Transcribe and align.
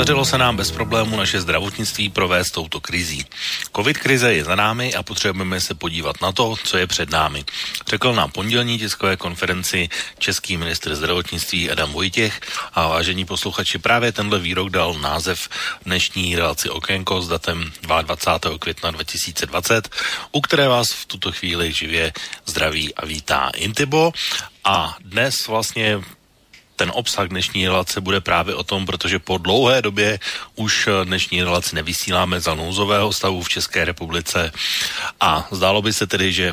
Podařilo 0.00 0.24
se 0.24 0.38
nám 0.38 0.56
bez 0.56 0.70
problému 0.70 1.16
naše 1.16 1.40
zdravotnictví 1.40 2.08
provést 2.08 2.50
touto 2.50 2.80
krizí. 2.80 3.26
Covid 3.76 3.98
krize 3.98 4.34
je 4.34 4.44
za 4.44 4.54
námi 4.54 4.94
a 4.94 5.02
potřebujeme 5.02 5.60
se 5.60 5.74
podívat 5.74 6.20
na 6.20 6.32
to, 6.32 6.56
co 6.64 6.78
je 6.78 6.86
před 6.86 7.10
námi. 7.10 7.44
Řekl 7.88 8.12
nám 8.12 8.30
pondělní 8.30 8.78
tiskové 8.78 9.16
konferenci 9.16 9.88
český 10.18 10.56
ministr 10.56 10.94
zdravotnictví 10.94 11.70
Adam 11.70 11.92
Vojtěch 11.92 12.40
a 12.74 12.88
vážení 12.88 13.24
posluchači, 13.24 13.78
právě 13.78 14.12
tenhle 14.12 14.38
výrok 14.38 14.70
dal 14.70 14.94
název 14.94 15.48
dnešní 15.84 16.36
relaci 16.36 16.68
Okénko 16.70 17.22
s 17.22 17.28
datem 17.28 17.72
22. 18.02 18.58
května 18.58 18.90
2020, 18.90 19.88
u 20.32 20.40
které 20.40 20.68
vás 20.68 20.86
v 20.92 21.06
tuto 21.06 21.32
chvíli 21.32 21.72
živě 21.72 22.12
zdraví 22.46 22.94
a 22.94 23.06
vítá 23.06 23.50
Intibo. 23.54 24.12
A 24.64 24.96
dnes 25.04 25.46
vlastně 25.48 26.00
ten 26.80 26.92
obsah 26.94 27.28
dnešní 27.28 27.68
relace 27.68 28.00
bude 28.00 28.20
právě 28.20 28.54
o 28.54 28.64
tom, 28.64 28.86
protože 28.86 29.18
po 29.18 29.38
dlouhé 29.38 29.82
době 29.82 30.18
už 30.56 30.88
dnešní 31.04 31.42
relaci 31.42 31.76
nevysíláme 31.76 32.40
za 32.40 32.54
nouzového 32.54 33.12
stavu 33.12 33.42
v 33.42 33.48
České 33.48 33.84
republice. 33.84 34.52
A 35.20 35.48
zdálo 35.50 35.82
by 35.82 35.92
se 35.92 36.06
tedy, 36.06 36.32
že 36.32 36.52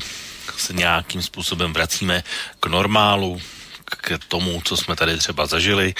se 0.57 0.73
nějakým 0.73 1.21
způsobem 1.21 1.73
vracíme 1.73 2.23
k 2.59 2.65
normálu, 2.65 3.41
k 3.85 4.19
tomu, 4.27 4.61
co 4.65 4.77
jsme 4.77 4.95
tady 4.95 5.17
třeba 5.17 5.45
zažili 5.47 5.95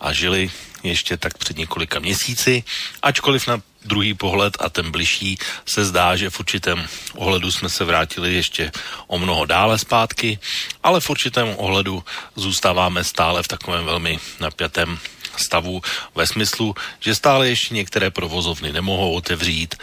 a 0.00 0.12
žili 0.12 0.50
ještě 0.82 1.16
tak 1.16 1.38
před 1.38 1.58
několika 1.58 1.98
měsíci, 1.98 2.64
ačkoliv 3.02 3.46
na 3.46 3.62
druhý 3.84 4.14
pohled 4.14 4.56
a 4.60 4.68
ten 4.68 4.90
bližší 4.90 5.38
se 5.66 5.84
zdá, 5.84 6.16
že 6.16 6.30
v 6.30 6.40
určitém 6.40 6.86
ohledu 7.14 7.50
jsme 7.50 7.68
se 7.68 7.84
vrátili 7.84 8.34
ještě 8.34 8.72
o 9.06 9.18
mnoho 9.18 9.44
dále 9.44 9.78
zpátky, 9.78 10.38
ale 10.82 11.00
v 11.00 11.10
určitém 11.10 11.48
ohledu 11.56 12.04
zůstáváme 12.36 13.04
stále 13.04 13.42
v 13.42 13.48
takovém 13.48 13.84
velmi 13.84 14.18
napjatém 14.40 14.98
stavu 15.36 15.82
ve 16.14 16.26
smyslu, 16.26 16.74
že 17.00 17.14
stále 17.14 17.48
ještě 17.48 17.74
některé 17.74 18.10
provozovny 18.10 18.72
nemohou 18.72 19.12
otevřít. 19.12 19.74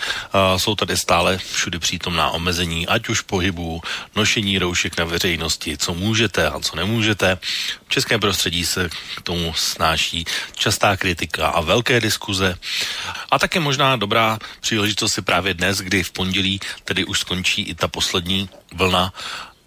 Jsou 0.57 0.75
tady 0.75 0.97
stále 0.97 1.37
všude 1.37 1.79
přítomná 1.79 2.29
omezení, 2.29 2.87
ať 2.87 3.09
už 3.09 3.21
pohybu, 3.21 3.81
nošení 4.15 4.59
roušek 4.59 4.97
na 4.97 5.05
veřejnosti, 5.05 5.77
co 5.77 5.93
můžete 5.93 6.49
a 6.49 6.59
co 6.59 6.75
nemůžete. 6.75 7.37
V 7.87 7.89
českém 7.89 8.19
prostředí 8.19 8.65
se 8.65 8.89
k 9.15 9.21
tomu 9.21 9.53
snáší 9.53 10.25
častá 10.55 10.97
kritika 10.97 11.47
a 11.47 11.61
velké 11.61 12.01
diskuze. 12.01 12.57
A 13.31 13.39
také 13.39 13.59
možná 13.59 13.95
dobrá 13.95 14.39
příležitost 14.59 15.13
si 15.13 15.21
právě 15.21 15.53
dnes, 15.53 15.77
kdy 15.77 16.03
v 16.03 16.11
pondělí 16.11 16.59
tedy 16.83 17.05
už 17.05 17.19
skončí 17.19 17.61
i 17.61 17.75
ta 17.75 17.87
poslední 17.87 18.49
vlna 18.73 19.13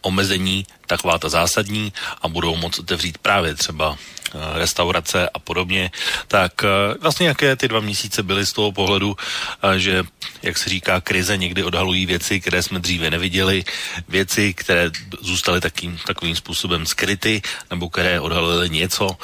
omezení, 0.02 0.66
taková 0.86 1.18
ta 1.18 1.28
zásadní 1.28 1.92
a 2.22 2.28
budou 2.28 2.56
moct 2.56 2.78
otevřít 2.78 3.18
právě 3.18 3.54
třeba 3.54 3.98
Eh, 4.34 4.58
restaurace 4.58 5.28
a 5.34 5.38
podobně, 5.38 5.90
tak 6.28 6.64
eh, 6.64 6.68
vlastně 7.00 7.26
jaké 7.26 7.56
ty 7.56 7.68
dva 7.68 7.80
měsíce 7.80 8.22
byly 8.22 8.46
z 8.46 8.52
toho 8.52 8.72
pohledu, 8.72 9.16
eh, 9.16 9.78
že, 9.78 10.04
jak 10.42 10.58
se 10.58 10.70
říká, 10.70 11.00
krize 11.00 11.36
někdy 11.36 11.64
odhalují 11.64 12.06
věci, 12.06 12.40
které 12.40 12.62
jsme 12.62 12.78
dříve 12.78 13.10
neviděli, 13.10 13.64
věci, 14.08 14.54
které 14.54 14.90
zůstaly 15.20 15.60
takým, 15.60 15.98
takovým 16.06 16.36
způsobem 16.36 16.86
skryty, 16.86 17.42
nebo 17.70 17.90
které 17.90 18.20
odhalily 18.20 18.70
něco, 18.70 19.16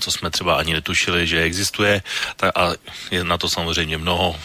co 0.00 0.10
jsme 0.10 0.30
třeba 0.30 0.54
ani 0.54 0.72
netušili, 0.72 1.26
že 1.26 1.42
existuje, 1.42 2.02
tak 2.36 2.58
a 2.58 2.72
je 3.10 3.24
na 3.24 3.38
to 3.38 3.48
samozřejmě 3.48 3.98
mnoho 3.98 4.36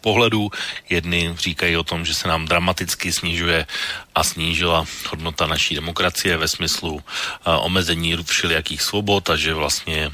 pohledů. 0.00 0.50
Jedny 0.88 1.34
říkají 1.38 1.76
o 1.76 1.84
tom, 1.84 2.04
že 2.04 2.14
se 2.14 2.28
nám 2.28 2.46
dramaticky 2.46 3.12
snižuje 3.12 3.66
a 4.14 4.24
snížila 4.24 4.84
hodnota 5.10 5.46
naší 5.46 5.74
demokracie 5.74 6.36
ve 6.36 6.48
smyslu 6.48 6.94
uh, 6.94 7.02
omezení 7.44 8.16
všelijakých 8.24 8.82
svobod 8.82 9.30
a 9.30 9.36
že 9.36 9.54
vlastně 9.54 10.10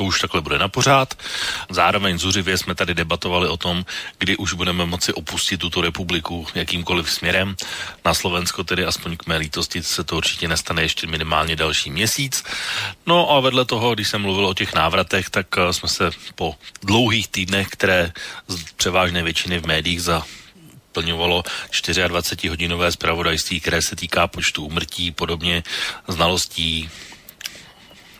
to 0.00 0.04
už 0.04 0.20
takhle 0.20 0.40
bude 0.40 0.58
na 0.58 0.68
pořád. 0.68 1.14
Zároveň 1.68 2.18
zuřivě 2.18 2.58
jsme 2.58 2.74
tady 2.74 2.94
debatovali 2.94 3.48
o 3.48 3.56
tom, 3.56 3.84
kdy 4.18 4.36
už 4.36 4.52
budeme 4.52 4.86
moci 4.86 5.12
opustit 5.12 5.60
tuto 5.60 5.80
republiku 5.80 6.46
jakýmkoliv 6.54 7.10
směrem. 7.10 7.56
Na 8.04 8.14
Slovensko 8.14 8.64
tedy 8.64 8.84
aspoň 8.84 9.16
k 9.16 9.26
mé 9.26 9.36
lítosti 9.36 9.82
se 9.82 10.04
to 10.04 10.16
určitě 10.16 10.48
nestane 10.48 10.82
ještě 10.82 11.06
minimálně 11.06 11.56
další 11.56 11.90
měsíc. 11.90 12.44
No 13.06 13.30
a 13.30 13.40
vedle 13.40 13.64
toho, 13.64 13.94
když 13.94 14.08
jsem 14.08 14.22
mluvil 14.22 14.46
o 14.46 14.54
těch 14.54 14.74
návratech, 14.74 15.30
tak 15.30 15.46
eh, 15.58 15.72
jsme 15.72 15.88
se 15.88 16.10
po 16.34 16.54
dlouhých 16.82 17.28
týdnech, 17.28 17.68
které 17.68 18.12
z 18.48 18.72
převážné 18.72 19.22
většiny 19.22 19.58
v 19.58 19.66
médiích 19.66 20.02
za 20.02 20.24
plňovalo 20.92 21.44
24-hodinové 21.72 22.88
zpravodajství, 22.88 23.60
které 23.60 23.82
se 23.82 23.96
týká 23.96 24.26
počtu 24.26 24.64
umrtí, 24.64 25.12
podobně 25.12 25.62
znalostí 26.08 26.88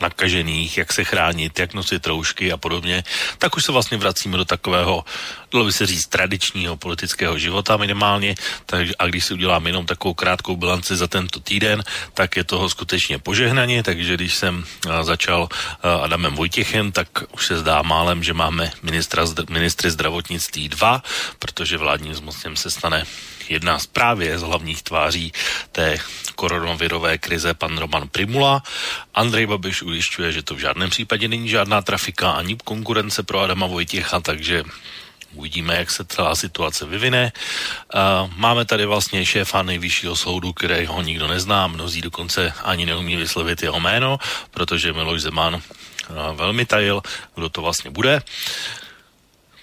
nakažených, 0.01 0.79
jak 0.79 0.93
se 0.93 1.05
chránit, 1.05 1.59
jak 1.59 1.75
nosit 1.75 2.07
roušky 2.07 2.53
a 2.53 2.57
podobně, 2.57 3.05
tak 3.39 3.57
už 3.57 3.65
se 3.65 3.73
vlastně 3.73 3.99
vracíme 3.99 4.37
do 4.37 4.45
takového, 4.45 5.05
dalo 5.53 5.65
by 5.65 5.73
se 5.73 5.87
říct, 5.87 6.07
tradičního 6.07 6.77
politického 6.77 7.39
života 7.39 7.77
minimálně. 7.77 8.35
Takže, 8.67 8.93
a 8.99 9.07
když 9.07 9.25
si 9.25 9.35
udělám 9.35 9.67
jenom 9.67 9.87
takovou 9.87 10.15
krátkou 10.15 10.57
bilanci 10.57 10.97
za 10.97 11.07
tento 11.07 11.41
týden, 11.41 11.85
tak 12.15 12.37
je 12.37 12.45
toho 12.45 12.69
skutečně 12.69 13.19
požehnaně. 13.19 13.83
Takže 13.83 14.15
když 14.15 14.35
jsem 14.35 14.65
začal 15.03 15.49
Adamem 16.03 16.35
Vojtěchem, 16.35 16.93
tak 16.93 17.09
už 17.33 17.47
se 17.47 17.59
zdá 17.59 17.83
málem, 17.83 18.23
že 18.23 18.33
máme 18.33 18.73
ministra, 18.83 19.25
ministry 19.51 19.91
zdravotnictví 19.91 20.69
dva, 20.69 21.03
protože 21.39 21.79
vládním 21.79 22.15
zmocněm 22.15 22.57
se 22.57 22.71
stane 22.71 23.05
jedna 23.51 23.79
z 23.79 23.87
právě 23.87 24.39
z 24.39 24.43
hlavních 24.43 24.83
tváří 24.83 25.33
té 25.73 25.99
koronavirové 26.35 27.19
krize 27.19 27.55
pan 27.55 27.79
Roman 27.79 28.09
Primula. 28.09 28.63
Andrej 29.15 29.47
Babiš 29.47 29.83
ujišťuje, 29.83 30.33
že 30.33 30.43
to 30.43 30.55
v 30.55 30.59
žádném 30.59 30.91
případě 30.91 31.29
není 31.29 31.49
žádná 31.49 31.83
trafika 31.83 32.31
ani 32.31 32.57
konkurence 32.65 33.23
pro 33.23 33.41
Adama 33.41 33.67
Vojtěcha, 33.67 34.21
takže 34.21 34.65
Uvidíme, 35.35 35.77
jak 35.77 35.91
se 35.91 36.05
celá 36.05 36.35
situace 36.35 36.87
vyvine. 36.87 37.33
Máme 38.37 38.65
tady 38.65 38.87
vlastně 38.87 39.27
šéfa 39.27 39.63
nejvyššího 39.63 40.17
soudu, 40.17 40.53
kterého 40.53 41.03
nikdo 41.03 41.29
nezná, 41.29 41.67
mnozí 41.67 42.01
dokonce 42.01 42.53
ani 42.65 42.87
neumí 42.87 43.17
vyslovit 43.17 43.63
jeho 43.63 43.81
jméno, 43.81 44.19
protože 44.51 44.93
Miloš 44.93 45.23
Zeman 45.23 45.63
velmi 46.35 46.67
tajil, 46.67 47.03
kdo 47.35 47.49
to 47.49 47.63
vlastně 47.63 47.91
bude. 47.91 48.23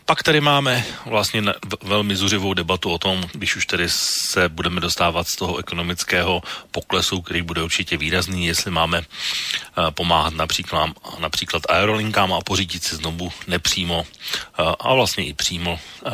Pak 0.08 0.24
tady 0.24 0.42
máme 0.42 0.86
vlastně 1.06 1.44
velmi 1.84 2.16
zuřivou 2.16 2.54
debatu 2.54 2.92
o 2.92 2.98
tom, 2.98 3.24
když 3.34 3.56
už 3.56 3.66
tedy 3.66 3.90
se 3.90 4.50
budeme 4.50 4.82
dostávat 4.82 5.28
z 5.28 5.36
toho 5.36 5.58
ekonomického 5.58 6.44
poklesu, 6.72 7.22
který 7.22 7.42
bude 7.42 7.64
určitě 7.64 7.98
výrazný, 7.98 8.48
jestli 8.48 8.72
máme 8.72 9.00
uh, 9.00 9.92
pomáhat 9.92 10.34
například, 10.34 10.90
například 11.20 11.64
aerolinkám 11.70 12.34
a 12.34 12.42
pořídit 12.42 12.84
si 12.84 12.96
znovu 12.96 13.32
nepřímo 13.48 14.00
uh, 14.00 14.74
a 14.80 14.94
vlastně 14.94 15.26
i 15.26 15.34
přímo 15.34 15.80
uh, 16.06 16.12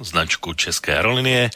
značku 0.00 0.54
České 0.54 0.96
aerolinie. 0.96 1.50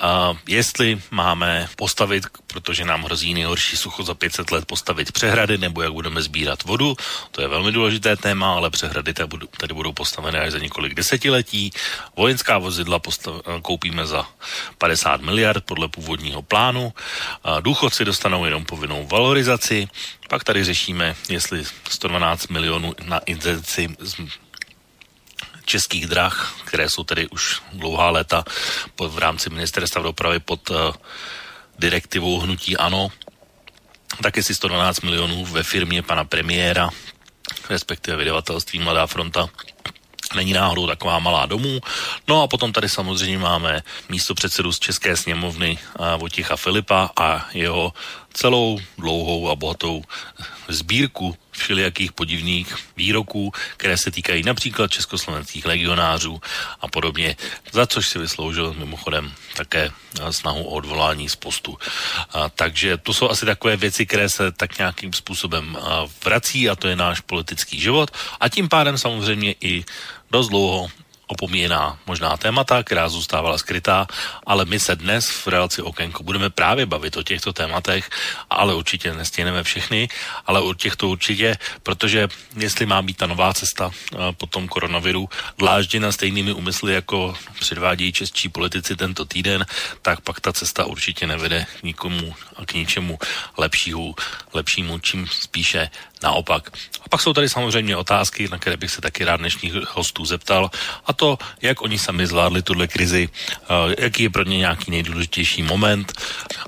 A 0.00 0.34
jestli 0.48 1.02
máme 1.10 1.68
postavit, 1.76 2.24
protože 2.46 2.84
nám 2.84 3.02
hrozí 3.02 3.34
nejhorší 3.34 3.76
sucho 3.76 4.02
za 4.02 4.14
500 4.14 4.50
let, 4.50 4.64
postavit 4.64 5.12
přehrady, 5.12 5.58
nebo 5.58 5.82
jak 5.82 5.92
budeme 5.92 6.22
sbírat 6.22 6.62
vodu, 6.62 6.96
to 7.30 7.42
je 7.42 7.48
velmi 7.48 7.72
důležité 7.72 8.16
téma, 8.16 8.54
ale 8.54 8.70
přehrady 8.70 9.14
tady 9.56 9.74
budou 9.74 9.92
postavené 9.92 10.40
až 10.40 10.52
za 10.52 10.58
několik 10.58 10.94
desetiletí. 10.94 11.72
Vojenská 12.16 12.58
vozidla 12.58 12.98
postav, 12.98 13.34
koupíme 13.62 14.06
za 14.06 14.26
50 14.78 15.20
miliard 15.20 15.64
podle 15.64 15.88
původního 15.88 16.42
plánu. 16.42 16.92
A 17.44 17.60
důchodci 17.60 18.04
dostanou 18.04 18.44
jenom 18.44 18.64
povinnou 18.64 19.06
valorizaci. 19.06 19.88
Pak 20.28 20.44
tady 20.44 20.64
řešíme, 20.64 21.16
jestli 21.28 21.64
112 21.90 22.48
milionů 22.48 22.94
na 23.04 23.18
inzerci 23.18 23.96
českých 25.64 26.06
drah, 26.06 26.54
které 26.64 26.90
jsou 26.90 27.04
tedy 27.04 27.28
už 27.28 27.62
dlouhá 27.72 28.10
léta 28.10 28.44
pod, 28.96 29.08
v 29.12 29.18
rámci 29.18 29.50
ministerstva 29.50 30.02
dopravy 30.02 30.38
pod 30.38 30.70
uh, 30.70 30.76
direktivou 31.78 32.38
hnutí 32.38 32.76
ANO, 32.76 33.10
taky 34.22 34.42
si 34.42 34.54
112 34.54 35.00
milionů 35.00 35.44
ve 35.44 35.62
firmě 35.62 36.02
pana 36.02 36.24
premiéra, 36.24 36.90
respektive 37.70 38.16
vydavatelství 38.16 38.78
Mladá 38.78 39.06
fronta, 39.06 39.48
není 40.34 40.52
náhodou 40.52 40.86
taková 40.86 41.18
malá 41.18 41.46
domů. 41.46 41.80
No 42.28 42.42
a 42.42 42.48
potom 42.48 42.72
tady 42.72 42.88
samozřejmě 42.88 43.38
máme 43.38 43.82
místo 44.08 44.34
předsedu 44.34 44.72
z 44.72 44.78
České 44.78 45.16
sněmovny 45.16 45.78
uh, 45.98 46.06
Vojticha 46.20 46.56
Filipa 46.56 47.10
a 47.16 47.48
jeho 47.52 47.92
celou 48.32 48.78
dlouhou 48.98 49.50
a 49.50 49.56
bohatou 49.56 50.04
sbírku 50.68 51.36
všelijakých 51.62 52.12
podivných 52.12 52.66
výroků, 52.96 53.52
které 53.76 53.96
se 53.96 54.10
týkají 54.10 54.42
například 54.42 54.90
československých 54.90 55.64
legionářů 55.64 56.40
a 56.80 56.88
podobně, 56.88 57.36
za 57.72 57.86
což 57.86 58.08
si 58.08 58.18
vysloužil 58.18 58.74
mimochodem 58.74 59.32
také 59.56 59.90
snahu 60.30 60.62
o 60.62 60.82
odvolání 60.82 61.28
z 61.28 61.36
postu. 61.36 61.78
A, 62.34 62.48
takže 62.48 62.98
to 62.98 63.14
jsou 63.14 63.30
asi 63.30 63.46
takové 63.46 63.76
věci, 63.76 64.06
které 64.06 64.28
se 64.28 64.52
tak 64.52 64.78
nějakým 64.78 65.12
způsobem 65.12 65.78
vrací 66.24 66.68
a 66.68 66.76
to 66.76 66.88
je 66.88 66.96
náš 66.96 67.20
politický 67.20 67.80
život 67.80 68.10
a 68.40 68.48
tím 68.48 68.68
pádem 68.68 68.98
samozřejmě 68.98 69.54
i 69.60 69.84
dost 70.30 70.48
dlouho 70.48 70.90
opomíjená 71.32 71.98
možná 72.06 72.36
témata, 72.36 72.82
která 72.82 73.08
zůstávala 73.08 73.58
skrytá, 73.58 74.06
ale 74.46 74.64
my 74.64 74.80
se 74.80 74.96
dnes 74.96 75.24
v 75.28 75.46
relaci 75.48 75.82
Okénko 75.82 76.22
budeme 76.22 76.50
právě 76.52 76.86
bavit 76.86 77.16
o 77.16 77.22
těchto 77.22 77.52
tématech, 77.52 78.10
ale 78.50 78.74
určitě 78.74 79.14
nestihneme 79.14 79.64
všechny, 79.64 80.08
ale 80.46 80.60
o 80.60 80.74
těchto 80.74 81.08
určitě, 81.08 81.56
protože 81.82 82.28
jestli 82.56 82.86
má 82.86 83.02
být 83.02 83.16
ta 83.16 83.26
nová 83.26 83.54
cesta 83.54 83.90
eh, 83.90 84.16
po 84.36 84.46
tom 84.46 84.68
koronaviru 84.68 85.28
dlážděna 85.58 86.12
stejnými 86.12 86.52
úmysly, 86.52 86.94
jako 86.94 87.34
předvádějí 87.60 88.12
čeští 88.12 88.48
politici 88.48 88.96
tento 88.96 89.24
týden, 89.24 89.66
tak 90.02 90.20
pak 90.20 90.40
ta 90.40 90.52
cesta 90.52 90.84
určitě 90.84 91.26
nevede 91.26 91.66
nikomu 91.82 92.34
a 92.56 92.66
k 92.66 92.74
ničemu 92.74 93.18
lepšímu, 93.56 94.14
lepšímu 94.52 94.98
čím 94.98 95.26
spíše 95.26 95.90
naopak. 96.22 96.70
A 97.04 97.08
pak 97.08 97.20
jsou 97.20 97.32
tady 97.32 97.48
samozřejmě 97.48 97.96
otázky, 97.96 98.48
na 98.48 98.58
které 98.58 98.76
bych 98.76 98.90
se 98.90 99.00
taky 99.00 99.24
rád 99.24 99.36
dnešních 99.36 99.74
hostů 99.94 100.24
zeptal, 100.24 100.70
a 101.06 101.12
to, 101.12 101.21
jak 101.62 101.82
oni 101.82 101.98
sami 101.98 102.26
zvládli 102.26 102.62
tuhle 102.62 102.88
krizi, 102.88 103.28
jaký 103.98 104.22
je 104.22 104.30
pro 104.30 104.44
ně 104.44 104.58
nějaký 104.58 104.90
nejdůležitější 104.90 105.62
moment, 105.62 106.12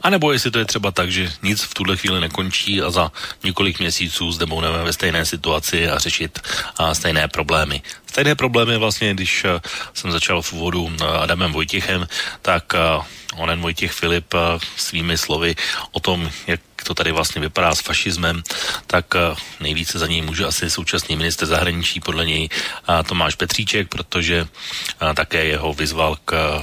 anebo 0.05 0.33
jestli 0.33 0.51
to 0.51 0.59
je 0.59 0.65
třeba 0.65 0.91
tak, 0.91 1.13
že 1.13 1.33
nic 1.43 1.63
v 1.63 1.75
tuhle 1.75 1.97
chvíli 1.97 2.21
nekončí 2.21 2.83
a 2.83 2.91
za 2.91 3.13
několik 3.45 3.79
měsíců 3.79 4.33
zde 4.33 4.47
budeme 4.47 4.85
ve 4.85 4.93
stejné 4.93 5.27
situaci 5.27 5.89
a 5.89 5.99
řešit 5.99 6.39
stejné 6.93 7.29
problémy. 7.29 7.83
Stejné 8.07 8.35
problémy 8.35 8.77
vlastně, 8.77 9.15
když 9.15 9.47
jsem 9.95 10.13
začal 10.13 10.43
v 10.43 10.53
úvodu 10.53 10.93
Adamem 11.21 11.53
Vojtěchem, 11.53 12.09
tak 12.43 12.73
onen 13.37 13.61
Vojtěch 13.61 13.93
Filip 13.93 14.35
svými 14.77 15.19
slovy 15.19 15.57
o 15.93 16.01
tom, 16.01 16.31
jak 16.47 16.61
to 16.85 16.95
tady 16.95 17.13
vlastně 17.13 17.41
vypadá 17.41 17.75
s 17.75 17.81
fašismem, 17.81 18.43
tak 18.87 19.15
eh, 19.17 19.35
nejvíce 19.61 19.99
za 19.99 20.07
něj 20.07 20.23
může 20.23 20.45
asi 20.45 20.71
současný 20.71 21.17
minister 21.17 21.49
zahraničí, 21.49 22.01
podle 22.01 22.27
něj 22.27 22.49
Tomáš 23.07 23.35
Petříček, 23.35 23.89
protože 23.89 24.47
eh, 24.47 25.15
také 25.15 25.45
jeho 25.45 25.75
vyzval 25.75 26.17
k 26.25 26.63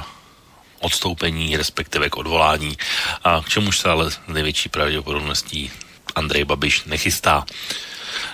odstoupení, 0.81 1.57
respektive 1.57 2.09
k 2.09 2.17
odvolání, 2.17 2.77
a 3.23 3.41
k 3.41 3.49
čemuž 3.49 3.79
se 3.79 3.89
ale 3.89 4.09
největší 4.27 4.69
pravděpodobností 4.69 5.71
Andrej 6.15 6.45
Babiš 6.45 6.83
nechystá. 6.85 7.45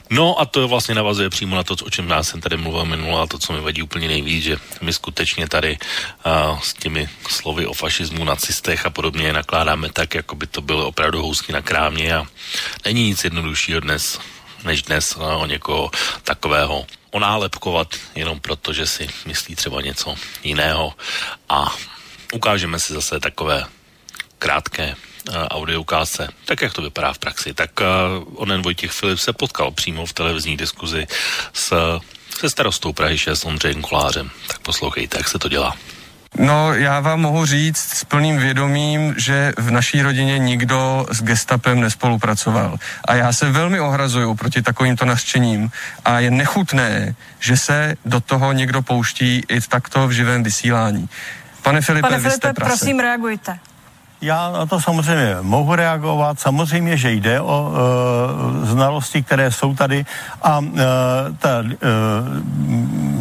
No 0.09 0.39
a 0.39 0.45
to 0.45 0.67
vlastně 0.67 0.95
navazuje 0.95 1.29
přímo 1.29 1.55
na 1.55 1.63
to, 1.63 1.75
o 1.85 1.89
čem 1.89 2.09
já 2.09 2.23
jsem 2.23 2.41
tady 2.41 2.57
mluvil 2.57 2.85
minule 2.85 3.21
a 3.21 3.27
to, 3.27 3.39
co 3.39 3.53
mi 3.53 3.61
vadí 3.61 3.81
úplně 3.81 4.07
nejvíc, 4.07 4.43
že 4.43 4.57
my 4.81 4.93
skutečně 4.93 5.47
tady 5.47 5.77
uh, 6.25 6.59
s 6.59 6.73
těmi 6.73 7.09
slovy 7.29 7.67
o 7.67 7.73
fašismu, 7.73 8.23
nacistech 8.23 8.85
a 8.85 8.89
podobně 8.89 9.33
nakládáme 9.33 9.89
tak, 9.89 10.15
jako 10.15 10.35
by 10.35 10.47
to 10.47 10.61
bylo 10.61 10.87
opravdu 10.87 11.21
housky 11.21 11.53
na 11.53 11.61
krámě 11.61 12.15
a 12.15 12.25
není 12.85 13.03
nic 13.03 13.23
jednoduššího 13.23 13.79
dnes, 13.79 14.19
než 14.63 14.81
dnes 14.81 15.15
uh, 15.15 15.41
o 15.41 15.45
někoho 15.45 15.91
takového 16.23 16.85
onálepkovat 17.11 17.87
jenom 18.15 18.39
proto, 18.39 18.73
že 18.73 18.87
si 18.87 19.09
myslí 19.25 19.55
třeba 19.55 19.81
něco 19.81 20.15
jiného 20.43 20.93
a 21.49 21.75
ukážeme 22.33 22.79
si 22.79 22.93
zase 22.93 23.19
takové 23.19 23.65
krátké 24.39 24.95
audio 25.33 25.81
ukázce, 25.81 26.27
tak 26.45 26.61
jak 26.61 26.73
to 26.73 26.81
vypadá 26.81 27.13
v 27.13 27.19
praxi. 27.19 27.53
Tak 27.53 27.71
uh, 27.79 27.87
onen 28.35 28.61
Vojtěch 28.61 28.91
Filip 28.91 29.19
se 29.19 29.33
potkal 29.33 29.71
přímo 29.71 30.05
v 30.05 30.13
televizní 30.13 30.57
diskuzi 30.57 31.07
s, 31.53 31.99
se 32.39 32.49
starostou 32.49 32.93
Prahy 32.93 33.17
6 33.17 33.45
Ondřejem 33.45 33.81
Kolářem. 33.81 34.29
Tak 34.47 34.59
poslouchejte, 34.59 35.17
jak 35.17 35.27
se 35.27 35.39
to 35.39 35.49
dělá. 35.49 35.75
No, 36.39 36.73
já 36.73 36.99
vám 36.99 37.21
mohu 37.21 37.45
říct 37.45 37.77
s 37.77 38.03
plným 38.03 38.37
vědomím, 38.37 39.15
že 39.17 39.53
v 39.57 39.71
naší 39.71 40.01
rodině 40.01 40.39
nikdo 40.39 41.05
s 41.11 41.23
gestapem 41.23 41.81
nespolupracoval. 41.81 42.77
A 43.05 43.15
já 43.15 43.33
se 43.33 43.51
velmi 43.51 43.79
ohrazuju 43.79 44.35
proti 44.35 44.61
takovýmto 44.61 45.05
nařčením 45.05 45.71
a 46.05 46.19
je 46.19 46.31
nechutné, 46.31 47.15
že 47.39 47.57
se 47.57 47.95
do 48.05 48.19
toho 48.19 48.51
někdo 48.51 48.81
pouští 48.81 49.43
i 49.49 49.61
takto 49.61 50.07
v 50.07 50.11
živém 50.11 50.43
vysílání. 50.43 51.09
Pane 51.67 51.81
Filipe, 51.81 52.07
Pane 52.07 52.19
Filipe, 52.19 52.53
prosím 52.53 52.99
reagujte. 52.99 53.59
Já 54.21 54.51
na 54.51 54.65
to 54.65 54.81
samozřejmě 54.81 55.37
mohu 55.41 55.75
reagovat. 55.75 56.39
Samozřejmě, 56.39 56.97
že 56.97 57.11
jde 57.11 57.41
o 57.41 57.71
e, 57.71 58.65
znalosti, 58.65 59.23
které 59.23 59.51
jsou 59.51 59.75
tady 59.75 60.05
a 60.43 60.61
e, 60.63 60.81
ta 61.37 61.49
e, 61.49 61.75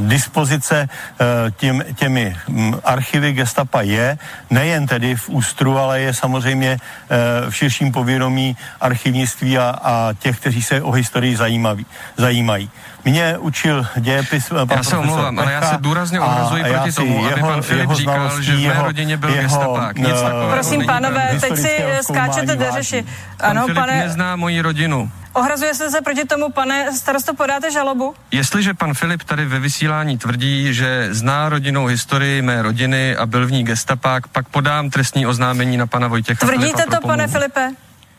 dispozice 0.08 0.88
e, 0.88 1.50
tím, 1.50 1.84
těmi 1.94 2.36
archivy 2.84 3.32
gestapa 3.32 3.82
je 3.82 4.18
nejen 4.50 4.86
tedy 4.86 5.16
v 5.16 5.28
ústru, 5.28 5.78
ale 5.78 6.00
je 6.00 6.14
samozřejmě 6.14 6.70
e, 6.70 7.50
v 7.50 7.56
širším 7.56 7.92
povědomí 7.92 8.56
archivnictví 8.80 9.58
a, 9.58 9.74
a 9.82 10.12
těch, 10.18 10.40
kteří 10.40 10.62
se 10.62 10.82
o 10.82 10.90
historii 10.90 11.36
zajímaví, 11.36 11.86
zajímají. 12.16 12.70
Mě 13.06 13.38
učil 13.38 13.86
dějepis 13.96 14.48
pan 14.48 14.68
Já 14.70 14.82
se 14.82 14.96
omlouvám, 14.96 15.38
ale 15.38 15.52
já 15.52 15.62
se 15.62 15.76
důrazně 15.78 16.20
ohrazuji 16.20 16.64
proti 16.64 16.92
tomu, 16.92 17.26
aby 17.26 17.40
jeho, 17.40 17.48
pan 17.48 17.62
Filip 17.62 17.90
říkal, 17.90 18.42
že 18.42 18.56
v 18.56 18.66
mé 18.66 18.82
rodině 18.82 19.16
byl 19.16 19.30
jeho, 19.30 19.42
gestapák. 19.42 19.98
Nic 19.98 20.08
takového 20.08 20.52
Prosím, 20.52 20.86
pánové, 20.86 21.38
teď 21.40 21.56
si 21.56 21.84
skáčete 22.02 22.56
do 22.56 22.64
řeši. 22.72 23.04
Ano, 23.40 23.66
pan 23.66 23.74
pane... 23.74 23.98
nezná 23.98 24.36
moji 24.36 24.60
rodinu. 24.60 25.10
Ohrazuje 25.32 25.74
se 25.74 25.90
se 25.90 26.00
proti 26.00 26.24
tomu, 26.24 26.52
pane 26.52 26.92
starosto, 26.92 27.34
podáte 27.34 27.70
žalobu? 27.70 28.14
Jestliže 28.30 28.74
pan 28.74 28.94
Filip 28.94 29.24
tady 29.24 29.44
ve 29.44 29.58
vysílání 29.58 30.18
tvrdí, 30.18 30.74
že 30.74 31.08
zná 31.10 31.48
rodinnou 31.48 31.86
historii 31.86 32.42
mé 32.42 32.62
rodiny 32.62 33.16
a 33.16 33.26
byl 33.26 33.46
v 33.46 33.52
ní 33.52 33.64
gestapák, 33.64 34.28
pak 34.28 34.48
podám 34.48 34.90
trestní 34.90 35.26
oznámení 35.26 35.76
na 35.76 35.86
pana 35.86 36.08
Vojtěcha 36.08 36.46
Tvrdíte 36.46 36.82
Filipa 36.82 36.96
to, 37.00 37.06
pane 37.06 37.26
Filipe? 37.26 37.70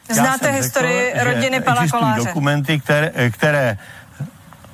Znáte 0.09 0.51
historii 0.51 1.11
řekl, 1.15 1.29
rodiny 1.31 1.61
pana 1.61 1.87
Koláře? 1.87 2.25
dokumenty, 2.25 2.79
které, 2.79 3.11
které 3.31 3.77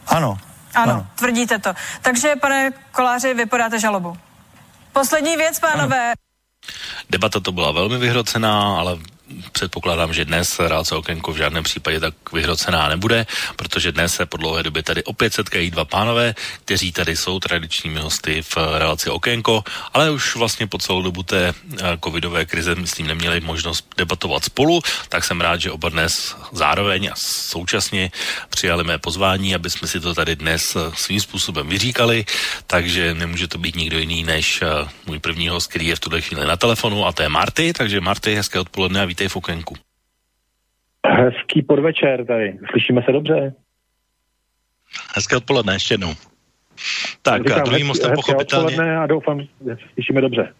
ano. 0.07 0.37
Ano, 0.75 0.93
ano, 0.93 1.07
tvrdíte 1.15 1.59
to. 1.59 1.73
Takže, 2.01 2.35
pane 2.35 2.71
Koláři, 2.91 3.33
vy 3.33 3.45
podáte 3.45 3.79
žalobu. 3.79 4.17
Poslední 4.93 5.37
věc, 5.37 5.59
pánové. 5.59 6.05
Ano. 6.05 6.13
Debata 7.09 7.39
to 7.39 7.51
byla 7.51 7.71
velmi 7.71 7.97
vyhrocená, 7.97 8.79
ale 8.79 8.97
předpokládám, 9.51 10.13
že 10.13 10.25
dnes 10.25 10.59
Rálce 10.59 10.95
Okénko 10.95 11.33
v 11.33 11.37
žádném 11.37 11.63
případě 11.63 11.99
tak 11.99 12.13
vyhrocená 12.33 12.87
nebude, 12.87 13.25
protože 13.55 13.91
dnes 13.91 14.13
se 14.15 14.25
po 14.25 14.37
dlouhé 14.37 14.63
době 14.63 14.83
tady 14.83 15.03
opět 15.03 15.33
setkají 15.33 15.71
dva 15.71 15.85
pánové, 15.85 16.35
kteří 16.65 16.91
tady 16.91 17.17
jsou 17.17 17.39
tradičními 17.39 17.99
hosty 17.99 18.41
v 18.41 18.57
relaci 18.77 19.09
Okénko, 19.09 19.63
ale 19.93 20.11
už 20.11 20.35
vlastně 20.35 20.67
po 20.67 20.77
celou 20.77 21.01
dobu 21.01 21.23
té 21.23 21.53
eh, 21.53 21.97
covidové 22.03 22.45
krize, 22.45 22.75
myslím, 22.75 23.07
neměli 23.07 23.41
možnost 23.41 23.85
debatovat 23.97 24.43
spolu, 24.43 24.81
tak 25.09 25.23
jsem 25.23 25.41
rád, 25.41 25.61
že 25.61 25.71
oba 25.71 25.89
dnes 25.89 26.35
zároveň 26.51 27.09
a 27.11 27.15
současně 27.17 28.11
přijali 28.49 28.83
mé 28.83 28.97
pozvání, 28.97 29.55
aby 29.55 29.69
jsme 29.69 29.87
si 29.87 29.99
to 29.99 30.13
tady 30.15 30.35
dnes 30.35 30.75
eh, 30.75 30.79
svým 30.95 31.19
způsobem 31.19 31.67
vyříkali, 31.67 32.25
takže 32.67 33.13
nemůže 33.13 33.47
to 33.47 33.57
být 33.57 33.75
nikdo 33.75 33.99
jiný 33.99 34.23
než 34.23 34.61
eh, 34.61 34.89
můj 35.05 35.19
první 35.19 35.49
host, 35.49 35.69
který 35.69 35.87
je 35.87 35.95
v 35.95 35.99
tuhle 35.99 36.21
chvíli 36.21 36.45
na 36.45 36.57
telefonu 36.57 37.05
a 37.05 37.11
to 37.11 37.23
je 37.23 37.29
Marty, 37.29 37.73
takže 37.73 38.01
Marty, 38.01 38.35
hezké 38.35 38.59
odpoledne 38.59 39.01
a 39.01 39.05
vítej 39.05 39.22
v 39.29 39.35
okénku. 39.35 39.75
Hezký 41.07 41.61
podvečer 41.61 42.25
tady. 42.25 42.59
Slyšíme 42.71 43.01
se 43.05 43.11
dobře? 43.11 43.53
Hezké 45.15 45.37
odpoledne 45.37 45.73
ještě 45.73 45.93
jednou. 45.93 46.13
Tak 47.21 47.41
Říkám, 47.41 47.61
a 47.61 47.63
druhým 47.63 47.87
mostem 47.87 48.11
pochopitelně... 48.15 48.97
a 48.97 49.07
doufám, 49.07 49.41
že 49.41 49.47
se 49.75 49.93
slyšíme 49.93 50.21
dobře. 50.21 50.53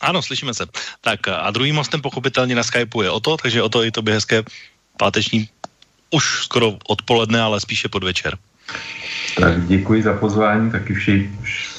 Ano, 0.00 0.22
slyšíme 0.22 0.54
se. 0.54 0.66
Tak 1.00 1.28
a 1.28 1.50
druhým 1.50 1.74
mostem 1.74 2.02
pochopitelně 2.02 2.54
na 2.54 2.62
Skypeu 2.62 3.02
je 3.02 3.10
o 3.10 3.20
to, 3.20 3.36
takže 3.36 3.62
o 3.62 3.68
to 3.68 3.84
i 3.84 3.90
to 3.90 4.02
by 4.02 4.12
hezké 4.12 4.42
páteční 4.98 5.48
už 6.10 6.44
skoro 6.44 6.72
odpoledne, 6.88 7.40
ale 7.40 7.60
spíše 7.60 7.88
podvečer. 7.88 8.38
Tak 9.40 9.66
děkuji 9.66 10.02
za 10.02 10.12
pozvání, 10.12 10.70
taky 10.70 10.94
všej, 10.94 11.30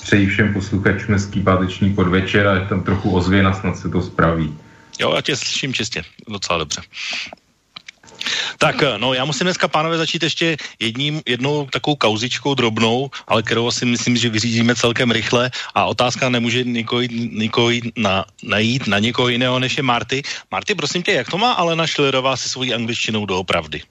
přeji 0.01 0.27
všem 0.27 0.53
posluchačům 0.53 1.13
hezký 1.13 1.41
páteční 1.41 1.93
podvečer 1.93 2.47
a 2.47 2.55
je 2.55 2.65
tam 2.65 2.83
trochu 2.83 3.15
ozvěna, 3.15 3.53
snad 3.53 3.77
se 3.77 3.89
to 3.89 4.01
spraví. 4.01 4.57
Jo, 4.99 5.15
já 5.15 5.21
tě 5.21 5.35
slyším 5.35 5.73
čistě, 5.73 6.03
docela 6.27 6.59
dobře. 6.59 6.81
Tak, 8.57 8.83
no, 8.97 9.13
já 9.13 9.25
musím 9.25 9.45
dneska, 9.45 9.67
pánové, 9.67 9.97
začít 9.97 10.23
ještě 10.23 10.57
jedním, 10.79 11.21
jednou 11.27 11.65
takovou 11.65 11.95
kauzičkou 11.95 12.55
drobnou, 12.55 13.11
ale 13.27 13.43
kterou 13.43 13.71
si 13.71 13.85
myslím, 13.85 14.17
že 14.17 14.29
vyřídíme 14.29 14.75
celkem 14.75 15.11
rychle 15.11 15.51
a 15.75 15.85
otázka 15.85 16.29
nemůže 16.29 16.63
nikoho, 16.63 17.01
nikoho 17.31 17.69
na, 17.97 18.25
najít 18.43 18.87
na 18.87 18.99
někoho 18.99 19.27
jiného, 19.27 19.59
než 19.59 19.77
je 19.77 19.83
Marty. 19.83 20.21
Marty, 20.51 20.75
prosím 20.75 21.03
tě, 21.03 21.11
jak 21.11 21.29
to 21.29 21.37
má 21.37 21.51
Alena 21.51 21.87
Schillerová 21.87 22.37
se 22.37 22.49
svojí 22.49 22.73
angličtinou 22.73 23.25
doopravdy? 23.25 23.81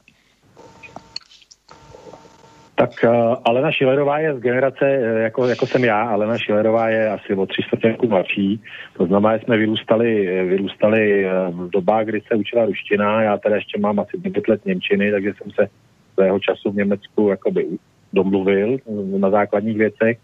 Tak 2.83 3.05
uh, 3.05 3.37
Alena 3.45 3.73
Šilerová 3.73 4.19
je 4.19 4.35
z 4.35 4.41
generace, 4.41 4.99
uh, 4.99 5.19
jako, 5.19 5.47
jako 5.47 5.67
jsem 5.67 5.85
já, 5.85 6.03
Alena 6.03 6.39
Šilerová 6.39 6.89
je 6.89 7.11
asi 7.11 7.35
o 7.35 7.47
tři 7.47 7.63
čtvrtě 7.63 7.97
mladší, 8.09 8.61
to 8.97 9.07
znamená, 9.07 9.37
že 9.37 9.45
jsme 9.45 9.57
vyrůstali, 9.57 10.27
vyrůstali 10.49 11.27
uh, 11.27 11.67
v 11.67 11.71
dobách, 11.71 12.07
kdy 12.07 12.21
se 12.21 12.35
učila 12.35 12.65
ruština, 12.65 13.23
já 13.23 13.37
teda 13.39 13.57
ještě 13.57 13.81
mám 13.81 14.01
asi 14.01 14.19
9 14.19 14.49
let 14.49 14.67
Němčiny, 14.67 15.11
takže 15.11 15.33
jsem 15.35 15.51
se 15.51 15.69
svého 16.15 16.39
času 16.39 16.71
v 16.71 16.77
Německu 16.77 17.29
jakoby 17.29 17.67
domluvil 18.13 18.77
na 19.19 19.31
základních 19.31 19.79
věcech. 19.79 20.19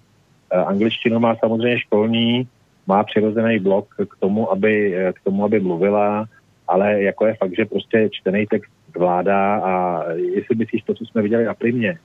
Angličtinu 0.66 1.20
má 1.20 1.36
samozřejmě 1.36 1.78
školní, 1.78 2.48
má 2.86 3.04
přirozený 3.04 3.58
blok 3.58 3.94
k 4.10 4.16
tomu, 4.20 4.52
aby, 4.52 4.96
k 5.12 5.24
tomu, 5.24 5.44
aby 5.44 5.60
mluvila, 5.60 6.26
ale 6.68 7.02
jako 7.02 7.26
je 7.26 7.34
fakt, 7.34 7.56
že 7.56 7.64
prostě 7.64 8.08
čtený 8.12 8.46
text 8.46 8.72
vláda 8.96 9.56
a 9.56 10.04
jestli 10.12 10.56
myslíš 10.56 10.82
to, 10.82 10.94
co 10.94 11.04
jsme 11.04 11.22
viděli 11.22 11.44
na 11.44 11.54
primě, 11.54 11.98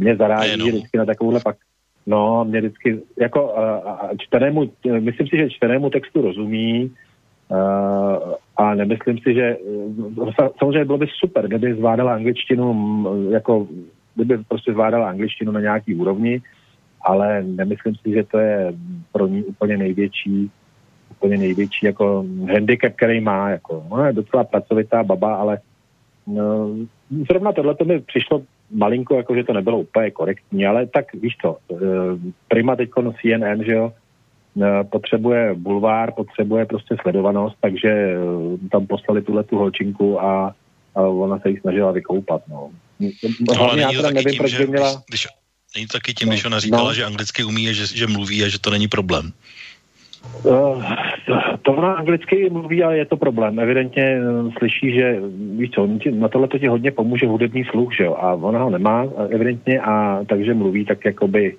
mě 0.00 0.16
zaráží 0.16 0.58
no. 0.58 0.66
vždycky 0.66 0.98
na 0.98 1.04
takovouhle 1.04 1.40
pak, 1.40 1.56
no, 2.06 2.44
mě 2.44 2.60
vždycky, 2.60 3.00
jako 3.20 3.54
čtenému, 4.18 4.72
myslím 5.00 5.26
si, 5.26 5.36
že 5.36 5.50
čtenému 5.50 5.90
textu 5.90 6.22
rozumí 6.22 6.90
uh, 7.48 7.58
a 8.56 8.74
nemyslím 8.74 9.18
si, 9.18 9.34
že 9.34 9.56
uh, 9.56 10.30
samozřejmě 10.58 10.84
bylo 10.84 10.98
by 10.98 11.06
super, 11.18 11.48
kdyby 11.48 11.74
zvládala 11.74 12.14
angličtinu, 12.14 13.30
jako 13.30 13.66
kdyby 14.14 14.38
prostě 14.48 14.72
zvládala 14.72 15.08
angličtinu 15.08 15.52
na 15.52 15.60
nějaký 15.60 15.94
úrovni, 15.94 16.40
ale 17.02 17.42
nemyslím 17.42 17.94
si, 17.94 18.12
že 18.12 18.24
to 18.24 18.38
je 18.38 18.72
pro 19.12 19.26
ní 19.26 19.44
úplně 19.44 19.76
největší 19.76 20.50
úplně 21.20 21.36
největší 21.36 21.86
jako 21.86 22.24
handicap, 22.52 22.92
který 22.96 23.20
má. 23.20 23.50
Jako, 23.50 23.86
no, 23.90 24.04
je 24.04 24.12
docela 24.12 24.44
pracovitá 24.44 25.02
baba, 25.02 25.34
ale 25.34 25.58
no, 26.26 26.68
zrovna 27.28 27.52
tohle 27.52 27.74
to 27.74 27.84
mi 27.84 28.00
přišlo 28.00 28.42
malinko, 28.70 29.16
jako 29.16 29.34
že 29.34 29.44
to 29.44 29.52
nebylo 29.52 29.78
úplně 29.78 30.10
korektní, 30.10 30.66
ale 30.66 30.86
tak 30.86 31.14
víš 31.14 31.36
to, 31.42 31.56
eh, 31.72 31.76
Prima 32.48 32.76
teď 32.76 32.90
CNN, 33.20 33.64
že 33.64 33.72
jo, 33.72 33.92
eh, 34.62 34.84
potřebuje 34.84 35.54
bulvár, 35.54 36.12
potřebuje 36.12 36.66
prostě 36.66 36.96
sledovanost, 37.02 37.56
takže 37.60 37.88
eh, 37.88 38.68
tam 38.70 38.86
poslali 38.86 39.22
tuhle 39.22 39.44
tu 39.44 39.58
holčinku 39.58 40.22
a, 40.22 40.54
a 40.94 41.00
ona 41.02 41.38
se 41.38 41.50
jí 41.50 41.56
snažila 41.60 41.92
vykoupat, 41.92 42.42
no. 42.48 42.70
no 43.40 43.60
ale 43.60 43.80
já 43.80 43.90
teda 43.90 44.10
nevím, 44.10 44.24
tím, 44.24 44.38
proč 44.38 44.58
by 44.58 44.66
měla... 44.66 45.02
Když, 45.08 45.26
není 45.74 45.86
to 45.86 45.92
taky 45.92 46.14
tím, 46.14 46.28
no, 46.28 46.32
když 46.32 46.44
ona 46.44 46.60
říkala, 46.60 46.84
no. 46.84 46.94
že 46.94 47.04
anglicky 47.04 47.44
umí 47.44 47.68
a 47.68 47.72
že, 47.72 47.86
že 47.86 48.06
mluví 48.06 48.44
a 48.44 48.48
že 48.48 48.58
to 48.58 48.70
není 48.70 48.88
problém. 48.88 49.32
Uh, 50.44 50.84
to 51.62 51.72
ona 51.72 51.92
anglicky 51.92 52.50
mluví 52.50 52.84
a 52.84 52.92
je 52.92 53.04
to 53.04 53.16
problém. 53.16 53.58
Evidentně 53.58 54.20
uh, 54.20 54.52
slyší, 54.58 54.94
že 54.94 55.20
víš 55.56 55.70
co, 55.70 55.88
na 56.10 56.28
tohle 56.28 56.48
to 56.48 56.58
ti 56.58 56.66
hodně 56.66 56.90
pomůže 56.90 57.26
hudební 57.26 57.64
sluch, 57.64 57.96
že 57.96 58.04
jo, 58.04 58.14
a 58.14 58.34
ona 58.34 58.62
ho 58.62 58.70
nemá 58.70 59.06
evidentně 59.28 59.80
a 59.80 60.24
takže 60.28 60.54
mluví 60.54 60.84
tak 60.84 61.04
jakoby, 61.04 61.56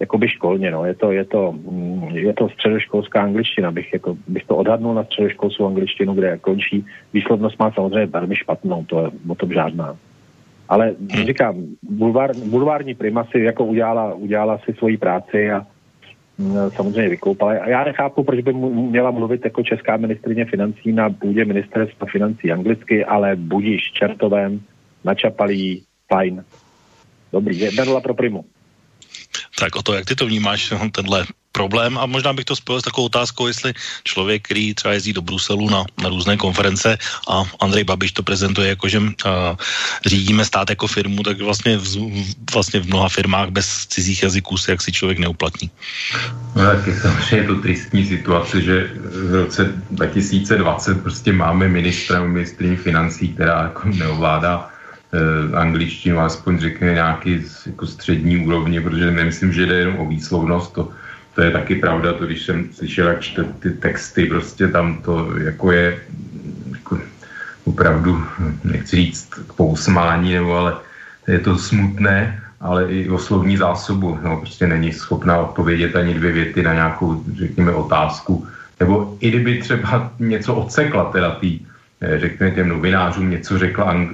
jakoby 0.00 0.28
školně, 0.28 0.70
no. 0.70 0.84
Je 0.84 0.94
to, 0.94 1.12
je 1.12 1.24
to, 1.24 1.52
mm, 1.52 2.08
je 2.12 2.32
to 2.32 2.48
středoškolská 2.48 3.22
angličtina, 3.22 3.72
bych, 3.72 3.92
jako, 3.92 4.16
bych 4.28 4.44
to 4.44 4.56
odhadnul 4.56 4.94
na 4.94 5.04
středoškolskou 5.04 5.66
angličtinu, 5.66 6.14
kde 6.14 6.38
končí. 6.38 6.84
Výslovnost 7.12 7.58
má 7.58 7.70
samozřejmě 7.70 8.06
velmi 8.06 8.36
špatnou, 8.36 8.84
to 8.84 9.00
je 9.00 9.10
o 9.28 9.34
tom 9.34 9.52
žádná. 9.52 9.96
Ale 10.68 10.94
hmm. 10.98 11.26
říkám, 11.26 11.54
bulvár, 11.82 12.30
bulvární 12.36 12.94
prima 12.94 13.24
si 13.24 13.40
jako 13.40 13.64
udělala, 13.64 14.14
udělala 14.14 14.58
si 14.58 14.72
svoji 14.72 14.96
práci 14.96 15.50
a 15.50 15.66
samozřejmě 16.76 17.08
vykoupala. 17.08 17.52
A 17.52 17.68
já 17.68 17.84
nechápu, 17.84 18.24
proč 18.24 18.40
by 18.40 18.52
měla 18.52 19.10
mluvit 19.10 19.44
jako 19.44 19.62
česká 19.62 19.96
ministrině 19.96 20.44
financí 20.44 20.92
na 20.92 21.10
půdě 21.10 21.44
ministerstva 21.44 22.06
financí 22.12 22.52
anglicky, 22.52 23.04
ale 23.04 23.36
budíš 23.36 23.92
čertovém, 23.92 24.60
načapalí, 25.04 25.82
fajn. 26.08 26.44
Dobrý, 27.32 27.68
nula 27.84 28.00
pro 28.00 28.14
primu. 28.14 28.44
Tak 29.58 29.76
o 29.76 29.82
to, 29.82 29.94
jak 29.94 30.04
ty 30.04 30.14
to 30.14 30.26
vnímáš, 30.26 30.72
tenhle 30.92 31.24
problém 31.58 31.98
a 31.98 32.06
možná 32.06 32.30
bych 32.30 32.54
to 32.54 32.56
spojil 32.56 32.78
s 32.80 32.86
takovou 32.86 33.10
otázkou, 33.10 33.50
jestli 33.50 33.74
člověk, 34.06 34.46
který 34.46 34.78
třeba 34.78 34.94
jezdí 34.94 35.12
do 35.12 35.26
Bruselu 35.26 35.66
na, 35.66 35.82
na 35.98 36.08
různé 36.08 36.38
konference 36.38 36.94
a 37.26 37.42
Andrej 37.58 37.82
Babiš 37.82 38.14
to 38.14 38.22
prezentuje 38.22 38.78
jako, 38.78 38.86
že 38.86 38.98
uh, 39.02 39.10
řídíme 40.06 40.46
stát 40.46 40.70
jako 40.70 40.86
firmu, 40.86 41.26
tak 41.26 41.42
vlastně 41.42 41.74
v, 41.82 41.90
vlastně 42.54 42.78
v 42.80 42.86
mnoha 42.86 43.08
firmách 43.10 43.50
bez 43.50 43.90
cizích 43.90 44.22
jazyků 44.22 44.54
se 44.54 44.70
jak 44.70 44.80
si 44.86 44.94
člověk 44.94 45.18
neuplatní. 45.18 45.66
No 46.54 46.62
tak 46.62 46.86
je 46.86 46.94
samozřejmě 46.94 47.46
to 47.50 47.56
tristní 47.58 48.06
situace, 48.06 48.54
že 48.62 48.94
v 49.02 49.34
roce 49.34 49.74
2020 49.90 51.02
prostě 51.02 51.32
máme 51.32 51.66
ministra, 51.68 52.22
ministrní 52.22 52.76
financí, 52.76 53.34
která 53.34 53.62
jako 53.62 53.82
neovládá 53.88 54.68
eh, 54.68 55.56
angličtinu, 55.56 56.20
aspoň 56.20 56.58
řekne 56.58 56.92
nějaký 57.02 57.42
jako 57.66 57.86
střední 57.86 58.46
úrovně, 58.46 58.80
protože 58.80 59.10
nemyslím, 59.10 59.52
že 59.52 59.66
jde 59.66 59.74
jenom 59.74 59.98
o 59.98 60.06
výslovnost, 60.06 60.72
to 60.72 60.94
to 61.38 61.44
je 61.44 61.50
taky 61.50 61.74
pravda, 61.74 62.12
to 62.12 62.26
když 62.26 62.42
jsem 62.42 62.68
slyšel, 62.72 63.08
jak 63.08 63.20
čte 63.20 63.44
ty 63.44 63.70
texty, 63.70 64.26
prostě 64.26 64.68
tam 64.68 65.02
to 65.06 65.38
jako 65.38 65.72
je 65.72 65.98
jako 66.70 66.98
opravdu, 67.64 68.24
nechci 68.64 68.96
říct 68.96 69.28
k 69.46 69.52
pousmání, 69.52 70.34
nebo 70.34 70.56
ale 70.56 70.76
je 71.28 71.38
to 71.38 71.58
smutné, 71.58 72.42
ale 72.60 72.90
i 72.90 73.08
o 73.08 73.18
slovní 73.18 73.56
zásobu. 73.56 74.18
No, 74.22 74.36
prostě 74.42 74.66
není 74.66 74.92
schopná 74.92 75.38
odpovědět 75.38 75.96
ani 75.96 76.14
dvě 76.14 76.32
věty 76.32 76.62
na 76.62 76.74
nějakou, 76.74 77.22
řekněme, 77.38 77.72
otázku. 77.72 78.46
Nebo 78.80 79.16
i 79.20 79.30
kdyby 79.30 79.62
třeba 79.62 80.12
něco 80.18 80.54
odsekla, 80.54 81.14
teda 81.14 81.38
tý, 81.38 81.60
eh, 82.00 82.18
řekněme 82.18 82.50
těm 82.50 82.68
novinářům, 82.68 83.30
něco 83.30 83.58
řekla 83.58 83.84
ang, 83.84 84.10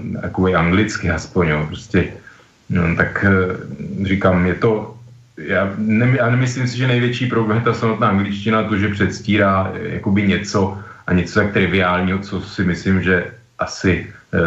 anglicky 0.56 1.10
aspoň, 1.10 1.48
jo, 1.48 1.64
prostě, 1.72 2.20
no, 2.68 2.96
tak 2.96 3.24
eh, 3.24 3.56
říkám, 4.04 4.46
je 4.46 4.54
to 4.54 4.93
já, 5.36 5.72
ne, 5.78 6.16
já 6.16 6.30
nemyslím 6.30 6.68
si, 6.68 6.76
že 6.76 6.86
největší 6.86 7.26
problém 7.26 7.58
je 7.58 7.64
ta 7.64 7.74
samotná 7.74 8.08
angličtina, 8.08 8.62
to, 8.62 8.76
že 8.76 8.88
předstírá 8.88 9.72
eh, 9.74 9.94
jakoby 9.94 10.22
něco 10.22 10.78
a 11.06 11.12
něco 11.12 11.40
tak 11.40 11.52
triviálního, 11.52 12.18
co 12.18 12.40
si 12.40 12.64
myslím, 12.64 13.02
že 13.02 13.32
asi 13.58 14.06
e, 14.32 14.38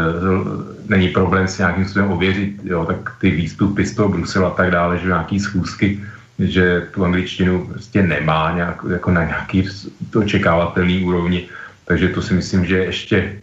není 0.88 1.10
problém 1.10 1.48
si 1.48 1.62
nějakým 1.62 1.86
způsobem 1.86 2.12
ověřit, 2.12 2.60
jo, 2.63 2.86
tak 2.86 3.13
ty 3.22 3.32
výstupy 3.32 3.86
z 3.86 3.96
toho 3.96 4.10
Bruselu 4.10 4.46
a 4.46 4.50
tak 4.50 4.72
dále, 4.72 4.98
že 4.98 5.08
nějaký 5.08 5.39
schůzky, 5.39 6.03
že 6.39 6.88
tu 6.94 7.06
angličtinu 7.06 7.67
prostě 7.67 8.01
nemá 8.03 8.51
nějak, 8.51 8.77
jako 8.89 9.12
na 9.12 9.24
nějaký 9.24 9.70
očekávatelný 10.15 11.03
úrovni, 11.03 11.50
takže 11.86 12.10
to 12.10 12.22
si 12.22 12.34
myslím, 12.34 12.65
že 12.65 12.77
je 12.77 12.86
ještě 12.86 13.39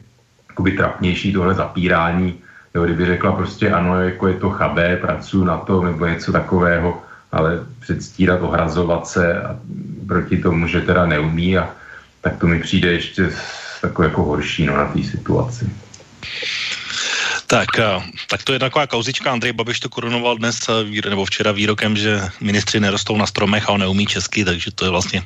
jakoby 0.48 0.72
trapnější 0.72 1.32
tohle 1.32 1.54
zapírání, 1.54 2.34
jo, 2.74 2.84
kdyby 2.84 3.06
řekla 3.06 3.32
prostě 3.32 3.70
ano, 3.70 4.02
jako 4.02 4.28
je 4.28 4.34
to 4.34 4.50
chabé, 4.50 4.96
pracuji 4.96 5.44
na 5.44 5.56
to, 5.56 5.82
nebo 5.82 6.06
něco 6.06 6.32
takového, 6.32 7.02
ale 7.34 7.60
předstírat, 7.80 8.42
ohrazovat 8.42 9.06
se 9.06 9.42
a 9.42 9.56
proti 10.06 10.36
tomu, 10.36 10.66
že 10.66 10.80
teda 10.80 11.06
neumí 11.06 11.58
a 11.58 11.70
tak 12.20 12.38
to 12.38 12.46
mi 12.46 12.60
přijde 12.60 12.92
ještě 12.92 13.30
takové 13.80 14.08
jako 14.08 14.22
horší 14.22 14.66
no, 14.66 14.76
na 14.76 14.86
té 14.86 15.02
situaci. 15.02 15.70
Tak, 17.54 17.78
eh, 17.78 18.02
tak 18.26 18.42
to 18.42 18.52
je 18.52 18.58
taková 18.58 18.90
kauzička. 18.90 19.30
Andrej 19.30 19.54
Babiš 19.54 19.86
to 19.86 19.88
korunoval 19.88 20.42
dnes 20.42 20.58
eh, 20.66 21.06
nebo 21.06 21.22
včera 21.22 21.54
výrokem, 21.54 21.94
že 21.94 22.18
ministři 22.42 22.82
nerostou 22.82 23.14
na 23.14 23.30
stromech 23.30 23.70
a 23.70 23.78
on 23.78 23.80
neumí 23.80 24.10
česky, 24.10 24.42
takže 24.42 24.74
to 24.74 24.84
je 24.84 24.90
vlastně, 24.90 25.22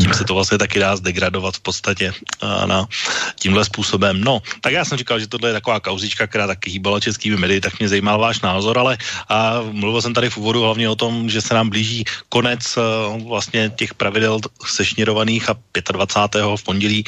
tím 0.00 0.08
se 0.16 0.24
to 0.24 0.34
vlastně 0.34 0.56
taky 0.56 0.80
dá 0.80 0.96
zdegradovat 0.96 1.60
v 1.60 1.60
podstatě 1.60 2.06
eh, 2.16 2.66
na 2.66 2.88
tímhle 3.36 3.60
způsobem. 3.64 4.24
No, 4.24 4.40
tak 4.64 4.72
já 4.72 4.84
jsem 4.88 4.96
říkal, 4.96 5.20
že 5.20 5.28
tohle 5.28 5.52
je 5.52 5.60
taková 5.60 5.80
kauzička, 5.80 6.24
která 6.26 6.46
taky 6.46 6.80
hýbala 6.80 6.96
českými 7.00 7.36
médii, 7.36 7.60
tak 7.60 7.76
mě 7.76 7.88
zajímal 7.92 8.18
váš 8.18 8.40
názor, 8.40 8.78
ale 8.78 8.96
a 9.28 9.60
mluvil 9.68 10.00
jsem 10.00 10.16
tady 10.16 10.32
v 10.32 10.36
úvodu 10.40 10.64
hlavně 10.64 10.88
o 10.88 10.96
tom, 10.96 11.28
že 11.28 11.44
se 11.44 11.52
nám 11.52 11.68
blíží 11.68 12.04
konec 12.32 12.78
vlastně 13.28 13.68
těch 13.76 13.94
pravidel 13.94 14.40
sešněrovaných 14.64 15.50
a 15.50 15.54
25. 15.92 16.56
v 16.56 16.62
pondělí 16.64 17.04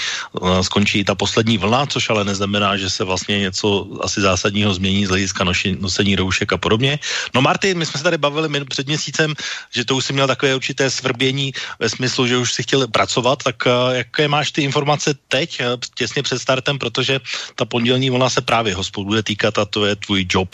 skončí 0.60 1.04
ta 1.04 1.14
poslední 1.14 1.58
vlna, 1.58 1.86
což 1.86 2.10
ale 2.10 2.24
neznamená, 2.24 2.76
že 2.76 2.90
se 2.90 3.04
vlastně 3.04 3.48
něco 3.48 3.88
asi 4.04 4.20
zásadní 4.20 4.57
zásadního 4.58 4.74
změní 4.74 5.06
z 5.06 5.08
hlediska 5.08 5.44
noši, 5.44 5.76
nosení 5.80 6.16
roušek 6.16 6.52
a 6.52 6.58
podobně. 6.58 6.98
No 7.34 7.40
Martin, 7.40 7.78
my 7.78 7.86
jsme 7.86 7.98
se 7.98 8.04
tady 8.04 8.18
bavili 8.18 8.64
před 8.64 8.86
měsícem, 8.86 9.34
že 9.74 9.84
to 9.84 9.96
už 9.96 10.04
si 10.04 10.12
měl 10.12 10.26
takové 10.26 10.54
určité 10.54 10.90
svrbění 10.90 11.52
ve 11.78 11.88
smyslu, 11.88 12.26
že 12.26 12.36
už 12.36 12.52
si 12.52 12.62
chtěl 12.62 12.88
pracovat, 12.88 13.42
tak 13.42 13.56
uh, 13.66 13.94
jaké 13.94 14.28
máš 14.28 14.52
ty 14.52 14.62
informace 14.62 15.14
teď, 15.28 15.60
uh, 15.60 15.78
těsně 15.94 16.22
před 16.22 16.38
startem, 16.38 16.78
protože 16.78 17.20
ta 17.54 17.64
pondělní 17.64 18.10
vlna 18.10 18.28
se 18.28 18.40
právě 18.40 18.74
hospod 18.74 19.06
bude 19.06 19.22
týkat 19.22 19.58
a 19.58 19.64
to 19.64 19.86
je 19.86 19.96
tvůj 19.96 20.26
job. 20.26 20.48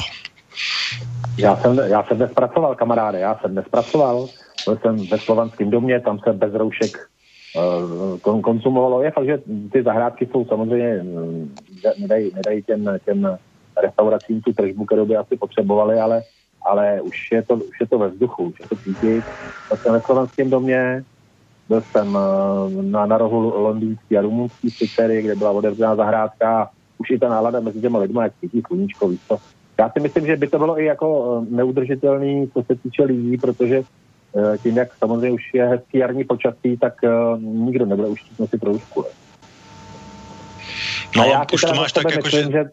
Já 1.36 1.56
jsem, 1.56 1.78
já 1.78 2.04
jsem 2.04 2.16
dnes 2.16 2.30
pracoval, 2.30 2.74
kamaráde, 2.74 3.18
já 3.20 3.38
jsem 3.40 3.52
dnes 3.52 3.64
pracoval, 3.70 4.28
byl 4.64 4.78
jsem 4.82 4.94
ve 5.08 5.18
slovanském 5.18 5.70
domě, 5.70 6.00
tam 6.00 6.18
se 6.18 6.32
bez 6.32 6.52
roušek 6.54 6.92
uh, 7.56 8.40
konzumovalo. 8.40 9.02
Je 9.02 9.10
fakt, 9.10 9.26
že 9.26 9.38
ty 9.72 9.82
zahrádky 9.82 10.28
jsou 10.30 10.44
samozřejmě, 10.44 11.04
nedají, 11.98 12.30
nedají 12.34 12.62
těm, 12.62 12.98
těm 13.04 13.38
restauracím 13.82 14.40
tu 14.40 14.52
tržbu, 14.52 14.84
kterou 14.84 15.06
by 15.06 15.16
asi 15.16 15.36
potřebovali, 15.36 16.00
ale, 16.00 16.22
ale 16.62 17.00
už, 17.00 17.32
je 17.32 17.42
to, 17.42 17.54
už 17.54 17.80
je 17.80 17.86
to 17.86 17.98
ve 17.98 18.08
vzduchu, 18.08 18.44
už 18.44 18.60
je 18.60 18.68
to 18.68 18.76
cítit. 18.76 19.24
Byl 19.68 19.76
jsem 19.76 19.92
ve 19.92 20.00
slovenském 20.00 20.50
domě, 20.50 21.04
byl 21.68 21.80
jsem 21.80 22.18
eh, 22.18 22.82
na, 22.82 23.06
na 23.06 23.18
rohu 23.18 23.62
londýnský 23.62 24.18
a 24.18 24.20
rumunský 24.20 24.70
citery, 24.70 25.22
kde 25.22 25.34
byla 25.34 25.50
otevřená 25.50 25.96
zahrádka 25.96 26.62
a 26.62 26.70
už 26.98 27.10
i 27.10 27.18
ta 27.18 27.28
nálada 27.28 27.60
mezi 27.60 27.80
těma 27.80 27.98
lidmi, 27.98 28.20
jak 28.22 28.32
cítí 28.40 28.62
sluníčko, 28.66 29.08
víš 29.08 29.20
co. 29.28 29.38
Já 29.78 29.90
si 29.90 30.00
myslím, 30.00 30.26
že 30.26 30.36
by 30.36 30.46
to 30.46 30.58
bylo 30.58 30.80
i 30.80 30.84
jako 30.84 31.38
eh, 31.42 31.54
neudržitelný, 31.54 32.50
co 32.54 32.62
se 32.62 32.74
týče 32.74 33.04
lidí, 33.04 33.36
protože 33.36 33.82
eh, 34.36 34.58
tím, 34.58 34.76
jak 34.76 34.94
samozřejmě 34.94 35.30
už 35.30 35.54
je 35.54 35.66
hezký 35.66 35.98
jarní 35.98 36.24
počasí, 36.24 36.76
tak 36.80 36.94
nikdo 37.38 37.86
nebude 37.86 38.08
už 38.08 38.24
nosit 38.38 38.62
roušku. 38.62 39.04
No, 41.16 41.22
a 41.22 41.26
já 41.26 41.44
už 41.52 41.60
to 41.60 41.74
máš 41.74 41.92
tak 41.92 42.04
jako, 42.10 42.28
že... 42.28 42.42
že 42.42 42.64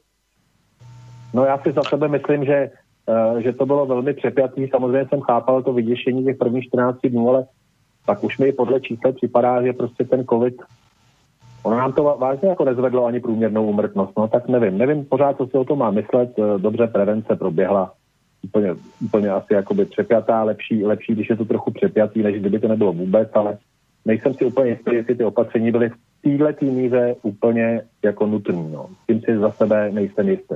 No 1.33 1.45
já 1.45 1.57
si 1.57 1.71
za 1.71 1.83
sebe 1.83 2.07
myslím, 2.07 2.45
že, 2.45 2.69
uh, 3.33 3.38
že 3.38 3.53
to 3.53 3.65
bylo 3.65 3.85
velmi 3.85 4.13
přepjatý. 4.13 4.67
Samozřejmě 4.67 5.05
jsem 5.09 5.21
chápal 5.21 5.63
to 5.63 5.73
vyděšení 5.73 6.25
těch 6.25 6.38
prvních 6.38 6.63
14 6.63 6.97
dnů, 7.07 7.29
ale 7.29 7.45
pak 8.05 8.23
už 8.23 8.38
mi 8.38 8.51
podle 8.51 8.79
čísel 8.79 9.13
připadá, 9.13 9.63
že 9.63 9.73
prostě 9.73 10.03
ten 10.03 10.25
covid 10.25 10.55
Ono 11.63 11.77
nám 11.77 11.93
to 11.93 12.03
vážně 12.03 12.50
jako 12.50 12.65
nezvedlo 12.65 13.05
ani 13.05 13.19
průměrnou 13.19 13.65
umrtnost, 13.65 14.17
no 14.17 14.27
tak 14.27 14.47
nevím. 14.47 14.77
Nevím 14.77 15.05
pořád, 15.05 15.38
co 15.38 15.47
si 15.47 15.57
o 15.57 15.65
tom 15.65 15.79
má 15.79 15.91
myslet. 15.91 16.39
Eh, 16.39 16.57
dobře, 16.57 16.88
prevence 16.88 17.35
proběhla 17.35 17.93
úplně, 18.43 18.75
úplně 19.05 19.29
asi 19.29 19.53
jakoby 19.53 19.85
přepjatá, 19.85 20.43
lepší, 20.43 20.85
lepší, 20.85 21.13
když 21.13 21.29
je 21.29 21.35
to 21.35 21.45
trochu 21.45 21.71
přepjatý, 21.71 22.23
než 22.23 22.39
kdyby 22.39 22.59
to 22.59 22.67
nebylo 22.67 22.93
vůbec, 22.93 23.29
ale 23.33 23.57
nejsem 24.05 24.33
si 24.33 24.45
úplně 24.45 24.69
jistý, 24.69 24.95
jestli 24.95 25.15
ty 25.15 25.23
opatření 25.23 25.71
byly 25.71 25.89
v 25.89 26.38
této 26.38 26.65
míře 26.65 27.15
úplně 27.21 27.81
jako 28.03 28.27
nutný. 28.27 28.71
No. 28.71 28.88
Tím 29.07 29.21
si 29.21 29.38
za 29.38 29.51
sebe 29.51 29.91
nejsem 29.91 30.29
jistý. 30.29 30.55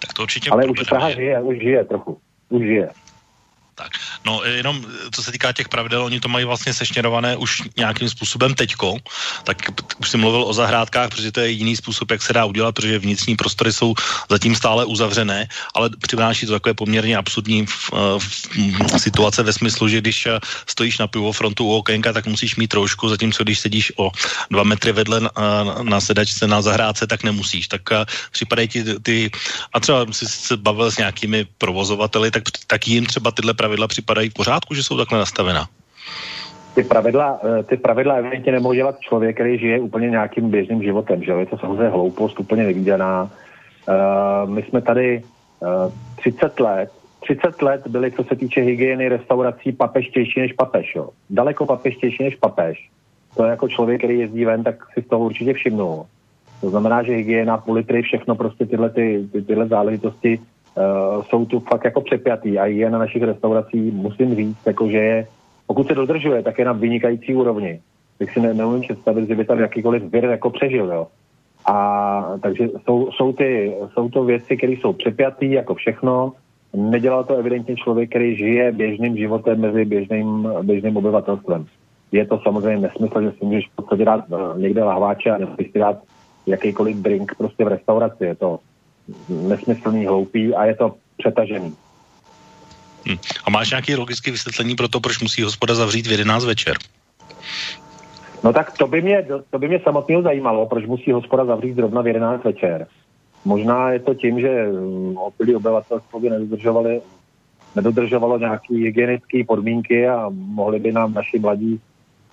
Tak 0.00 0.12
to 0.12 0.22
určitě 0.22 0.50
Ale 0.50 0.66
už 0.66 0.82
Praha 0.88 1.10
žije, 1.10 1.42
už 1.42 1.58
žije 1.58 1.84
trochu. 1.84 2.20
Už 2.48 2.62
žije. 2.66 2.90
Tak, 3.74 3.90
no 4.24 4.44
jenom 4.44 4.84
co 5.10 5.22
se 5.22 5.32
týká 5.32 5.52
těch 5.52 5.68
pravidel, 5.68 6.04
oni 6.04 6.20
to 6.20 6.28
mají 6.28 6.44
vlastně 6.44 6.74
sešněrované 6.74 7.36
už 7.36 7.62
nějakým 7.76 8.08
způsobem 8.08 8.54
teďko, 8.54 8.96
tak 9.44 9.56
už 9.98 10.10
jsem 10.10 10.20
mluvil 10.20 10.44
o 10.44 10.52
zahrádkách, 10.52 11.08
protože 11.08 11.32
to 11.32 11.40
je 11.40 11.50
jediný 11.50 11.76
způsob, 11.76 12.10
jak 12.10 12.22
se 12.22 12.32
dá 12.32 12.44
udělat, 12.44 12.74
protože 12.74 12.98
vnitřní 12.98 13.36
prostory 13.36 13.72
jsou 13.72 13.94
zatím 14.28 14.54
stále 14.54 14.84
uzavřené, 14.84 15.48
ale 15.74 15.90
přináší 15.90 16.46
to 16.46 16.52
takové 16.52 16.74
poměrně 16.74 17.16
absurdní 17.16 17.66
v, 17.66 17.90
v, 18.18 18.28
v, 18.56 19.00
situace 19.00 19.42
ve 19.42 19.52
smyslu, 19.52 19.88
že 19.88 20.00
když 20.00 20.28
stojíš 20.66 20.98
na 20.98 21.06
pivofrontu 21.06 21.64
u 21.64 21.74
okénka, 21.76 22.12
tak 22.12 22.26
musíš 22.26 22.56
mít 22.56 22.68
trošku, 22.68 23.08
zatímco 23.08 23.42
když 23.42 23.60
sedíš 23.60 23.92
o 23.96 24.10
dva 24.50 24.62
metry 24.62 24.92
vedle 24.92 25.20
na, 25.20 25.30
na 25.82 26.00
sedačce 26.00 26.46
na 26.46 26.62
zahrádce, 26.62 27.06
tak 27.06 27.24
nemusíš. 27.24 27.68
Tak 27.68 27.82
připadají 28.30 28.68
ti 28.68 28.84
ty, 29.02 29.30
a 29.72 29.80
třeba 29.80 30.06
si 30.12 30.26
se 30.26 30.56
bavil 30.56 30.90
s 30.90 30.96
nějakými 30.96 31.46
provozovateli, 31.58 32.30
tak, 32.30 32.42
tak 32.66 32.88
jim 32.88 33.06
třeba 33.06 33.30
tyhle 33.30 33.54
pravidla 33.54 33.70
pravidla 33.70 33.88
připadají 34.10 34.30
v 34.30 34.34
pořádku, 34.34 34.74
že 34.74 34.82
jsou 34.82 34.96
takhle 34.96 35.18
nastavená? 35.18 35.66
Ty 36.74 36.84
pravidla, 36.84 37.40
eh, 37.44 37.62
ty 37.62 37.76
pravidla 37.76 38.14
evidentně 38.14 38.52
nemohou 38.52 38.74
dělat 38.74 39.00
člověk, 39.00 39.36
který 39.36 39.58
žije 39.58 39.80
úplně 39.80 40.10
nějakým 40.10 40.50
běžným 40.50 40.82
životem, 40.82 41.22
že 41.22 41.32
Je 41.32 41.46
to 41.46 41.58
samozřejmě 41.58 41.88
hloupost, 41.88 42.40
úplně 42.40 42.62
neviděná. 42.62 43.30
Uh, 43.88 44.50
my 44.50 44.62
jsme 44.62 44.80
tady 44.82 45.22
uh, 45.60 45.68
eh, 45.88 46.20
30 46.20 46.60
let, 46.60 46.90
30 47.20 47.62
let 47.62 47.86
byli, 47.86 48.12
co 48.12 48.24
se 48.24 48.36
týče 48.36 48.60
hygieny 48.60 49.08
restaurací, 49.08 49.72
papeštější 49.72 50.40
než 50.40 50.52
papež, 50.52 50.94
jo. 50.94 51.08
Daleko 51.30 51.66
papeštější 51.66 52.22
než 52.22 52.36
papež. 52.36 52.90
To 53.36 53.44
je 53.44 53.50
jako 53.50 53.68
člověk, 53.68 54.00
který 54.00 54.18
jezdí 54.18 54.44
ven, 54.44 54.62
tak 54.62 54.76
si 54.94 55.02
z 55.02 55.08
toho 55.08 55.24
určitě 55.24 55.52
všimnul. 55.52 56.06
To 56.60 56.70
znamená, 56.70 57.02
že 57.02 57.12
hygiena, 57.12 57.58
politry, 57.58 58.02
všechno 58.02 58.34
prostě 58.34 58.66
tyhle, 58.66 58.90
ty, 58.90 59.28
ty, 59.32 59.42
tyhle 59.42 59.66
záležitosti 59.66 60.40
uh, 60.76 61.22
jsou 61.24 61.44
tu 61.44 61.60
fakt 61.60 61.84
jako 61.84 62.00
přepjatý 62.00 62.58
a 62.58 62.66
je 62.66 62.90
na 62.90 62.98
našich 62.98 63.22
restauracích, 63.22 63.92
musím 63.92 64.34
říct, 64.34 64.66
jako 64.66 64.88
že 64.88 64.98
je, 64.98 65.26
pokud 65.66 65.86
se 65.86 65.94
dodržuje, 65.94 66.42
tak 66.42 66.58
je 66.58 66.64
na 66.64 66.72
vynikající 66.72 67.34
úrovni. 67.34 67.80
Tak 68.18 68.30
si 68.30 68.40
ne, 68.40 68.54
neumím 68.54 68.80
představit, 68.80 69.28
že 69.28 69.34
by 69.34 69.44
tam 69.44 69.58
jakýkoliv 69.58 70.02
vir 70.02 70.24
jako 70.24 70.50
přežil, 70.50 70.92
jo. 70.92 71.06
A 71.66 72.36
takže 72.42 72.68
jsou, 72.84 73.10
jsou, 73.12 73.32
ty, 73.32 73.74
jsou 73.92 74.08
to 74.08 74.24
věci, 74.24 74.56
které 74.56 74.72
jsou 74.72 74.92
přepjatý, 74.92 75.52
jako 75.52 75.74
všechno. 75.74 76.32
Nedělal 76.76 77.24
to 77.24 77.36
evidentně 77.36 77.76
člověk, 77.76 78.10
který 78.10 78.36
žije 78.36 78.72
běžným 78.72 79.16
životem 79.16 79.60
mezi 79.60 79.84
běžným, 79.84 80.48
běžným 80.62 80.96
obyvatelstvem. 80.96 81.66
Je 82.12 82.26
to 82.26 82.38
samozřejmě 82.38 82.80
nesmysl, 82.80 83.22
že 83.22 83.30
si 83.30 83.44
můžeš 83.44 83.68
v 83.68 83.76
podstatě 83.76 84.04
dát 84.04 84.24
eh, 84.32 84.60
někde 84.60 84.84
lahváče 84.84 85.30
a 85.30 85.38
nemůžeš 85.38 85.72
si 85.72 85.78
dát 85.78 85.96
jakýkoliv 86.46 86.96
drink 86.96 87.34
prostě 87.38 87.64
v 87.64 87.68
restauraci. 87.68 88.24
Je 88.24 88.34
to 88.34 88.58
nesmyslný, 89.28 90.06
hloupý 90.06 90.54
a 90.54 90.64
je 90.64 90.74
to 90.74 90.94
přetažený. 91.18 91.74
Hm. 93.08 93.16
A 93.44 93.50
máš 93.50 93.70
nějaké 93.70 93.96
logické 93.96 94.30
vysvětlení 94.30 94.76
pro 94.76 94.88
to, 94.88 95.00
proč 95.00 95.20
musí 95.22 95.42
hospoda 95.42 95.74
zavřít 95.74 96.06
v 96.06 96.10
11 96.10 96.44
večer? 96.44 96.76
No 98.44 98.52
tak 98.52 98.78
to 98.78 98.86
by 98.86 99.02
mě, 99.02 99.26
to 99.50 99.58
by 99.58 99.68
mě 99.68 99.80
samotného 99.80 100.22
zajímalo, 100.22 100.66
proč 100.66 100.86
musí 100.86 101.12
hospoda 101.12 101.44
zavřít 101.44 101.74
zrovna 101.74 102.02
v 102.02 102.06
11 102.06 102.44
večer. 102.44 102.86
Možná 103.44 103.90
je 103.90 103.98
to 103.98 104.14
tím, 104.14 104.40
že 104.40 104.66
hm, 104.72 105.16
opilí 105.16 105.56
obyvatelstvo 105.56 106.20
by 106.20 106.30
nedodržovali, 106.30 107.00
nedodržovalo 107.76 108.38
nějaké 108.38 108.74
hygienické 108.74 109.44
podmínky 109.44 110.08
a 110.08 110.26
mohli 110.30 110.78
by 110.78 110.92
nám 110.92 111.14
naši 111.14 111.38
mladí 111.38 111.80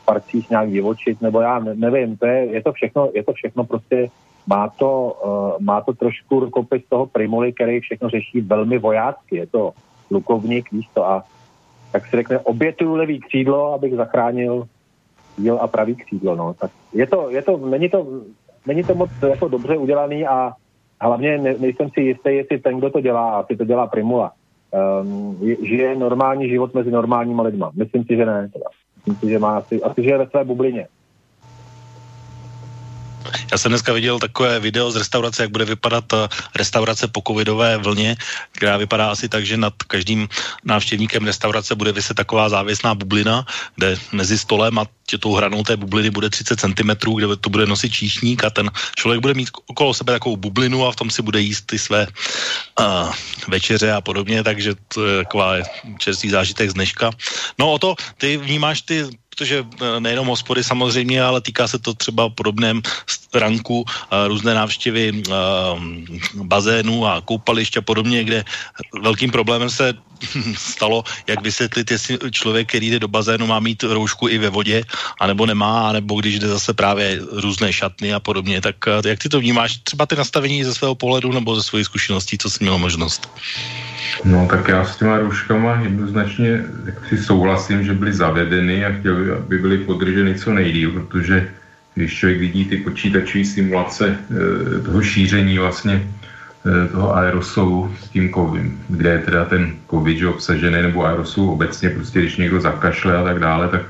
parcích 0.06 0.50
nějak 0.50 0.72
divočit, 0.72 1.22
nebo 1.22 1.42
já 1.42 1.60
nevím, 1.60 2.18
to 2.18 2.26
je, 2.26 2.46
je, 2.46 2.64
to 2.64 2.74
všechno, 2.74 3.10
je 3.14 3.24
to 3.24 3.34
všechno 3.34 3.64
prostě 3.64 4.10
má 4.48 4.70
to, 4.70 5.18
uh, 5.26 5.64
má 5.66 5.82
to 5.82 5.94
trošku 5.94 6.40
rukopis 6.40 6.84
toho 6.90 7.06
Primuly, 7.06 7.54
který 7.54 7.80
všechno 7.80 8.10
řeší 8.10 8.42
velmi 8.42 8.78
vojácky. 8.78 9.36
Je 9.36 9.48
to 9.48 9.74
lukovník, 10.12 10.72
víš 10.72 10.88
to, 10.94 11.06
a 11.06 11.24
tak 11.92 12.06
si 12.06 12.16
řekne, 12.16 12.40
obětuju 12.40 12.96
levý 12.96 13.20
křídlo, 13.20 13.74
abych 13.74 13.96
zachránil 13.96 14.68
díl 15.38 15.58
a 15.62 15.68
pravý 15.68 15.96
křídlo, 15.96 16.36
no. 16.36 16.54
Tak 16.54 16.72
je 16.94 17.08
to, 17.08 17.30
je 17.30 17.42
to, 17.42 17.58
není 17.58 17.90
to, 17.90 18.08
není 18.66 18.84
to 18.84 18.96
moc 18.96 19.10
jako 19.28 19.48
dobře 19.48 19.78
udělaný 19.78 20.28
a 20.28 20.54
hlavně 21.02 21.38
ne, 21.38 21.56
nejsem 21.60 21.90
si 21.90 22.02
jistý, 22.02 22.36
jestli 22.36 22.60
ten, 22.60 22.78
kdo 22.78 22.90
to 22.90 23.02
dělá, 23.02 23.40
asi 23.40 23.56
to 23.56 23.66
dělá 23.66 23.88
Primula, 23.88 24.32
um, 25.02 25.38
žije 25.62 25.96
normální 25.96 26.50
život 26.50 26.74
mezi 26.74 26.92
normálníma 26.92 27.44
lidma. 27.44 27.72
Myslím 27.76 28.04
si, 28.04 28.16
že 28.16 28.26
ne. 28.26 28.50
Teda. 28.54 28.66
Myslím 28.96 29.16
si, 29.16 29.30
že 29.30 29.40
má 29.40 29.58
asi, 29.58 29.82
asi 29.82 30.04
žije 30.04 30.18
ve 30.18 30.28
své 30.28 30.44
bublině. 30.44 30.88
Já 33.52 33.58
jsem 33.58 33.72
dneska 33.72 33.94
viděl 33.94 34.20
takové 34.20 34.60
video 34.60 34.92
z 34.92 34.96
restaurace, 34.96 35.44
jak 35.44 35.52
bude 35.52 35.66
vypadat 35.66 36.14
eh, 36.14 36.28
restaurace 36.56 37.08
po 37.08 37.22
covidové 37.28 37.78
vlně, 37.78 38.16
která 38.52 38.78
vypadá 38.78 39.12
asi 39.12 39.30
tak, 39.30 39.46
že 39.46 39.58
nad 39.58 39.74
každým 39.88 40.30
návštěvníkem 40.64 41.26
restaurace 41.26 41.76
bude 41.76 41.92
vyset 41.92 42.18
taková 42.18 42.50
závěsná 42.50 42.96
bublina, 42.96 43.46
kde 43.76 43.98
mezi 44.12 44.38
stolem 44.38 44.80
a 44.80 44.86
tou 45.16 45.34
hranou 45.40 45.64
té 45.64 45.78
bubliny 45.78 46.10
bude 46.10 46.30
30 46.30 46.60
cm, 46.60 46.92
kde 47.16 47.36
to 47.40 47.50
bude 47.50 47.66
nosit 47.66 47.94
číšník 47.94 48.44
a 48.44 48.50
ten 48.50 48.72
člověk 48.96 49.22
bude 49.22 49.34
mít 49.34 49.50
okolo 49.72 49.94
sebe 49.94 50.14
takovou 50.14 50.38
bublinu 50.38 50.84
a 50.84 50.92
v 50.92 50.96
tom 50.96 51.10
si 51.10 51.22
bude 51.22 51.40
jíst 51.40 51.72
ty 51.72 51.80
své 51.80 52.08
uh, 52.80 53.14
večeře 53.48 53.92
a 53.92 54.02
podobně, 54.02 54.44
takže 54.44 54.76
to 54.92 55.06
je 55.06 55.24
taková 55.24 55.64
čerstvý 55.98 56.30
zážitek 56.30 56.70
z 56.70 56.74
dneška. 56.74 57.12
No 57.60 57.72
o 57.72 57.80
to, 57.80 57.96
ty 58.18 58.38
vnímáš 58.38 58.82
ty 58.82 59.08
protože 59.38 59.62
eh, 59.62 60.00
nejenom 60.00 60.28
hospody 60.28 60.64
samozřejmě, 60.66 61.22
ale 61.22 61.42
týká 61.42 61.68
se 61.70 61.78
to 61.78 61.94
třeba 61.94 62.30
podobném 62.30 62.82
ranku, 63.34 63.86
eh, 63.86 64.28
různé 64.28 64.54
návštěvy 64.58 65.14
eh, 65.14 65.32
bazénů 66.34 67.06
a 67.06 67.22
koupališť 67.22 67.78
a 67.78 67.82
podobně, 67.86 68.24
kde 68.24 68.46
velkým 69.02 69.30
problémem 69.30 69.70
se 69.70 69.94
stalo, 70.58 71.06
jak 71.30 71.42
vysvětlit, 71.46 71.86
jestli 71.92 72.18
člověk, 72.34 72.68
který 72.74 72.90
jde 72.90 73.06
do 73.06 73.08
bazénu, 73.08 73.46
má 73.46 73.62
mít 73.62 73.86
roušku 73.86 74.26
i 74.28 74.42
ve 74.42 74.50
vodě, 74.50 74.82
anebo 75.22 75.46
nemá, 75.46 75.90
anebo 75.94 76.18
když 76.18 76.40
jde 76.42 76.48
zase 76.58 76.74
právě 76.74 77.22
různé 77.22 77.70
šatny 77.70 78.14
a 78.14 78.20
podobně. 78.20 78.58
Tak 78.62 78.76
jak 79.06 79.20
ty 79.22 79.30
to 79.30 79.40
vnímáš? 79.40 79.78
Třeba 79.86 80.06
ty 80.10 80.16
nastavení 80.16 80.64
ze 80.66 80.74
svého 80.74 80.96
pohledu 80.98 81.30
nebo 81.32 81.54
ze 81.56 81.64
svých 81.64 81.86
zkušeností, 81.86 82.38
co 82.38 82.50
jsi 82.50 82.58
měl 82.66 82.78
možnost? 82.78 83.30
No 84.26 84.48
tak 84.50 84.68
já 84.68 84.86
s 84.86 84.98
těma 84.98 85.18
rouškama 85.18 85.82
jednoznačně 85.82 86.64
si 87.10 87.18
souhlasím, 87.18 87.84
že 87.84 87.94
byly 87.94 88.14
zavedeny 88.14 88.86
a 88.86 88.92
chtěl 89.00 89.16
bych, 89.16 89.32
aby 89.32 89.58
byly 89.58 89.78
podrženy 89.78 90.36
co 90.36 90.54
nejdíl, 90.54 90.92
protože 90.92 91.50
když 91.96 92.18
člověk 92.18 92.40
vidí 92.40 92.66
ty 92.66 92.78
počítačové 92.78 93.46
simulace 93.46 94.08
e, 94.08 94.80
toho 94.82 95.02
šíření 95.02 95.58
vlastně 95.58 95.94
e, 96.04 96.88
toho 96.88 97.16
aerosolu 97.16 97.96
s 98.00 98.10
tím 98.10 98.30
kovem, 98.30 98.78
kde 98.90 99.10
je 99.10 99.20
teda 99.20 99.46
ten 99.46 99.74
covid 99.90 100.18
že 100.18 100.28
obsažený, 100.28 100.82
nebo 100.82 101.06
aerosol 101.06 101.50
obecně, 101.50 101.90
prostě 101.90 102.20
když 102.20 102.38
někdo 102.38 102.62
zakašle 102.62 103.18
a 103.18 103.24
tak 103.24 103.40
dále, 103.40 103.68
tak 103.68 103.82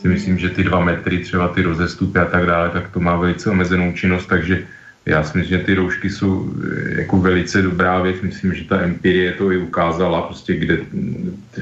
si 0.00 0.08
myslím, 0.08 0.38
že 0.38 0.48
ty 0.48 0.64
dva 0.64 0.80
metry, 0.84 1.18
třeba 1.18 1.48
ty 1.48 1.62
rozestupy 1.62 2.18
a 2.18 2.24
tak 2.24 2.46
dále, 2.46 2.70
tak 2.70 2.90
to 2.90 3.00
má 3.00 3.16
velice 3.16 3.50
omezenou 3.50 3.92
činnost, 3.92 4.26
takže 4.26 4.64
já 5.06 5.22
si 5.22 5.38
myslím, 5.38 5.58
že 5.58 5.64
ty 5.64 5.74
roušky 5.74 6.10
jsou 6.10 6.46
eh, 6.46 7.00
jako 7.00 7.16
velice 7.18 7.62
dobrá 7.62 8.02
věc. 8.02 8.16
Myslím, 8.22 8.54
že 8.54 8.64
ta 8.64 8.80
empirie 8.80 9.32
to 9.32 9.52
i 9.52 9.56
ukázala, 9.56 10.22
prostě 10.22 10.56
kde 10.56 10.76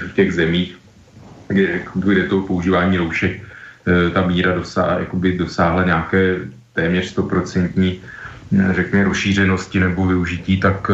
v 0.09 0.13
těch 0.15 0.33
zemích, 0.35 0.79
kde, 1.49 1.81
kde 1.95 2.23
to 2.23 2.41
používání 2.43 2.97
roušek 2.97 3.41
eh, 3.41 4.11
ta 4.11 4.27
míra 4.27 4.55
dosáhla, 4.55 5.07
dosáhla 5.37 5.85
nějaké 5.85 6.37
téměř 6.73 7.07
stoprocentní 7.07 8.01
eh, 8.01 8.73
řekněme 8.75 9.05
rozšířenosti 9.05 9.81
nebo 9.81 10.07
využití, 10.07 10.61
tak 10.61 10.91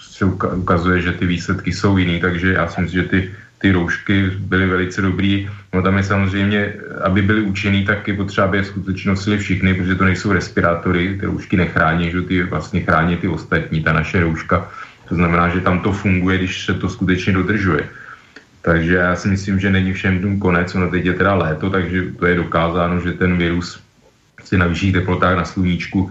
se 0.00 0.24
ukazuje, 0.24 1.00
že 1.02 1.12
ty 1.12 1.26
výsledky 1.26 1.72
jsou 1.72 1.96
jiný, 1.96 2.20
takže 2.20 2.52
já 2.52 2.68
si 2.68 2.80
myslím, 2.80 3.02
že 3.02 3.08
ty 3.08 3.30
ty 3.58 3.72
roušky 3.72 4.30
byly 4.38 4.66
velice 4.66 5.02
dobrý. 5.02 5.50
No 5.74 5.82
tam 5.82 5.96
je 5.96 6.02
samozřejmě, 6.02 6.72
aby 7.04 7.22
byly 7.22 7.40
účinný, 7.42 7.84
tak 7.84 8.08
je 8.08 8.14
potřeba, 8.14 8.46
aby 8.46 8.56
je 8.56 8.64
skutečně 8.64 9.10
nosili 9.10 9.38
všichni, 9.38 9.74
protože 9.74 9.94
to 9.94 10.04
nejsou 10.04 10.32
respirátory, 10.32 11.16
ty 11.20 11.26
roušky 11.26 11.56
nechrání, 11.56 12.10
že 12.10 12.22
ty 12.22 12.42
vlastně 12.42 12.80
chrání 12.80 13.16
ty 13.16 13.28
ostatní, 13.28 13.82
ta 13.82 13.92
naše 13.92 14.20
rouška. 14.20 14.68
To 15.08 15.14
znamená, 15.14 15.48
že 15.48 15.60
tam 15.60 15.80
to 15.80 15.92
funguje, 15.92 16.38
když 16.38 16.64
se 16.64 16.74
to 16.74 16.88
skutečně 16.88 17.32
dodržuje. 17.32 17.88
Takže 18.62 18.94
já 18.94 19.16
si 19.16 19.28
myslím, 19.28 19.60
že 19.60 19.70
není 19.70 19.92
všem 19.92 20.20
dům 20.20 20.38
konec, 20.38 20.74
ono 20.74 20.90
teď 20.90 21.04
je 21.04 21.12
teda 21.12 21.34
léto, 21.34 21.70
takže 21.70 22.02
to 22.18 22.26
je 22.26 22.34
dokázáno, 22.34 23.00
že 23.00 23.12
ten 23.12 23.38
virus 23.38 23.80
si 24.44 24.58
na 24.58 24.66
vyšších 24.66 24.92
teplotách 24.92 25.36
na 25.36 25.44
sluníčku 25.44 26.10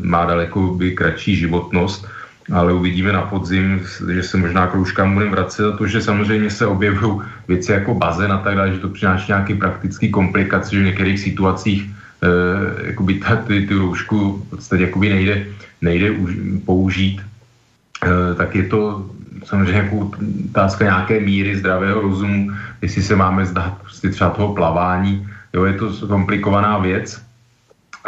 má 0.00 0.24
daleko 0.24 0.60
by 0.80 0.92
kratší 0.96 1.36
životnost 1.36 2.08
ale 2.52 2.72
uvidíme 2.72 3.12
na 3.12 3.22
podzim, 3.22 3.80
že 4.12 4.22
se 4.22 4.36
možná 4.36 4.66
k 4.66 4.74
rouškám 4.74 5.14
budeme 5.14 5.30
vracet. 5.30 5.64
A 5.66 5.76
to, 5.76 5.86
že 5.86 6.00
samozřejmě 6.00 6.50
se 6.50 6.66
objevují 6.66 7.20
věci 7.48 7.72
jako 7.72 7.94
bazén 7.94 8.32
a 8.32 8.38
tak 8.38 8.56
dále, 8.56 8.72
že 8.72 8.78
to 8.78 8.88
přináší 8.88 9.26
nějaké 9.28 9.54
praktické 9.54 10.08
komplikace, 10.08 10.76
že 10.76 10.80
v 10.80 10.84
některých 10.84 11.20
situacích 11.20 11.90
eh, 12.22 12.86
jakoby 12.86 13.14
ta, 13.14 13.36
ty, 13.36 13.66
ty 13.66 13.74
roušku 13.74 14.44
v 14.46 14.50
podstatě 14.50 14.82
jakoby 14.82 15.08
nejde, 15.08 15.46
nejde 15.82 16.10
už, 16.10 16.30
použít, 16.64 17.20
eh, 18.04 18.34
tak 18.34 18.54
je 18.54 18.62
to 18.62 19.06
samozřejmě 19.44 19.82
jako 19.82 20.10
otázka 20.50 20.84
nějaké 20.84 21.20
míry 21.20 21.56
zdravého 21.56 22.00
rozumu, 22.00 22.50
jestli 22.82 23.02
se 23.02 23.16
máme 23.16 23.46
zdát 23.46 23.78
prostě 23.80 24.10
třeba 24.10 24.30
toho 24.30 24.54
plavání, 24.54 25.28
jo, 25.52 25.64
je 25.64 25.72
to 25.72 25.92
komplikovaná 26.08 26.78
věc, 26.78 27.27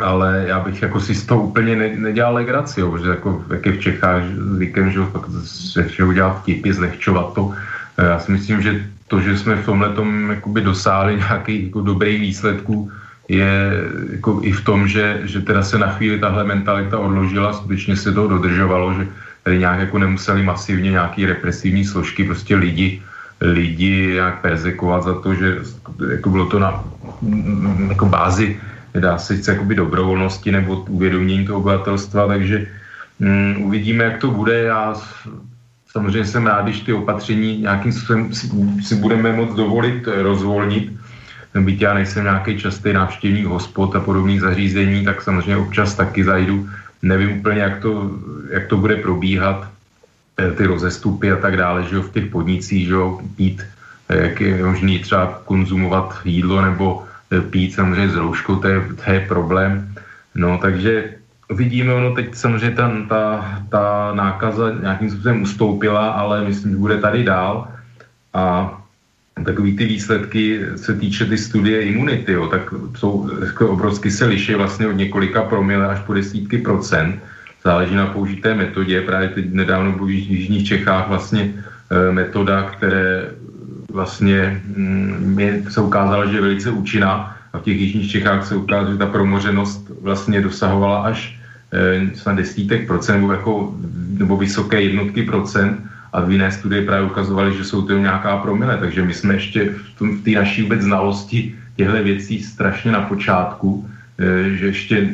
ale 0.02 0.44
já 0.46 0.60
bych 0.60 0.82
jako 0.82 1.00
si 1.00 1.14
z 1.14 1.26
toho 1.26 1.42
úplně 1.42 1.76
ne, 1.76 1.88
nedělal 1.96 2.34
legraci, 2.34 2.80
že 3.02 3.10
jako 3.10 3.44
jak 3.50 3.66
je 3.66 3.72
v 3.72 3.80
Čechách 3.80 4.22
zvykem, 4.24 4.90
že 4.90 5.00
se 5.44 5.84
všeho 5.84 6.12
dělat 6.12 6.40
vtipy, 6.42 6.72
zlehčovat 6.72 7.34
to. 7.34 7.52
E, 7.98 8.06
já 8.06 8.18
si 8.18 8.32
myslím, 8.32 8.62
že 8.62 8.86
to, 9.08 9.20
že 9.20 9.38
jsme 9.38 9.56
v 9.56 9.64
tomhle 9.66 9.88
tom 9.92 10.36
dosáhli 10.62 11.16
nějakých 11.16 11.64
jako 11.64 11.80
dobrých 11.80 12.20
výsledků, 12.20 12.90
je 13.28 13.82
jako 14.10 14.40
i 14.42 14.52
v 14.52 14.64
tom, 14.64 14.88
že, 14.88 15.20
že 15.24 15.40
teda 15.40 15.62
se 15.62 15.78
na 15.78 15.86
chvíli 15.94 16.18
tahle 16.18 16.44
mentalita 16.44 16.98
odložila, 16.98 17.52
skutečně 17.52 17.96
se 17.96 18.12
to 18.12 18.28
dodržovalo, 18.28 18.94
že 18.94 19.06
tady 19.42 19.58
nějak 19.58 19.80
jako 19.80 19.98
nemuseli 19.98 20.42
masivně 20.42 20.90
nějaký 20.90 21.26
represivní 21.26 21.84
složky, 21.84 22.24
prostě 22.24 22.56
lidi, 22.56 23.02
lidi 23.40 24.18
nějak 24.18 24.40
perzekovat 24.40 25.02
za 25.02 25.14
to, 25.14 25.34
že 25.34 25.58
jako 26.10 26.30
bylo 26.30 26.46
to 26.46 26.58
na 26.58 26.84
jako 27.88 28.06
bázi 28.06 28.60
dá 28.94 29.18
se 29.18 29.36
říct 29.36 29.48
jakoby 29.48 29.74
dobrovolnosti 29.74 30.52
nebo 30.52 30.76
uvědomění 30.88 31.46
toho 31.46 31.58
obyvatelstva, 31.58 32.26
takže 32.26 32.66
um, 33.20 33.62
uvidíme, 33.62 34.04
jak 34.04 34.18
to 34.18 34.30
bude. 34.30 34.62
Já 34.62 34.94
samozřejmě 35.92 36.24
jsem 36.24 36.46
rád, 36.46 36.62
když 36.62 36.80
ty 36.80 36.92
opatření 36.92 37.60
nějakým 37.60 37.92
způsobem 37.92 38.34
si, 38.34 38.50
si 38.82 38.94
budeme 38.94 39.32
moct 39.32 39.54
dovolit 39.54 40.08
rozvolnit. 40.22 40.92
Byť 41.54 41.80
já 41.80 41.94
nejsem 41.94 42.24
nějaký 42.24 42.58
častý 42.58 42.92
návštěvník 42.92 43.46
hospod 43.46 43.96
a 43.96 44.00
podobných 44.00 44.40
zařízení, 44.40 45.04
tak 45.04 45.22
samozřejmě 45.22 45.56
občas 45.56 45.94
taky 45.94 46.24
zajdu. 46.24 46.68
Nevím 47.02 47.38
úplně, 47.38 47.60
jak 47.60 47.82
to, 47.82 48.10
jak 48.50 48.66
to 48.66 48.76
bude 48.76 48.96
probíhat, 48.96 49.68
eh, 50.38 50.50
ty 50.52 50.66
rozestupy 50.66 51.32
a 51.32 51.36
tak 51.36 51.56
dále, 51.56 51.82
že 51.90 51.96
jo, 51.96 52.02
v 52.02 52.12
těch 52.12 52.26
podnicích, 52.30 52.86
že 52.86 52.94
jo, 52.94 53.18
pít, 53.36 53.66
eh, 54.08 54.30
jak 54.30 54.40
je 54.40 54.64
možný 54.64 54.98
třeba 54.98 55.42
konzumovat 55.44 56.22
jídlo 56.24 56.62
nebo 56.62 57.09
pít 57.50 57.74
samozřejmě 57.74 58.08
s 58.08 58.16
rouškou, 58.16 58.56
to 58.56 58.68
je, 58.68 58.80
to 59.04 59.10
je 59.10 59.20
problém. 59.28 59.94
No, 60.34 60.58
takže 60.58 61.14
vidíme, 61.50 61.94
ono 61.94 62.14
teď 62.14 62.34
samozřejmě 62.34 62.76
ta, 62.76 62.92
ta, 63.08 63.22
ta 63.68 64.12
nákaza 64.14 64.70
nějakým 64.80 65.10
způsobem 65.10 65.42
ustoupila, 65.42 66.10
ale 66.10 66.44
myslím, 66.44 66.70
že 66.70 66.76
bude 66.78 66.98
tady 66.98 67.24
dál 67.24 67.68
a 68.34 68.76
takový 69.44 69.76
ty 69.76 69.84
výsledky 69.86 70.60
se 70.76 70.94
týče 70.94 71.24
ty 71.24 71.38
studie 71.38 71.82
imunity, 71.82 72.32
jo, 72.32 72.46
tak 72.46 72.74
jsou 72.94 73.30
obrovsky 73.66 74.10
se 74.10 74.26
liší 74.26 74.54
vlastně 74.54 74.88
od 74.88 74.92
několika 74.92 75.42
promile 75.42 75.86
až 75.86 75.98
po 76.00 76.14
desítky 76.14 76.58
procent. 76.58 77.22
Záleží 77.64 77.94
na 77.94 78.06
použité 78.06 78.54
metodě. 78.54 79.00
Právě 79.00 79.28
teď 79.28 79.52
nedávno 79.52 79.92
v 79.92 80.10
Jižních 80.10 80.66
Čechách 80.66 81.08
vlastně 81.08 81.54
e, 81.90 82.12
metoda, 82.12 82.62
které 82.62 83.30
vlastně 83.92 84.62
mm, 84.76 85.64
se 85.68 85.80
ukázalo, 85.80 86.26
že 86.26 86.36
je 86.36 86.40
velice 86.40 86.70
účinná 86.70 87.36
a 87.52 87.58
v 87.58 87.62
těch 87.62 87.76
jižních 87.80 88.10
Čechách 88.10 88.46
se 88.46 88.56
ukázalo, 88.56 88.92
že 88.92 88.98
ta 88.98 89.06
promořenost 89.06 89.90
vlastně 90.00 90.40
dosahovala 90.40 91.02
až 91.02 91.38
e, 91.72 92.16
snad 92.16 92.36
desítek 92.36 92.86
procent 92.86 93.20
nebo, 93.20 93.32
jako, 93.32 93.74
nebo 94.18 94.36
vysoké 94.36 94.82
jednotky 94.82 95.22
procent. 95.22 95.80
A 96.12 96.20
v 96.20 96.30
jiné 96.30 96.50
studie 96.50 96.82
právě 96.82 97.06
ukazovaly, 97.06 97.56
že 97.56 97.64
jsou 97.64 97.82
to 97.82 97.98
nějaká 97.98 98.36
promile, 98.36 98.76
takže 98.76 99.02
my 99.02 99.14
jsme 99.14 99.34
ještě 99.34 99.74
v 100.00 100.22
té 100.24 100.30
naší 100.30 100.62
vůbec 100.62 100.82
znalosti 100.82 101.54
těchto 101.76 102.02
věcí 102.02 102.42
strašně 102.42 102.92
na 102.92 103.00
počátku, 103.00 103.86
e, 104.18 104.50
že 104.56 104.66
ještě 104.66 105.08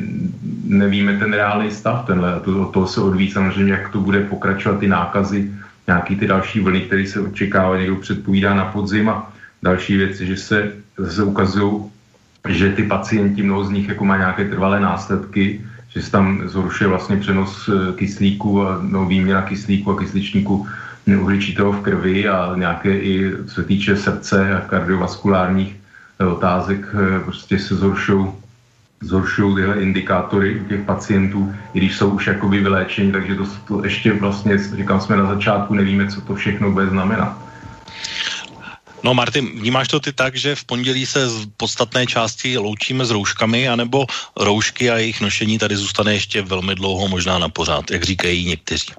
nevíme 0.65 1.17
ten 1.17 1.33
reálný 1.33 1.71
stav, 1.71 2.05
tenhle, 2.05 2.39
to, 2.39 2.61
od 2.61 2.73
toho 2.73 2.87
se 2.87 3.01
odvíjí 3.01 3.31
samozřejmě, 3.31 3.73
jak 3.73 3.89
to 3.89 3.99
bude 3.99 4.19
pokračovat 4.21 4.79
ty 4.79 4.87
nákazy 4.87 5.51
nějaký 5.87 6.15
ty 6.15 6.27
další 6.27 6.59
vlny, 6.59 6.81
které 6.81 7.07
se 7.07 7.19
očekává, 7.19 7.77
někdo 7.77 7.95
předpovídá 7.95 8.53
na 8.53 8.65
podzim 8.65 9.09
a 9.09 9.33
další 9.63 9.97
věci, 9.97 10.25
že 10.25 10.37
se 10.37 10.73
zase 10.97 11.23
ukazují, 11.23 11.83
že 12.47 12.71
ty 12.71 12.83
pacienti, 12.83 13.43
mnoho 13.43 13.63
z 13.63 13.69
nich 13.69 13.87
jako 13.87 14.05
má 14.05 14.17
nějaké 14.17 14.45
trvalé 14.49 14.79
následky, 14.79 15.61
že 15.89 16.01
se 16.01 16.11
tam 16.11 16.41
zhoršuje 16.45 16.87
vlastně 16.87 17.17
přenos 17.17 17.69
eh, 17.69 17.93
kyslíku, 17.93 18.61
a, 18.61 18.79
no, 18.81 19.05
výměra 19.05 19.41
kyslíku 19.41 19.91
a 19.91 19.99
kysličníku 19.99 20.67
uhličitého 21.07 21.71
v 21.71 21.81
krvi 21.81 22.27
a 22.27 22.53
nějaké 22.55 22.97
i, 22.97 23.31
co 23.47 23.53
se 23.53 23.63
týče 23.63 23.97
srdce 23.97 24.55
a 24.55 24.61
kardiovaskulárních 24.61 25.75
eh, 26.19 26.25
otázek, 26.25 26.87
eh, 26.93 27.19
prostě 27.19 27.59
se 27.59 27.75
zhoršují 27.75 28.27
zhoršují 29.01 29.55
tyhle 29.55 29.81
indikátory 29.81 30.59
u 30.59 30.63
těch 30.63 30.81
pacientů, 30.81 31.55
i 31.73 31.79
když 31.79 31.97
jsou 31.97 32.09
už 32.09 32.27
jakoby 32.27 32.59
vyléčeni, 32.59 33.11
takže 33.11 33.35
to, 33.35 33.43
to 33.67 33.83
ještě 33.83 34.13
vlastně, 34.13 34.57
říkám, 34.57 35.01
jsme 35.01 35.17
na 35.17 35.25
začátku, 35.35 35.73
nevíme, 35.73 36.07
co 36.07 36.21
to 36.21 36.35
všechno 36.35 36.71
bude 36.71 36.87
znamenat. 36.87 37.37
No 39.03 39.13
Martin, 39.13 39.45
vnímáš 39.45 39.87
to 39.87 39.99
ty 39.99 40.13
tak, 40.13 40.35
že 40.35 40.55
v 40.55 40.65
pondělí 40.65 41.05
se 41.05 41.29
z 41.29 41.45
podstatné 41.57 42.05
části 42.05 42.57
loučíme 42.57 43.05
s 43.05 43.11
rouškami, 43.11 43.69
anebo 43.69 44.05
roušky 44.39 44.89
a 44.89 44.97
jejich 44.97 45.21
nošení 45.21 45.57
tady 45.57 45.75
zůstane 45.75 46.13
ještě 46.13 46.41
velmi 46.41 46.75
dlouho, 46.75 47.07
možná 47.07 47.39
na 47.39 47.49
pořád, 47.49 47.91
jak 47.91 48.03
říkají 48.03 48.45
někteří? 48.45 48.93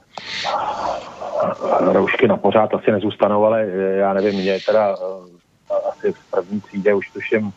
Roušky 1.80 2.28
na 2.28 2.36
pořád 2.36 2.74
asi 2.74 2.92
nezůstanou, 2.92 3.44
ale 3.44 3.66
já 3.98 4.12
nevím, 4.12 4.34
mě 4.34 4.58
teda 4.66 4.96
eh, 4.96 5.74
asi 5.90 6.12
v 6.12 6.30
první 6.30 6.60
třídě 6.60 6.94
už 6.94 7.10
tuším 7.10 7.52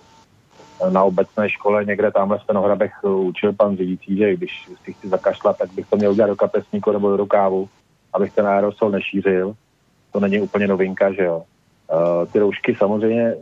na 0.89 1.03
obecné 1.03 1.49
škole 1.49 1.85
někde 1.85 2.11
tamhle 2.11 2.37
v 2.37 2.41
Stenohrabech 2.41 3.03
učil 3.03 3.53
pan 3.53 3.77
řídící, 3.77 4.17
že 4.17 4.35
když 4.35 4.69
si 4.83 4.93
chci 4.93 5.07
zakašlat, 5.09 5.57
tak 5.57 5.73
bych 5.73 5.89
to 5.89 5.97
měl 5.97 6.11
udělat 6.11 6.27
do 6.27 6.35
kapesníku 6.35 6.91
nebo 6.91 7.09
do 7.09 7.17
rukávu, 7.17 7.69
abych 8.13 8.33
ten 8.33 8.47
aerosol 8.47 8.91
nešířil. 8.91 9.53
To 10.11 10.19
není 10.19 10.39
úplně 10.39 10.67
novinka, 10.67 11.13
že 11.13 11.23
jo. 11.23 11.43
Uh, 11.91 12.25
ty 12.31 12.39
roušky 12.39 12.75
samozřejmě, 12.75 13.35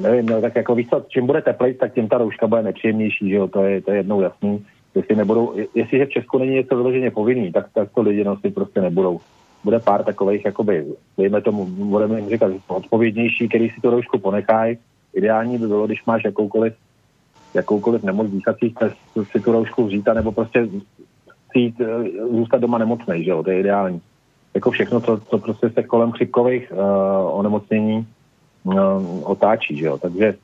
nevím, 0.00 0.26
no, 0.26 0.40
tak 0.40 0.56
jako 0.56 0.74
víš 0.74 0.88
co, 0.88 1.04
čím 1.08 1.26
bude 1.26 1.42
teplej, 1.42 1.74
tak 1.74 1.94
tím 1.94 2.08
ta 2.08 2.18
rouška 2.18 2.46
bude 2.46 2.62
nepříjemnější, 2.62 3.30
že 3.30 3.36
jo, 3.36 3.48
to 3.48 3.62
je, 3.62 3.82
to 3.82 3.90
je 3.90 3.96
jednou 3.96 4.20
jasný. 4.20 4.66
Jestli 4.94 5.16
nebudou, 5.16 5.54
jestliže 5.74 6.06
v 6.06 6.10
Česku 6.10 6.38
není 6.38 6.54
něco 6.54 6.76
vyloženě 6.76 7.10
povinný, 7.10 7.52
tak, 7.52 7.66
tak 7.74 7.88
to 7.94 8.02
lidi 8.02 8.24
nosit 8.24 8.54
prostě 8.54 8.80
nebudou. 8.80 9.20
Bude 9.64 9.78
pár 9.78 10.04
takových, 10.04 10.44
jakoby, 10.44 10.86
dejme 11.18 11.40
tomu, 11.40 11.66
budeme 11.66 12.20
jim 12.20 12.28
říkat, 12.28 12.52
odpovědnější, 12.68 13.48
který 13.48 13.70
si 13.70 13.80
tu 13.80 13.90
roušku 13.90 14.18
ponechají, 14.18 14.78
Ideální 15.16 15.58
by 15.58 15.66
bylo, 15.66 15.86
když 15.86 16.04
máš 16.04 16.24
jakoukoliv, 16.24 16.74
jakoukoliv 17.54 18.02
nemoc 18.02 18.30
dýchacích, 18.30 18.74
si 19.32 19.40
tu 19.40 19.52
roušku 19.52 19.86
vzít, 19.86 20.08
nebo 20.14 20.32
prostě 20.32 20.68
cít, 21.52 21.80
eh, 21.80 22.10
zůstat 22.30 22.60
doma 22.60 22.78
nemocnej, 22.78 23.24
že 23.24 23.30
jo, 23.30 23.42
to 23.42 23.50
je 23.50 23.60
ideální. 23.60 24.00
Jako 24.54 24.70
všechno, 24.70 25.00
co, 25.00 25.20
co 25.20 25.38
prostě 25.38 25.70
se 25.70 25.82
kolem 25.82 26.12
chřipkových 26.12 26.72
uh, 26.72 26.78
onemocnění 27.38 28.06
uh, 28.64 28.74
otáčí, 29.30 29.76
že 29.78 29.86
jo, 29.86 29.98
takže 29.98 30.34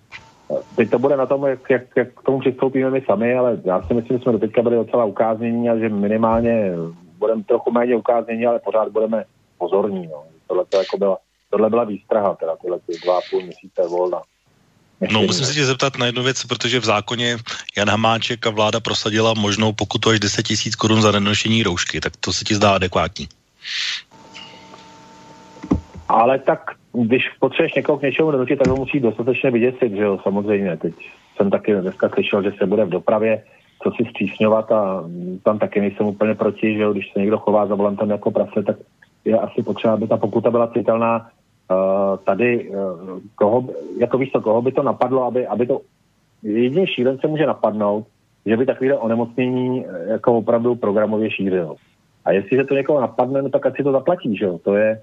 Teď 0.76 0.90
to 0.90 0.98
bude 0.98 1.16
na 1.16 1.26
tom, 1.26 1.46
jak, 1.46 1.70
jak, 1.70 1.82
jak 1.96 2.08
k 2.14 2.22
tomu 2.22 2.40
přistoupíme 2.40 2.90
my 2.90 3.00
sami, 3.00 3.34
ale 3.34 3.60
já 3.64 3.82
si 3.82 3.94
myslím, 3.94 4.18
že 4.18 4.22
jsme 4.22 4.32
do 4.32 4.38
teďka 4.38 4.62
byli 4.62 4.76
docela 4.76 5.04
ukáznění 5.04 5.70
a 5.70 5.76
že 5.78 5.88
minimálně 5.88 6.72
budeme 7.18 7.42
trochu 7.44 7.70
méně 7.70 7.96
ukáznění, 7.96 8.46
ale 8.46 8.58
pořád 8.58 8.88
budeme 8.88 9.24
pozorní. 9.58 10.06
No. 10.06 10.24
Tohle, 10.46 10.64
to 10.64 10.76
jako 10.76 10.98
byla, 10.98 11.18
tohle 11.50 11.70
byla 11.70 11.84
výstraha, 11.84 12.34
teda 12.34 12.56
tyhle 12.56 12.78
ty 12.86 12.92
dva 13.04 13.18
a 13.18 13.20
půl 13.30 13.42
měsíce 13.42 13.82
volna. 13.88 14.22
No, 15.10 15.22
musím 15.22 15.46
se 15.46 15.54
tě 15.54 15.64
zeptat 15.64 15.98
na 15.98 16.06
jednu 16.06 16.22
věc, 16.22 16.44
protože 16.44 16.80
v 16.80 16.84
zákoně 16.84 17.36
Jan 17.76 17.90
Hamáček 17.90 18.46
a 18.46 18.50
vláda 18.50 18.80
prosadila 18.80 19.34
možnou 19.34 19.72
pokutu 19.72 20.10
až 20.10 20.20
10 20.20 20.42
tisíc 20.42 20.76
korun 20.76 21.02
za 21.02 21.12
nenošení 21.12 21.62
roušky, 21.62 22.00
tak 22.00 22.12
to 22.20 22.32
se 22.32 22.44
ti 22.44 22.54
zdá 22.54 22.74
adekvátní. 22.74 23.28
Ale 26.08 26.38
tak, 26.38 26.70
když 26.92 27.22
potřebuješ 27.40 27.74
někoho 27.74 27.98
k 27.98 28.02
něčemu 28.02 28.30
donutit, 28.30 28.56
tak 28.56 28.68
ho 28.68 28.76
musí 28.76 29.00
dostatečně 29.00 29.50
vyděsit, 29.50 29.92
že 29.92 30.02
jo, 30.02 30.18
samozřejmě. 30.22 30.76
Teď 30.76 30.94
jsem 31.36 31.50
taky 31.50 31.74
dneska 31.74 32.08
slyšel, 32.08 32.42
že 32.42 32.52
se 32.58 32.66
bude 32.66 32.84
v 32.84 32.90
dopravě 32.90 33.42
co 33.82 33.90
si 33.90 34.04
zpřísňovat 34.10 34.72
a 34.72 35.04
tam 35.42 35.58
taky 35.58 35.80
nejsem 35.80 36.06
úplně 36.06 36.34
proti, 36.34 36.74
že 36.74 36.82
jo, 36.82 36.92
když 36.92 37.12
se 37.12 37.20
někdo 37.20 37.38
chová 37.38 37.66
za 37.66 37.74
volantem 37.74 38.10
jako 38.10 38.30
prase, 38.30 38.62
tak 38.62 38.76
je 39.24 39.38
asi 39.38 39.62
potřeba, 39.62 39.94
aby 39.94 40.06
ta 40.06 40.16
pokuta 40.16 40.50
byla 40.50 40.66
citelná 40.66 41.30
tady, 42.24 42.68
uh, 42.68 43.20
koho, 43.34 43.64
jako 43.98 44.18
víš 44.18 44.30
to, 44.30 44.40
koho 44.40 44.62
by 44.62 44.72
to 44.72 44.82
napadlo, 44.82 45.24
aby, 45.24 45.46
aby 45.46 45.66
to 45.66 45.80
jediný 46.42 46.86
šílence 46.86 47.26
může 47.26 47.46
napadnout, 47.46 48.06
že 48.46 48.56
by 48.56 48.66
takové 48.66 48.98
onemocnění 48.98 49.86
eh, 49.86 50.12
jako 50.12 50.38
opravdu 50.38 50.74
programově 50.74 51.30
šířil. 51.30 51.74
A 52.24 52.32
jestliže 52.32 52.64
to 52.64 52.74
někoho 52.74 53.00
napadne, 53.00 53.42
no 53.42 53.48
tak 53.48 53.66
ať 53.66 53.76
si 53.76 53.82
to 53.82 53.92
zaplatí, 53.92 54.36
že 54.36 54.44
jo? 54.44 54.58
To 54.64 54.74
je, 54.74 55.00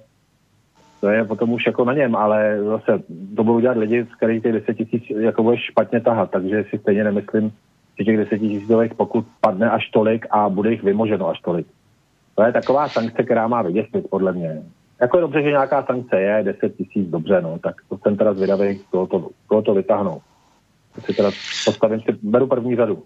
to 1.01 1.09
je 1.09 1.23
potom 1.23 1.51
už 1.51 1.65
jako 1.65 1.85
na 1.85 1.93
něm, 1.93 2.15
ale 2.15 2.57
zase 2.63 3.03
to 3.35 3.43
budou 3.43 3.59
dělat 3.59 3.77
lidi, 3.77 4.03
z 4.03 4.15
kterých 4.15 4.43
těch 4.43 4.53
10 4.53 4.73
tisíc 4.73 5.03
jako 5.09 5.43
bude 5.43 5.57
špatně 5.57 5.99
tahat, 5.99 6.31
takže 6.31 6.65
si 6.69 6.77
stejně 6.77 7.03
nemyslím, 7.03 7.51
že 7.99 8.05
těch 8.05 8.17
10 8.17 8.39
tisícových 8.39 8.93
pokud 8.93 9.25
padne 9.41 9.69
až 9.69 9.89
tolik 9.89 10.25
a 10.29 10.49
bude 10.49 10.71
jich 10.71 10.83
vymoženo 10.83 11.29
až 11.29 11.39
tolik. 11.39 11.67
To 12.35 12.43
je 12.43 12.51
taková 12.51 12.87
sankce, 12.87 13.23
která 13.23 13.47
má 13.47 13.61
vyděsit, 13.61 14.09
podle 14.09 14.31
mě. 14.31 14.61
Jako 15.01 15.17
je 15.17 15.21
dobře, 15.21 15.41
že 15.41 15.49
nějaká 15.49 15.83
sankce 15.83 16.21
je, 16.21 16.43
10 16.43 16.75
tisíc, 16.75 17.09
dobře, 17.09 17.41
no, 17.41 17.59
tak 17.59 17.75
to 17.89 17.97
jsem 17.97 18.17
teda 18.17 18.33
zvědavý, 18.33 18.79
koho 18.91 19.07
to, 19.07 19.29
koho 19.47 19.61
to 19.61 19.73
vytáhnou. 19.73 20.21
Si 20.99 21.13
teda 21.13 21.31
postavím 21.65 22.01
si, 22.01 22.17
beru 22.21 22.47
první 22.47 22.75
řadu. 22.75 23.03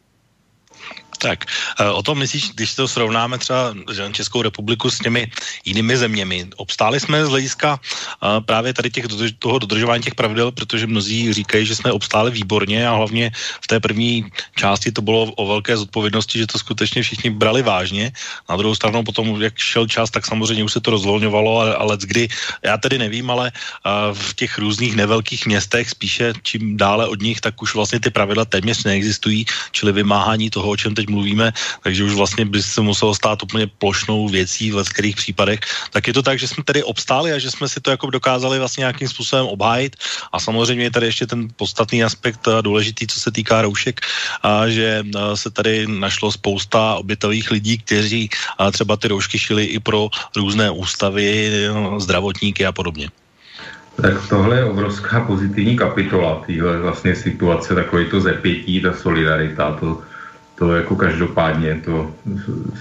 Tak, 1.24 1.48
eh, 1.80 1.88
o 1.88 2.04
tom 2.04 2.20
myslíš, 2.20 2.52
když 2.52 2.76
to 2.76 2.84
srovnáme 2.84 3.40
třeba 3.40 3.72
Českou 4.12 4.44
republiku 4.44 4.92
s 4.92 5.00
těmi 5.00 5.32
jinými 5.64 5.96
zeměmi, 5.98 6.52
obstáli 6.60 7.00
jsme 7.00 7.24
z 7.24 7.30
hlediska 7.32 7.80
eh, 7.80 8.44
právě 8.44 8.76
tady 8.76 8.92
těch, 8.92 9.06
toho 9.40 9.60
dodržování 9.64 10.04
těch 10.04 10.20
pravidel, 10.20 10.52
protože 10.52 10.84
mnozí 10.84 11.32
říkají, 11.32 11.64
že 11.64 11.80
jsme 11.80 11.96
obstáli 11.96 12.32
výborně 12.32 12.84
a 12.84 13.00
hlavně 13.00 13.32
v 13.64 13.68
té 13.72 13.80
první 13.80 14.28
části 14.60 14.92
to 14.92 15.00
bylo 15.00 15.32
o 15.40 15.48
velké 15.48 15.80
zodpovědnosti, 15.80 16.44
že 16.44 16.48
to 16.52 16.60
skutečně 16.60 17.00
všichni 17.00 17.32
brali 17.32 17.64
vážně. 17.64 18.12
Na 18.52 18.60
druhou 18.60 18.76
stranu 18.76 19.04
potom, 19.08 19.32
jak 19.40 19.56
šel 19.56 19.88
čas, 19.88 20.12
tak 20.12 20.28
samozřejmě 20.28 20.64
už 20.68 20.74
se 20.76 20.84
to 20.84 20.92
rozvolňovalo, 20.92 21.60
ale, 21.60 21.76
ale 21.76 21.94
kdy, 22.04 22.28
já 22.68 22.76
tedy 22.78 23.00
nevím, 23.00 23.32
ale 23.32 23.48
eh, 23.48 23.90
v 24.12 24.36
těch 24.36 24.60
různých 24.60 25.00
nevelkých 25.00 25.48
městech 25.48 25.90
spíše 25.90 26.34
čím 26.44 26.76
dále 26.76 27.08
od 27.08 27.22
nich, 27.24 27.40
tak 27.40 27.62
už 27.64 27.80
vlastně 27.80 28.04
ty 28.04 28.12
pravidla 28.12 28.46
téměř 28.46 28.84
neexistují, 28.84 29.46
čili 29.72 29.92
vymáhání 30.04 30.50
toho, 30.50 30.68
o 30.68 30.78
čem 30.78 30.92
teď 30.92 31.13
mluvíme, 31.14 31.54
takže 31.86 32.04
už 32.04 32.14
vlastně 32.14 32.46
by 32.46 32.64
se 32.64 32.82
muselo 32.82 33.16
stát 33.16 33.44
úplně 33.44 33.68
plošnou 33.68 34.28
věcí 34.28 34.72
v 34.72 34.82
některých 34.82 35.16
případech, 35.16 35.60
tak 35.94 36.08
je 36.08 36.14
to 36.14 36.26
tak, 36.26 36.40
že 36.40 36.48
jsme 36.48 36.64
tedy 36.66 36.84
obstáli 36.84 37.34
a 37.34 37.40
že 37.40 37.52
jsme 37.52 37.70
si 37.70 37.78
to 37.78 37.94
jako 37.94 38.10
dokázali 38.10 38.60
vlastně 38.60 38.82
nějakým 38.82 39.08
způsobem 39.08 39.46
obhájit 39.46 39.96
a 40.32 40.40
samozřejmě 40.40 40.84
je 40.84 40.92
tady 40.92 41.06
ještě 41.06 41.26
ten 41.28 41.48
podstatný 41.56 42.04
aspekt 42.04 42.48
důležitý, 42.62 43.08
co 43.08 43.20
se 43.20 43.32
týká 43.32 43.62
roušek, 43.62 44.02
a 44.44 44.68
že 44.68 45.04
se 45.36 45.50
tady 45.52 45.88
našlo 45.88 46.32
spousta 46.32 46.96
obětových 46.96 47.52
lidí, 47.52 47.78
kteří 47.78 48.30
třeba 48.72 48.98
ty 48.98 49.08
roušky 49.08 49.40
šili 49.40 49.66
i 49.66 49.80
pro 49.80 50.10
různé 50.36 50.72
ústavy, 50.72 51.52
zdravotníky 51.98 52.66
a 52.66 52.72
podobně. 52.72 53.10
Tak 54.02 54.30
tohle 54.30 54.56
je 54.58 54.66
obrovská 54.66 55.22
pozitivní 55.22 55.78
kapitola 55.78 56.42
téhle 56.48 56.80
vlastně 56.80 57.16
situace, 57.16 57.76
takový 57.76 58.10
to 58.10 58.22
zepětí, 58.22 58.82
ta 58.82 58.94
solidarita, 58.94 59.78
to, 59.80 60.02
to 60.64 60.76
jako 60.76 60.96
každopádně, 60.96 61.82
to 61.86 62.12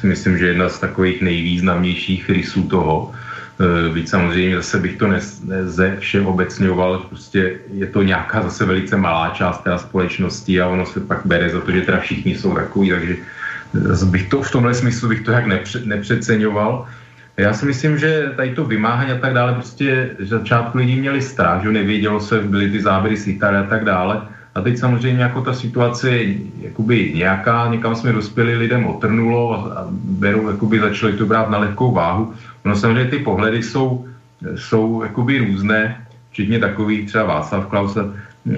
si 0.01 0.07
myslím, 0.07 0.39
že 0.39 0.45
je 0.45 0.51
jedna 0.51 0.69
z 0.69 0.79
takových 0.79 1.23
nejvýznamnějších 1.23 2.31
rysů 2.31 2.63
toho. 2.71 3.11
E, 3.11 3.91
byť 3.91 4.09
samozřejmě 4.09 4.57
zase 4.57 4.79
bych 4.79 4.97
to 4.97 5.07
neze 5.43 5.97
všeobecňoval, 5.99 6.99
prostě 7.11 7.59
je 7.75 7.87
to 7.87 8.03
nějaká 8.03 8.43
zase 8.43 8.65
velice 8.65 8.95
malá 8.97 9.35
část 9.35 9.67
té 9.67 9.75
společnosti 9.79 10.61
a 10.61 10.71
ono 10.71 10.87
se 10.87 11.01
pak 11.01 11.27
bere 11.27 11.51
za 11.51 11.61
to, 11.61 11.73
že 11.75 11.83
teda 11.83 11.99
všichni 11.99 12.39
jsou 12.39 12.55
takový, 12.55 12.91
takže 12.91 13.17
bych 14.05 14.29
to 14.31 14.43
v 14.43 14.51
tomhle 14.51 14.75
smyslu 14.75 15.09
bych 15.09 15.21
to 15.27 15.31
jak 15.35 15.47
nepře, 15.47 15.83
nepřeceňoval. 15.85 16.87
Já 17.37 17.51
si 17.51 17.67
myslím, 17.67 17.99
že 17.99 18.31
tady 18.37 18.55
to 18.55 18.65
vymáhání 18.65 19.11
a 19.11 19.19
tak 19.19 19.35
dále, 19.35 19.55
prostě 19.59 20.11
že 20.19 20.39
začátku 20.39 20.79
lidi 20.79 21.01
měli 21.01 21.23
strach, 21.23 21.63
že 21.63 21.73
nevědělo 21.73 22.21
se, 22.21 22.39
byly 22.47 22.71
ty 22.71 22.79
záběry 22.83 23.17
z 23.17 23.43
a 23.43 23.67
tak 23.67 23.85
dále. 23.85 24.23
A 24.55 24.61
teď 24.61 24.79
samozřejmě 24.79 25.23
jako 25.23 25.41
ta 25.41 25.55
situace 25.55 26.11
je 26.11 26.37
jakoby 26.61 27.13
nějaká, 27.15 27.69
někam 27.69 27.95
jsme 27.95 28.13
dospěli, 28.13 28.57
lidem 28.57 28.87
otrnulo 28.87 29.55
a, 29.55 29.89
berou, 29.93 30.51
jakoby 30.51 30.81
začali 30.81 31.13
to 31.13 31.27
brát 31.27 31.51
na 31.51 31.59
lehkou 31.59 31.93
váhu. 31.93 32.35
No 32.65 32.77
samozřejmě 32.77 33.11
ty 33.11 33.19
pohledy 33.19 33.63
jsou, 33.63 34.09
jsou 34.55 35.03
jakoby 35.03 35.39
různé, 35.39 36.07
včetně 36.31 36.59
takových 36.59 37.07
třeba 37.09 37.25
Václav 37.25 37.67
Klaus 37.67 37.97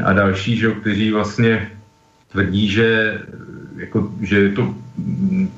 a 0.04 0.12
další, 0.12 0.56
že, 0.56 0.70
kteří 0.70 1.10
vlastně 1.10 1.70
tvrdí, 2.32 2.68
že, 2.68 3.20
jako, 3.76 4.10
že 4.20 4.38
je 4.38 4.48
to 4.48 4.74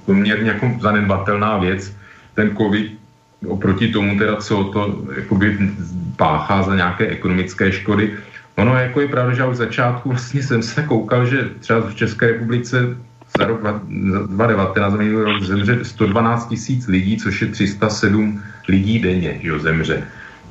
poměrně 0.05 0.51
jako 0.51 0.70
zanedbatelná 0.81 1.59
věc, 1.59 1.96
ten 2.35 2.57
covid, 2.57 2.99
oproti 3.49 3.88
tomu 3.88 4.18
teda, 4.18 4.37
co 4.37 4.64
to 4.64 5.05
jakoby 5.16 5.59
páchá 6.16 6.62
za 6.62 6.77
nějaké 6.77 7.07
ekonomické 7.07 7.72
škody, 7.72 8.16
Ono 8.56 8.74
jako 8.74 9.00
je 9.00 9.08
pravda, 9.08 9.34
že 9.34 9.44
už 9.44 9.54
v 9.54 9.58
začátku 9.58 10.08
vlastně 10.08 10.42
jsem 10.42 10.62
se 10.62 10.82
koukal, 10.82 11.26
že 11.26 11.50
třeba 11.60 11.80
v 11.80 11.94
České 11.94 12.26
republice 12.26 12.96
za 13.38 13.44
rok 13.44 13.60
2019 13.60 14.94
rok 15.24 15.42
zemře 15.42 15.78
112 15.82 16.48
tisíc 16.48 16.86
lidí, 16.86 17.16
což 17.16 17.42
je 17.42 17.48
307 17.48 18.42
lidí 18.68 18.98
denně, 18.98 19.38
že 19.42 19.48
jo, 19.48 19.58
zemře. 19.58 20.02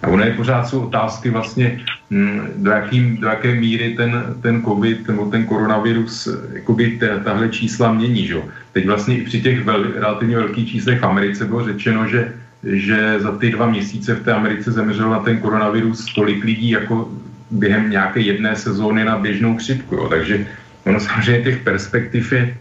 A 0.04 0.08
ono 0.08 0.24
je 0.24 0.34
pořád 0.34 0.68
jsou 0.68 0.80
otázky 0.80 1.30
vlastně, 1.30 1.82
hm, 2.12 2.42
do, 2.56 2.72
jaký, 2.72 3.18
do 3.18 3.28
jaké 3.28 3.56
míry 3.56 3.94
ten, 3.98 4.36
ten 4.42 4.62
covid 4.62 5.08
nebo 5.08 5.26
ten 5.26 5.46
koronavirus 5.46 6.28
jakoby 6.54 7.00
tahle 7.24 7.50
čísla 7.50 7.94
mění. 7.94 8.28
Že? 8.28 8.38
Teď 8.74 8.86
vlastně 8.86 9.18
i 9.18 9.26
při 9.26 9.42
těch 9.42 9.64
vel, 9.64 9.84
relativně 9.96 10.36
velkých 10.36 10.72
číslech 10.72 11.00
v 11.00 11.06
Americe 11.06 11.46
bylo 11.46 11.66
řečeno, 11.66 12.08
že, 12.08 12.34
že 12.64 13.20
za 13.20 13.32
ty 13.32 13.50
dva 13.50 13.66
měsíce 13.66 14.16
v 14.16 14.24
té 14.24 14.34
Americe 14.34 14.72
zemřelo 14.72 15.12
na 15.12 15.20
ten 15.20 15.38
koronavirus 15.38 16.14
tolik 16.14 16.44
lidí 16.44 16.70
jako 16.70 17.10
během 17.52 17.90
nějaké 17.90 18.20
jedné 18.20 18.56
sezóny 18.56 19.04
na 19.04 19.18
běžnou 19.18 19.58
chřipku. 19.58 19.96
Jo. 19.96 20.08
Takže 20.10 20.48
ono 20.86 21.00
samozřejmě 21.00 21.44
těch 21.44 21.60
perspektiv 21.64 22.32
je, 22.32 22.58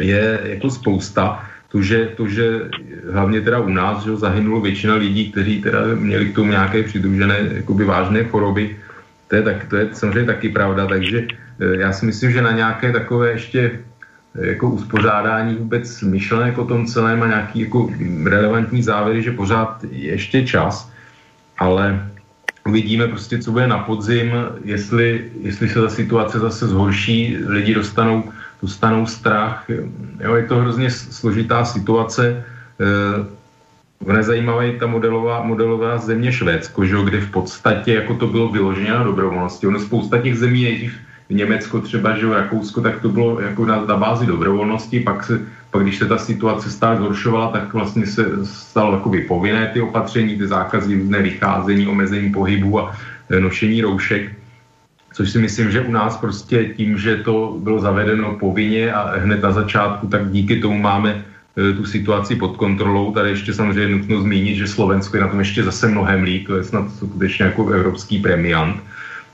je 0.00 0.40
jako 0.44 0.70
spousta. 0.70 1.48
To 1.68 1.82
že, 1.82 2.12
to, 2.16 2.28
že 2.28 2.68
hlavně 3.12 3.40
teda 3.40 3.58
u 3.58 3.68
nás 3.68 4.04
že 4.04 4.16
zahynulo 4.16 4.60
většina 4.60 4.94
lidí, 4.94 5.32
kteří 5.32 5.62
teda 5.62 5.80
měli 5.94 6.26
k 6.26 6.34
tomu 6.34 6.50
nějaké 6.50 6.82
přidružené 6.82 7.38
jakoby 7.52 7.84
vážné 7.84 8.24
choroby, 8.24 8.76
to 9.28 9.36
je, 9.36 9.42
tak, 9.42 9.64
to 9.64 9.76
je 9.76 9.88
samozřejmě 9.92 10.24
taky 10.24 10.48
pravda, 10.48 10.86
takže 10.86 11.24
eh, 11.24 11.76
já 11.80 11.92
si 11.92 12.06
myslím, 12.06 12.30
že 12.32 12.42
na 12.42 12.52
nějaké 12.52 12.92
takové 12.92 13.30
ještě 13.30 13.80
eh, 14.36 14.46
jako 14.46 14.70
uspořádání 14.70 15.54
vůbec 15.56 16.00
myšlenek 16.02 16.58
o 16.58 16.64
tom 16.64 16.86
celém 16.86 17.22
a 17.22 17.26
nějaký 17.26 17.60
jako 17.60 17.88
relevantní 18.24 18.82
závěry, 18.82 19.22
že 19.22 19.32
pořád 19.32 19.84
je 19.88 20.12
ještě 20.12 20.44
čas, 20.44 20.92
ale 21.58 22.11
uvidíme 22.66 23.08
prostě, 23.08 23.38
co 23.38 23.52
bude 23.52 23.66
na 23.66 23.78
podzim, 23.78 24.32
jestli, 24.64 25.30
jestli 25.40 25.68
se 25.68 25.80
ta 25.80 25.88
situace 25.88 26.38
zase 26.38 26.68
zhorší, 26.68 27.36
lidi 27.46 27.74
dostanou, 27.74 28.32
dostanou 28.62 29.06
strach. 29.06 29.64
Jo, 30.20 30.34
je 30.34 30.46
to 30.46 30.56
hrozně 30.56 30.90
složitá 30.90 31.64
situace. 31.64 32.44
E, 32.80 34.12
nezajímavá 34.12 34.62
je 34.62 34.72
ta 34.72 34.86
modelová, 34.86 35.42
modelová 35.42 35.98
země 35.98 36.32
Švédsko, 36.32 36.84
že, 36.84 36.96
kde 37.04 37.20
v 37.20 37.30
podstatě 37.30 37.94
jako 37.94 38.14
to 38.14 38.26
bylo 38.26 38.48
vyloženě 38.48 38.90
na 38.90 39.02
dobrovolnosti. 39.02 39.66
Ono 39.66 39.80
spousta 39.80 40.18
těch 40.18 40.38
zemí 40.38 40.62
nejdřív 40.64 40.92
Německo 41.30 41.80
třeba, 41.80 42.16
že 42.16 42.34
Rakousko, 42.34 42.80
tak 42.80 43.00
to 43.00 43.08
bylo 43.08 43.40
jako 43.40 43.66
na, 43.66 43.84
na 43.84 43.96
bázi 43.96 44.26
dobrovolnosti, 44.26 45.00
pak 45.00 45.24
se 45.24 45.40
pak 45.72 45.82
když 45.82 45.98
se 45.98 46.06
ta 46.06 46.18
situace 46.18 46.70
stále 46.70 46.96
zhoršovala, 46.96 47.48
tak 47.48 47.72
vlastně 47.72 48.06
se 48.06 48.46
stalo 48.46 48.92
jakoby 48.92 49.20
povinné 49.20 49.70
ty 49.72 49.80
opatření, 49.80 50.36
ty 50.36 50.46
zákazy, 50.46 50.94
různé 50.94 51.22
vycházení, 51.22 51.86
omezení 51.86 52.32
pohybu 52.32 52.80
a 52.80 52.96
e, 53.30 53.40
nošení 53.40 53.82
roušek. 53.82 54.32
Což 55.12 55.30
si 55.30 55.38
myslím, 55.38 55.70
že 55.70 55.80
u 55.80 55.92
nás 55.92 56.16
prostě 56.16 56.64
tím, 56.76 56.98
že 56.98 57.16
to 57.16 57.56
bylo 57.58 57.80
zavedeno 57.80 58.36
povinně 58.36 58.92
a 58.92 59.16
hned 59.18 59.42
na 59.42 59.52
začátku, 59.52 60.06
tak 60.06 60.30
díky 60.30 60.60
tomu 60.60 60.78
máme 60.78 61.24
e, 61.56 61.72
tu 61.72 61.84
situaci 61.84 62.36
pod 62.36 62.56
kontrolou. 62.56 63.12
Tady 63.12 63.30
ještě 63.30 63.54
samozřejmě 63.54 63.96
nutno 63.96 64.20
zmínit, 64.20 64.56
že 64.56 64.68
Slovensko 64.68 65.16
je 65.16 65.22
na 65.22 65.28
tom 65.28 65.38
ještě 65.38 65.64
zase 65.64 65.88
mnohem 65.88 66.22
líp, 66.22 66.46
to 66.46 66.56
je 66.56 66.64
snad 66.64 66.92
skutečně 66.96 67.44
jako 67.44 67.68
evropský 67.68 68.18
premiant. 68.20 68.76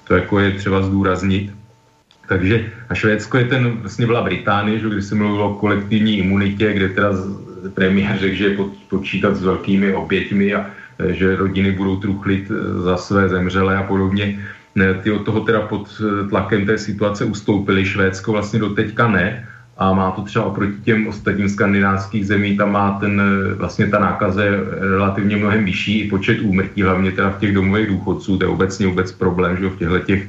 To 0.06 0.14
jako 0.14 0.38
je 0.38 0.50
třeba 0.50 0.82
zdůraznit. 0.82 1.57
Takže 2.28 2.64
a 2.88 2.94
Švédsko 2.94 3.38
je 3.38 3.44
ten, 3.44 3.80
vlastně 3.80 4.06
byla 4.06 4.22
Británie, 4.22 4.78
že, 4.78 4.88
kdy 4.88 5.02
se 5.02 5.14
mluvilo 5.14 5.50
o 5.50 5.54
kolektivní 5.54 6.18
imunitě, 6.18 6.72
kde 6.72 6.88
teda 6.88 7.08
premiér 7.74 8.18
řekl, 8.18 8.34
že 8.34 8.44
je 8.44 8.56
počítat 8.88 9.36
s 9.36 9.42
velkými 9.42 9.94
oběťmi 9.94 10.54
a 10.54 10.66
e, 10.98 11.14
že 11.14 11.36
rodiny 11.36 11.72
budou 11.72 11.96
truchlit 11.96 12.50
e, 12.50 12.82
za 12.82 12.96
své 12.96 13.28
zemřelé 13.28 13.76
a 13.76 13.82
podobně. 13.82 14.44
Ty 15.02 15.10
od 15.10 15.24
toho 15.24 15.40
teda 15.40 15.60
pod 15.60 15.88
e, 15.88 16.28
tlakem 16.28 16.66
té 16.66 16.78
situace 16.78 17.24
ustoupili. 17.24 17.84
Švédsko 17.84 18.32
vlastně 18.32 18.58
do 18.58 18.70
teďka 18.70 19.08
ne 19.08 19.48
a 19.76 19.92
má 19.92 20.10
to 20.10 20.22
třeba 20.22 20.44
oproti 20.44 20.76
těm 20.84 21.06
ostatním 21.06 21.48
skandinávských 21.48 22.26
zemí, 22.26 22.56
tam 22.56 22.72
má 22.72 22.98
ten, 23.00 23.22
vlastně 23.56 23.86
ta 23.86 23.98
nákaze 23.98 24.50
relativně 24.80 25.36
mnohem 25.36 25.64
vyšší, 25.64 26.00
i 26.00 26.10
počet 26.10 26.40
úmrtí, 26.40 26.82
hlavně 26.82 27.12
teda 27.12 27.30
v 27.30 27.38
těch 27.38 27.54
domových 27.54 27.86
důchodců, 27.86 28.38
to 28.38 28.44
je 28.44 28.48
obecně 28.48 28.86
vůbec 28.86 29.12
problém, 29.12 29.56
že 29.56 29.68
v 29.68 29.78
těchto 29.78 29.98
těch 29.98 30.28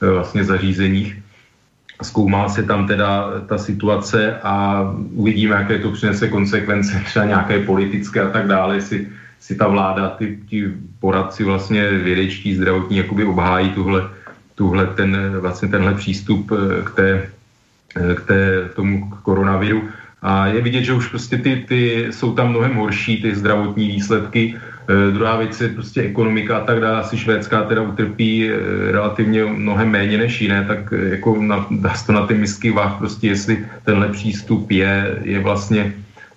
vlastně 0.00 0.44
zařízeních 0.44 1.23
zkoumá 2.02 2.48
se 2.48 2.62
tam 2.62 2.86
teda 2.86 3.30
ta 3.46 3.58
situace 3.58 4.40
a 4.42 4.82
uvidíme, 5.12 5.54
jaké 5.54 5.78
to 5.78 5.90
přinese 5.90 6.28
konsekvence, 6.28 7.02
třeba 7.04 7.24
nějaké 7.24 7.58
politické 7.58 8.20
a 8.22 8.30
tak 8.30 8.46
dále, 8.46 8.80
si, 8.80 9.08
si 9.40 9.54
ta 9.54 9.68
vláda, 9.68 10.08
ty, 10.08 10.38
ty 10.50 10.72
poradci 11.00 11.44
vlastně 11.44 11.90
vědečtí, 11.90 12.54
zdravotní, 12.54 12.96
jakoby 12.96 13.24
obhájí 13.24 13.70
tuhle, 13.70 14.02
tuhle 14.54 14.86
ten, 14.86 15.36
vlastně 15.40 15.68
tenhle 15.68 15.94
přístup 15.94 16.52
eh, 16.52 16.82
k 16.82 16.90
té, 16.90 17.28
eh, 17.96 18.14
k 18.14 18.20
té, 18.20 18.68
tomu 18.74 19.10
koronaviru. 19.22 19.88
A 20.22 20.46
je 20.46 20.60
vidět, 20.60 20.82
že 20.82 20.92
už 20.92 21.08
prostě 21.08 21.36
ty, 21.36 21.64
ty 21.68 22.08
jsou 22.10 22.34
tam 22.34 22.50
mnohem 22.50 22.74
horší, 22.74 23.22
ty 23.22 23.34
zdravotní 23.34 23.88
výsledky, 23.88 24.56
druhá 25.12 25.36
věc 25.36 25.60
je 25.60 25.68
prostě 25.68 26.02
ekonomika 26.02 26.56
a 26.56 26.64
tak 26.64 26.80
dále. 26.80 27.00
Asi 27.00 27.18
švédská 27.18 27.62
teda 27.62 27.82
utrpí 27.82 28.48
e, 28.48 28.52
relativně 28.92 29.44
mnohem 29.44 29.90
méně 29.90 30.18
než 30.18 30.40
jiné, 30.40 30.64
tak 30.68 30.92
e, 30.92 31.08
jako 31.08 31.42
na, 31.42 31.66
dá 31.70 31.94
se 31.94 32.06
to 32.06 32.12
na 32.12 32.26
ty 32.26 32.34
misky 32.34 32.70
váh, 32.70 32.98
prostě 32.98 33.28
jestli 33.28 33.66
tenhle 33.84 34.08
přístup 34.08 34.70
je, 34.70 35.18
je 35.22 35.40
vlastně 35.40 35.92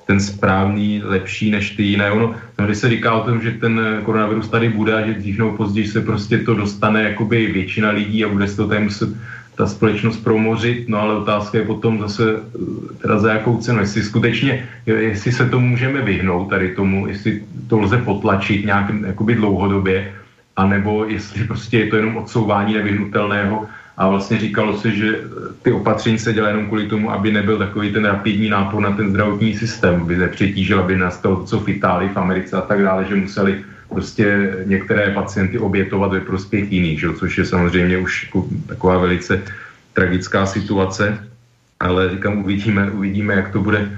ten 0.07 0.19
správný 0.19 1.01
lepší 1.03 1.51
než 1.51 1.71
ty 1.71 1.83
jiné. 1.83 2.11
Ono, 2.11 2.35
no, 2.59 2.65
když 2.65 2.77
se 2.77 2.89
říká 2.89 3.13
o 3.13 3.25
tom, 3.25 3.41
že 3.41 3.51
ten 3.51 4.01
koronavirus 4.03 4.49
tady 4.49 4.69
bude 4.69 4.93
a 4.93 5.07
že 5.07 5.13
dřív 5.13 5.37
nebo 5.37 5.51
později 5.51 5.87
se 5.87 6.01
prostě 6.01 6.37
to 6.37 6.55
dostane 6.55 7.03
jakoby 7.03 7.47
většina 7.47 7.91
lidí 7.91 8.25
a 8.25 8.27
bude 8.27 8.47
se 8.47 8.55
to 8.55 8.67
tady 8.67 8.83
muset 8.83 9.09
ta 9.57 9.67
společnost 9.67 10.17
promořit, 10.17 10.85
no 10.89 11.01
ale 11.01 11.15
otázka 11.15 11.57
je 11.57 11.65
potom 11.65 11.99
zase 11.99 12.23
teda 13.01 13.19
za 13.19 13.33
jakou 13.33 13.57
cenu, 13.57 13.79
jestli 13.79 14.03
skutečně, 14.03 14.67
jestli 14.85 15.31
se 15.31 15.49
to 15.49 15.59
můžeme 15.59 16.01
vyhnout 16.01 16.49
tady 16.49 16.75
tomu, 16.75 17.07
jestli 17.07 17.41
to 17.67 17.79
lze 17.79 17.97
potlačit 17.97 18.65
nějak 18.65 18.85
jakoby 19.07 19.35
dlouhodobě, 19.35 20.13
anebo 20.55 21.05
jestli 21.05 21.43
prostě 21.43 21.79
je 21.79 21.87
to 21.87 21.95
jenom 21.95 22.17
odsouvání 22.17 22.73
nevyhnutelného. 22.73 23.65
A 23.97 24.09
vlastně 24.09 24.37
říkalo 24.39 24.77
se, 24.77 24.91
že 24.91 25.19
ty 25.61 25.71
opatření 25.71 26.19
se 26.19 26.33
dělají 26.33 26.53
jenom 26.53 26.67
kvůli 26.67 26.85
tomu, 26.85 27.11
aby 27.11 27.31
nebyl 27.31 27.57
takový 27.57 27.93
ten 27.93 28.05
rapidní 28.05 28.49
nápor 28.49 28.81
na 28.81 28.91
ten 28.91 29.09
zdravotní 29.09 29.57
systém, 29.57 30.01
aby 30.01 30.17
nepřetížil, 30.17 30.79
aby 30.79 30.97
nastalo 30.97 31.35
to, 31.35 31.43
co 31.43 31.59
v 31.59 31.69
Itálii, 31.69 32.09
v 32.09 32.17
Americe 32.17 32.57
a 32.57 32.61
tak 32.61 32.83
dále, 32.83 33.05
že 33.09 33.15
museli 33.15 33.65
prostě 33.89 34.53
některé 34.65 35.11
pacienty 35.11 35.59
obětovat 35.59 36.11
ve 36.11 36.21
prospěch 36.21 36.71
jiných, 36.71 36.99
že? 36.99 37.13
což 37.13 37.37
je 37.37 37.45
samozřejmě 37.45 37.97
už 37.97 38.23
jako 38.23 38.47
taková 38.67 38.97
velice 38.97 39.43
tragická 39.93 40.45
situace, 40.45 41.27
ale 41.79 42.09
říkám, 42.09 42.37
uvidíme, 42.37 42.91
uvidíme 42.91 43.33
jak 43.33 43.51
to 43.51 43.61
bude 43.61 43.79
e, 43.79 43.89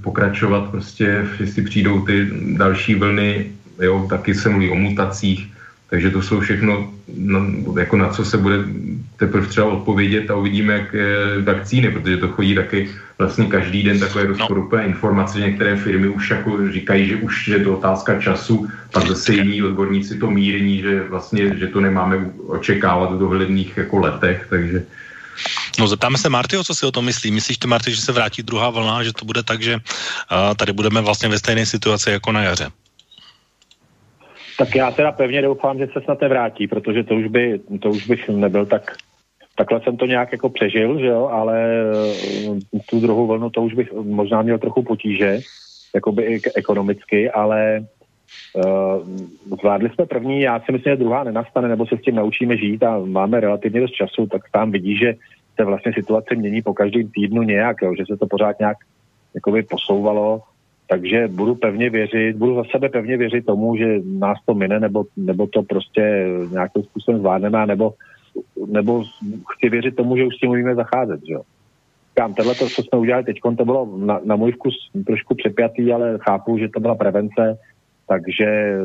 pokračovat, 0.00 0.70
prostě 0.70 1.26
jestli 1.40 1.62
přijdou 1.62 2.00
ty 2.00 2.28
další 2.56 2.94
vlny, 2.94 3.52
jo, 3.80 4.06
taky 4.08 4.34
se 4.34 4.48
mluví 4.48 4.70
o 4.70 4.74
mutacích, 4.74 5.51
takže 5.92 6.10
to 6.10 6.22
jsou 6.22 6.40
všechno, 6.40 6.88
no, 7.16 7.40
jako 7.80 7.96
na 7.96 8.08
co 8.08 8.24
se 8.24 8.36
bude 8.36 8.64
teprve 9.16 9.46
třeba 9.46 9.66
odpovědět 9.66 10.30
a 10.30 10.36
uvidíme, 10.36 10.72
jak 10.72 10.92
je 10.92 11.16
vakcíny, 11.44 11.90
protože 11.90 12.16
to 12.16 12.28
chodí 12.28 12.54
taky 12.54 12.88
vlastně 13.18 13.46
každý 13.46 13.82
den 13.82 14.00
takové 14.00 14.26
rozporuplné 14.26 14.84
informace, 14.84 15.38
že 15.38 15.46
některé 15.46 15.76
firmy 15.76 16.08
už 16.08 16.30
jako 16.30 16.72
říkají, 16.72 17.08
že 17.08 17.16
už 17.16 17.48
je 17.48 17.58
to 17.60 17.76
otázka 17.76 18.20
času, 18.20 18.68
pak 18.92 19.06
zase 19.06 19.34
jiní 19.34 19.62
odborníci 19.62 20.18
to 20.18 20.30
mírní, 20.30 20.80
že 20.80 21.02
vlastně, 21.12 21.58
že 21.58 21.66
to 21.66 21.80
nemáme 21.80 22.32
očekávat 22.46 23.12
v 23.12 23.18
dohledných 23.18 23.76
jako 23.76 23.98
letech, 23.98 24.46
takže 24.48 24.82
No 25.78 25.88
zeptáme 25.88 26.18
se 26.18 26.28
Martyho, 26.28 26.64
co 26.64 26.74
si 26.74 26.86
o 26.86 26.92
tom 26.92 27.04
myslí. 27.04 27.30
Myslíš 27.30 27.58
ty, 27.58 27.66
Marty, 27.66 27.90
že 27.90 28.00
se 28.00 28.12
vrátí 28.12 28.42
druhá 28.42 28.70
vlna, 28.70 29.02
že 29.02 29.12
to 29.12 29.24
bude 29.24 29.42
tak, 29.42 29.62
že 29.62 29.74
uh, 29.74 30.54
tady 30.56 30.72
budeme 30.72 31.00
vlastně 31.00 31.28
ve 31.28 31.38
stejné 31.38 31.66
situaci 31.66 32.10
jako 32.10 32.32
na 32.32 32.42
jaře? 32.42 32.68
Tak 34.62 34.74
já 34.74 34.90
teda 34.90 35.12
pevně 35.12 35.42
doufám, 35.42 35.78
že 35.78 35.86
se 35.86 36.00
snad 36.00 36.20
nevrátí, 36.20 36.68
protože 36.68 37.02
to 37.02 37.14
už, 37.14 37.26
by, 37.26 37.60
to 37.80 37.90
už 37.90 38.06
bych 38.06 38.28
nebyl 38.28 38.66
tak... 38.66 38.96
Takhle 39.56 39.80
jsem 39.80 39.96
to 39.96 40.06
nějak 40.06 40.32
jako 40.32 40.48
přežil, 40.48 40.98
že 40.98 41.06
jo, 41.06 41.26
ale 41.26 41.66
eh, 42.74 42.78
tu 42.90 43.00
druhou 43.00 43.26
vlnu 43.26 43.50
to 43.50 43.62
už 43.62 43.74
bych 43.74 43.92
možná 43.92 44.42
měl 44.42 44.58
trochu 44.58 44.82
potíže, 44.82 45.38
jakoby 45.94 46.22
i 46.22 46.40
ekonomicky, 46.56 47.30
ale 47.30 47.84
uh, 48.54 49.56
zvládli 49.60 49.90
jsme 49.90 50.06
první, 50.06 50.40
já 50.40 50.60
si 50.60 50.72
myslím, 50.72 50.92
že 50.92 50.96
druhá 50.96 51.24
nenastane, 51.24 51.68
nebo 51.68 51.86
se 51.86 51.96
s 51.96 52.00
tím 52.00 52.14
naučíme 52.14 52.56
žít 52.56 52.82
a 52.82 52.98
máme 52.98 53.40
relativně 53.40 53.80
dost 53.80 53.92
času, 53.92 54.26
tak 54.26 54.42
tam 54.52 54.70
vidí, 54.70 54.96
že 54.96 55.14
se 55.56 55.64
vlastně 55.64 55.92
situace 55.92 56.34
mění 56.34 56.62
po 56.62 56.74
každém 56.74 57.10
týdnu 57.14 57.42
nějak, 57.42 57.76
jo, 57.82 57.92
že 57.98 58.04
se 58.06 58.16
to 58.16 58.26
pořád 58.26 58.58
nějak 58.58 58.76
jakoby 59.34 59.62
posouvalo 59.62 60.42
takže 60.92 61.28
budu 61.28 61.54
pevně 61.54 61.90
věřit, 61.90 62.36
budu 62.36 62.54
za 62.54 62.62
sebe 62.70 62.88
pevně 62.88 63.16
věřit 63.16 63.46
tomu, 63.46 63.76
že 63.76 64.00
nás 64.04 64.38
to 64.46 64.54
mine, 64.54 64.80
nebo, 64.80 65.04
nebo 65.16 65.46
to 65.46 65.62
prostě 65.62 66.28
nějakým 66.50 66.82
způsobem 66.82 67.20
zvládneme, 67.20 67.66
nebo, 67.66 67.94
nebo 68.66 69.04
chci 69.52 69.68
věřit 69.68 69.96
tomu, 69.96 70.16
že 70.16 70.24
už 70.24 70.36
s 70.36 70.38
tím 70.38 70.50
umíme 70.50 70.74
zacházet, 70.74 71.20
že. 71.28 71.34
Říkám, 72.08 72.34
tohle 72.34 72.54
to, 72.54 72.68
co 72.68 72.82
jsme 72.82 72.98
udělali 72.98 73.24
teď, 73.24 73.36
to 73.56 73.64
bylo 73.64 73.96
na, 73.96 74.20
na 74.24 74.36
můj 74.36 74.52
vkus 74.52 74.74
trošku 75.06 75.34
přepjatý, 75.34 75.92
ale 75.92 76.18
chápu, 76.20 76.58
že 76.58 76.68
to 76.68 76.80
byla 76.80 76.94
prevence, 76.94 77.58
takže, 78.08 78.78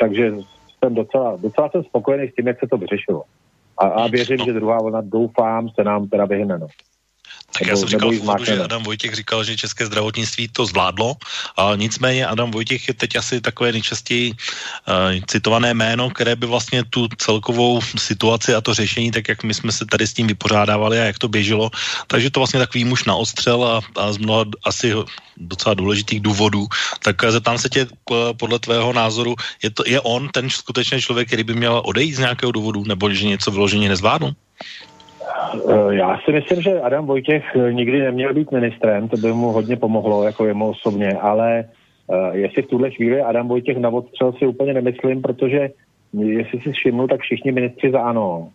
takže 0.00 0.32
jsem 0.78 0.94
docela, 0.94 1.36
docela 1.42 1.68
jsem 1.68 1.82
spokojený 1.82 2.28
s 2.28 2.34
tím, 2.34 2.46
jak 2.46 2.58
se 2.60 2.66
to 2.66 2.76
vyřešilo. 2.76 3.22
A, 3.78 3.86
a 3.86 4.08
věřím, 4.08 4.38
že 4.38 4.52
druhá 4.52 4.78
vlna, 4.78 5.00
doufám, 5.00 5.68
se 5.68 5.84
nám 5.84 6.08
teda 6.08 6.24
vyhne. 6.24 6.58
No. 6.58 6.66
Tak 7.58 7.66
já 7.66 7.76
jsem 7.76 7.88
říkal 7.88 8.10
v 8.10 8.44
že 8.44 8.64
Adam 8.64 8.82
Vojtěch 8.82 9.14
říkal, 9.14 9.44
že 9.44 9.56
české 9.56 9.86
zdravotnictví 9.86 10.48
to 10.48 10.66
zvládlo, 10.66 11.16
a 11.56 11.76
nicméně 11.76 12.26
Adam 12.26 12.50
Vojtěch 12.50 12.88
je 12.88 12.94
teď 12.94 13.16
asi 13.16 13.40
takové 13.40 13.72
nejčastěji 13.72 14.30
uh, 14.30 14.36
citované 15.26 15.74
jméno, 15.74 16.10
které 16.10 16.36
by 16.36 16.46
vlastně 16.46 16.84
tu 16.84 17.08
celkovou 17.18 17.80
situaci 17.98 18.54
a 18.54 18.60
to 18.60 18.74
řešení, 18.74 19.10
tak 19.10 19.28
jak 19.28 19.42
my 19.42 19.54
jsme 19.54 19.72
se 19.72 19.86
tady 19.86 20.06
s 20.06 20.12
tím 20.12 20.26
vypořádávali 20.26 21.00
a 21.00 21.04
jak 21.04 21.18
to 21.18 21.28
běželo, 21.28 21.70
takže 22.06 22.30
to 22.30 22.40
vlastně 22.40 22.60
takový 22.60 22.84
muž 22.84 23.04
na 23.04 23.14
ostřel 23.14 23.64
a, 23.64 23.80
a 23.96 24.12
z 24.12 24.18
mnoha 24.18 24.44
asi 24.64 24.94
docela 25.36 25.74
důležitých 25.74 26.20
důvodů. 26.20 26.66
Tak 27.02 27.16
zeptám 27.28 27.58
se 27.58 27.68
tě 27.68 27.86
podle 28.36 28.58
tvého 28.58 28.92
názoru, 28.92 29.34
je, 29.62 29.70
to, 29.70 29.82
je 29.86 30.00
on 30.00 30.28
ten 30.28 30.50
skutečný 30.50 31.00
člověk, 31.00 31.26
který 31.26 31.44
by 31.44 31.54
měl 31.54 31.82
odejít 31.84 32.14
z 32.14 32.18
nějakého 32.18 32.52
důvodu, 32.52 32.84
nebo 32.84 33.10
že 33.10 33.26
něco 33.26 33.50
vyloženě 33.50 33.88
nezvládnu? 33.88 34.32
Eh, 35.54 35.94
já 35.94 36.18
si 36.24 36.32
myslím, 36.32 36.62
že 36.62 36.80
Adam 36.80 37.06
Vojtěch 37.06 37.56
eh, 37.56 37.72
nikdy 37.72 38.00
neměl 38.00 38.34
být 38.34 38.52
ministrem, 38.52 39.08
to 39.08 39.16
by 39.16 39.32
mu 39.32 39.52
hodně 39.52 39.76
pomohlo, 39.76 40.24
jako 40.24 40.46
jemu 40.46 40.68
osobně, 40.68 41.12
ale 41.12 41.64
uh, 42.06 42.36
jestli 42.36 42.62
v 42.62 42.66
tuhle 42.66 42.90
chvíli 42.90 43.22
Adam 43.22 43.48
Vojtěch 43.48 43.76
na 43.76 43.88
odstřel 43.88 44.32
si 44.32 44.46
úplně 44.46 44.74
nemyslím, 44.74 45.22
protože 45.22 45.70
jestli 46.22 46.60
si 46.60 46.72
všimnu, 46.72 47.06
tak 47.06 47.20
všichni 47.20 47.52
ministři 47.52 47.90
za 47.90 48.00
ANO 48.00 48.48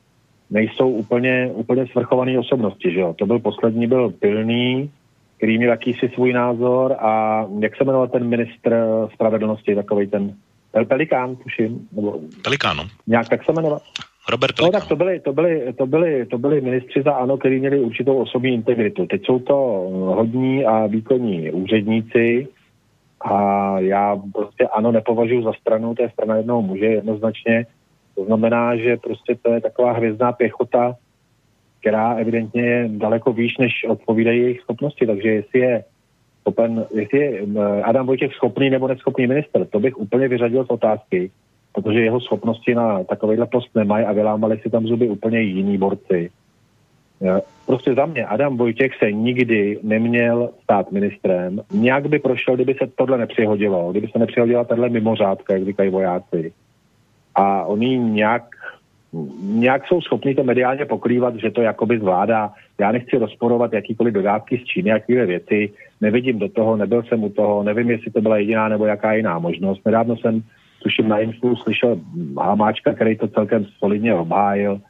nejsou 0.50 0.89
úplně, 0.89 1.50
úplně 1.54 1.88
svrchované 1.88 2.39
osobnosti, 2.39 2.91
že 2.91 3.00
jo? 3.00 3.13
To 3.13 3.26
byl 3.26 3.39
poslední, 3.39 3.88
byl 3.88 4.10
Pilný, 4.10 4.91
který 5.38 5.58
měl 5.58 5.69
jakýsi 5.69 6.10
svůj 6.13 6.34
názor 6.34 6.95
a 7.00 7.45
jak 7.60 7.76
se 7.76 7.84
jmenoval 7.84 8.08
ten 8.08 8.24
ministr 8.28 8.78
spravedlnosti, 9.13 9.76
takový 9.76 10.08
ten 10.08 10.36
Pelikán, 10.88 11.36
tuším, 11.36 11.88
nebo... 11.91 12.19
Pelikán, 12.43 12.78
no. 12.78 12.84
Nějak 13.08 13.30
tak 13.30 13.45
se 13.45 13.52
jmenoval. 13.52 13.80
Robert 14.29 14.61
No 14.61 14.71
tak 14.71 14.88
to 14.88 14.95
byli, 14.95 15.19
to 15.19 15.33
byli, 15.33 15.73
to 15.73 15.88
byli, 15.88 16.25
to 16.25 16.38
byli 16.38 16.61
ministři 16.61 17.01
za 17.01 17.11
ANO, 17.11 17.38
kteří 17.38 17.59
měli 17.59 17.79
určitou 17.79 18.17
osobní 18.17 18.53
integritu. 18.53 19.05
Teď 19.05 19.25
jsou 19.25 19.39
to 19.39 19.55
hodní 20.15 20.65
a 20.65 20.88
výkonní 20.88 21.51
úředníci 21.51 22.47
a 23.21 23.79
já 23.79 24.21
prostě 24.33 24.67
ANO 24.67 24.91
nepovažuji 24.91 25.43
za 25.43 25.53
stranu, 25.53 25.95
to 25.95 26.03
je 26.03 26.09
strana 26.09 26.35
jednoho 26.35 26.61
muže 26.61 26.85
jednoznačně. 26.85 27.65
To 28.15 28.25
znamená, 28.25 28.75
že 28.75 28.97
prostě 28.97 29.35
to 29.41 29.53
je 29.53 29.61
taková 29.61 29.91
hvězdná 29.91 30.31
pěchota, 30.31 30.95
která 31.79 32.13
evidentně 32.13 32.61
je 32.61 32.89
daleko 32.91 33.33
výš, 33.33 33.57
než 33.57 33.71
odpovídají 33.89 34.41
jejich 34.41 34.61
schopnosti. 34.61 35.05
Takže 35.05 35.29
jestli 35.29 35.59
je 35.59 35.83
schopen, 36.41 36.85
jestli 36.93 37.19
je 37.19 37.41
eh, 37.41 37.81
Adam 37.81 38.05
Vojtěch 38.05 38.33
schopný 38.33 38.69
nebo 38.69 38.88
neschopný 38.88 39.27
minister, 39.27 39.65
to 39.65 39.79
bych 39.79 39.97
úplně 39.97 40.27
vyřadil 40.27 40.65
z 40.65 40.69
otázky 40.69 41.31
protože 41.75 41.99
jeho 42.03 42.19
schopnosti 42.19 42.75
na 42.75 43.03
takovýhle 43.03 43.45
post 43.45 43.75
nemají 43.75 44.05
a 44.05 44.13
vylámali 44.13 44.59
si 44.59 44.69
tam 44.69 44.88
zuby 44.88 45.09
úplně 45.09 45.41
jiní 45.41 45.77
borci. 45.77 46.29
Prostě 47.65 47.93
za 47.93 48.05
mě 48.05 48.25
Adam 48.25 48.57
Vojtěch 48.57 48.91
se 48.95 49.11
nikdy 49.11 49.79
neměl 49.83 50.49
stát 50.63 50.91
ministrem. 50.91 51.61
Nějak 51.71 52.07
by 52.07 52.19
prošel, 52.19 52.55
kdyby 52.55 52.73
se 52.73 52.88
tohle 52.95 53.17
nepřihodilo, 53.17 53.91
kdyby 53.91 54.07
se 54.07 54.19
nepřihodila 54.19 54.63
tahle 54.63 54.89
mimořádka, 54.89 55.53
jak 55.53 55.65
říkají 55.65 55.89
vojáci. 55.89 56.53
A 57.35 57.63
oni 57.65 57.97
nějak, 57.97 58.43
nějak 59.41 59.88
jsou 59.88 60.01
schopni 60.01 60.35
to 60.35 60.43
mediálně 60.43 60.85
pokrývat, 60.85 61.35
že 61.35 61.51
to 61.51 61.61
jakoby 61.61 61.99
zvládá. 61.99 62.53
Já 62.79 62.91
nechci 62.91 63.17
rozporovat 63.17 63.73
jakýkoliv 63.73 64.13
dodávky 64.13 64.57
z 64.57 64.63
Číny, 64.63 64.89
jakýkoliv 64.89 65.27
věci, 65.27 65.69
nevidím 66.01 66.39
do 66.39 66.49
toho, 66.49 66.75
nebyl 66.75 67.03
jsem 67.03 67.23
u 67.23 67.29
toho, 67.29 67.63
nevím, 67.63 67.89
jestli 67.89 68.11
to 68.11 68.21
byla 68.21 68.38
jediná 68.38 68.69
nebo 68.69 68.85
jaká 68.85 69.13
jiná 69.13 69.39
možnost. 69.39 69.81
Nedávno 69.85 70.17
jsem 70.17 70.43
tuším 70.86 71.10
na 71.10 71.19
Influ 71.19 71.56
slyšel 71.56 71.98
Hamáčka, 72.38 72.93
který 72.93 73.17
to 73.17 73.28
celkem 73.28 73.65
solidně 73.65 74.13
obhájil. 74.13 74.82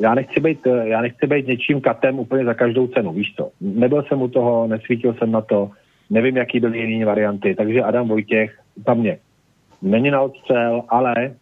Já 0.00 0.14
nechci, 0.14 0.40
být, 0.40 0.66
já 0.66 1.00
nechci 1.00 1.26
být 1.26 1.46
něčím 1.46 1.80
katem 1.80 2.18
úplně 2.18 2.44
za 2.44 2.54
každou 2.54 2.86
cenu, 2.86 3.12
víš 3.12 3.34
co. 3.36 3.50
Nebyl 3.60 4.02
jsem 4.02 4.22
u 4.22 4.28
toho, 4.28 4.66
nesvítil 4.66 5.14
jsem 5.14 5.30
na 5.32 5.40
to, 5.40 5.70
nevím, 6.10 6.36
jaký 6.36 6.60
byly 6.60 6.78
jiné 6.78 7.04
varianty, 7.04 7.54
takže 7.54 7.82
Adam 7.82 8.08
Vojtěch 8.08 8.58
za 8.86 8.94
mě 8.94 9.18
není 9.82 10.10
na 10.10 10.20
odstřel, 10.20 10.82
ale 10.88 11.34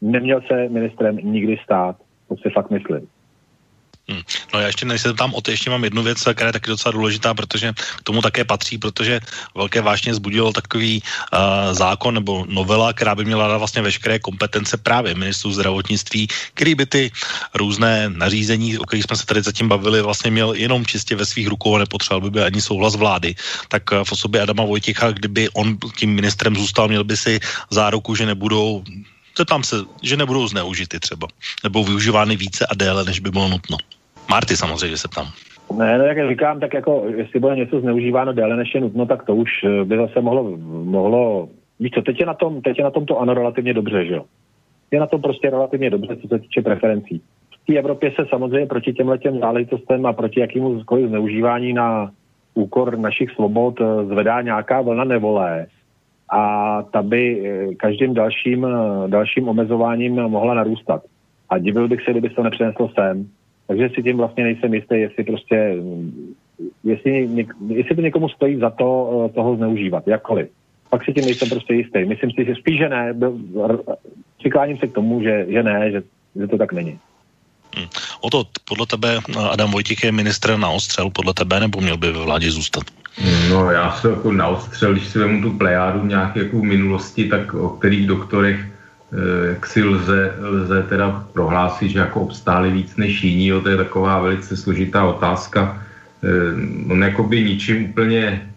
neměl 0.00 0.40
se 0.40 0.68
ministrem 0.68 1.16
nikdy 1.22 1.56
stát, 1.64 1.96
to 2.28 2.36
si 2.36 2.50
fakt 2.50 2.70
myslím. 2.70 3.06
Hmm. 4.08 4.22
No 4.54 4.60
já 4.60 4.66
ještě 4.66 4.86
než 4.86 5.02
se 5.02 5.14
tam 5.14 5.34
o 5.34 5.40
to, 5.40 5.50
ještě 5.50 5.70
mám 5.70 5.84
jednu 5.84 6.02
věc, 6.02 6.22
která 6.22 6.46
je 6.46 6.52
taky 6.52 6.70
docela 6.70 6.92
důležitá, 6.92 7.34
protože 7.34 7.72
k 7.98 8.02
tomu 8.02 8.22
také 8.22 8.44
patří, 8.44 8.78
protože 8.78 9.20
velké 9.54 9.80
vážně 9.80 10.14
zbudil 10.14 10.52
takový 10.52 11.02
uh, 11.02 11.74
zákon 11.74 12.14
nebo 12.14 12.46
novela, 12.48 12.92
která 12.92 13.14
by 13.14 13.24
měla 13.24 13.48
dát 13.48 13.58
vlastně 13.58 13.82
veškeré 13.82 14.18
kompetence 14.18 14.76
právě 14.76 15.14
ministru 15.14 15.52
zdravotnictví, 15.52 16.28
který 16.54 16.74
by 16.74 16.86
ty 16.86 17.02
různé 17.54 18.06
nařízení, 18.08 18.78
o 18.78 18.86
kterých 18.86 19.04
jsme 19.04 19.16
se 19.16 19.26
tady 19.26 19.42
zatím 19.42 19.68
bavili, 19.68 20.02
vlastně 20.02 20.30
měl 20.30 20.54
jenom 20.54 20.86
čistě 20.86 21.16
ve 21.16 21.26
svých 21.26 21.48
rukou 21.48 21.76
a 21.76 21.78
nepotřeboval 21.78 22.20
by, 22.20 22.30
by 22.30 22.42
ani 22.42 22.62
souhlas 22.62 22.94
vlády. 22.94 23.34
Tak 23.68 23.82
uh, 23.90 24.04
v 24.04 24.12
osobě 24.12 24.42
Adama 24.42 24.64
Vojtěcha, 24.64 25.10
kdyby 25.10 25.48
on 25.48 25.78
tím 25.98 26.14
ministrem 26.14 26.56
zůstal, 26.56 26.88
měl 26.88 27.04
by 27.04 27.16
si 27.16 27.40
záruku, 27.70 28.14
že 28.14 28.26
nebudou 28.26 28.84
tam 29.44 29.64
se, 29.64 29.76
že 30.02 30.16
nebudou 30.16 30.48
zneužity 30.48 31.00
třeba, 31.00 31.28
nebo 31.64 31.84
využívány 31.84 32.36
více 32.36 32.66
a 32.66 32.74
déle, 32.74 33.04
než 33.04 33.20
by 33.20 33.30
bylo 33.30 33.48
nutno. 33.48 33.76
Marty 34.30 34.56
samozřejmě 34.56 34.96
se 34.96 35.08
ptám. 35.08 35.26
Ne, 35.78 35.98
no 35.98 36.04
jak 36.04 36.28
říkám, 36.28 36.60
tak 36.60 36.74
jako, 36.74 37.04
jestli 37.16 37.40
bude 37.40 37.56
něco 37.56 37.80
zneužíváno 37.80 38.32
déle 38.32 38.56
než 38.56 38.74
je 38.74 38.80
nutno, 38.80 39.06
tak 39.06 39.24
to 39.24 39.34
už 39.34 39.50
eh, 39.64 39.84
by 39.84 39.96
zase 39.96 40.20
mohlo, 40.20 40.56
mohlo 40.84 41.48
víš 41.80 41.90
co, 41.94 42.02
teď 42.02 42.20
je 42.20 42.26
na 42.26 42.34
tom, 42.34 42.62
teď 42.62 42.78
je 42.78 42.84
na 42.84 42.90
tom 42.90 43.06
to 43.06 43.18
ano 43.18 43.34
relativně 43.34 43.74
dobře, 43.74 44.04
že 44.04 44.14
jo. 44.14 44.24
Je 44.90 45.00
na 45.00 45.06
tom 45.06 45.22
prostě 45.22 45.50
relativně 45.50 45.90
dobře, 45.90 46.16
co 46.16 46.28
se 46.28 46.38
týče 46.38 46.62
preferencí. 46.62 47.22
V 47.62 47.66
té 47.66 47.78
Evropě 47.78 48.12
se 48.16 48.26
samozřejmě 48.30 48.66
proti 48.66 48.92
těmhle 48.92 49.18
těm 49.18 49.38
záležitostem 49.38 50.06
a 50.06 50.12
proti 50.12 50.40
jakýmukoliv 50.40 51.08
zneužívání 51.08 51.72
na 51.72 52.10
úkor 52.54 52.98
našich 52.98 53.30
svobod 53.30 53.80
eh, 53.80 54.04
zvedá 54.04 54.40
nějaká 54.40 54.80
vlna 54.80 55.04
nevolé 55.04 55.66
a 56.32 56.82
ta 56.82 57.02
by 57.02 57.22
eh, 57.48 57.74
každým 57.74 58.14
dalším, 58.14 58.66
dalším 59.06 59.48
omezováním 59.48 60.14
mohla 60.14 60.54
narůstat. 60.54 61.02
A 61.48 61.58
divil 61.58 61.88
bych 61.88 62.04
se, 62.04 62.10
kdyby 62.10 62.28
se 62.28 62.34
to 62.34 62.42
nepřeneslo 62.42 62.88
sem. 62.88 63.28
Takže 63.66 63.90
si 63.94 64.02
tím 64.02 64.16
vlastně 64.16 64.44
nejsem 64.44 64.74
jistý, 64.74 64.94
jestli 64.94 65.24
prostě, 65.24 65.76
jestli, 66.84 67.28
jestli 67.68 67.96
to 67.96 68.00
někomu 68.00 68.28
stojí 68.28 68.56
za 68.56 68.70
to 68.70 68.86
eh, 69.26 69.32
toho 69.32 69.56
zneužívat, 69.56 70.08
jakkoliv. 70.08 70.48
Pak 70.90 71.04
si 71.04 71.12
tím 71.12 71.24
nejsem 71.24 71.48
prostě 71.48 71.74
jistý. 71.74 72.04
Myslím 72.04 72.30
si, 72.30 72.44
že 72.44 72.54
spíš, 72.54 72.78
že 72.78 72.88
ne. 72.88 73.14
Přikláním 74.38 74.78
se 74.78 74.86
k 74.86 74.94
tomu, 74.94 75.22
že, 75.22 75.46
že 75.48 75.62
ne, 75.62 75.90
že, 75.90 76.02
že 76.36 76.46
to 76.46 76.58
tak 76.58 76.72
není. 76.72 76.98
Hmm. 77.76 77.86
O 78.20 78.30
to 78.30 78.44
podle 78.68 78.86
tebe 78.86 79.18
Adam 79.50 79.70
Vojtěch 79.70 80.04
je 80.04 80.12
ministr 80.12 80.58
na 80.58 80.70
ostřel, 80.70 81.10
podle 81.10 81.34
tebe, 81.34 81.60
nebo 81.60 81.80
měl 81.80 81.96
by 81.96 82.12
ve 82.12 82.24
vládě 82.24 82.50
zůstat? 82.50 82.84
No 83.50 83.70
já 83.70 83.92
se 83.92 84.10
jako 84.10 84.32
na 84.32 84.48
ostřel, 84.48 84.92
když 84.92 85.06
si 85.06 85.18
vemu 85.18 85.42
tu 85.42 85.58
plejádu 85.58 86.06
nějaké 86.06 86.40
jako 86.40 86.56
minulosti, 86.56 87.28
tak 87.28 87.54
o 87.54 87.68
kterých 87.68 88.06
doktorech 88.06 88.66
Eh, 88.66 88.75
jak 89.48 89.66
si 89.66 89.84
lze, 89.84 90.34
lze 90.40 90.82
teda 90.82 91.24
prohlásit, 91.32 91.90
že 91.90 91.98
jako 91.98 92.20
obstáli 92.20 92.70
víc 92.70 92.96
než 92.96 93.24
jiní, 93.24 93.46
jo, 93.46 93.60
to 93.60 93.68
je 93.68 93.76
taková 93.76 94.20
velice 94.20 94.56
složitá 94.56 95.04
otázka. 95.04 95.82
Eh, 96.24 96.90
on 96.92 97.02
jakoby 97.02 97.44
ničím 97.44 97.84
úplně 97.84 98.50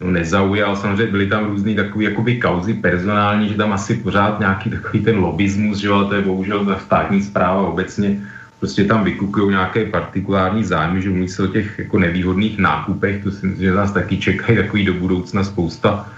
no, 0.00 0.10
nezaujal, 0.10 0.76
samozřejmě 0.76 1.06
byly 1.06 1.26
tam 1.26 1.44
různý 1.44 1.74
takový 1.74 2.04
jakoby 2.04 2.36
kauzy 2.36 2.74
personální, 2.74 3.48
že 3.48 3.54
tam 3.54 3.72
asi 3.72 3.94
pořád 3.94 4.40
nějaký 4.40 4.70
takový 4.70 5.00
ten 5.00 5.16
lobismus, 5.18 5.78
že 5.78 5.88
ale 5.88 6.04
to 6.04 6.14
je 6.14 6.22
bohužel 6.22 6.66
ta 6.66 6.78
státní 6.78 7.22
zpráva 7.22 7.68
obecně, 7.68 8.20
prostě 8.58 8.84
tam 8.84 9.04
vykukují 9.04 9.50
nějaké 9.50 9.84
partikulární 9.86 10.64
zájmy, 10.64 11.02
že 11.02 11.10
mluví 11.10 11.28
se 11.28 11.42
o 11.42 11.46
těch 11.46 11.78
jako 11.78 11.98
nevýhodných 11.98 12.58
nákupech, 12.58 13.24
to 13.24 13.30
si 13.30 13.46
myslím, 13.46 13.66
že 13.66 13.74
nás 13.74 13.92
taky 13.92 14.18
čekají 14.18 14.58
takový 14.58 14.84
do 14.84 14.94
budoucna 14.94 15.44
spousta 15.44 16.10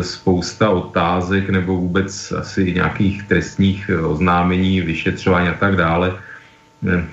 spousta 0.00 0.70
otázek 0.70 1.50
nebo 1.50 1.76
vůbec 1.76 2.32
asi 2.32 2.72
nějakých 2.72 3.22
trestních 3.22 3.90
e, 3.90 4.00
oznámení, 4.00 4.80
vyšetřování 4.80 5.48
a 5.48 5.54
tak 5.54 5.76
dále. 5.76 6.14
E, 6.86 7.04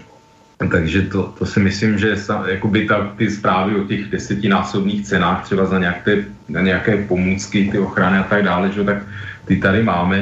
takže 0.72 1.02
to, 1.02 1.24
to 1.38 1.46
si 1.46 1.60
myslím, 1.60 1.98
že 1.98 2.16
jakoby 2.48 2.86
ta, 2.86 3.14
ty 3.18 3.30
zprávy 3.30 3.76
o 3.76 3.84
těch 3.84 4.10
desetinásobných 4.10 5.06
cenách 5.06 5.44
třeba 5.44 5.66
za 5.66 5.80
nějaké, 5.80 6.26
na 6.50 6.62
nějaké 6.62 6.98
pomůcky, 6.98 7.70
ty 7.72 7.80
ochrany 7.80 8.18
a 8.18 8.24
tak 8.24 8.44
dále, 8.44 8.72
že, 8.72 8.84
tak 8.84 8.98
ty 9.46 9.58
tady 9.58 9.84
máme. 9.84 10.18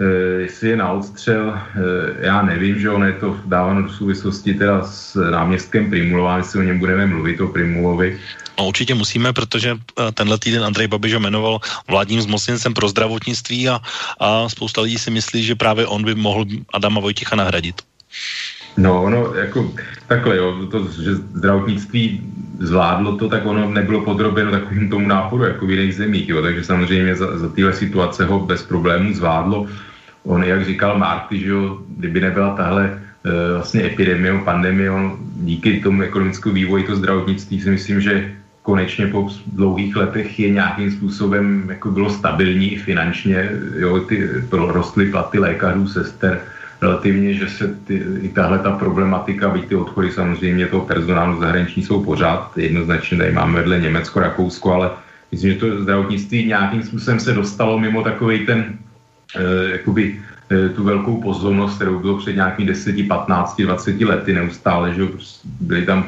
E, 0.00 0.04
jestli 0.40 0.68
je 0.68 0.76
na 0.76 0.92
odstřel, 0.92 1.52
e, 1.52 2.26
já 2.26 2.42
nevím, 2.42 2.78
že 2.78 2.90
on 2.90 3.04
je 3.04 3.12
to 3.12 3.40
dáváno 3.46 3.82
do 3.82 3.88
souvislosti 3.88 4.54
teda 4.54 4.82
s 4.82 5.30
náměstkem 5.30 5.90
Primulová, 5.90 6.36
jestli 6.36 6.58
o 6.58 6.62
něm 6.62 6.78
budeme 6.78 7.06
mluvit, 7.06 7.40
o 7.40 7.48
Primulovi, 7.48 8.18
No 8.58 8.66
určitě 8.66 8.94
musíme, 8.94 9.32
protože 9.32 9.76
eh, 9.78 10.12
tenhle 10.12 10.38
týden 10.38 10.64
Andrej 10.64 10.86
Babiš 10.86 11.12
jmenoval 11.12 11.60
vládním 11.88 12.20
zmocněncem 12.20 12.74
pro 12.74 12.88
zdravotnictví 12.88 13.68
a, 13.68 13.80
a 14.20 14.48
spousta 14.48 14.80
lidí 14.80 14.98
si 14.98 15.10
myslí, 15.10 15.44
že 15.44 15.54
právě 15.54 15.86
on 15.86 16.04
by 16.04 16.14
mohl 16.14 16.44
Adama 16.72 17.00
Vojticha 17.00 17.36
nahradit. 17.36 17.82
No, 18.76 19.10
no, 19.10 19.34
jako 19.34 19.72
takhle, 20.06 20.36
jo, 20.36 20.66
to, 20.70 20.88
že 21.02 21.14
zdravotnictví 21.14 22.20
zvládlo 22.58 23.16
to, 23.16 23.28
tak 23.28 23.46
ono 23.46 23.70
nebylo 23.70 24.00
podrobeno 24.04 24.50
takovým 24.50 24.90
tomu 24.90 25.08
náporu, 25.08 25.44
jako 25.44 25.66
v 25.66 25.70
jiných 25.70 25.94
zemích, 25.94 26.28
jo, 26.28 26.42
takže 26.42 26.64
samozřejmě 26.64 27.16
za, 27.16 27.38
za 27.38 27.48
tyhle 27.48 27.72
situace 27.72 28.24
ho 28.24 28.40
bez 28.40 28.62
problémů 28.62 29.14
zvládlo. 29.14 29.66
On, 30.24 30.44
jak 30.44 30.64
říkal 30.64 30.98
Marty, 30.98 31.40
že 31.40 31.48
jo, 31.48 31.78
kdyby 31.88 32.20
nebyla 32.20 32.56
tahle 32.56 32.84
e, 33.24 33.54
vlastně 33.54 33.84
epidemie, 33.84 34.38
pandemie, 34.44 34.90
on 34.90 35.16
díky 35.36 35.80
tomu 35.80 36.02
ekonomickému 36.02 36.54
vývoji 36.54 36.84
to 36.84 36.96
zdravotnictví 36.96 37.60
si 37.60 37.70
myslím, 37.70 38.00
že 38.00 38.39
konečně 38.70 39.06
po 39.06 39.26
dlouhých 39.50 39.96
letech 39.96 40.38
je 40.38 40.50
nějakým 40.50 40.90
způsobem 40.90 41.66
jako 41.74 41.90
bylo 41.90 42.10
stabilní 42.10 42.78
finančně, 42.78 43.50
jo, 43.82 43.98
ty 44.06 44.30
rostly 44.52 45.10
platy 45.10 45.38
lékařů, 45.38 45.88
sester, 45.88 46.40
relativně, 46.82 47.34
že 47.34 47.48
se 47.50 47.74
ty, 47.84 47.98
i 48.22 48.28
tahle 48.30 48.58
ta 48.62 48.70
problematika, 48.70 49.50
byť 49.50 49.64
ty 49.68 49.74
odchody 49.74 50.14
samozřejmě 50.14 50.66
toho 50.66 50.86
personálu 50.86 51.40
zahraniční 51.40 51.82
jsou 51.82 51.98
pořád, 52.04 52.54
jednoznačně 52.56 53.18
tady 53.18 53.32
máme 53.32 53.58
vedle 53.58 53.80
Německo, 53.80 54.20
Rakousko, 54.20 54.72
ale 54.72 54.90
myslím, 55.34 55.50
že 55.50 55.58
to 55.58 55.82
zdravotnictví 55.82 56.46
nějakým 56.46 56.82
způsobem 56.82 57.20
se 57.20 57.32
dostalo 57.34 57.74
mimo 57.74 58.06
takový 58.06 58.46
ten, 58.46 58.78
eh, 59.34 59.82
jakoby, 59.82 60.14
eh, 60.14 60.68
tu 60.78 60.86
velkou 60.86 61.18
pozornost, 61.18 61.82
kterou 61.82 61.98
bylo 61.98 62.22
před 62.22 62.38
nějakými 62.38 62.70
10, 62.70 63.02
15, 63.02 63.66
20 63.66 63.98
lety 64.06 64.30
neustále, 64.30 64.94
že 64.94 65.02
byly 65.60 65.82
tam 65.82 66.06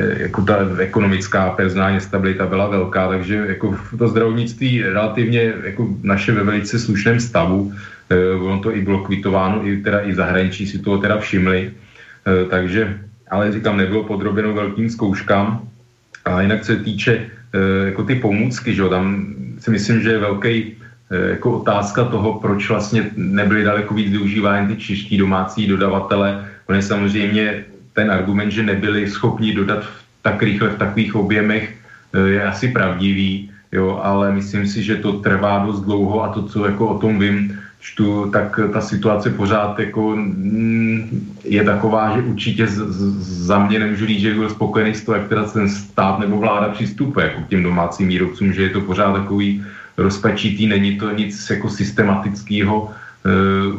jako 0.00 0.42
ta 0.42 0.56
ekonomická 0.78 1.50
personální 1.50 2.00
stabilita 2.00 2.46
byla 2.46 2.68
velká, 2.68 3.08
takže 3.08 3.44
jako 3.48 3.76
to 3.98 4.08
zdravotnictví 4.08 4.82
relativně 4.82 5.52
jako 5.64 5.88
naše 6.02 6.32
ve 6.32 6.44
velice 6.44 6.78
slušném 6.78 7.20
stavu, 7.20 7.72
eh, 8.10 8.34
ono 8.40 8.60
to 8.60 8.76
i 8.76 8.80
bylo 8.82 8.98
kvitováno, 9.04 9.68
i, 9.68 9.76
teda, 9.76 10.00
i 10.08 10.14
zahraničí 10.14 10.66
si 10.66 10.78
toho 10.78 10.98
teda 10.98 11.18
všimli, 11.18 11.70
eh, 11.70 12.44
takže, 12.48 12.98
ale 13.30 13.52
říkám, 13.52 13.76
nebylo 13.76 14.04
podrobeno 14.04 14.54
velkým 14.54 14.90
zkouškám 14.90 15.68
a 16.24 16.40
jinak 16.40 16.64
se 16.64 16.76
týče 16.76 17.12
eh, 17.12 17.86
jako 17.92 18.02
ty 18.04 18.14
pomůcky, 18.14 18.74
že 18.74 18.88
tam 18.88 19.34
si 19.58 19.70
myslím, 19.70 20.00
že 20.00 20.10
je 20.10 20.18
velký 20.18 20.76
jako 21.12 21.60
otázka 21.60 22.04
toho, 22.04 22.40
proč 22.40 22.68
vlastně 22.68 23.12
nebyly 23.16 23.64
daleko 23.64 23.94
víc 23.94 24.10
využívány 24.10 24.74
ty 24.74 24.80
čeští 24.80 25.20
domácí 25.20 25.66
dodavatele. 25.66 26.48
On 26.66 26.76
je 26.76 26.82
samozřejmě 26.82 27.64
ten 27.92 28.10
argument, 28.10 28.50
že 28.50 28.62
nebyli 28.62 29.10
schopni 29.10 29.54
dodat 29.54 29.84
tak 30.22 30.42
rychle 30.42 30.68
v 30.68 30.78
takových 30.78 31.14
objemech, 31.14 31.74
eh, 32.14 32.28
je 32.28 32.44
asi 32.44 32.68
pravdivý, 32.68 33.50
jo, 33.72 34.00
ale 34.02 34.32
myslím 34.32 34.66
si, 34.66 34.82
že 34.82 34.96
to 34.96 35.12
trvá 35.12 35.66
dost 35.66 35.80
dlouho 35.80 36.24
a 36.24 36.28
to, 36.28 36.42
co 36.42 36.66
jako 36.66 36.88
o 36.88 36.98
tom 36.98 37.18
vím, 37.18 37.58
čtu, 37.82 38.30
tak 38.30 38.60
ta 38.72 38.80
situace 38.80 39.30
pořád 39.30 39.78
jako 39.78 40.16
mm, 40.16 41.34
je 41.44 41.64
taková, 41.64 42.14
že 42.14 42.22
určitě 42.22 42.66
z, 42.66 42.78
z, 42.78 43.46
za 43.46 43.58
mě 43.66 43.78
nemůžu 43.78 44.06
říct, 44.06 44.20
že 44.20 44.34
byl 44.34 44.50
spokojený 44.50 44.94
s 44.94 45.04
to, 45.04 45.12
jak 45.12 45.28
teda 45.28 45.44
ten 45.44 45.68
stát 45.68 46.18
nebo 46.18 46.38
vláda 46.38 46.68
přistupuje 46.68 47.26
jako 47.26 47.40
k 47.40 47.48
těm 47.48 47.62
domácím 47.62 48.08
výrobcům, 48.08 48.52
že 48.52 48.62
je 48.62 48.70
to 48.70 48.80
pořád 48.80 49.12
takový 49.12 49.64
rozpačitý, 49.96 50.66
není 50.66 50.98
to 50.98 51.10
nic 51.10 51.50
jako 51.50 51.70
systematického, 51.70 52.90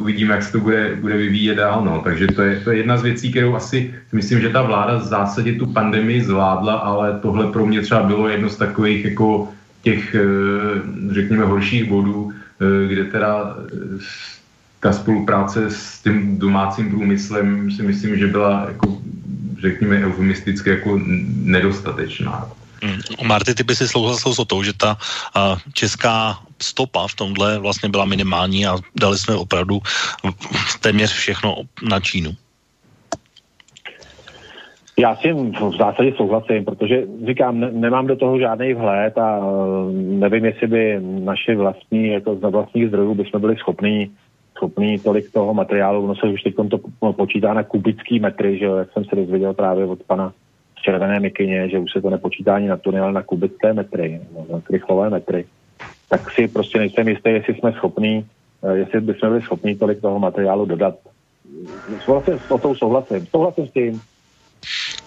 uvidíme, 0.00 0.34
jak 0.34 0.42
se 0.42 0.52
to 0.52 0.60
bude, 0.60 0.96
bude 1.00 1.16
vyvíjet 1.16 1.54
dál. 1.54 1.84
No. 1.84 2.00
Takže 2.04 2.26
to 2.26 2.42
je, 2.42 2.60
to 2.60 2.70
je 2.70 2.76
jedna 2.76 2.96
z 2.96 3.02
věcí, 3.02 3.30
kterou 3.30 3.54
asi 3.54 3.94
myslím, 4.12 4.40
že 4.40 4.48
ta 4.48 4.62
vláda 4.62 4.96
v 4.96 5.04
zásadě 5.04 5.52
tu 5.52 5.66
pandemii 5.66 6.22
zvládla, 6.22 6.74
ale 6.74 7.18
tohle 7.22 7.52
pro 7.52 7.66
mě 7.66 7.80
třeba 7.80 8.02
bylo 8.02 8.28
jedno 8.28 8.48
z 8.48 8.56
takových 8.56 9.04
jako 9.04 9.48
těch, 9.82 10.16
uh, 10.16 11.12
řekněme, 11.12 11.44
horších 11.44 11.88
bodů, 11.90 12.22
uh, 12.22 12.32
kde 12.88 13.04
teda 13.04 13.56
ta 14.80 14.92
spolupráce 14.92 15.70
s 15.70 16.02
tím 16.02 16.38
domácím 16.38 16.90
průmyslem 16.90 17.70
si 17.70 17.82
myslím, 17.82 18.16
že 18.16 18.26
byla 18.26 18.64
jako, 18.68 18.98
řekněme, 19.60 20.04
eufemisticky 20.04 20.70
jako 20.70 21.00
nedostatečná. 21.44 22.48
Mm. 22.84 23.26
Marty, 23.28 23.54
ty 23.54 23.62
by 23.62 23.76
si 23.76 23.88
souhlasil 23.88 24.34
s 24.34 24.44
tou, 24.46 24.62
že 24.62 24.72
ta 24.72 24.96
uh, 24.96 25.58
česká 25.72 26.38
stopa 26.62 27.06
v 27.08 27.14
tomhle 27.14 27.58
vlastně 27.58 27.88
byla 27.88 28.04
minimální 28.04 28.66
a 28.66 28.76
dali 29.00 29.18
jsme 29.18 29.34
opravdu 29.34 29.80
téměř 30.80 31.12
všechno 31.12 31.56
na 31.88 32.00
Čínu. 32.00 32.30
Já 34.98 35.16
s 35.16 35.18
tím 35.18 35.52
v 35.52 35.76
zásadě 35.78 36.12
souhlasím, 36.16 36.64
protože 36.64 37.02
říkám, 37.26 37.60
ne, 37.60 37.70
nemám 37.72 38.06
do 38.06 38.16
toho 38.16 38.38
žádný 38.38 38.74
vhled 38.74 39.18
a 39.18 39.40
nevím, 39.92 40.44
jestli 40.44 40.66
by 40.66 41.00
naše 41.00 41.56
vlastní, 41.56 42.08
jako 42.08 42.36
z 42.36 42.40
vlastních 42.40 42.88
zdrojů 42.88 43.14
bychom 43.14 43.40
byli 43.40 43.56
schopní 43.56 44.10
schopný 44.56 44.98
tolik 44.98 45.32
toho 45.32 45.54
materiálu, 45.54 46.04
ono 46.04 46.14
se 46.14 46.26
už 46.26 46.42
teď 46.42 46.54
to 46.70 46.78
počítá 47.12 47.54
na 47.54 47.62
kubický 47.62 48.20
metry, 48.20 48.58
že 48.58 48.64
jak 48.64 48.92
jsem 48.92 49.04
se 49.04 49.16
dozvěděl 49.16 49.54
právě 49.54 49.84
od 49.84 50.02
pana 50.02 50.32
červené 50.84 51.20
mikině, 51.20 51.68
že 51.68 51.78
už 51.78 51.92
se 51.92 52.00
to 52.00 52.10
nepočítá 52.10 52.54
ani 52.54 52.68
na 52.68 52.76
tuny, 52.76 53.00
ale 53.00 53.12
na 53.12 53.22
kubické 53.22 53.72
metry, 53.72 54.20
na 54.52 54.60
krychlové 54.60 55.10
metry, 55.10 55.44
tak 56.08 56.30
si 56.30 56.48
prostě 56.48 56.78
nejsem 56.78 57.08
jistý, 57.08 57.30
jestli 57.30 57.54
jsme 57.54 57.72
schopní, 57.72 58.26
eh, 58.62 58.76
jestli 58.76 59.00
bychom 59.00 59.28
byli 59.28 59.42
schopni 59.42 59.74
tolik 59.74 60.00
toho 60.00 60.18
materiálu 60.18 60.64
dodat. 60.66 60.94
Souhlasím, 62.04 62.38
s 62.38 62.60
tou 62.62 62.74
souhlasím. 62.74 63.26
Souhlasím 63.26 63.66
s 63.66 63.72
tím. 63.72 64.00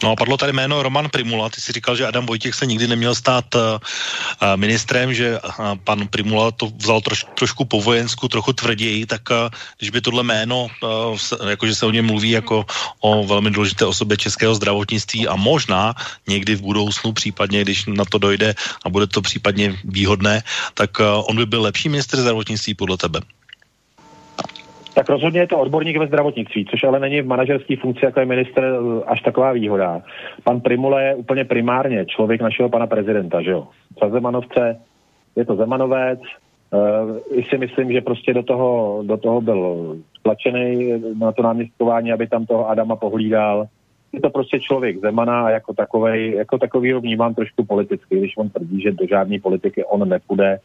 No 0.03 0.11
a 0.11 0.15
padlo 0.15 0.37
tady 0.37 0.53
jméno 0.53 0.83
Roman 0.83 1.09
Primula, 1.09 1.49
ty 1.49 1.61
si 1.61 1.71
říkal, 1.71 1.95
že 1.95 2.07
Adam 2.07 2.25
Vojtěch 2.25 2.55
se 2.55 2.65
nikdy 2.65 2.87
neměl 2.87 3.15
stát 3.15 3.55
uh, 3.55 3.61
ministrem, 4.55 5.13
že 5.13 5.39
uh, 5.41 5.75
pan 5.83 6.07
Primula 6.07 6.51
to 6.51 6.69
vzal 6.77 7.01
troš, 7.01 7.25
trošku 7.33 7.65
po 7.65 7.81
vojensku, 7.81 8.27
trochu 8.27 8.53
tvrději, 8.53 9.05
tak 9.05 9.21
uh, 9.29 9.49
když 9.77 9.89
by 9.89 10.01
tohle 10.01 10.23
jméno, 10.23 10.67
uh, 10.83 11.17
se, 11.17 11.37
jakože 11.49 11.75
se 11.75 11.85
o 11.85 11.91
něm 11.91 12.05
mluví 12.05 12.29
jako 12.29 12.65
o 12.99 13.27
velmi 13.27 13.51
důležité 13.51 13.85
osobě 13.85 14.17
českého 14.17 14.55
zdravotnictví 14.55 15.27
a 15.27 15.35
možná 15.35 15.95
někdy 16.27 16.55
v 16.55 16.61
budoucnu, 16.61 17.11
případně 17.13 17.61
když 17.61 17.85
na 17.85 18.05
to 18.05 18.17
dojde 18.17 18.55
a 18.85 18.89
bude 18.89 19.07
to 19.07 19.21
případně 19.21 19.79
výhodné, 19.83 20.43
tak 20.73 20.99
uh, 20.99 21.05
on 21.25 21.35
by 21.35 21.45
byl 21.45 21.61
lepší 21.61 21.89
ministr 21.89 22.21
zdravotnictví 22.21 22.73
podle 22.73 22.97
tebe 22.97 23.21
tak 24.97 25.09
rozhodně 25.09 25.39
je 25.39 25.47
to 25.47 25.59
odborník 25.59 25.97
ve 25.97 26.07
zdravotnictví, 26.07 26.65
což 26.65 26.83
ale 26.83 26.99
není 26.99 27.21
v 27.21 27.27
manažerské 27.27 27.75
funkci 27.75 28.05
jako 28.05 28.19
je 28.19 28.25
minister 28.25 28.63
eh, 28.63 29.03
až 29.05 29.21
taková 29.21 29.51
výhoda. 29.51 30.01
Pan 30.43 30.61
Primule 30.61 31.03
je 31.03 31.15
úplně 31.15 31.45
primárně 31.45 32.05
člověk 32.05 32.41
našeho 32.41 32.69
pana 32.69 32.87
prezidenta, 32.87 33.41
že 33.41 33.51
jo. 33.51 33.67
Za 34.01 34.09
Zemanovce 34.09 34.79
je 35.35 35.45
to 35.45 35.55
Zemanovec, 35.55 36.19
uh, 36.19 37.39
i 37.39 37.43
si 37.43 37.57
myslím, 37.57 37.91
že 37.91 38.01
prostě 38.01 38.33
do 38.33 38.43
toho, 38.43 38.99
do 39.05 39.17
toho 39.17 39.41
byl 39.41 39.97
tlačený 40.21 40.93
na 41.19 41.31
to 41.31 41.43
náměstkování, 41.43 42.11
aby 42.11 42.27
tam 42.27 42.45
toho 42.45 42.69
Adama 42.69 42.95
pohlídal. 42.95 43.67
Je 44.13 44.21
to 44.21 44.29
prostě 44.29 44.59
člověk 44.59 44.97
Zemana 44.97 45.45
a 45.45 45.49
jako 45.49 45.73
takovej, 45.73 46.31
jako 46.31 46.57
takový 46.57 46.91
ho 46.91 47.01
vnímám 47.01 47.35
trošku 47.35 47.65
politicky, 47.65 48.17
když 48.17 48.37
on 48.37 48.49
tvrdí, 48.49 48.81
že 48.81 48.91
do 48.91 49.07
žádné 49.07 49.39
politiky 49.39 49.85
on 49.85 50.09
nepůjde. 50.09 50.59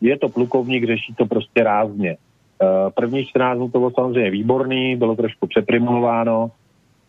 Je 0.00 0.18
to 0.18 0.28
plukovník, 0.28 0.84
řeší 0.86 1.14
to 1.14 1.26
prostě 1.26 1.64
rázně. 1.64 2.16
Eh, 2.62 2.90
první 2.94 3.24
14 3.26 3.56
dnů 3.56 3.70
to 3.70 3.78
bylo 3.78 3.90
samozřejmě 3.90 4.30
výborný, 4.30 4.96
bylo 4.96 5.16
trošku 5.16 5.46
přeprimulováno. 5.46 6.50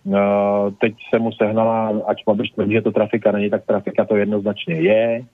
Eh, 0.08 0.72
teď 0.82 0.94
se 1.14 1.20
mu 1.20 1.32
sehnala, 1.32 2.02
ať 2.08 2.24
Babiš 2.28 2.50
tvrdí, 2.52 2.74
že 2.74 2.82
to 2.82 2.92
trafika 2.92 3.32
není, 3.32 3.50
tak 3.50 3.66
trafika 3.66 4.06
to 4.06 4.16
jednoznačně 4.16 4.76
je, 4.76 5.26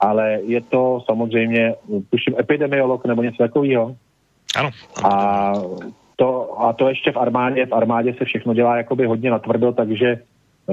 ale 0.00 0.40
je 0.44 0.60
to 0.60 1.00
samozřejmě, 1.06 1.74
tuším, 2.10 2.34
epidemiolog 2.38 3.06
nebo 3.06 3.22
něco 3.22 3.42
takového. 3.42 3.96
Ano. 4.56 4.70
A 5.04 5.52
to, 6.16 6.60
a 6.60 6.72
to 6.72 6.88
ještě 6.88 7.12
v 7.12 7.16
armádě, 7.16 7.66
v 7.66 7.72
armádě 7.72 8.14
se 8.14 8.24
všechno 8.24 8.54
dělá 8.54 8.76
jakoby 8.76 9.06
hodně 9.06 9.30
natvrdo, 9.30 9.72
takže 9.72 10.18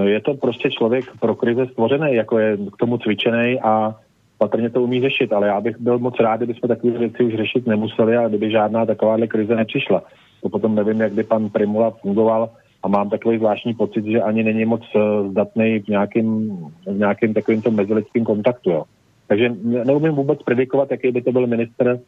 je 0.03 0.21
to 0.21 0.33
prostě 0.33 0.71
člověk 0.71 1.05
pro 1.19 1.35
krize 1.35 1.65
stvořený, 1.65 2.15
jako 2.15 2.39
je 2.39 2.57
k 2.73 2.77
tomu 2.77 2.97
cvičený 2.97 3.59
a 3.61 3.95
patrně 4.43 4.69
to 4.69 4.83
umí 4.83 5.01
řešit, 5.01 5.33
ale 5.33 5.47
já 5.47 5.61
bych 5.61 5.79
byl 5.79 5.99
moc 5.99 6.19
rád, 6.19 6.37
kdyby 6.37 6.53
jsme 6.53 6.67
takové 6.67 6.97
věci 6.97 7.23
už 7.23 7.33
řešit 7.33 7.67
nemuseli 7.67 8.17
a 8.17 8.27
kdyby 8.27 8.51
žádná 8.51 8.85
takováhle 8.85 9.27
krize 9.27 9.55
nepřišla. 9.55 10.03
To 10.41 10.49
potom 10.49 10.75
nevím, 10.75 11.01
jak 11.01 11.13
by 11.13 11.23
pan 11.23 11.49
Primula 11.49 11.91
fungoval 11.91 12.49
a 12.83 12.87
mám 12.87 13.09
takový 13.09 13.37
zvláštní 13.37 13.73
pocit, 13.73 14.05
že 14.05 14.21
ani 14.21 14.43
není 14.43 14.65
moc 14.65 14.81
eh, 14.95 15.29
zdatný 15.29 15.79
v 15.79 15.87
nějakým, 15.87 16.57
v 16.85 16.97
nějakým 16.97 17.33
takovýmto 17.33 17.71
mezilidským 17.71 18.23
kontaktu. 18.23 18.69
Jo. 18.69 18.83
Takže 19.27 19.55
neumím 19.63 20.11
vůbec 20.11 20.43
predikovat, 20.43 20.91
jaký 20.91 21.11
by 21.11 21.21
to 21.21 21.31
byl 21.31 21.47
minister. 21.47 21.99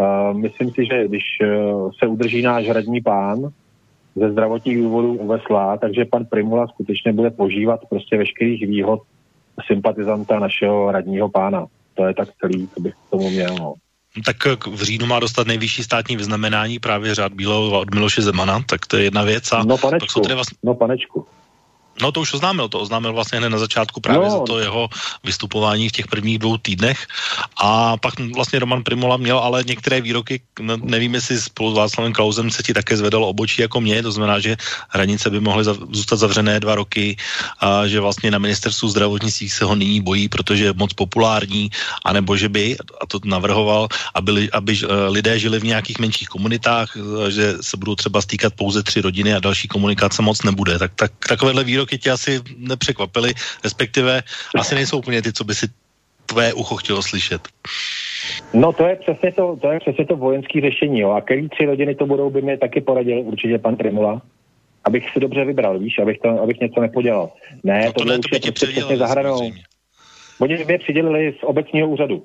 Uh, 0.00 0.38
myslím 0.38 0.70
si, 0.70 0.86
že 0.86 1.08
když 1.08 1.24
uh, 1.42 1.90
se 1.98 2.06
udrží 2.06 2.42
náš 2.42 2.70
radní 2.70 3.00
pán 3.00 3.50
ze 4.16 4.30
zdravotních 4.30 4.78
důvodů 4.78 5.14
u 5.14 5.26
Vesla, 5.26 5.76
takže 5.76 6.04
pan 6.04 6.24
Primula 6.24 6.66
skutečně 6.66 7.12
bude 7.12 7.30
požívat 7.30 7.80
prostě 7.90 8.16
veškerých 8.16 8.66
výhod 8.66 9.00
sympatizanta 9.66 10.38
našeho 10.38 10.92
radního 10.92 11.28
pána. 11.28 11.66
To 11.94 12.06
je 12.06 12.14
tak 12.14 12.28
celý, 12.40 12.68
co 12.74 12.80
bych 12.80 12.94
k 12.94 13.10
tomu 13.10 13.30
měl. 13.30 13.56
No. 13.58 13.74
Tak 14.24 14.66
v 14.66 14.82
říjnu 14.82 15.06
má 15.06 15.20
dostat 15.20 15.46
nejvyšší 15.46 15.82
státní 15.82 16.16
vyznamenání 16.16 16.78
právě 16.78 17.14
řád 17.14 17.32
Bílého 17.32 17.80
od 17.80 17.94
Miloše 17.94 18.22
Zemana, 18.22 18.62
tak 18.66 18.86
to 18.86 18.96
je 18.96 19.04
jedna 19.04 19.22
věc. 19.22 19.52
A 19.52 19.64
no 19.64 19.78
panečku, 19.78 20.22
vlastně... 20.34 20.58
no 20.64 20.74
panečku. 20.74 21.26
No 22.00 22.12
to 22.12 22.20
už 22.20 22.34
oznámil, 22.34 22.68
to 22.68 22.80
oznámil 22.80 23.12
vlastně 23.12 23.38
hned 23.38 23.48
na 23.48 23.58
začátku 23.58 24.00
právě 24.00 24.28
no. 24.28 24.30
za 24.30 24.40
to 24.40 24.58
jeho 24.58 24.88
vystupování 25.24 25.88
v 25.88 25.92
těch 25.92 26.06
prvních 26.06 26.38
dvou 26.38 26.56
týdnech 26.56 27.06
a 27.56 27.96
pak 27.96 28.14
vlastně 28.34 28.58
Roman 28.58 28.82
Primola 28.82 29.16
měl 29.16 29.38
ale 29.38 29.64
některé 29.66 30.00
výroky, 30.00 30.40
nevím 30.82 31.14
jestli 31.14 31.40
spolu 31.40 31.72
s 31.72 31.76
Václavem 31.76 32.12
Klausem 32.12 32.50
se 32.50 32.62
ti 32.62 32.74
také 32.74 32.96
zvedalo 32.96 33.28
obočí 33.28 33.62
jako 33.62 33.80
mě, 33.80 34.02
to 34.02 34.12
znamená, 34.12 34.40
že 34.40 34.56
hranice 34.88 35.30
by 35.30 35.40
mohly 35.40 35.64
zůstat 35.90 36.16
zavřené 36.16 36.60
dva 36.60 36.74
roky 36.74 37.16
a 37.60 37.86
že 37.86 38.00
vlastně 38.00 38.30
na 38.30 38.38
ministerstvu 38.38 38.88
zdravotnictví 38.88 39.50
se 39.50 39.64
ho 39.64 39.74
nyní 39.74 40.00
bojí, 40.00 40.28
protože 40.28 40.64
je 40.64 40.72
moc 40.72 40.92
populární, 40.92 41.70
anebo 42.04 42.36
že 42.36 42.48
by, 42.48 42.76
a 43.00 43.06
to 43.06 43.20
navrhoval, 43.24 43.88
aby, 44.14 44.50
aby 44.52 44.78
lidé 45.08 45.38
žili 45.38 45.58
v 45.58 45.64
nějakých 45.64 45.98
menších 45.98 46.28
komunitách, 46.28 46.96
že 47.28 47.54
se 47.60 47.76
budou 47.76 47.94
třeba 47.94 48.20
stýkat 48.20 48.54
pouze 48.54 48.82
tři 48.82 49.00
rodiny 49.00 49.34
a 49.34 49.40
další 49.40 49.68
komunikace 49.68 50.22
moc 50.22 50.42
nebude. 50.42 50.78
Tak, 50.78 50.92
tak 50.94 51.12
takovéhle 51.28 51.64
výroky 51.64 51.89
výroky 51.90 51.98
tě 51.98 52.10
asi 52.10 52.40
nepřekvapily, 52.56 53.34
respektive 53.64 54.22
asi 54.58 54.74
nejsou 54.74 54.98
úplně 54.98 55.22
ty, 55.22 55.32
co 55.32 55.44
by 55.44 55.54
si 55.54 55.66
tvé 56.26 56.52
ucho 56.52 56.76
chtělo 56.76 57.02
slyšet. 57.02 57.40
No 58.54 58.72
to 58.72 58.86
je 58.86 58.96
přesně 58.96 59.32
to, 59.32 59.56
to, 59.56 59.70
je 59.70 59.80
přesně 59.80 60.06
to 60.06 60.16
vojenské 60.16 60.60
řešení. 60.60 61.00
Jo. 61.00 61.10
A 61.10 61.20
který 61.20 61.48
tři 61.48 61.66
rodiny 61.66 61.94
to 61.94 62.06
budou, 62.06 62.30
by 62.30 62.42
mi 62.42 62.58
taky 62.58 62.80
poradil 62.80 63.20
určitě 63.20 63.58
pan 63.58 63.76
Primula. 63.76 64.22
Abych 64.84 65.10
si 65.12 65.20
dobře 65.20 65.44
vybral, 65.44 65.78
víš, 65.78 65.98
abych, 65.98 66.18
to, 66.18 66.28
abych 66.42 66.60
něco 66.60 66.80
nepodělal. 66.80 67.32
Ne, 67.64 67.82
no 67.86 67.92
to 67.92 68.04
ne, 68.04 68.18
to 68.18 68.28
by 68.32 68.40
tě 68.40 68.52
přesně 68.52 68.96
za 68.96 69.06
hranou. 69.06 69.52
Oni 70.38 70.64
mě 70.64 70.78
přidělili 70.78 71.34
z 71.40 71.42
obecního 71.42 71.88
úřadu. 71.88 72.24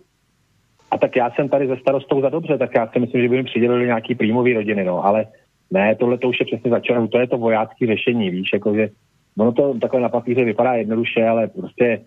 A 0.92 0.98
tak 0.98 1.16
já 1.16 1.32
jsem 1.32 1.50
tady 1.50 1.68
ze 1.68 1.78
starostou 1.78 2.22
za 2.22 2.30
dobře, 2.30 2.58
tak 2.58 2.76
já 2.76 2.88
si 2.88 3.00
myslím, 3.00 3.22
že 3.22 3.30
by 3.30 3.38
mi 3.38 3.44
přidělili 3.44 3.86
nějaký 3.86 4.16
prímový 4.16 4.54
rodiny, 4.54 4.84
no, 4.84 5.06
ale 5.06 5.26
ne, 5.72 5.96
tohle 5.96 6.18
to 6.18 6.30
už 6.30 6.40
je 6.40 6.46
přesně 6.46 6.72
začalo, 6.72 7.08
to 7.08 7.20
je 7.20 7.28
to 7.28 7.38
vojácké 7.38 7.88
řešení, 7.88 8.30
víš, 8.30 8.50
jakože 8.54 8.90
Ono 9.40 9.52
to 9.52 9.74
takhle 9.82 10.02
na 10.02 10.10
papíře 10.10 10.44
vypadá 10.44 10.74
jednoduše, 10.74 11.28
ale 11.28 11.48
prostě 11.48 12.02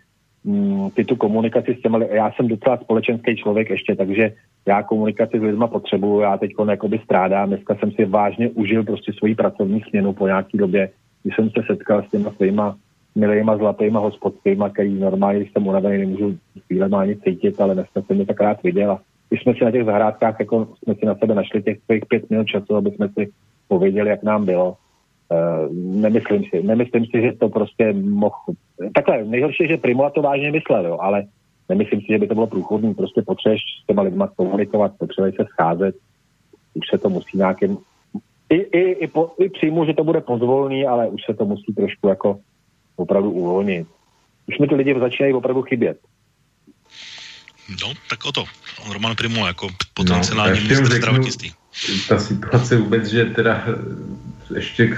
mm, 0.45 0.91
ty 0.91 1.05
tu 1.05 1.17
komunikaci 1.17 1.75
s 1.75 1.83
těmi, 1.83 1.99
já 2.11 2.33
jsem 2.33 2.49
docela 2.49 2.77
společenský 2.77 3.37
člověk 3.37 3.71
ještě, 3.71 3.97
takže 3.97 4.33
já 4.67 4.83
komunikaci 4.83 5.39
s 5.39 5.43
lidma 5.43 5.67
potřebuju, 5.67 6.21
já 6.21 6.37
teď 6.37 6.51
jakoby 6.71 6.99
strádám, 7.05 7.49
dneska 7.49 7.75
jsem 7.75 7.93
si 7.93 8.05
vážně 8.05 8.49
užil 8.49 8.85
prostě 8.85 9.13
svoji 9.13 9.35
pracovní 9.35 9.81
směnu 9.81 10.13
po 10.13 10.27
nějaký 10.27 10.59
době, 10.59 10.91
když 11.23 11.37
jsem 11.37 11.51
se 11.51 11.63
setkal 11.67 12.03
s 12.03 12.11
těma 12.11 12.31
svýma 12.31 12.77
milýma 13.19 13.57
zlatýma 13.57 14.01
hospodskýma, 14.01 14.69
který 14.69 14.95
normálně, 14.95 15.41
když 15.41 15.53
jsem 15.53 15.67
unavený, 15.67 15.99
nemůžu 15.99 16.39
chvíle 16.67 16.89
ani 16.97 17.17
cítit, 17.17 17.61
ale 17.61 17.75
dneska 17.75 18.03
jsem 18.03 18.17
mě 18.17 18.27
tak 18.27 18.41
rád 18.41 18.63
viděl. 18.63 18.99
Když 19.29 19.43
jsme 19.43 19.55
si 19.55 19.65
na 19.65 19.71
těch 19.71 19.85
zahrádkách, 19.85 20.37
jako 20.41 20.69
jsme 20.83 20.95
si 20.95 21.07
na 21.07 21.15
sebe 21.15 21.35
našli 21.35 21.63
těch 21.63 21.79
svých 21.85 22.07
pět 22.07 22.31
minut 22.31 22.47
času, 22.47 22.77
aby 22.77 22.91
jsme 22.91 23.09
si 23.09 23.33
pověděli, 23.69 24.11
jak 24.11 24.23
nám 24.23 24.45
bylo, 24.45 24.77
nemyslím 25.73 26.45
si. 26.45 26.63
Nemyslím 26.63 27.07
si, 27.07 27.23
že 27.23 27.33
to 27.33 27.49
prostě 27.49 27.93
mohl... 27.93 28.35
Takhle, 28.95 29.25
nejhorší 29.25 29.63
je, 29.63 29.69
že 29.69 29.77
Primula 29.77 30.11
to 30.11 30.23
vážně 30.23 30.51
myslel, 30.53 30.87
jo, 30.87 30.99
ale 31.01 31.25
nemyslím 31.69 32.01
si, 32.01 32.07
že 32.11 32.19
by 32.19 32.27
to 32.27 32.35
bylo 32.35 32.47
průchodný. 32.47 32.95
Prostě 32.95 33.23
potřebuješ 33.23 33.61
s 33.83 33.87
těma 33.87 34.03
lidma 34.03 34.27
komunikovat, 34.27 34.93
potřebuješ 34.99 35.35
se 35.37 35.45
scházet, 35.45 35.95
už 36.75 36.87
se 36.91 36.99
to 36.99 37.09
musí 37.09 37.39
nějakým... 37.39 37.79
I, 38.51 38.57
i, 38.57 39.05
i, 39.05 39.07
po, 39.07 39.31
I 39.39 39.49
přijmu, 39.49 39.85
že 39.85 39.95
to 39.95 40.05
bude 40.05 40.21
pozvolný, 40.21 40.87
ale 40.87 41.09
už 41.09 41.21
se 41.27 41.35
to 41.35 41.45
musí 41.45 41.75
trošku 41.75 42.09
jako 42.09 42.39
opravdu 42.97 43.31
uvolnit. 43.31 43.87
Už 44.49 44.59
mi 44.59 44.69
ty 44.69 44.75
lidi 44.75 45.01
začínají 45.01 45.35
opravdu 45.35 45.63
chybět. 45.63 45.99
No, 47.83 47.93
tak 48.11 48.25
o 48.25 48.33
to. 48.33 48.45
Roman 48.93 49.17
Primula 49.17 49.47
jako 49.47 49.69
potenciální 49.95 50.61
no, 50.61 50.67
ministr 50.69 50.97
zdravotnictví. 50.97 51.53
Ta 52.09 52.19
situace 52.19 52.77
vůbec, 52.77 53.07
že 53.07 53.25
teda 53.25 53.65
ještě 54.55 54.97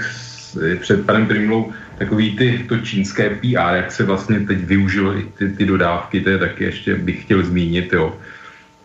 před 0.79 1.05
panem 1.05 1.27
Primlou 1.27 1.73
takový 1.97 2.37
ty, 2.37 2.65
to 2.69 2.77
čínské 2.77 3.29
PR, 3.29 3.75
jak 3.75 3.91
se 3.91 4.03
vlastně 4.03 4.39
teď 4.39 4.57
využilo 4.57 5.17
i 5.17 5.23
ty, 5.23 5.49
ty 5.49 5.65
dodávky, 5.65 6.21
to 6.21 6.29
je 6.29 6.37
taky 6.37 6.63
ještě 6.63 6.95
bych 6.95 7.23
chtěl 7.23 7.43
zmínit, 7.43 7.93
jo, 7.93 8.17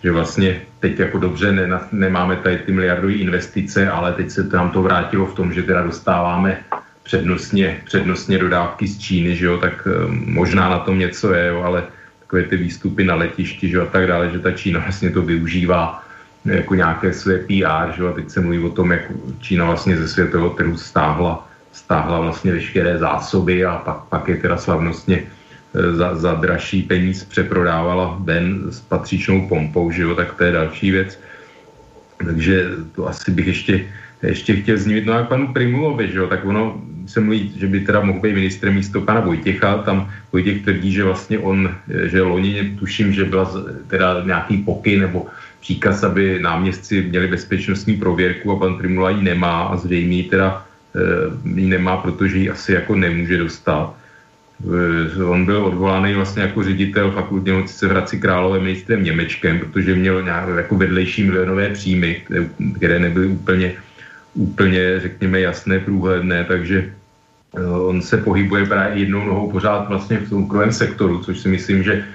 že 0.03 0.13
vlastně 0.13 0.61
teď 0.81 0.99
jako 0.99 1.19
dobře 1.19 1.53
ne, 1.53 1.81
nemáme 1.93 2.37
tady 2.37 2.59
ty 2.59 2.73
miliardové 2.73 3.13
investice, 3.13 3.91
ale 3.91 4.13
teď 4.13 4.31
se 4.31 4.45
to 4.45 4.57
nám 4.57 4.71
to 4.71 4.83
vrátilo 4.83 5.27
v 5.27 5.35
tom, 5.35 5.53
že 5.53 5.63
teda 5.63 5.83
dostáváme 5.83 6.59
přednostně, 7.03 7.81
přednostně 7.85 8.39
dodávky 8.39 8.87
z 8.87 8.99
Číny, 8.99 9.37
že 9.37 9.47
jo, 9.47 9.59
tak 9.59 9.87
um, 9.87 10.25
možná 10.27 10.69
na 10.69 10.79
tom 10.79 10.99
něco 10.99 11.35
je, 11.35 11.47
jo, 11.47 11.63
ale 11.63 11.85
takové 12.21 12.43
ty 12.43 12.57
výstupy 12.57 13.05
na 13.05 13.15
letišti, 13.15 13.69
že 13.69 13.77
jo, 13.77 13.83
a 13.83 13.87
tak 13.87 14.07
dále, 14.07 14.31
že 14.31 14.39
ta 14.39 14.53
Čína 14.53 14.81
vlastně 14.81 15.11
to 15.11 15.23
využívá 15.23 16.06
jako 16.47 16.75
nějaké 16.75 17.13
své 17.13 17.39
PR, 17.39 17.93
že? 17.97 18.09
a 18.09 18.13
teď 18.13 18.31
se 18.31 18.41
mluví 18.41 18.59
o 18.59 18.71
tom, 18.71 18.93
jak 18.93 19.03
Čína 19.41 19.65
vlastně 19.65 19.97
ze 19.97 20.09
světového 20.09 20.51
trhu 20.51 20.77
stáhla, 20.77 21.49
stáhla 21.73 22.21
vlastně 22.21 22.53
veškeré 22.53 22.99
zásoby 22.99 23.65
a 23.65 23.77
pak, 23.77 23.97
pak 23.97 24.29
je 24.29 24.37
teda 24.37 24.57
slavnostně 24.57 25.23
e, 25.75 25.93
za, 25.95 26.15
za 26.15 26.35
dražší 26.35 26.83
peníz 26.83 27.25
přeprodávala 27.25 28.19
ven 28.21 28.63
s 28.71 28.81
patřičnou 28.81 29.49
pompou, 29.49 29.91
že 29.91 30.03
jo, 30.03 30.15
tak 30.15 30.35
to 30.35 30.45
je 30.45 30.53
další 30.53 30.91
věc. 30.91 31.21
Takže 32.25 32.71
to 32.95 33.09
asi 33.09 33.31
bych 33.31 33.47
ještě, 33.47 33.87
ještě 34.23 34.57
chtěl 34.57 34.77
zmínit, 34.77 35.07
no 35.07 35.13
a 35.13 35.23
panu 35.23 35.53
Primulovi, 35.53 36.13
že 36.13 36.19
jo, 36.19 36.27
tak 36.27 36.45
ono 36.45 36.81
se 37.07 37.21
mluví, 37.21 37.53
že 37.57 37.67
by 37.67 37.81
teda 37.81 38.01
mohl 38.01 38.21
být 38.21 38.35
ministrem 38.35 38.75
místo 38.75 39.01
pana 39.01 39.21
Vojtěcha, 39.21 39.79
tam 39.79 40.11
Vojtěch 40.33 40.63
tvrdí, 40.63 40.93
že 40.93 41.05
vlastně 41.05 41.39
on, 41.39 41.75
že 42.05 42.23
loni 42.23 42.77
tuším, 42.79 43.13
že 43.13 43.25
byla 43.25 43.53
teda 43.87 44.23
nějaký 44.27 44.57
pokyn 44.57 45.01
nebo 45.01 45.27
příkaz, 45.67 46.07
aby 46.07 46.39
náměstci 46.39 47.03
měli 47.03 47.27
bezpečnostní 47.27 47.99
prověrku 47.99 48.53
a 48.55 48.57
pan 48.57 48.79
Primula 48.79 49.11
ji 49.11 49.23
nemá 49.23 49.75
a 49.75 49.77
zřejmě 49.77 50.31
teda 50.31 50.63
e, 50.95 51.59
ji 51.61 51.67
nemá, 51.67 51.97
protože 51.97 52.39
ji 52.39 52.51
asi 52.51 52.73
jako 52.73 52.95
nemůže 52.95 53.39
dostat. 53.39 53.91
on 55.27 55.43
byl 55.45 55.67
odvolaný 55.67 56.15
vlastně 56.15 56.43
jako 56.43 56.63
ředitel 56.63 57.11
fakultní 57.11 57.51
nemocnice 57.51 57.83
v 57.87 57.91
Hradci 57.91 58.17
Králové 58.23 58.63
ministrem 58.63 59.03
Němečkem, 59.03 59.59
protože 59.59 59.95
měl 59.95 60.23
nějak 60.23 60.49
jako 60.57 60.75
vedlejší 60.79 61.25
milionové 61.27 61.75
příjmy, 61.75 62.23
které, 62.25 62.47
které 62.79 62.99
nebyly 63.03 63.27
úplně, 63.27 63.75
úplně, 64.39 65.01
řekněme, 65.01 65.41
jasné, 65.41 65.83
průhledné, 65.83 66.47
takže 66.47 66.79
eh, 67.59 67.67
on 67.67 67.99
se 68.03 68.23
pohybuje 68.23 68.71
právě 68.71 69.03
jednou 69.03 69.27
nohou 69.27 69.51
pořád 69.51 69.91
vlastně 69.91 70.23
v 70.23 70.29
soukromém 70.31 70.73
sektoru, 70.73 71.27
což 71.27 71.43
si 71.43 71.49
myslím, 71.51 71.83
že 71.83 72.07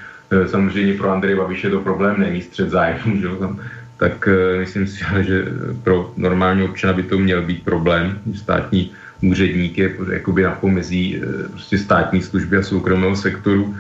samozřejmě 0.46 0.94
pro 0.94 1.12
Andreje 1.12 1.36
Babiše 1.36 1.70
to 1.70 1.80
problém 1.80 2.20
není 2.20 2.42
střed 2.42 2.70
zájmu, 2.70 3.22
že 3.22 3.28
tam, 3.40 3.60
tak 3.98 4.30
myslím 4.60 4.88
si, 4.88 5.04
že 5.22 5.46
pro 5.84 6.14
normální 6.18 6.64
občana 6.64 6.94
by 6.94 7.04
to 7.04 7.20
měl 7.20 7.42
být 7.42 7.64
problém, 7.64 8.20
státní 8.36 8.92
úředník 9.22 9.78
je 9.78 9.96
jakoby 10.12 10.44
na 10.44 10.52
pomezí 10.52 11.18
eh, 11.18 11.50
prostě 11.50 11.78
státní 11.78 12.22
služby 12.22 12.58
a 12.58 12.64
soukromého 12.64 13.16
sektoru. 13.16 13.76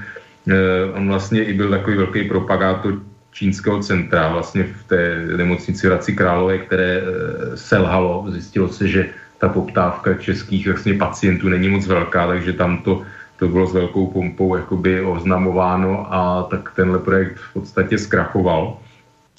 Eh, 0.47 0.53
on 0.93 1.07
vlastně 1.07 1.43
i 1.43 1.53
byl 1.53 1.69
takový 1.69 1.97
velký 1.97 2.23
propagátor 2.23 3.01
čínského 3.31 3.79
centra 3.79 4.29
vlastně 4.29 4.63
v 4.63 4.83
té 4.83 5.25
nemocnici 5.37 5.87
Hradci 5.87 6.13
Králové, 6.13 6.57
které 6.57 7.01
eh, 7.01 7.57
selhalo. 7.57 8.25
Zjistilo 8.29 8.69
se, 8.69 8.87
že 8.87 9.09
ta 9.37 9.49
poptávka 9.49 10.13
českých 10.13 10.67
vlastně 10.67 10.93
pacientů 10.93 11.49
není 11.49 11.69
moc 11.69 11.87
velká, 11.87 12.27
takže 12.27 12.53
tam 12.53 12.77
to, 12.85 13.01
to 13.41 13.47
bylo 13.47 13.67
s 13.67 13.73
velkou 13.73 14.07
pompou 14.07 14.55
jakoby 14.55 15.01
oznamováno 15.01 16.13
a 16.13 16.43
tak 16.43 16.71
tenhle 16.75 16.99
projekt 16.99 17.35
v 17.35 17.53
podstatě 17.53 17.97
zkrachoval. 17.97 18.77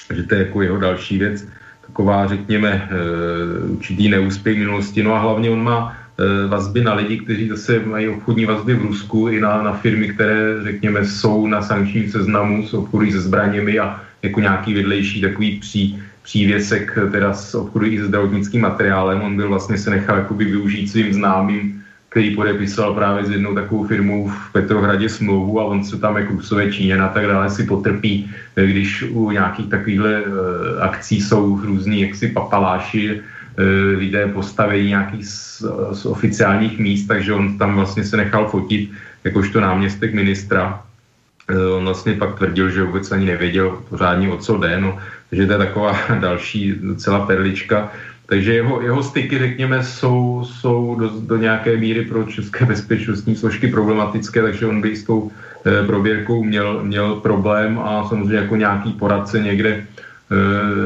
Takže 0.09 0.22
to 0.22 0.34
je 0.34 0.40
jako 0.40 0.62
jeho 0.62 0.78
další 0.78 1.18
věc 1.18 1.46
taková, 1.86 2.26
řekněme, 2.26 2.88
eh, 2.90 3.68
určitý 3.78 4.09
neúspěch 4.09 4.59
minulosti. 4.59 5.03
No 5.03 5.14
a 5.14 5.18
hlavně 5.18 5.50
on 5.50 5.62
má 5.62 5.94
eh, 5.94 6.46
vazby 6.48 6.82
na 6.82 6.94
lidi, 6.94 7.18
kteří 7.18 7.48
zase 7.48 7.78
mají 7.86 8.09
obchodní 8.09 8.44
vazby 8.44 8.74
v 8.74 8.82
Rusku 8.82 9.28
i 9.28 9.40
na, 9.40 9.62
na 9.62 9.72
firmy, 9.72 10.09
které, 10.09 10.62
řekněme, 10.62 11.05
jsou 11.07 11.46
na 11.46 11.62
sankčním 11.62 12.11
seznamu, 12.11 12.66
jsou 12.66 12.82
obchodují 12.82 13.12
se 13.12 13.20
zbraněmi 13.20 13.78
a 13.78 14.00
jako 14.22 14.40
nějaký 14.40 14.74
vedlejší 14.74 15.20
takový 15.20 15.62
pří, 15.62 16.03
přívěsek 16.22 16.98
teda 17.12 17.34
s 17.34 17.55
obchodují 17.55 17.98
se 17.98 18.07
zdravotnickým 18.07 18.61
materiálem. 18.61 19.22
On 19.22 19.36
byl 19.36 19.48
vlastně 19.48 19.78
se 19.78 19.90
nechal 19.90 20.16
jakoby 20.26 20.44
využít 20.44 20.90
svým 20.90 21.14
známým 21.14 21.82
který 22.13 22.37
podepisoval 22.37 22.95
právě 22.95 23.25
s 23.25 23.31
jednou 23.31 23.55
takovou 23.55 23.87
firmou 23.87 24.29
v 24.29 24.53
Petrohradě 24.53 25.09
smlouvu 25.09 25.61
a 25.61 25.65
on 25.65 25.85
se 25.85 25.99
tam 25.99 26.17
jako 26.17 26.33
Rusové 26.33 26.73
Číně 26.73 27.01
a 27.01 27.09
tak 27.09 27.27
dále 27.27 27.51
si 27.51 27.65
potrpí, 27.65 28.31
eh, 28.57 28.67
když 28.67 29.03
u 29.03 29.31
nějakých 29.31 29.69
takovýchhle 29.73 30.23
uh, 30.23 30.29
akcí 30.85 31.21
jsou 31.21 31.61
různí 31.65 32.01
jaksi 32.01 32.29
papaláši, 32.37 33.17
uh, 33.17 33.99
lidé 33.99 34.29
postavení 34.29 34.89
nějakých 34.89 35.27
z, 35.27 35.65
z 35.93 36.07
oficiálních 36.07 36.79
míst, 36.79 37.09
takže 37.09 37.33
on 37.33 37.59
tam 37.59 37.81
vlastně 37.81 38.05
se 38.05 38.17
nechal 38.17 38.49
fotit 38.49 38.93
jakožto 39.25 39.61
náměstek 39.61 40.15
ministra. 40.15 40.85
On 41.77 41.85
vlastně 41.85 42.15
pak 42.15 42.39
tvrdil, 42.39 42.71
že 42.71 42.83
vůbec 42.83 43.13
ani 43.13 43.27
nevěděl 43.27 43.83
pořádně 43.89 44.31
o 44.31 44.37
co 44.39 44.57
jde, 44.57 44.81
no, 44.81 44.99
takže 45.31 45.47
to 45.47 45.53
je 45.53 45.59
taková 45.59 45.97
další 46.21 46.73
docela 46.81 47.27
perlička. 47.27 47.93
Takže 48.33 48.55
jeho, 48.55 48.80
jeho 48.80 49.03
styky, 49.03 49.39
řekněme, 49.39 49.85
jsou, 49.85 50.45
jsou 50.45 50.95
do, 50.95 51.11
do 51.20 51.37
nějaké 51.37 51.76
míry 51.76 52.05
pro 52.05 52.24
české 52.24 52.64
bezpečnostní 52.64 53.37
složky 53.37 53.68
problematické, 53.68 54.43
takže 54.43 54.66
on 54.66 54.80
by 54.80 54.97
s 54.97 55.05
tou 55.05 55.30
e, 55.66 55.87
prověrkou 55.87 56.45
měl, 56.45 56.80
měl 56.85 57.14
problém 57.14 57.78
a 57.78 58.09
samozřejmě 58.09 58.37
jako 58.37 58.57
nějaký 58.57 58.93
poradce 58.93 59.41
někde 59.41 59.70
e, 59.70 59.85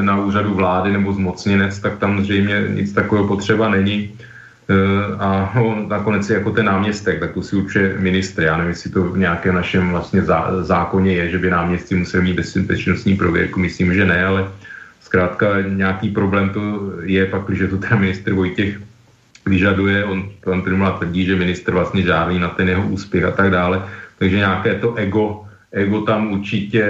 na 0.03 0.19
úřadu 0.19 0.53
vlády 0.53 0.91
nebo 0.91 1.13
zmocněnec, 1.13 1.79
tak 1.79 1.97
tam 1.97 2.23
zřejmě 2.23 2.63
nic 2.75 2.93
takového 2.93 3.27
potřeba 3.27 3.69
není. 3.69 4.11
E, 4.11 4.11
a 5.15 5.51
no, 5.55 5.87
nakonec 5.87 6.29
je 6.29 6.37
jako 6.37 6.51
ten 6.51 6.65
náměstek, 6.65 7.19
tak 7.19 7.31
to 7.31 7.41
si 7.41 7.55
určuje 7.55 7.95
ministr. 7.99 8.43
Já 8.43 8.57
nevím, 8.57 8.75
jestli 8.75 8.91
to 8.91 9.03
v 9.03 9.17
nějakém 9.17 9.55
našem 9.55 9.89
vlastně 9.89 10.21
zá, 10.21 10.51
zákoně 10.61 11.11
je, 11.11 11.29
že 11.29 11.37
by 11.37 11.49
náměstci 11.49 11.95
museli 11.95 12.23
mít 12.23 12.35
bezpečnostní 12.35 13.15
prověrku. 13.15 13.59
Myslím, 13.59 13.93
že 13.93 14.05
ne, 14.05 14.25
ale 14.25 14.47
zkrátka 15.07 15.61
nějaký 15.61 16.09
problém 16.09 16.49
to 16.49 16.91
je 17.03 17.25
pak, 17.25 17.47
když 17.47 17.69
to 17.69 17.77
ten 17.77 17.99
minister 17.99 18.33
Vojtěch 18.33 18.75
vyžaduje, 19.47 20.03
on 20.03 20.29
pan 20.43 20.61
Primula 20.61 20.99
tvrdí, 20.99 21.25
že 21.25 21.39
minister 21.39 21.73
vlastně 21.73 22.03
žádný 22.03 22.39
na 22.39 22.51
ten 22.51 22.67
jeho 22.67 22.83
úspěch 22.87 23.23
a 23.23 23.31
tak 23.31 23.51
dále, 23.51 23.87
takže 24.19 24.43
nějaké 24.43 24.75
to 24.83 24.95
ego, 24.99 25.47
ego 25.71 26.01
tam 26.01 26.35
určitě 26.35 26.83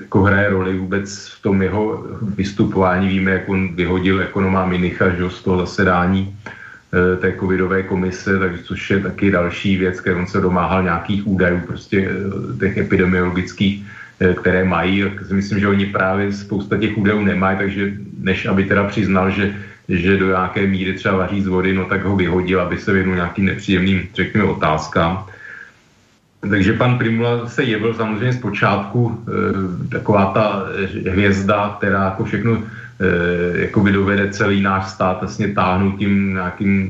jako 0.00 0.22
hraje 0.22 0.50
roli 0.50 0.78
vůbec 0.78 1.06
v 1.38 1.38
tom 1.42 1.62
jeho 1.62 2.02
vystupování. 2.34 3.08
Víme, 3.08 3.30
jak 3.30 3.48
on 3.48 3.78
vyhodil 3.78 4.20
ekonoma 4.20 4.66
Minicha 4.66 5.14
že, 5.14 5.30
z 5.30 5.42
toho 5.42 5.62
zasedání 5.62 6.26
e, 6.26 7.16
té 7.16 7.38
covidové 7.38 7.82
komise, 7.86 8.38
takže 8.38 8.62
což 8.62 8.90
je 8.90 8.98
taky 9.00 9.30
další 9.30 9.76
věc, 9.76 10.02
kde 10.02 10.14
on 10.14 10.26
se 10.26 10.40
domáhal 10.40 10.82
nějakých 10.82 11.22
údajů 11.26 11.60
prostě 11.66 12.10
e, 12.10 12.58
těch 12.58 12.90
epidemiologických 12.90 13.86
Eh, 13.86 14.02
které 14.32 14.64
mají. 14.64 15.04
Myslím, 15.32 15.58
že 15.58 15.68
oni 15.68 15.86
právě 15.86 16.32
spousta 16.32 16.76
těch 16.76 16.98
údajů 16.98 17.24
nemají, 17.24 17.58
takže 17.58 17.92
než 18.20 18.46
aby 18.46 18.64
teda 18.64 18.84
přiznal, 18.84 19.30
že, 19.30 19.54
že 19.88 20.16
do 20.16 20.26
nějaké 20.26 20.66
míry 20.66 20.92
třeba 20.92 21.16
vaří 21.16 21.42
z 21.42 21.46
vody, 21.46 21.74
no 21.74 21.84
tak 21.84 22.04
ho 22.04 22.16
vyhodil, 22.16 22.60
aby 22.60 22.78
se 22.78 22.92
věnul 22.92 23.14
nějakým 23.14 23.44
nepříjemným, 23.44 24.08
řekněme, 24.14 24.44
otázkám. 24.44 25.26
Takže 26.50 26.72
pan 26.72 26.98
Primula 26.98 27.48
se 27.48 27.62
jevil 27.64 27.94
samozřejmě 27.94 28.32
zpočátku 28.32 29.00
e, 29.08 29.88
taková 29.88 30.26
ta 30.26 30.66
hvězda, 31.10 31.74
která 31.78 32.04
jako 32.04 32.24
všechno 32.24 32.52
e, 32.54 33.60
jako 33.60 33.80
by 33.80 33.92
dovede 33.92 34.30
celý 34.30 34.60
náš 34.60 34.88
stát 34.88 35.20
vlastně 35.20 35.48
táhnout 35.48 35.98
tím 35.98 36.34
nějakým 36.34 36.88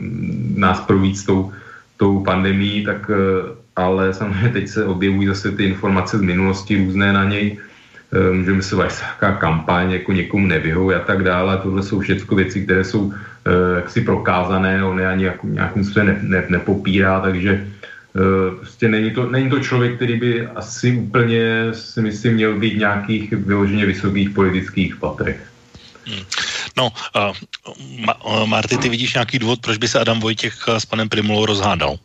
nás 0.56 0.80
províc 0.80 1.24
tou, 1.24 1.52
tou 1.96 2.24
pandemí, 2.24 2.84
tak 2.84 3.10
e, 3.10 3.14
ale 3.76 4.14
samozřejmě 4.14 4.48
teď 4.48 4.68
se 4.68 4.84
objevují 4.84 5.28
zase 5.28 5.50
ty 5.52 5.64
informace 5.64 6.18
z 6.18 6.22
minulosti 6.22 6.76
různé 6.76 7.12
na 7.12 7.24
něj, 7.24 7.58
eh, 8.12 8.32
můžeme 8.32 8.62
se 8.62 8.76
vážit 8.76 9.00
nějaká 9.00 9.32
kampaň, 9.40 9.90
jako 9.90 10.12
někomu 10.12 10.46
nevyhovuje 10.46 10.96
a 10.96 11.04
tak 11.04 11.22
dále. 11.22 11.58
Tohle 11.58 11.82
jsou 11.82 12.00
všechno 12.00 12.36
věci, 12.36 12.64
které 12.64 12.84
jsou 12.84 13.12
eh, 13.12 13.76
jaksi 13.76 14.00
prokázané, 14.00 14.84
on 14.84 15.00
je 15.00 15.06
ani 15.08 15.24
jako 15.24 15.46
nějakým 15.46 15.84
způsobem 15.84 16.06
ne, 16.06 16.18
ne, 16.22 16.46
nepopírá, 16.48 17.20
takže 17.20 17.52
eh, 17.60 18.56
prostě 18.56 18.88
není 18.88 19.10
to, 19.10 19.30
není 19.30 19.50
to 19.50 19.60
člověk, 19.60 19.96
který 19.96 20.16
by 20.16 20.46
asi 20.46 20.96
úplně, 20.96 21.74
si 21.74 22.00
myslím, 22.02 22.34
měl 22.34 22.58
být 22.58 22.78
nějakých 22.78 23.32
vyloženě 23.32 23.86
vysokých 23.86 24.30
politických 24.30 24.96
patrech. 24.96 25.40
Hmm. 26.06 26.24
No, 26.76 26.92
uh, 27.16 28.46
Marty, 28.46 28.76
ty 28.76 28.88
vidíš 28.88 29.14
nějaký 29.14 29.38
důvod, 29.38 29.60
proč 29.60 29.78
by 29.78 29.88
se 29.88 30.00
Adam 30.00 30.20
Vojtěch 30.20 30.54
s 30.68 30.84
panem 30.84 31.08
Primulou 31.08 31.46
rozhádal? 31.46 31.96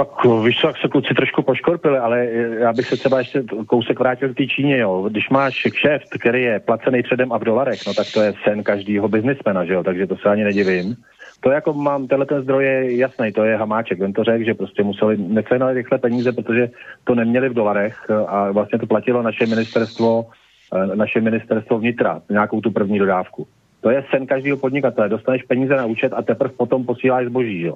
Tak 0.00 0.24
víš 0.44 0.60
co, 0.60 0.66
jak 0.66 0.76
se 0.76 0.88
kluci 0.88 1.14
trošku 1.14 1.42
poškorpili, 1.42 1.98
ale 1.98 2.26
já 2.58 2.72
bych 2.72 2.86
se 2.86 2.96
třeba 2.96 3.18
ještě 3.18 3.42
kousek 3.66 3.98
vrátil 3.98 4.28
k 4.34 4.36
té 4.36 4.46
Číně, 4.46 4.78
jo. 4.78 5.08
Když 5.10 5.30
máš 5.30 5.54
šéf, 5.54 6.02
který 6.20 6.42
je 6.42 6.60
placený 6.60 7.02
předem 7.02 7.32
a 7.32 7.38
v 7.38 7.44
dolarech, 7.44 7.80
no 7.86 7.94
tak 7.94 8.06
to 8.14 8.22
je 8.22 8.34
sen 8.44 8.62
každého 8.62 9.08
biznismena, 9.08 9.64
že 9.64 9.72
jo, 9.72 9.82
takže 9.82 10.06
to 10.06 10.16
se 10.16 10.28
ani 10.28 10.44
nedivím. 10.44 10.96
To 11.40 11.50
jako 11.50 11.72
mám, 11.72 12.06
tenhle 12.06 12.26
ten 12.26 12.42
zdroj 12.42 12.64
je 12.64 12.96
jasný, 12.96 13.32
to 13.32 13.44
je 13.44 13.56
hamáček, 13.56 14.00
on 14.00 14.12
to 14.12 14.24
řekl, 14.24 14.44
že 14.44 14.54
prostě 14.54 14.82
museli, 14.82 15.16
necenali 15.16 15.74
rychle 15.74 15.98
peníze, 15.98 16.32
protože 16.32 16.70
to 17.04 17.14
neměli 17.14 17.48
v 17.48 17.54
dolarech 17.54 18.10
a 18.26 18.50
vlastně 18.50 18.78
to 18.78 18.86
platilo 18.86 19.22
naše 19.22 19.46
ministerstvo, 19.46 20.26
eh, 20.74 20.96
naše 20.96 21.20
ministerstvo 21.20 21.78
vnitra, 21.78 22.22
nějakou 22.30 22.60
tu 22.60 22.70
první 22.70 22.98
dodávku. 22.98 23.46
To 23.80 23.90
je 23.90 24.04
sen 24.10 24.26
každého 24.26 24.56
podnikatele, 24.56 25.08
dostaneš 25.08 25.42
peníze 25.42 25.76
na 25.76 25.86
účet 25.86 26.12
a 26.12 26.22
teprve 26.22 26.52
potom 26.56 26.84
posíláš 26.84 27.26
zboží, 27.26 27.60
jo. 27.60 27.74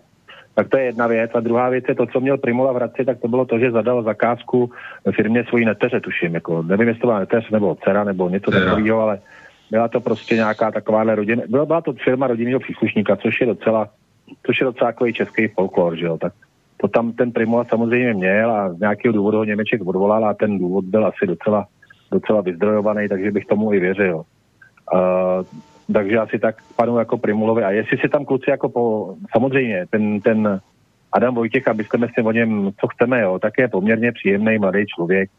Tak 0.55 0.69
to 0.69 0.79
je 0.79 0.85
jedna 0.85 1.07
věc. 1.07 1.31
A 1.35 1.41
druhá 1.41 1.69
věc 1.69 1.85
je 1.89 1.95
to, 1.95 2.07
co 2.07 2.21
měl 2.21 2.39
Primula 2.39 2.73
v 2.73 2.77
Hradci, 2.77 3.05
tak 3.05 3.21
to 3.21 3.29
bylo 3.29 3.45
to, 3.45 3.59
že 3.59 3.71
zadal 3.71 4.03
zakázku 4.03 4.71
firmě 5.17 5.45
svojí 5.45 5.65
neteře, 5.65 6.01
tuším. 6.01 6.35
Jako, 6.35 6.63
nevím, 6.63 6.89
jestli 6.89 7.01
to 7.01 7.07
byla 7.07 7.19
neteř 7.19 7.51
nebo 7.51 7.77
dcera 7.85 8.05
nebo 8.05 8.29
něco 8.29 8.51
takového, 8.51 9.01
ale 9.01 9.19
byla 9.71 9.89
to 9.89 10.01
prostě 10.01 10.35
nějaká 10.35 10.71
takováhle 10.71 11.15
rodina. 11.15 11.43
Byla, 11.49 11.67
byla 11.67 11.81
to 11.81 11.93
firma 11.93 12.27
rodinného 12.27 12.61
příslušníka, 12.61 13.17
což 13.17 13.41
je 13.41 13.47
docela, 13.47 13.89
což 14.47 14.61
je 14.61 14.65
docela 14.65 14.93
takový 14.93 15.13
český 15.13 15.49
folklor, 15.49 15.97
že 15.97 16.07
jo. 16.07 16.19
Tak 16.19 16.33
to 16.77 16.89
tam 16.89 17.13
ten 17.13 17.33
Primula 17.33 17.65
samozřejmě 17.65 18.15
měl 18.15 18.51
a 18.51 18.73
z 18.73 18.81
nějakého 18.81 19.13
důvodu 19.13 19.39
ho 19.39 19.45
Němeček 19.45 19.87
odvolal 19.87 20.25
a 20.25 20.35
ten 20.35 20.59
důvod 20.59 20.85
byl 20.85 21.07
asi 21.07 21.27
docela, 21.27 21.67
docela 22.13 22.41
vyzdrojovaný, 22.41 23.09
takže 23.09 23.31
bych 23.31 23.47
tomu 23.47 23.73
i 23.73 23.81
věřil. 23.81 24.17
Uh, 24.17 25.47
takže 25.93 26.19
asi 26.19 26.39
tak 26.39 26.57
panu 26.77 26.99
jako 26.99 27.19
Primulovi. 27.19 27.65
A 27.65 27.71
jestli 27.71 27.99
si 27.99 28.09
tam 28.09 28.25
kluci 28.25 28.51
jako 28.51 28.69
po, 28.69 29.15
samozřejmě, 29.33 29.87
ten, 29.91 30.21
ten 30.21 30.61
Adam 31.13 31.35
Vojtěch, 31.35 31.69
abyste 31.69 31.99
si 32.15 32.23
o 32.23 32.33
něm, 32.33 32.71
co 32.81 32.87
chceme, 32.87 33.21
jo, 33.21 33.39
tak 33.39 33.59
je 33.59 33.69
poměrně 33.69 34.13
příjemný 34.13 34.59
mladý 34.59 34.87
člověk. 34.87 35.31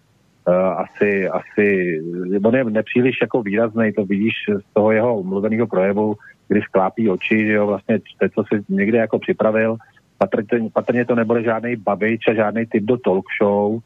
Uh, 0.48 0.56
asi, 0.56 1.28
asi, 1.28 2.00
on 2.44 2.56
je 2.56 2.64
nepříliš 2.64 3.18
jako 3.22 3.42
výrazný, 3.42 3.94
to 3.94 4.06
vidíš 4.06 4.34
z 4.70 4.74
toho 4.74 4.92
jeho 4.92 5.24
mluveného 5.24 5.68
projevu, 5.68 6.16
kdy 6.48 6.62
sklápí 6.62 7.10
oči, 7.10 7.46
že 7.46 7.54
jo, 7.54 7.68
vlastně 7.68 8.00
to, 8.20 8.30
co 8.30 8.44
si 8.44 8.64
někde 8.70 8.98
jako 8.98 9.20
připravil, 9.20 9.78
patrně, 10.18 10.70
patrně 10.74 11.06
to 11.06 11.16
nebude 11.16 11.44
žádný 11.44 11.76
babič 11.76 12.28
a 12.28 12.34
žádný 12.34 12.66
typ 12.66 12.84
do 12.84 12.98
talk 12.98 13.26
show. 13.42 13.80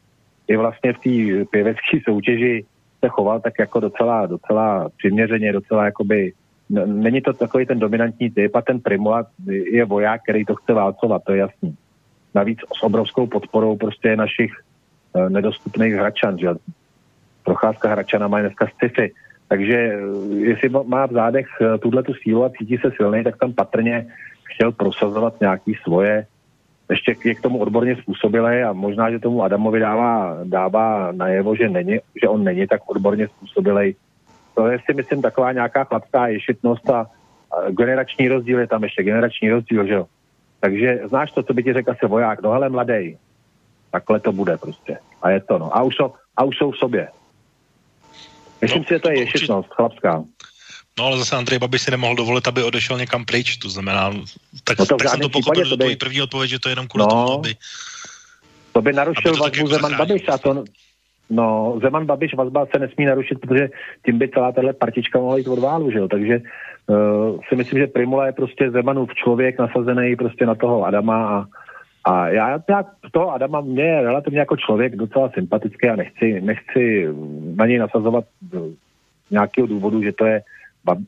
Je 0.48 0.58
vlastně 0.58 0.92
v 0.92 0.98
té 0.98 1.44
pěvecké 1.50 1.98
soutěži 2.04 2.64
se 3.04 3.08
choval 3.08 3.40
tak 3.40 3.54
jako 3.58 3.80
docela, 3.80 4.26
docela 4.26 4.88
přiměřeně, 4.98 5.52
docela 5.52 5.84
jakoby 5.84 6.32
není 6.86 7.20
to 7.20 7.32
takový 7.32 7.66
ten 7.66 7.78
dominantní 7.78 8.30
typ 8.30 8.56
a 8.56 8.62
ten 8.62 8.80
Primula 8.80 9.26
je 9.48 9.84
voják, 9.84 10.22
který 10.22 10.44
to 10.44 10.54
chce 10.54 10.72
válcovat, 10.72 11.22
to 11.24 11.32
je 11.32 11.38
jasný. 11.38 11.76
navíc 12.34 12.58
s 12.78 12.82
obrovskou 12.82 13.26
podporou 13.26 13.76
prostě 13.76 14.16
našich 14.16 14.52
e, 15.14 15.30
nedostupných 15.30 15.94
hračan, 15.94 16.38
že 16.38 16.48
procházka 17.44 17.88
hračana 17.88 18.28
má 18.28 18.40
dneska 18.40 18.66
sci-fi, 18.66 19.12
takže 19.48 19.76
e, 19.76 19.98
jestli 20.34 20.68
má 20.68 21.06
v 21.06 21.12
zádech 21.12 21.46
tuhle 21.80 22.02
tu 22.02 22.14
sílu 22.14 22.44
a 22.44 22.50
cítí 22.58 22.76
se 22.76 22.90
silný, 22.96 23.24
tak 23.24 23.36
tam 23.36 23.52
patrně 23.52 24.06
chtěl 24.44 24.72
prosazovat 24.72 25.40
nějaký 25.40 25.74
svoje 25.82 26.26
ještě 26.90 27.14
je 27.24 27.34
k 27.34 27.40
tomu 27.40 27.58
odborně 27.58 27.96
způsobilé 27.96 28.64
a 28.64 28.72
možná, 28.72 29.10
že 29.10 29.18
tomu 29.18 29.42
Adamovi 29.42 29.80
dává, 29.80 30.38
dává 30.44 31.12
najevo, 31.12 31.56
že, 31.56 31.68
není, 31.68 31.98
že 32.22 32.28
on 32.28 32.44
není 32.44 32.66
tak 32.66 32.80
odborně 32.90 33.28
způsobilej. 33.28 33.94
To 34.60 34.66
je 34.66 34.78
si 34.84 34.94
myslím 34.94 35.22
taková 35.22 35.52
nějaká 35.52 35.84
chlapská 35.84 36.28
ješitnost 36.28 36.90
a, 36.90 37.00
a 37.00 37.06
generační 37.70 38.28
rozdíl 38.28 38.58
je 38.58 38.66
tam 38.66 38.84
ještě, 38.84 39.02
generační 39.02 39.50
rozdíl, 39.50 39.86
že 39.86 39.94
jo. 39.94 40.06
Takže 40.60 41.00
znáš 41.08 41.32
to, 41.32 41.42
co 41.42 41.54
by 41.54 41.62
ti 41.62 41.72
řekl 41.72 41.90
asi 41.90 42.06
voják, 42.06 42.42
no 42.42 42.50
hele 42.50 42.68
mladej, 42.68 43.18
takhle 43.90 44.20
to 44.20 44.32
bude 44.32 44.56
prostě. 44.56 44.98
A 45.22 45.30
je 45.30 45.40
to, 45.40 45.58
no. 45.58 45.76
A 45.76 45.82
už, 45.82 45.96
jsou, 45.96 46.12
a 46.36 46.44
už 46.44 46.56
jsou 46.56 46.70
v 46.70 46.76
sobě. 46.76 47.08
Myslím 48.60 48.82
no, 48.82 48.84
si, 48.84 48.94
že 48.94 48.98
to 48.98 49.10
je 49.10 49.18
ješitnost, 49.18 49.68
chlapská. 49.68 50.24
No 50.98 51.04
ale 51.04 51.18
zase 51.18 51.36
Andrej 51.36 51.58
Babiš 51.58 51.82
si 51.82 51.90
nemohl 51.90 52.14
dovolit, 52.14 52.48
aby 52.48 52.62
odešel 52.62 52.98
někam 52.98 53.24
pryč, 53.24 53.56
to 53.56 53.68
znamená, 53.68 54.12
tak, 54.64 54.78
no 54.78 54.86
to 54.86 54.96
tak 54.96 55.08
jsem 55.08 55.20
to 55.20 55.28
pochopil, 55.28 55.64
že 55.64 55.70
to 55.70 55.76
by... 55.76 55.96
první 55.96 56.22
odpověď, 56.22 56.50
že 56.50 56.58
to 56.58 56.68
je 56.68 56.72
jenom 56.72 56.88
kvůli 56.88 57.04
no, 57.04 57.08
tomu, 57.08 57.32
aby... 57.32 57.56
To 58.72 58.82
by 58.82 58.92
narušil 58.92 59.36
vazbu 59.36 59.56
jako 59.56 59.68
Zeman 59.68 59.96
Babiš 59.96 60.28
a 60.28 60.38
to, 60.38 60.64
No, 61.30 61.78
Zeman 61.82 62.06
Babiš 62.06 62.34
vazba 62.34 62.66
se 62.66 62.78
nesmí 62.78 63.04
narušit, 63.04 63.38
protože 63.40 63.68
tím 64.06 64.18
by 64.18 64.28
celá 64.28 64.52
tahle 64.52 64.72
partička 64.72 65.18
mohla 65.18 65.38
jít 65.38 65.48
od 65.48 65.58
válu, 65.58 65.90
že 65.90 65.98
jo? 65.98 66.08
Takže 66.08 66.40
uh, 66.86 67.40
si 67.48 67.56
myslím, 67.56 67.78
že 67.78 67.86
Primula 67.86 68.26
je 68.26 68.32
prostě 68.32 68.70
Zemanův 68.70 69.14
člověk 69.14 69.58
nasazený 69.58 70.16
prostě 70.16 70.46
na 70.46 70.54
toho 70.54 70.84
Adama 70.84 71.28
a, 71.28 71.44
a 72.12 72.28
já 72.28 72.60
nějak 72.68 72.86
toho 73.12 73.32
Adama 73.32 73.60
mě 73.60 73.84
je 73.84 74.02
relativně 74.02 74.38
jako 74.38 74.56
člověk 74.56 74.96
docela 74.96 75.30
sympatický 75.34 75.88
a 75.88 75.96
nechci, 75.96 76.40
nechci 76.40 77.08
na 77.54 77.66
něj 77.66 77.78
nasazovat 77.78 78.24
nějakého 79.30 79.66
důvodu, 79.66 80.02
že 80.02 80.12
to 80.12 80.26
je 80.26 80.42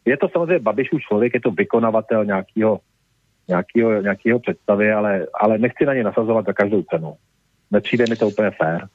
je 0.05 0.17
to 0.17 0.29
samozřejmě 0.29 0.59
Babišův 0.59 1.01
člověk, 1.01 1.35
je 1.35 1.41
to 1.41 1.51
vykonavatel 1.51 2.25
nějakého 2.25 2.81
nějakýho, 3.49 4.03
nějakýho 4.03 4.39
představy, 4.39 4.93
ale, 4.93 5.27
ale 5.41 5.59
nechci 5.59 5.87
na 5.87 5.95
ně 5.95 6.05
nasazovat 6.05 6.47
za 6.47 6.53
každou 6.53 6.83
cenu. 6.83 7.15
Nepřijde 7.71 8.05
mi 8.11 8.17
to 8.17 8.29
úplně 8.29 8.51
fér. 8.51 8.89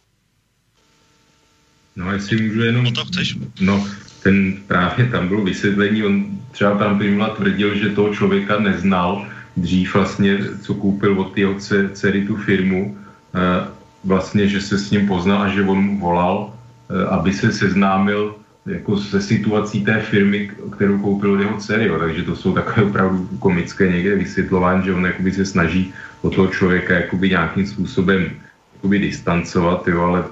No, 1.97 2.13
jestli 2.13 2.41
můžu 2.41 2.61
jenom... 2.61 2.83
No 2.83 2.91
to 2.91 3.05
chceš. 3.05 3.37
No, 3.61 3.87
ten 4.23 4.53
právě 4.67 5.05
tam 5.05 5.27
bylo 5.27 5.43
vysvětlení, 5.43 6.03
on 6.03 6.25
třeba 6.51 6.77
tam 6.77 6.97
Primula 6.97 7.29
tvrdil, 7.29 7.75
že 7.75 7.89
toho 7.89 8.13
člověka 8.13 8.59
neznal 8.59 9.25
dřív 9.57 9.93
vlastně, 9.93 10.37
co 10.61 10.73
koupil 10.73 11.19
od 11.19 11.37
jeho 11.37 11.55
dcery 11.93 12.25
tu 12.27 12.35
firmu, 12.35 12.97
e, 13.33 13.67
vlastně, 14.03 14.47
že 14.47 14.61
se 14.61 14.77
s 14.77 14.91
ním 14.91 15.07
poznal 15.07 15.41
a 15.41 15.47
že 15.49 15.63
on 15.63 15.97
volal, 15.97 16.53
e, 16.89 17.05
aby 17.05 17.33
se 17.33 17.51
seznámil 17.51 18.35
jako 18.65 18.97
se 18.97 19.21
situací 19.21 19.85
té 19.85 20.01
firmy, 20.01 20.51
kterou 20.75 20.99
koupil 20.99 21.31
od 21.33 21.39
jeho 21.39 21.57
dcery, 21.57 21.87
jo. 21.87 21.99
takže 21.99 22.23
to 22.23 22.35
jsou 22.35 22.53
takové 22.53 22.83
opravdu 22.83 23.29
komické 23.39 23.91
někde 23.91 24.15
vysvětlování, 24.15 24.85
že 24.85 24.93
on 24.93 25.05
jakoby 25.05 25.31
se 25.31 25.45
snaží 25.45 25.93
o 26.21 26.29
toho 26.29 26.47
člověka 26.47 26.93
jakoby 26.93 27.29
nějakým 27.29 27.67
způsobem 27.67 28.29
jakoby 28.75 28.99
distancovat, 28.99 29.87
jo, 29.87 30.01
ale 30.01 30.23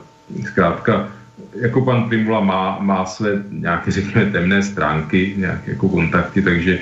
zkrátka 0.45 1.09
jako 1.55 1.81
pan 1.81 2.09
Primula 2.09 2.39
má, 2.39 2.77
má 2.79 3.05
své 3.05 3.43
nějaké, 3.51 3.91
řekněme, 3.91 4.31
temné 4.31 4.63
stránky, 4.63 5.33
nějaké 5.37 5.71
jako 5.71 5.89
kontakty, 5.89 6.41
takže 6.41 6.79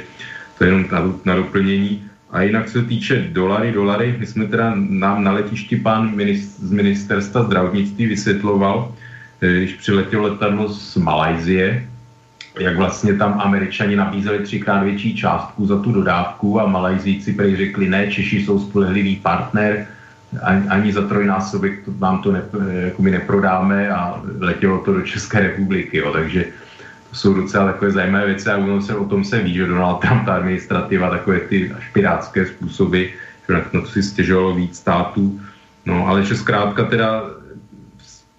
to 0.58 0.64
je 0.64 0.68
jenom 0.68 0.86
na, 0.92 1.14
na 1.26 1.36
doplnění. 1.36 2.04
A 2.32 2.42
jinak 2.42 2.70
se 2.70 2.82
týče 2.82 3.28
dolary, 3.32 3.72
dolary, 3.72 4.16
my 4.18 4.26
jsme 4.26 4.46
teda 4.46 4.74
nám 4.76 5.24
na 5.24 5.32
letišti 5.32 5.76
pán 5.76 6.16
z 6.60 6.72
ministerstva 6.72 7.44
zdravotnictví 7.44 8.06
vysvětloval, 8.06 8.94
Eh, 9.44 9.54
když 9.58 9.74
přiletělo 9.74 10.24
letadlo 10.24 10.70
z 10.70 10.96
Malajzie, 10.96 11.88
jak 12.60 12.78
vlastně 12.78 13.14
tam 13.14 13.42
američani 13.44 13.96
nabízeli 13.96 14.40
třikrát 14.40 14.84
větší 14.84 15.16
částku 15.16 15.66
za 15.66 15.80
tu 15.80 15.92
dodávku 15.92 16.62
a 16.62 16.66
malajzíci 16.66 17.34
prej 17.34 17.56
řekli, 17.56 17.90
ne, 17.90 18.12
Češi 18.12 18.46
jsou 18.46 18.60
spolehlivý 18.60 19.16
partner, 19.16 19.88
ani, 20.42 20.68
ani 20.68 20.94
za 20.94 21.08
trojnásobek 21.08 21.86
to, 21.86 21.92
vám 21.98 22.22
to 22.22 22.32
ne, 22.32 22.42
jako 22.74 23.02
my 23.02 23.12
neprodáme 23.12 23.90
a 23.90 24.22
letělo 24.40 24.80
to 24.80 24.94
do 24.94 25.02
České 25.02 25.40
republiky, 25.40 25.98
jo, 25.98 26.14
takže 26.14 26.46
to 27.10 27.16
jsou 27.16 27.34
docela 27.34 27.66
takové 27.66 27.92
zajímavé 27.92 28.26
věci 28.26 28.50
a 28.50 28.58
ono 28.58 28.82
se, 28.82 28.96
o 28.96 29.06
tom 29.06 29.24
se 29.24 29.40
ví, 29.40 29.54
že 29.54 29.68
Donald 29.68 29.96
Trump, 29.96 30.26
ta 30.26 30.36
administrativa, 30.36 31.10
takové 31.10 31.40
ty 31.40 31.72
až 31.78 31.90
pirátské 31.94 32.46
způsoby, 32.46 33.04
že 33.50 33.54
na 33.54 33.82
to 33.82 33.86
si 33.86 34.04
stěžovalo 34.04 34.56
víc 34.56 34.78
států, 34.78 35.42
no 35.86 36.08
ale 36.08 36.24
že 36.24 36.36
zkrátka 36.36 36.84
teda 36.84 37.24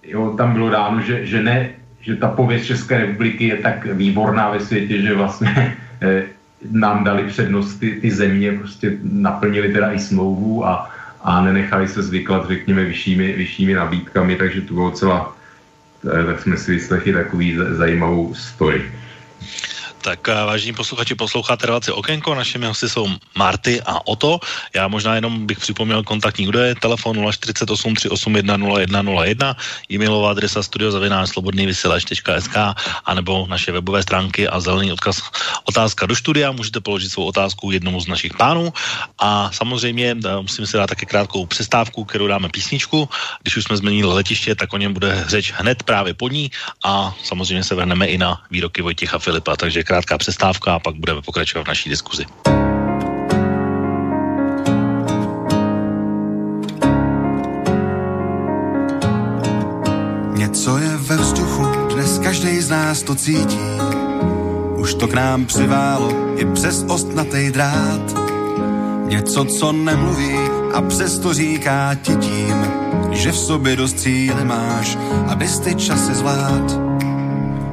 jo, 0.03 0.35
tam 0.37 0.53
bylo 0.53 0.71
dáno, 0.71 1.01
že, 1.01 1.27
že 1.27 1.43
ne, 1.43 1.71
že 2.01 2.17
ta 2.17 2.29
pověst 2.29 2.67
České 2.67 2.99
republiky 2.99 3.47
je 3.47 3.57
tak 3.57 3.87
výborná 3.87 4.51
ve 4.51 4.61
světě, 4.61 5.03
že 5.03 5.15
vlastně 5.15 5.77
eh, 6.03 6.23
nám 6.71 7.05
dali 7.05 7.25
přednost 7.25 7.75
ty, 7.75 8.01
ty 8.01 8.11
země, 8.11 8.53
prostě 8.53 8.99
naplnili 9.03 9.73
teda 9.73 9.93
i 9.93 9.99
smlouvu 9.99 10.67
a, 10.67 10.91
a 11.25 11.41
nenechali 11.41 11.89
se 11.89 12.03
zvyklat, 12.03 12.49
řekněme, 12.49 12.85
vyššími, 12.85 13.33
vyššími 13.33 13.75
nabídkami, 13.75 14.37
takže 14.37 14.61
to 14.61 14.75
bylo 14.75 14.91
celá, 14.91 15.37
eh, 16.21 16.27
tak 16.27 16.41
jsme 16.41 16.57
si 16.57 16.73
vyslechli 16.73 17.13
takový 17.13 17.59
zajímavou 17.71 18.35
story. 18.35 18.93
Tak 20.05 20.29
eh, 20.29 20.35
vážení 20.45 20.77
posluchači, 20.77 21.15
posloucháte 21.17 21.67
relaci 21.67 21.89
Okénko, 21.89 22.35
našimi 22.35 22.67
hosty 22.67 22.89
jsou 22.89 23.09
Marty 23.33 23.81
a 23.81 24.07
Oto. 24.07 24.41
Já 24.75 24.89
možná 24.89 25.15
jenom 25.15 25.47
bych 25.47 25.59
připomněl 25.59 26.03
kontaktní 26.03 26.49
údaje, 26.49 26.75
telefon 26.75 27.17
048 27.33 27.95
381 27.95 28.57
0101, 28.57 29.57
e-mailová 29.91 30.31
adresa 30.31 30.63
studiozavinářslobodnývysílač.sk 30.63 32.57
a 33.05 33.15
nebo 33.15 33.47
naše 33.49 33.73
webové 33.73 34.03
stránky 34.03 34.49
a 34.49 34.61
zelený 34.61 34.93
odkaz 34.93 35.23
otázka 35.65 36.07
do 36.07 36.17
studia. 36.17 36.53
Můžete 36.53 36.81
položit 36.81 37.09
svou 37.09 37.25
otázku 37.25 37.71
jednomu 37.71 38.01
z 38.01 38.07
našich 38.07 38.37
pánů 38.37 38.73
a 39.19 39.51
samozřejmě 39.57 40.17
eh, 40.21 40.37
musím 40.37 40.67
si 40.67 40.77
dát 40.77 40.87
také 40.87 41.07
krátkou 41.07 41.47
přestávku, 41.47 42.05
kterou 42.05 42.29
dáme 42.29 42.53
písničku. 42.53 43.09
Když 43.43 43.57
už 43.57 43.65
jsme 43.65 43.77
změnili 43.77 44.13
letiště, 44.13 44.55
tak 44.55 44.69
o 44.73 44.77
něm 44.77 44.93
bude 44.93 45.25
řeč 45.33 45.53
hned 45.57 45.83
právě 45.83 46.15
pod 46.15 46.29
ní 46.33 46.51
a 46.85 47.17
samozřejmě 47.25 47.65
se 47.65 47.75
vrhneme 47.75 48.07
i 48.07 48.19
na 48.19 48.45
výroky 48.51 48.83
Vojtěcha 48.83 49.19
Filipa, 49.19 49.57
takže 49.57 49.81
krátká 49.95 50.19
přestávka 50.19 50.75
a 50.75 50.79
pak 50.79 50.95
budeme 50.95 51.23
pokračovat 51.23 51.65
v 51.65 51.69
naší 51.69 51.91
diskuzi. 51.91 52.25
Něco 60.35 60.79
je 60.79 60.97
ve 60.97 61.17
vzduchu, 61.17 61.63
dnes 61.95 62.19
každý 62.19 62.61
z 62.61 62.71
nás 62.71 63.03
to 63.03 63.15
cítí. 63.15 63.69
Už 64.77 64.95
to 64.95 65.09
k 65.09 65.15
nám 65.15 65.47
přiválo 65.47 66.11
i 66.37 66.45
přes 66.45 66.85
ostnatý 66.89 67.51
drát. 67.51 68.19
Něco, 69.05 69.45
co 69.45 69.73
nemluví 69.73 70.39
a 70.75 70.83
přesto 70.83 71.35
říká 71.35 71.95
ti 71.95 72.17
tím, 72.17 72.67
že 73.13 73.33
v 73.33 73.39
sobě 73.39 73.77
dost 73.77 74.01
cíle 74.01 74.45
máš, 74.45 74.99
abys 75.29 75.59
ty 75.59 75.75
časy 75.75 76.15
zvlád. 76.15 76.95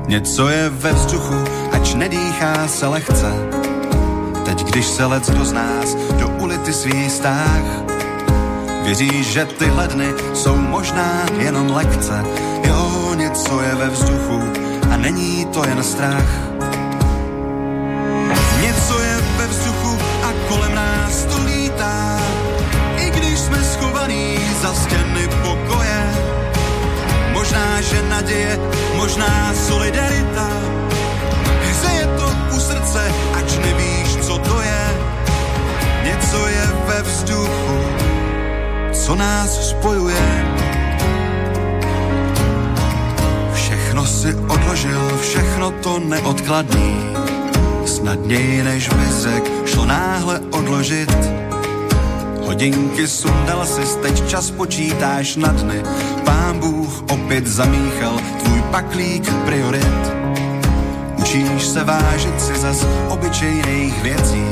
Něco 0.07 0.49
je 0.49 0.69
ve 0.69 0.93
vzduchu, 0.93 1.61
nedýchá 1.93 2.67
se 2.67 2.87
lehce. 2.87 3.33
Teď, 4.45 4.63
když 4.63 4.85
se 4.85 5.05
lec 5.05 5.29
do 5.29 5.45
z 5.45 5.51
nás 5.51 5.95
do 5.95 6.27
ulity 6.29 6.73
svý 6.73 7.09
stáh, 7.09 7.63
věří, 8.83 9.23
že 9.23 9.45
tyhle 9.45 9.87
dny 9.87 10.13
jsou 10.33 10.55
možná 10.55 11.25
jenom 11.37 11.71
lekce. 11.71 12.25
Jo, 12.67 13.13
něco 13.15 13.61
je 13.61 13.75
ve 13.75 13.89
vzduchu 13.89 14.41
a 14.91 14.97
není 14.97 15.45
to 15.45 15.67
jen 15.67 15.83
strach. 15.83 16.29
Něco 18.61 19.01
je 19.01 19.17
ve 19.37 19.47
vzduchu 19.47 19.97
a 20.23 20.29
kolem 20.47 20.75
nás 20.75 21.25
to 21.25 21.43
lítá, 21.43 22.19
i 22.97 23.09
když 23.09 23.39
jsme 23.39 23.63
schovaný 23.63 24.37
za 24.61 24.73
stěny 24.73 25.27
pokoje. 25.43 26.13
Možná, 27.33 27.81
že 27.81 28.01
naděje, 28.09 28.59
možná 28.95 29.53
solidarita, 29.67 30.47
srdce, 32.82 33.11
ač 33.34 33.57
nevíš, 33.57 34.25
co 34.25 34.38
to 34.38 34.61
je. 34.61 34.84
Něco 36.03 36.47
je 36.47 36.67
ve 36.88 37.01
vzduchu, 37.01 37.79
co 38.91 39.15
nás 39.15 39.69
spojuje. 39.69 40.45
Všechno 43.53 44.05
si 44.05 44.36
odložil, 44.47 45.17
všechno 45.21 45.71
to 45.71 45.99
neodkladný. 45.99 46.95
Snadněji 47.86 48.63
než 48.63 48.89
řek, 49.21 49.43
šlo 49.65 49.86
náhle 49.86 50.39
odložit. 50.51 51.17
Hodinky 52.41 53.07
sundal 53.07 53.65
si, 53.65 53.97
teď 54.01 54.27
čas 54.27 54.51
počítáš 54.51 55.36
na 55.36 55.47
dny. 55.47 55.84
Pán 56.25 56.59
Bůh 56.59 57.03
opět 57.11 57.47
zamíchal 57.47 58.19
tvůj 58.43 58.61
paklík 58.71 59.34
priorit 59.45 60.20
Učíš 61.32 61.67
se 61.67 61.84
vážit 61.84 62.41
si 62.41 62.59
zas 62.59 62.86
obyčejných 63.09 64.03
věcí, 64.03 64.43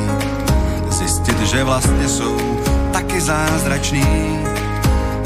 zjistit, 0.89 1.39
že 1.39 1.63
vlastně 1.63 2.09
jsou 2.09 2.37
taky 2.93 3.21
zázračný. 3.21 4.39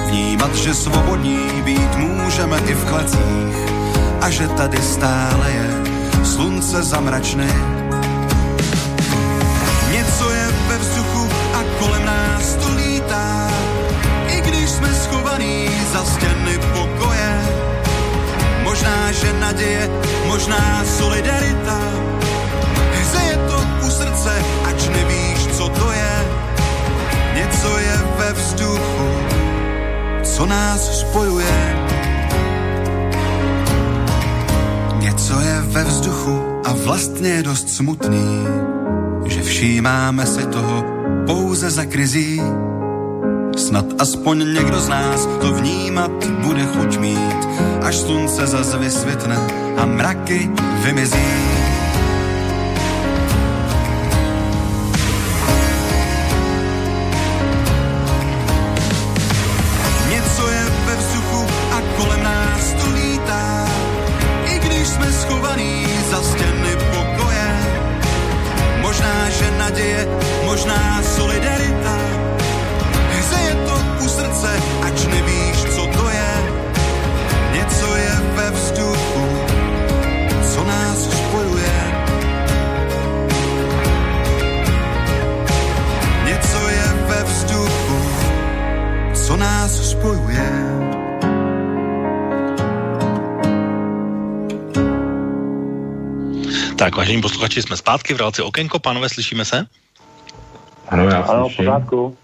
Vnímat, 0.06 0.56
že 0.56 0.74
svobodní 0.74 1.62
být 1.64 1.96
můžeme 1.96 2.58
i 2.58 2.74
v 2.74 2.86
klecích 2.86 3.58
a 4.22 4.30
že 4.30 4.48
tady 4.48 4.78
stále 4.82 5.52
je 5.52 5.70
slunce 6.26 6.84
zamračné. 6.84 7.54
Něco 9.92 10.32
je 10.32 10.48
ve 10.68 10.78
vzduchu 10.78 11.30
a 11.54 11.64
kolem 11.80 12.06
nás 12.06 12.56
to 12.56 12.76
lítá, 12.76 13.50
i 14.28 14.42
když 14.42 14.70
jsme 14.70 14.94
schovaný 14.94 15.70
za 15.94 16.04
stěny 16.04 16.58
pokoje. 16.58 16.83
Že 19.24 19.34
naděje, 19.40 19.90
možná 20.28 20.84
solidarita, 20.98 21.80
je 23.24 23.38
to 23.48 23.58
u 23.88 23.90
srdce, 23.90 24.32
ač 24.68 24.80
nevíš, 24.88 25.48
co 25.58 25.70
to 25.70 25.92
je. 25.92 26.14
Něco 27.36 27.78
je 27.78 27.96
ve 28.18 28.34
vzduchu, 28.34 29.10
co 30.24 30.46
nás 30.46 31.00
spojuje. 31.00 31.76
Něco 35.00 35.40
je 35.40 35.62
ve 35.62 35.84
vzduchu 35.84 36.62
a 36.66 36.74
vlastně 36.74 37.30
je 37.30 37.44
dost 37.44 37.70
smutný, 37.70 38.48
že 39.26 39.42
všímáme 39.42 40.26
si 40.26 40.46
toho 40.46 40.84
pouze 41.26 41.70
za 41.70 41.86
krizí. 41.86 42.42
Snad 43.58 43.86
aspoň 44.00 44.54
někdo 44.54 44.82
z 44.82 44.88
nás 44.88 45.28
to 45.42 45.54
vnímat 45.54 46.12
bude 46.46 46.66
chuť 46.66 46.98
mít, 46.98 47.33
až 47.82 47.96
slunce 47.96 48.48
zase 48.48 48.78
vysvětne 48.78 49.38
a 49.78 49.86
mraky 49.86 50.50
vymizí. 50.84 51.53
Tak, 96.84 96.96
vážení 96.96 97.22
posluchači, 97.22 97.62
jsme 97.62 97.78
zpátky 97.78 98.14
v 98.14 98.18
relaci 98.18 98.42
Okénko. 98.42 98.80
Pánové, 98.80 99.10
slyšíme 99.10 99.46
se? 99.46 99.68
Ano, 100.88 101.04
já 101.10 101.22
ano, 101.22 101.50
v 101.50 101.56
pořádku. 101.56 102.18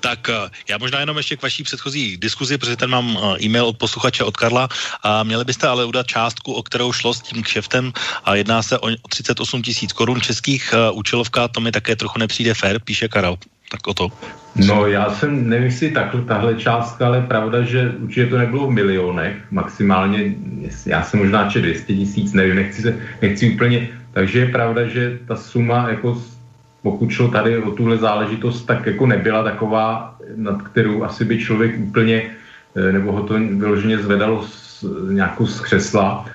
Tak 0.00 0.28
eh, 0.28 0.50
já 0.68 0.78
možná 0.78 1.00
jenom 1.00 1.16
ještě 1.16 1.36
k 1.36 1.42
vaší 1.42 1.62
předchozí 1.62 2.16
diskuzi, 2.16 2.58
protože 2.58 2.76
ten 2.76 2.90
mám 2.90 3.18
eh, 3.18 3.44
e-mail 3.44 3.66
od 3.66 3.78
posluchače 3.78 4.24
od 4.24 4.36
Karla. 4.36 4.68
A 5.02 5.22
měli 5.22 5.44
byste 5.44 5.68
ale 5.68 5.84
udat 5.84 6.06
částku, 6.06 6.52
o 6.52 6.62
kterou 6.62 6.92
šlo 6.92 7.14
s 7.14 7.20
tím 7.20 7.42
kšeftem 7.42 7.92
a 8.24 8.34
jedná 8.34 8.62
se 8.62 8.78
o 8.78 8.88
38 9.08 9.62
tisíc 9.62 9.92
korun 9.92 10.20
českých 10.20 10.74
eh, 10.74 10.90
účelovka, 10.90 11.48
to 11.48 11.60
mi 11.60 11.72
také 11.72 11.96
trochu 11.96 12.18
nepřijde 12.18 12.54
fér, 12.54 12.78
píše 12.78 13.08
Karel. 13.08 13.38
Tak 13.70 13.86
o 13.86 13.94
to. 13.94 14.08
No 14.56 14.86
já 14.86 15.10
jsem, 15.10 15.48
nevím 15.48 15.70
si 15.70 15.90
takhle, 15.90 16.22
tahle 16.22 16.54
částka, 16.54 17.06
ale 17.06 17.22
pravda, 17.22 17.62
že 17.62 17.92
určitě 18.00 18.26
to 18.26 18.38
nebylo 18.38 18.66
v 18.66 18.70
milionech, 18.70 19.36
maximálně, 19.50 20.34
já 20.86 21.02
jsem 21.02 21.20
možná 21.20 21.50
če 21.50 21.60
200 21.60 21.94
tisíc, 21.94 22.32
nevím, 22.32 22.56
nechci, 22.56 22.82
se, 22.82 22.98
nechci 23.22 23.54
úplně, 23.54 23.88
takže 24.12 24.38
je 24.38 24.48
pravda, 24.48 24.86
že 24.86 25.18
ta 25.28 25.36
suma, 25.36 25.88
jako 25.88 26.22
pokud 26.82 27.10
šlo 27.10 27.28
tady 27.28 27.58
o 27.58 27.70
tuhle 27.70 27.96
záležitost, 27.96 28.62
tak 28.62 28.86
jako 28.86 29.06
nebyla 29.06 29.42
taková, 29.42 30.16
nad 30.36 30.62
kterou 30.62 31.02
asi 31.02 31.24
by 31.24 31.38
člověk 31.38 31.78
úplně, 31.78 32.22
eh, 32.76 32.92
nebo 32.92 33.12
ho 33.12 33.22
to 33.22 33.34
vyloženě 33.34 33.98
zvedalo 33.98 34.46
z, 34.46 34.84
nějakou 35.10 35.46
z 35.46 35.60
křesla, 35.60 36.26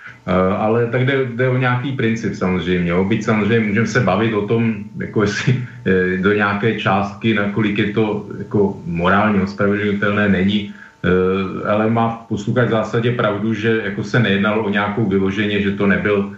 ale 0.58 0.88
tak 0.88 1.06
jde, 1.06 1.26
jde 1.26 1.50
o 1.50 1.58
nějaký 1.58 1.92
princip 1.92 2.36
samozřejmě. 2.36 2.92
Jo. 2.92 3.04
Byť 3.04 3.24
samozřejmě 3.24 3.68
můžeme 3.68 3.88
se 3.88 4.00
bavit 4.00 4.34
o 4.34 4.48
tom, 4.48 4.76
jako 4.98 5.22
jestli 5.22 5.52
eh, 5.86 6.18
do 6.18 6.34
nějaké 6.34 6.80
částky, 6.80 7.34
nakolik 7.34 7.78
je 7.78 7.94
to 7.94 8.26
jako 8.38 8.82
morálně 8.86 9.42
ospravedlnitelné, 9.42 10.30
není, 10.30 10.74
eh, 10.74 11.70
ale 11.70 11.90
má 11.90 12.26
posluchač 12.30 12.68
v 12.68 12.78
zásadě 12.78 13.12
pravdu, 13.12 13.54
že 13.54 13.82
jako 13.86 14.04
se 14.04 14.20
nejednalo 14.20 14.64
o 14.64 14.70
nějakou 14.70 15.06
vyloženě, 15.06 15.62
že 15.62 15.72
to 15.72 15.88
nebyl 15.88 16.36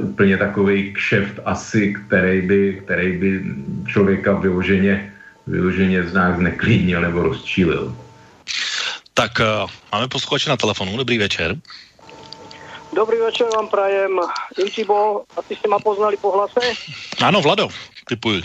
úplně 0.00 0.36
takový 0.36 0.92
kšeft 0.92 1.40
asi, 1.44 1.94
který 1.94 2.42
by, 2.42 2.82
který 2.84 3.18
by 3.18 3.30
člověka 3.86 4.32
vyloženě, 4.32 5.12
vyloženě 5.46 6.04
nějak 6.12 6.36
zneklidnil 6.36 7.00
nebo 7.00 7.22
rozčílil. 7.22 7.94
Tak 9.14 9.40
máme 9.92 10.08
posluchače 10.08 10.50
na 10.50 10.56
telefonu. 10.56 10.96
Dobrý 10.96 11.18
večer. 11.18 11.56
Dobrý 12.90 13.22
večer 13.22 13.46
vám 13.54 13.70
prajem. 13.70 14.18
Incibo, 14.58 15.22
asi 15.38 15.54
ste 15.54 15.70
ma 15.70 15.78
poznali 15.78 16.18
po 16.18 16.34
hlase? 16.34 16.58
Áno, 17.22 17.38
Vlado, 17.38 17.70
typuj. 18.10 18.42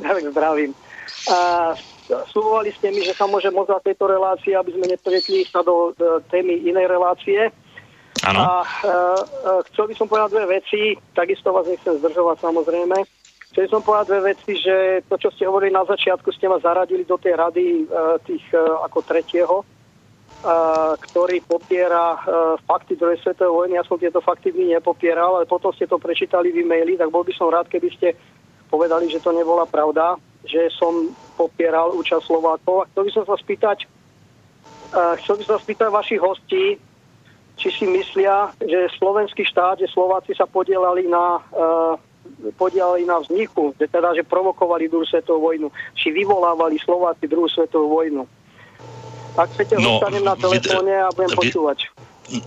tak 0.00 0.24
zdravím. 0.32 0.72
Uh, 1.28 1.76
slúbovali 2.32 2.72
ste 2.72 2.88
mi, 2.96 3.04
že 3.04 3.12
sa 3.12 3.28
môže 3.28 3.52
ozvať 3.52 3.92
tejto 3.92 4.08
relácie, 4.08 4.56
aby 4.56 4.72
sme 4.72 4.88
nepretli 4.88 5.44
sa 5.44 5.60
do, 5.60 5.92
témy 6.32 6.64
inej 6.64 6.88
relácie. 6.88 7.52
Áno. 8.24 8.40
A 8.40 8.64
uh, 8.64 9.60
chcel 9.68 9.92
by 9.92 9.94
som 10.00 10.08
povedať 10.08 10.32
dve 10.32 10.56
veci, 10.56 10.96
takisto 11.12 11.52
vás 11.52 11.68
nechcem 11.68 11.92
zdržovať 12.00 12.40
samozrejme. 12.40 12.96
Chcel 13.52 13.68
som 13.68 13.84
povedať 13.84 14.16
dve 14.16 14.32
veci, 14.32 14.56
že 14.56 15.04
to, 15.12 15.20
čo 15.20 15.28
ste 15.36 15.44
hovorili 15.44 15.76
na 15.76 15.84
začiatku, 15.84 16.32
ste 16.32 16.48
ma 16.48 16.56
zaradili 16.56 17.04
do 17.04 17.20
tej 17.20 17.36
rady 17.36 17.84
uh, 17.84 18.16
tých 18.24 18.48
uh, 18.56 18.80
ako 18.88 19.04
tretieho 19.04 19.60
ktorý 21.00 21.42
popiera 21.42 22.20
fakty 22.68 22.94
druhej 22.94 23.18
svetovej 23.24 23.52
vojny. 23.52 23.72
Ja 23.80 23.84
som 23.88 23.98
tieto 23.98 24.20
fakty 24.20 24.52
my 24.52 24.78
nepopieral, 24.78 25.40
ale 25.40 25.46
potom 25.48 25.72
ste 25.72 25.88
to 25.88 25.96
prečítali 25.98 26.52
v 26.52 26.62
e-maili, 26.62 26.94
tak 26.94 27.10
bol 27.10 27.24
by 27.24 27.32
som 27.34 27.50
rád, 27.50 27.66
keby 27.66 27.88
ste 27.96 28.14
povedali, 28.70 29.10
že 29.10 29.22
to 29.22 29.32
nebola 29.32 29.66
pravda, 29.66 30.20
že 30.46 30.70
som 30.74 31.10
popieral 31.34 31.96
účasť 31.96 32.26
Slovákov. 32.26 32.84
A 32.84 32.88
chcel 32.92 33.02
by 33.08 33.12
som 33.14 33.24
sa 33.26 33.36
spýtať, 33.38 33.78
chcel 35.22 35.34
by 35.40 35.42
som 35.46 35.54
sa 35.58 35.62
spýtať 35.62 35.88
vašich 35.90 36.20
hostí, 36.22 36.78
či 37.56 37.68
si 37.72 37.88
myslia, 37.88 38.52
že 38.60 38.92
slovenský 39.00 39.42
štát, 39.48 39.80
že 39.80 39.88
Slováci 39.88 40.36
sa 40.36 40.44
podielali 40.44 41.08
na 41.08 41.40
podielali 42.58 43.06
na 43.06 43.22
vzniku, 43.22 43.70
že 43.78 43.86
teda, 43.86 44.10
že 44.10 44.26
provokovali 44.26 44.90
druhú 44.90 45.06
svetovú 45.06 45.46
vojnu, 45.46 45.70
či 45.94 46.10
vyvolávali 46.10 46.74
Slováci 46.82 47.30
druhú 47.30 47.46
svetovú 47.46 48.02
vojnu. 48.02 48.26
Ak 49.36 49.52
chcete, 49.52 49.76
no, 49.76 50.00
zostanem 50.00 50.24
na 50.24 50.36
telefóne 50.36 50.92
a 50.96 51.08
budem 51.12 51.30
vy, 51.30 51.36
počúvať. 51.36 51.78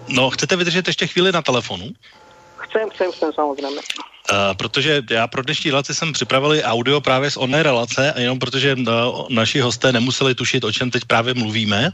No, 0.10 0.30
chcete 0.30 0.56
vydržet 0.56 0.88
ještě 0.88 1.08
chvíli 1.08 1.32
na 1.32 1.42
telefonu? 1.42 1.86
Chcem, 2.58 2.90
chcem, 2.90 3.12
chcem 3.12 3.34
samozřejmě. 3.34 3.82
Uh, 4.30 4.54
protože 4.58 5.02
já 5.10 5.28
pro 5.28 5.42
dnešní 5.42 5.72
relaci 5.72 5.96
jsem 5.96 6.14
připravil 6.14 6.62
audio 6.64 7.02
právě 7.02 7.32
z 7.32 7.38
oné 7.38 7.64
relace 7.64 8.14
a 8.14 8.20
jenom 8.20 8.40
protože 8.40 8.76
uh, 8.76 8.86
naši 9.30 9.60
hosté 9.60 9.92
nemuseli 9.92 10.36
tušit, 10.36 10.64
o 10.64 10.72
čem 10.72 10.92
teď 10.92 11.06
právě 11.06 11.34
mluvíme, 11.34 11.90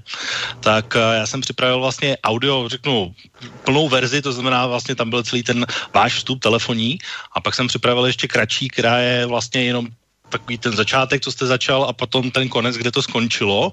tak 0.59 0.95
uh, 0.95 1.01
já 1.15 1.27
jsem 1.27 1.41
připravil 1.41 1.79
vlastně 1.79 2.17
audio, 2.23 2.67
řeknu, 2.67 3.15
plnou 3.63 3.89
verzi, 3.89 4.21
to 4.21 4.31
znamená 4.31 4.67
vlastně 4.67 4.95
tam 4.95 5.09
byl 5.09 5.23
celý 5.23 5.43
ten 5.43 5.65
váš 5.93 6.15
vstup 6.15 6.39
telefoní 6.39 6.97
a 7.31 7.41
pak 7.41 7.55
jsem 7.55 7.67
připravil 7.67 8.05
ještě 8.05 8.27
kratší, 8.27 8.67
která 8.67 8.97
je 8.97 9.25
vlastně 9.25 9.63
jenom 9.63 9.87
takový 10.29 10.57
ten 10.57 10.75
začátek, 10.75 11.21
co 11.21 11.31
jste 11.31 11.45
začal 11.45 11.83
a 11.83 11.93
potom 11.93 12.31
ten 12.31 12.49
konec, 12.49 12.75
kde 12.75 12.91
to 12.91 13.01
skončilo, 13.01 13.71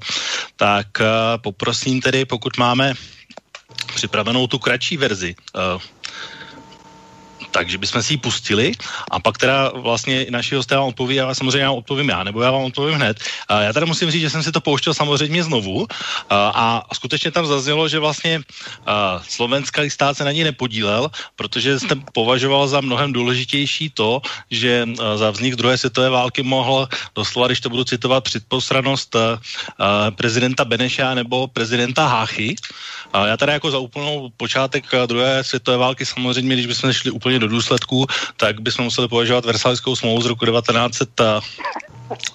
tak 0.57 0.87
uh, 1.01 1.07
poprosím 1.43 2.01
tedy, 2.01 2.25
pokud 2.25 2.59
máme 2.59 2.95
připravenou 3.95 4.47
tu 4.47 4.59
kratší 4.59 4.97
verzi, 4.97 5.35
uh, 5.55 5.83
takže 7.53 7.79
bychom 7.79 8.03
si 8.03 8.13
ji 8.13 8.17
pustili 8.17 8.73
a 9.11 9.21
pak 9.21 9.39
teda 9.39 9.71
vlastně 9.75 10.27
naši 10.31 10.55
hosté 10.55 10.77
vám 10.77 10.89
odpoví 10.89 11.21
a 11.21 11.35
samozřejmě 11.35 11.63
já 11.63 11.69
vám 11.69 11.79
odpovím 11.79 12.09
já, 12.09 12.25
nebo 12.25 12.43
já 12.43 12.51
vám 12.51 12.65
odpovím 12.65 12.95
hned. 12.95 13.21
A 13.49 13.61
já 13.61 13.73
teda 13.73 13.87
musím 13.87 14.11
říct, 14.11 14.21
že 14.21 14.31
jsem 14.31 14.43
si 14.43 14.53
to 14.53 14.61
pouštěl 14.61 14.95
samozřejmě 14.95 15.45
znovu 15.45 15.87
a, 16.31 16.83
a 16.89 16.95
skutečně 16.95 17.31
tam 17.31 17.47
zaznělo, 17.47 17.89
že 17.89 17.99
vlastně 17.99 18.41
slovenský 19.29 19.91
stát 19.91 20.17
se 20.17 20.25
na 20.25 20.33
ní 20.33 20.45
nepodílel, 20.45 21.11
protože 21.37 21.79
jsem 21.79 22.03
považoval 22.13 22.69
za 22.69 22.81
mnohem 22.81 23.13
důležitější 23.13 23.91
to, 23.91 24.21
že 24.51 24.89
za 25.17 25.31
vznik 25.31 25.57
druhé 25.57 25.79
světové 25.79 26.11
války 26.11 26.43
mohl 26.43 26.89
doslova, 27.15 27.47
když 27.47 27.61
to 27.61 27.71
budu 27.71 27.85
citovat, 27.85 28.25
předposranost 28.25 29.17
prezidenta 30.17 30.65
Beneša 30.65 31.15
nebo 31.15 31.47
prezidenta 31.47 32.07
Háchy. 32.07 32.55
Já 33.27 33.37
teda 33.37 33.53
jako 33.53 33.71
za 33.71 33.79
úplnou 33.79 34.31
počátek 34.37 34.85
druhé 35.07 35.45
světové 35.45 35.77
války 35.77 36.07
samozřejmě, 36.07 36.55
když 36.55 36.67
bychom 36.67 36.93
šli 36.93 37.11
úplně 37.11 37.39
do 37.43 37.49
důsledků, 37.49 38.07
tak 38.37 38.61
bychom 38.61 38.85
museli 38.85 39.09
považovat 39.09 39.45
Versálskou 39.45 39.97
smlouvu 39.97 40.23
z 40.23 40.27
roku 40.27 40.47
1900 40.47 41.21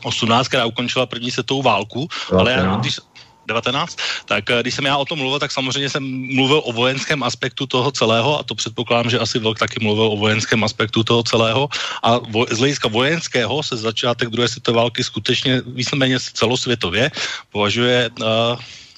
18, 0.04 0.48
která 0.48 0.66
ukončila 0.66 1.06
první 1.06 1.32
světovou 1.32 1.62
válku, 1.62 2.08
ale 2.32 2.52
já, 2.52 2.76
když, 2.76 3.00
19, 3.48 3.98
tak 4.26 4.44
eh, 4.50 4.62
když 4.62 4.76
jsem 4.76 4.86
já 4.86 4.98
o 4.98 5.06
tom 5.06 5.20
mluvil, 5.20 5.40
tak 5.40 5.52
samozřejmě 5.52 5.90
jsem 5.90 6.04
mluvil 6.36 6.62
o 6.66 6.72
vojenském 6.72 7.24
aspektu 7.24 7.66
toho 7.66 7.92
celého 7.92 8.40
a 8.40 8.44
to 8.44 8.56
předpokládám, 8.56 9.10
že 9.10 9.20
asi 9.20 9.40
Vlk 9.40 9.60
taky 9.60 9.80
mluvil 9.80 10.06
o 10.12 10.18
vojenském 10.18 10.64
aspektu 10.64 11.04
toho 11.04 11.24
celého. 11.24 11.70
A 12.04 12.18
vo, 12.18 12.46
z 12.52 12.60
hlediska 12.60 12.88
vojenského 12.88 13.64
se 13.64 13.78
začátek 13.78 14.30
druhé 14.30 14.48
světové 14.48 14.76
války 14.76 15.04
skutečně 15.04 15.62
víceméně 15.66 16.20
celosvětově 16.20 17.12
považuje 17.52 18.10
uh, 18.20 18.28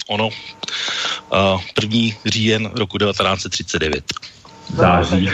ono 0.10 0.28
uh, 0.28 1.62
první 1.74 2.16
říjen 2.26 2.72
roku 2.74 2.98
1939. 2.98 4.04
Září. 4.78 5.30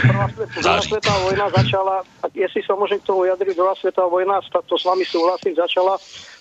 Druhá 0.61 0.81
světová 0.81 1.19
vojna 1.19 1.49
začala, 1.49 2.03
jestli 2.33 2.63
sa 2.63 2.73
môžem 2.73 2.99
k 3.03 3.07
tomu 3.07 3.27
vyjadriť, 3.27 3.53
druhá 3.57 3.75
světová 3.75 4.07
vojna, 4.07 4.39
to 4.41 4.75
s 4.77 4.85
vami 4.85 5.05
súhlasím, 5.05 5.55
začala 5.55 5.97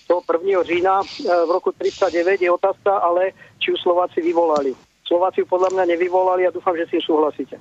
toho 0.07 0.21
1. 0.25 0.63
října 0.63 1.03
v 1.47 1.49
roku 1.51 1.71
39 1.71 2.41
je 2.41 2.51
otázka, 2.51 2.97
ale 2.97 3.31
či 3.59 3.71
ju 3.71 3.77
Slováci 3.77 4.21
vyvolali. 4.21 4.73
Slováci 5.07 5.43
podľa 5.45 5.69
mňa 5.75 5.85
nevyvolali 5.85 6.47
a 6.47 6.55
dúfam, 6.55 6.77
že 6.77 6.85
si 6.85 6.91
tým 6.97 7.01
súhlasíte. 7.01 7.55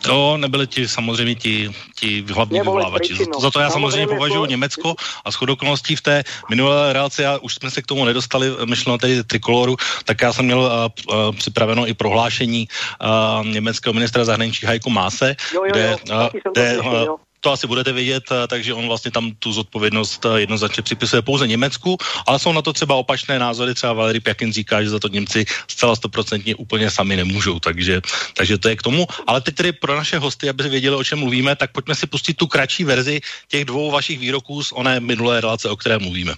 To 0.00 0.36
nebyli 0.36 0.66
ti 0.66 0.88
samozřejmě 0.88 1.34
ti, 1.34 1.70
ti 1.98 2.24
hlavní 2.32 2.60
vyvolávači. 2.60 3.14
Za, 3.14 3.24
za 3.40 3.50
to 3.50 3.60
já 3.60 3.70
samozřejmě 3.70 4.06
považuji 4.06 4.44
Německo 4.44 4.94
a 5.24 5.30
shodou 5.30 5.52
okolností 5.52 5.96
v 5.96 6.00
té 6.00 6.24
minulé 6.50 6.92
relaci, 6.92 7.26
a 7.26 7.38
už 7.38 7.54
jsme 7.54 7.70
se 7.70 7.82
k 7.82 7.86
tomu 7.86 8.04
nedostali, 8.04 8.50
myšleno 8.64 8.98
tedy 8.98 9.24
trikoloru, 9.24 9.76
tak 10.04 10.22
já 10.22 10.32
jsem 10.32 10.44
měl 10.44 10.60
uh, 10.60 11.16
uh, 11.16 11.36
připraveno 11.36 11.86
i 11.86 11.94
prohlášení 11.94 12.68
uh, 12.68 13.46
německého 13.46 13.92
ministra 13.92 14.24
zahraničí 14.24 14.66
Hajku 14.66 14.90
Máse, 14.90 15.36
jo, 15.54 15.64
jo, 15.64 15.64
jo, 15.64 15.70
kde, 15.70 15.96
uh, 16.10 16.52
kde 16.52 16.78
uh, 16.78 17.16
to 17.40 17.52
asi 17.52 17.66
budete 17.66 17.92
vědět, 17.92 18.24
eh, 18.30 18.46
takže 18.46 18.74
on 18.74 18.86
vlastně 18.86 19.10
tam 19.10 19.32
tu 19.38 19.52
zodpovědnost 19.52 20.24
eh, 20.24 20.40
jednoznačně 20.40 20.82
připisuje 20.82 21.22
pouze 21.22 21.46
Německu, 21.46 21.96
ale 22.26 22.38
jsou 22.38 22.52
na 22.52 22.62
to 22.62 22.72
třeba 22.72 22.94
opačné 22.94 23.38
názory, 23.38 23.74
třeba 23.74 23.92
Valery 23.92 24.20
Pjakin 24.20 24.52
říká, 24.52 24.82
že 24.82 24.90
za 24.90 24.98
to 24.98 25.08
Němci 25.08 25.44
zcela 25.68 25.96
stoprocentně 25.96 26.54
úplně 26.54 26.90
sami 26.90 27.16
nemůžou, 27.16 27.60
takže, 27.60 28.00
takže 28.36 28.58
to 28.58 28.68
je 28.68 28.76
k 28.76 28.82
tomu. 28.82 29.06
Ale 29.26 29.40
teď 29.40 29.54
tedy 29.54 29.72
pro 29.72 29.96
naše 29.96 30.18
hosty, 30.18 30.48
aby 30.48 30.68
věděli, 30.68 30.96
o 30.96 31.04
čem 31.04 31.18
mluvíme, 31.18 31.56
tak 31.56 31.72
pojďme 31.72 31.94
si 31.94 32.06
pustit 32.06 32.34
tu 32.34 32.46
kratší 32.46 32.84
verzi 32.84 33.20
těch 33.48 33.64
dvou 33.64 33.90
vašich 33.90 34.18
výroků 34.18 34.62
z 34.64 34.72
oné 34.72 35.00
minulé 35.00 35.40
relace, 35.40 35.68
o 35.68 35.76
které 35.76 35.98
mluvíme. 35.98 36.34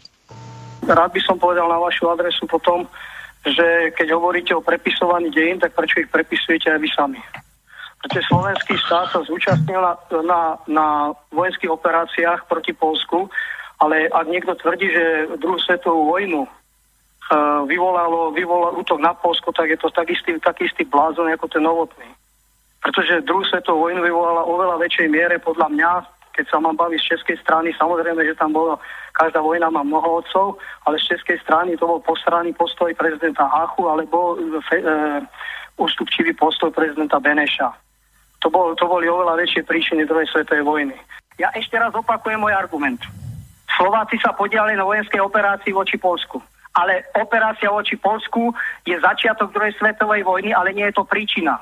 Rád 0.82 1.14
by 1.14 1.20
som 1.22 1.38
povedal 1.38 1.70
na 1.70 1.78
vašu 1.78 2.11
adresu 2.11 2.42
potom, 2.50 2.90
že 3.46 3.94
keď 3.94 4.18
hovoríte 4.18 4.50
o 4.55 4.62
prepisovaní 4.62 5.30
dejín, 5.30 5.62
tak 5.62 5.78
prečo 5.78 6.03
ich 6.03 6.11
prepisujete 6.11 6.74
aj 6.74 6.78
vy 6.82 6.90
sami? 6.90 7.20
Pretože 8.03 8.26
slovenský 8.26 8.74
štát 8.82 9.14
sa 9.14 9.20
zúčastnil 9.22 9.78
na, 9.78 9.94
na, 10.26 10.40
na 10.66 10.86
vojenských 11.30 11.70
operáciách 11.70 12.50
proti 12.50 12.74
Polsku, 12.74 13.30
ale 13.78 14.11
ak 14.11 14.26
niekto 14.26 14.59
tvrdí, 14.59 14.90
že 14.90 15.05
druhú 15.38 15.59
svetovú 15.62 16.11
vojnu 16.11 16.42
uh, 16.46 17.62
vyvolalo, 17.66 18.34
vyvolal 18.34 18.74
útok 18.78 18.98
na 18.98 19.14
Polsko, 19.14 19.55
tak 19.55 19.70
je 19.70 19.78
to 19.78 19.90
tak 19.94 20.11
istý, 20.11 20.34
tak 20.42 20.59
istý 20.59 20.82
blázon 20.82 21.30
ako 21.30 21.46
ten 21.46 21.62
novotný. 21.62 22.11
Pretože 22.82 23.22
druhú 23.22 23.46
svetovú 23.46 23.86
vojnu 23.86 24.03
vyvolala 24.03 24.42
oveľa 24.50 24.82
väčšej 24.82 25.07
miere 25.07 25.38
podľa 25.38 25.70
mňa, 25.70 25.90
keď 26.34 26.44
sa 26.48 26.59
mám 26.59 26.74
baviť 26.74 26.98
z 26.98 27.09
českej 27.14 27.36
strany, 27.38 27.70
samozrejme, 27.76 28.18
že 28.24 28.34
tam 28.34 28.57
bolo, 28.57 28.80
každá 29.14 29.38
vojna 29.38 29.68
má 29.70 29.84
mnoho 29.84 30.24
otcov, 30.24 30.59
ale 30.88 30.98
z 30.98 31.14
českej 31.14 31.38
strany 31.44 31.76
to 31.76 31.86
bol 31.86 32.00
postranný 32.00 32.57
postoj 32.57 32.90
prezidenta 32.96 33.44
Hachu 33.46 33.84
alebo 33.86 34.34
e, 34.34 34.59
ústupčivý 35.76 36.32
postoj 36.32 36.72
prezidenta 36.72 37.20
Beneša. 37.20 37.91
To, 38.43 38.51
bol, 38.51 38.74
to 38.74 38.90
boli 38.90 39.07
oveľa 39.07 39.38
väčšie 39.38 39.62
príčiny 39.62 40.03
druhej 40.03 40.26
svetovej 40.34 40.66
vojny. 40.66 40.97
Ja 41.38 41.55
ešte 41.55 41.78
raz 41.78 41.95
opakujem 41.95 42.43
môj 42.43 42.55
argument. 42.55 42.99
Slováci 43.78 44.18
sa 44.20 44.34
podiali 44.34 44.76
na 44.76 44.84
vojenskej 44.84 45.22
operácii 45.22 45.72
voči 45.72 45.97
Polsku. 45.97 46.43
Ale 46.72 47.07
operácia 47.16 47.70
voči 47.70 47.97
Polsku 47.97 48.53
je 48.84 48.97
začiatok 48.99 49.53
druhej 49.55 49.76
svetovej 49.78 50.26
vojny, 50.26 50.51
ale 50.53 50.74
nie 50.74 50.84
je 50.90 50.97
to 50.97 51.05
príčina. 51.07 51.61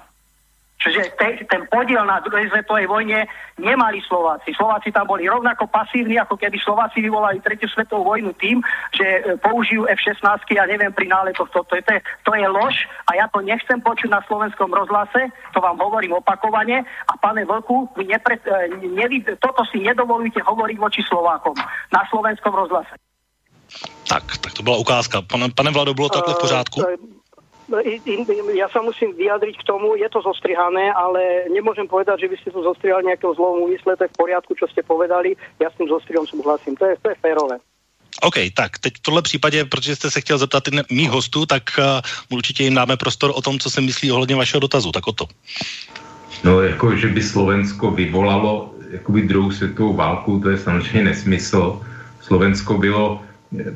Čiže 0.81 1.13
te, 1.21 1.45
ten 1.45 1.69
podiel 1.69 2.01
na 2.09 2.25
druhej 2.25 2.49
svetovej 2.49 2.89
vojne 2.89 3.29
nemali 3.61 4.01
Slováci. 4.01 4.57
Slováci 4.57 4.89
tam 4.89 5.05
boli 5.05 5.29
rovnako 5.29 5.69
pasívni, 5.69 6.17
ako 6.17 6.41
keby 6.41 6.57
Slováci 6.57 7.05
vyvolali 7.05 7.45
tretiu 7.45 7.69
svetovú 7.69 8.17
vojnu 8.17 8.33
tým, 8.41 8.65
že 8.97 9.05
e, 9.05 9.21
použijú 9.45 9.85
F-16 9.85 10.25
a 10.41 10.65
neviem 10.65 10.89
pri 10.89 11.13
náletoch. 11.13 11.53
To, 11.53 11.69
to, 11.69 11.77
je, 11.77 12.01
to 12.25 12.33
je 12.33 12.47
lož 12.49 12.89
a 13.13 13.21
ja 13.21 13.29
to 13.29 13.45
nechcem 13.45 13.85
počuť 13.85 14.09
na 14.09 14.25
slovenskom 14.25 14.73
rozhlase, 14.73 15.29
to 15.53 15.61
vám 15.61 15.77
hovorím 15.77 16.17
opakovane 16.17 16.81
a 16.81 17.13
pane 17.21 17.45
Vlku, 17.45 17.93
vy 18.01 18.09
nepre, 18.09 18.41
e, 18.41 18.73
nevy, 18.81 19.21
toto 19.37 19.61
si 19.69 19.85
nedovolujte 19.85 20.41
hovoriť 20.41 20.77
voči 20.81 21.05
Slovákom 21.05 21.61
na 21.93 22.09
slovenskom 22.09 22.57
rozhlase. 22.57 22.97
Tak, 24.09 24.25
tak 24.41 24.53
to 24.57 24.65
byla 24.65 24.81
ukázka. 24.81 25.23
Pane, 25.23 25.53
pane 25.55 25.71
Vlado, 25.71 25.95
bylo 25.95 26.09
takhle 26.09 26.35
v 26.35 26.39
pořádku? 26.39 26.81
Uh, 26.81 27.20
ja 28.55 28.69
sa 28.69 28.83
musím 28.83 29.15
vyjadriť 29.15 29.63
k 29.63 29.67
tomu, 29.67 29.95
je 29.95 30.09
to 30.11 30.21
zostrihané, 30.21 30.91
ale 30.93 31.47
nemôžem 31.55 31.87
povedať, 31.87 32.27
že 32.27 32.31
by 32.31 32.37
ste 32.43 32.51
to 32.51 32.61
zostrihali 32.67 33.07
nejakého 33.07 33.35
zlom 33.35 33.63
úmysle, 33.63 33.97
to 33.97 34.05
je 34.05 34.13
v 34.13 34.19
poriadku, 34.19 34.53
čo 34.59 34.67
ste 34.67 34.83
povedali, 34.83 35.39
ja 35.63 35.71
s 35.71 35.79
tým 35.79 35.89
zostrihom 35.89 36.27
súhlasím, 36.27 36.75
to 36.77 36.87
je, 36.87 36.95
to 36.99 37.09
je 37.15 37.17
férové. 37.23 37.57
OK, 38.23 38.37
tak 38.55 38.79
teď 38.79 38.93
v 38.97 39.03
tohle 39.03 39.23
případě, 39.23 39.65
protože 39.65 39.97
jste 39.97 40.11
se 40.11 40.21
chtěl 40.21 40.39
zeptat 40.39 40.69
i 40.69 40.95
mých 40.95 41.11
hostů, 41.11 41.47
tak 41.47 41.63
uh, 41.79 41.85
určitě 42.37 42.65
jim 42.65 42.75
dáme 42.75 42.97
prostor 42.97 43.33
o 43.35 43.43
tom, 43.43 43.59
co 43.59 43.71
si 43.71 43.81
myslí 43.81 44.13
ohledně 44.13 44.37
vašeho 44.37 44.61
dotazu, 44.61 44.93
tak 44.93 45.07
o 45.07 45.13
to. 45.13 45.25
No, 46.45 46.61
jako, 46.61 46.97
že 46.97 47.07
by 47.07 47.23
Slovensko 47.23 47.91
vyvolalo 47.91 48.75
jakoby 48.91 49.23
druhou 49.23 49.51
světovou 49.51 49.95
válku, 49.95 50.41
to 50.41 50.51
je 50.51 50.59
samozřejmě 50.59 51.03
nesmysl. 51.03 51.81
Slovensko 52.21 52.79
bylo 52.79 53.23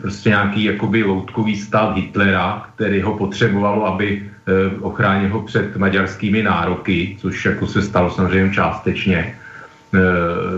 prostě 0.00 0.28
nějaký 0.28 0.64
jakoby 0.64 1.02
loutkový 1.02 1.56
stát 1.56 1.96
Hitlera, 1.96 2.66
který 2.74 3.02
ho 3.02 3.18
potřebovalo, 3.18 3.86
aby 3.86 4.22
e, 4.22 4.80
ochránil 4.80 5.28
ho 5.28 5.42
před 5.42 5.76
maďarskými 5.76 6.42
nároky, 6.42 7.16
což 7.20 7.44
jako 7.44 7.66
se 7.66 7.82
stalo 7.82 8.10
samozřejmě 8.10 8.54
částečně. 8.54 9.18
E, 9.18 9.34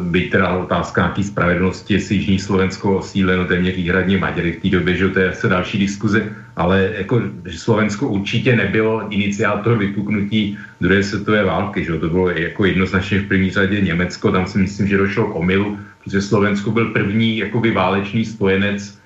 byť 0.02 0.30
teda 0.30 0.48
otázka 0.48 1.00
nějaký 1.00 1.24
spravedlnosti, 1.24 1.94
jestli 1.94 2.14
Jižní 2.14 2.38
Slovensko 2.38 2.98
osíleno 2.98 3.44
téměř 3.44 3.76
výhradně 3.76 4.18
Maďary 4.18 4.52
v 4.52 4.62
té 4.62 4.68
době, 4.68 4.96
že 4.96 5.08
to 5.08 5.18
je 5.18 5.30
asi 5.30 5.48
další 5.48 5.78
diskuze, 5.78 6.28
ale 6.56 6.90
jako, 6.98 7.22
že 7.44 7.58
Slovensko 7.58 8.08
určitě 8.08 8.56
nebylo 8.56 9.08
iniciátor 9.08 9.78
vypuknutí 9.78 10.58
druhé 10.80 11.02
světové 11.02 11.44
války, 11.44 11.84
že 11.84 11.98
to 11.98 12.08
bylo 12.08 12.30
jako 12.30 12.64
jednoznačně 12.64 13.18
v 13.18 13.28
první 13.28 13.50
řadě 13.50 13.80
Německo, 13.80 14.32
tam 14.32 14.46
si 14.46 14.58
myslím, 14.58 14.88
že 14.88 14.96
došlo 14.96 15.24
k 15.24 15.36
omylu, 15.36 15.78
protože 16.04 16.20
Slovensko 16.20 16.70
byl 16.70 16.92
první 16.92 17.38
jakoby 17.38 17.70
válečný 17.70 18.24
spojenec 18.24 18.96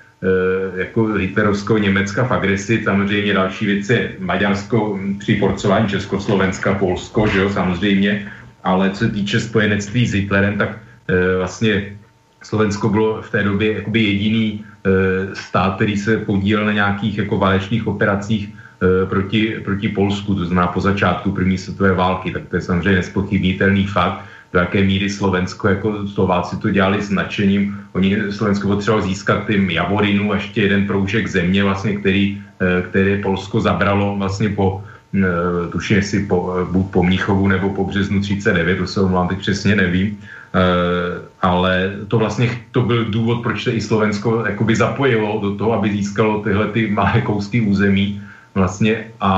jako 0.75 1.05
hitlerovského 1.05 1.77
Německa 1.77 2.23
v 2.23 2.31
agresi. 2.31 2.81
Samozřejmě 2.83 3.33
další 3.33 3.65
věc 3.65 3.89
je 3.89 4.11
Maďarsko 4.19 4.99
při 5.17 5.35
porcování 5.35 5.89
Československa, 5.89 6.73
Polsko, 6.73 7.27
že 7.27 7.39
jo, 7.39 7.49
samozřejmě. 7.49 8.31
Ale 8.63 8.89
co 8.89 8.97
se 8.97 9.11
týče 9.11 9.39
spojenectví 9.39 10.07
s 10.07 10.13
Hitlerem, 10.13 10.57
tak 10.57 10.77
e, 11.07 11.37
vlastně 11.37 11.97
Slovensko 12.43 12.89
bylo 12.89 13.21
v 13.21 13.31
té 13.31 13.43
době 13.43 13.73
jakoby 13.73 14.03
jediný 14.03 14.65
e, 14.85 15.35
stát, 15.35 15.75
který 15.75 15.97
se 15.97 16.17
podílel 16.17 16.65
na 16.65 16.71
nějakých 16.71 17.17
jako 17.17 17.37
válečných 17.37 17.87
operacích 17.87 18.49
e, 18.49 19.05
proti, 19.05 19.55
proti 19.65 19.89
Polsku, 19.89 20.35
to 20.35 20.45
znamená 20.45 20.67
po 20.67 20.81
začátku 20.81 21.31
první 21.31 21.57
světové 21.57 21.93
války, 21.93 22.31
tak 22.31 22.43
to 22.49 22.55
je 22.55 22.61
samozřejmě 22.61 22.95
nespochybnitelný 22.95 23.87
fakt 23.87 24.25
do 24.53 24.59
jaké 24.59 24.83
míry 24.83 25.09
Slovensko, 25.09 25.67
jako 25.67 26.07
Slováci 26.07 26.57
to 26.57 26.69
dělali 26.69 27.01
s 27.01 27.09
nadšením. 27.09 27.79
Oni 27.93 28.31
Slovensko 28.31 28.67
potřebovalo 28.67 29.07
získat 29.07 29.47
tým 29.47 29.69
Javorinu 29.69 30.31
a 30.31 30.35
ještě 30.35 30.61
jeden 30.61 30.87
proužek 30.87 31.27
země, 31.27 31.63
vlastně, 31.63 31.95
který, 31.95 32.41
eh, 32.59 32.81
který 32.81 33.21
Polsko 33.23 33.61
zabralo 33.61 34.15
vlastně 34.17 34.49
po, 34.49 34.83
eh, 35.15 35.67
tuším, 35.71 35.97
jestli 35.97 36.19
po, 36.27 36.55
eh, 36.59 36.65
buď 36.71 36.85
po 36.91 37.03
Mníchovu 37.03 37.47
nebo 37.47 37.69
po 37.69 37.87
březnu 37.87 38.19
39, 38.19 38.77
to 38.77 38.87
se 38.87 38.99
omlám, 39.01 39.27
teď 39.27 39.39
přesně 39.39 39.75
nevím, 39.75 40.19
ale 41.41 41.95
to 42.11 42.19
vlastně 42.19 42.51
to 42.75 42.83
byl 42.83 43.07
důvod, 43.07 43.39
proč 43.39 43.63
se 43.63 43.71
i 43.71 43.79
Slovensko 43.79 44.43
jakoby 44.51 44.75
zapojilo 44.75 45.39
do 45.39 45.55
toho, 45.55 45.79
aby 45.79 45.95
získalo 45.95 46.43
tyhle 46.43 46.67
ty 46.75 46.91
malé 46.91 47.23
kousky 47.23 47.63
území 47.63 48.19
vlastně 48.51 49.15
a 49.15 49.31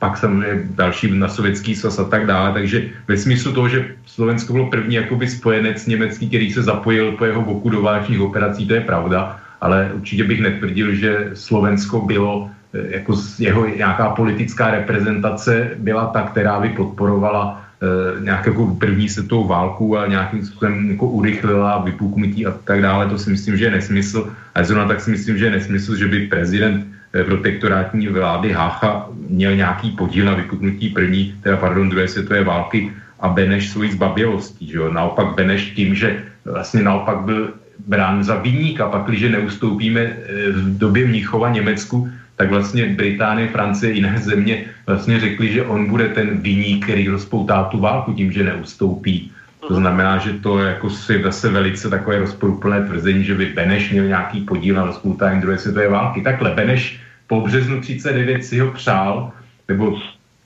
pak 0.00 0.16
samozřejmě 0.16 0.72
další 0.74 1.12
na 1.12 1.28
sovětský 1.28 1.76
svaz 1.76 1.98
a 1.98 2.04
tak 2.04 2.26
dále, 2.26 2.52
takže 2.52 2.82
ve 3.08 3.16
smyslu 3.16 3.52
toho, 3.52 3.68
že 3.68 3.86
Slovensko 4.06 4.52
bylo 4.52 4.70
první 4.70 4.94
jakoby 4.94 5.28
spojenec 5.28 5.86
německý, 5.86 6.28
který 6.28 6.52
se 6.52 6.62
zapojil 6.62 7.12
po 7.12 7.24
jeho 7.24 7.42
boku 7.42 7.68
do 7.70 7.82
válečných 7.82 8.20
operací, 8.20 8.66
to 8.66 8.74
je 8.74 8.80
pravda, 8.80 9.36
ale 9.60 9.90
určitě 9.94 10.24
bych 10.24 10.40
netvrdil, 10.40 10.94
že 10.94 11.30
Slovensko 11.34 12.00
bylo 12.00 12.48
eh, 12.74 12.96
jako 12.96 13.12
jeho 13.38 13.68
nějaká 13.68 14.16
politická 14.16 14.70
reprezentace 14.70 15.70
byla 15.76 16.06
ta, 16.06 16.22
která 16.32 16.60
by 16.60 16.68
podporovala 16.68 17.60
e, 17.80 18.24
nějakou 18.24 18.74
první 18.76 19.08
světovou 19.08 19.46
válku 19.46 19.98
a 19.98 20.06
nějakým 20.06 20.44
způsobem 20.44 20.90
jako 20.90 21.06
urychlila 21.06 21.84
vypuknutí 21.84 22.46
a 22.46 22.52
tak 22.64 22.82
dále, 22.82 23.08
to 23.08 23.18
si 23.18 23.30
myslím, 23.30 23.56
že 23.56 23.64
je 23.64 23.70
nesmysl. 23.70 24.32
A 24.54 24.64
zrovna 24.64 24.88
tak 24.88 25.00
si 25.00 25.10
myslím, 25.10 25.38
že 25.38 25.44
je 25.44 25.50
nesmysl, 25.50 25.96
že 25.96 26.06
by 26.06 26.28
prezident 26.28 26.84
Eh, 26.84 26.99
protektorátní 27.12 28.08
vlády 28.08 28.52
Hácha 28.52 29.08
měl 29.28 29.56
nějaký 29.56 29.90
podíl 29.90 30.24
na 30.24 30.34
vykupnutí 30.34 30.88
první, 30.88 31.34
teda 31.42 31.56
pardon, 31.56 31.88
druhé 31.88 32.08
světové 32.08 32.44
války 32.44 32.92
a 33.20 33.28
Beneš 33.28 33.68
svojí 33.68 33.92
zbabělostí. 33.92 34.66
Že 34.66 34.78
jo? 34.78 34.92
Naopak 34.92 35.34
Beneš 35.34 35.70
tím, 35.70 35.94
že 35.94 36.22
vlastně 36.44 36.82
naopak 36.82 37.20
byl 37.20 37.52
brán 37.86 38.24
za 38.24 38.34
vyníka, 38.34 38.88
pakliže 38.88 39.28
neustoupíme 39.28 40.00
eh, 40.00 40.52
v 40.52 40.78
době 40.78 41.06
Mnichova 41.06 41.50
Německu, 41.50 42.10
tak 42.36 42.50
vlastně 42.50 42.86
Británie, 42.86 43.48
Francie, 43.48 43.92
jiné 43.92 44.18
země 44.18 44.64
vlastně 44.86 45.20
řekli, 45.20 45.52
že 45.52 45.62
on 45.62 45.88
bude 45.88 46.08
ten 46.08 46.40
vyník, 46.40 46.84
který 46.84 47.08
rozpoutá 47.08 47.64
tu 47.64 47.80
válku 47.80 48.12
tím, 48.12 48.32
že 48.32 48.44
neustoupí. 48.44 49.32
To 49.68 49.74
znamená, 49.74 50.18
že 50.18 50.32
to 50.32 50.58
je 50.58 50.68
jako 50.68 50.90
si 50.90 51.22
zase 51.22 51.48
velice 51.48 51.90
takové 51.90 52.18
rozporuplné 52.18 52.86
tvrzení, 52.86 53.24
že 53.24 53.34
by 53.34 53.46
Beneš 53.46 53.90
měl 53.90 54.06
nějaký 54.06 54.40
podíl 54.40 54.74
na 54.74 54.84
rozpoutání 54.84 55.40
druhé 55.40 55.58
světové 55.58 55.88
války. 55.88 56.22
Takhle, 56.22 56.54
Beneš 56.54 57.00
po 57.26 57.40
březnu 57.40 57.80
39 57.80 58.44
si 58.44 58.58
ho 58.58 58.70
přál, 58.70 59.32
nebo 59.68 59.96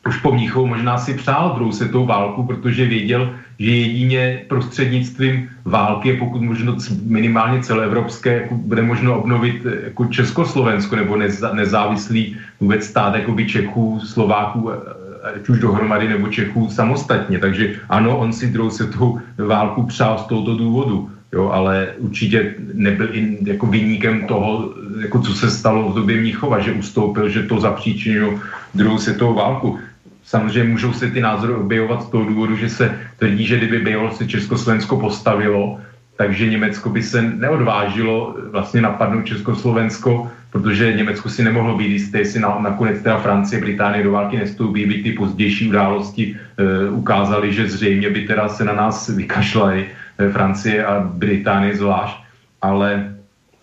už 0.09 0.17
po 0.21 0.33
Mnichovu 0.33 0.67
možná 0.67 0.99
si 0.99 1.15
přál 1.15 1.53
druhou 1.55 1.73
světovou 1.73 2.07
válku, 2.07 2.43
protože 2.43 2.87
věděl, 2.87 3.35
že 3.59 3.71
jedině 3.71 4.45
prostřednictvím 4.49 5.51
války 5.65 6.13
pokud 6.13 6.43
možno 6.43 6.77
minimálně 7.05 7.63
celoevropské, 7.63 8.33
jako 8.43 8.55
bude 8.55 8.83
možno 8.83 9.21
obnovit 9.21 9.67
eh, 9.67 9.85
jako 9.85 10.05
Československo 10.07 10.97
nebo 10.97 11.17
nezávislý 11.53 12.37
vůbec 12.61 12.85
stát 12.85 13.15
jako 13.15 13.33
by 13.33 13.47
Čechů, 13.47 14.01
Slováků, 14.01 14.71
eh, 14.73 15.04
ať 15.25 15.49
už 15.49 15.59
dohromady 15.59 16.09
nebo 16.09 16.29
Čechů 16.29 16.71
samostatně. 16.71 17.39
Takže 17.39 17.81
ano, 17.89 18.19
on 18.19 18.33
si 18.33 18.51
druhou 18.51 18.71
světovou 18.71 19.21
válku 19.39 19.83
přál 19.83 20.19
z 20.19 20.27
tohoto 20.27 20.57
důvodu. 20.57 21.11
Jo, 21.33 21.51
ale 21.51 21.89
určitě 21.99 22.55
nebyl 22.75 23.09
i 23.13 23.39
jako 23.43 23.67
vyníkem 23.67 24.27
toho, 24.27 24.75
jako 25.01 25.19
co 25.21 25.35
se 25.35 25.51
stalo 25.51 25.89
v 25.89 25.95
době 25.95 26.21
Mnichova, 26.21 26.59
že 26.59 26.73
ustoupil, 26.73 27.29
že 27.29 27.43
to 27.43 27.61
zapříčinilo 27.61 28.39
druhou 28.75 28.99
světovou 28.99 29.35
válku. 29.35 29.79
Samozřejmě 30.25 30.71
můžou 30.71 30.93
se 30.93 31.11
ty 31.11 31.21
názory 31.21 31.55
objevovat 31.55 32.03
z 32.03 32.09
toho 32.09 32.25
důvodu, 32.25 32.57
že 32.57 32.69
se 32.69 32.99
tvrdí, 33.19 33.47
že 33.47 33.57
kdyby 33.59 33.79
bylo 33.79 34.11
se 34.11 34.27
Československo 34.27 34.97
postavilo, 34.97 35.79
takže 36.17 36.47
Německo 36.47 36.91
by 36.91 37.03
se 37.03 37.23
neodvážilo 37.23 38.37
vlastně 38.51 38.81
napadnout 38.81 39.27
Československo, 39.27 40.31
protože 40.51 40.93
Německo 40.93 41.29
si 41.29 41.45
nemohlo 41.45 41.77
být 41.77 41.91
jisté, 41.93 42.19
jestli 42.19 42.41
na, 42.41 42.59
nakonec 42.61 43.03
teda 43.03 43.19
Francie, 43.19 43.61
Británie 43.61 44.05
do 44.05 44.13
války 44.13 44.37
nestoupí, 44.37 44.87
by 44.87 44.95
ty 45.03 45.13
pozdější 45.13 45.69
události 45.69 46.37
e, 46.37 46.91
ukázaly, 46.91 47.53
že 47.53 47.69
zřejmě 47.69 48.11
by 48.11 48.27
teda 48.27 48.49
se 48.49 48.65
na 48.65 48.73
nás 48.73 49.09
vykašlali 49.09 49.87
e, 50.19 50.31
Francie 50.31 50.87
a 50.87 51.01
Británie 51.01 51.77
zvlášť, 51.77 52.17
ale 52.63 53.15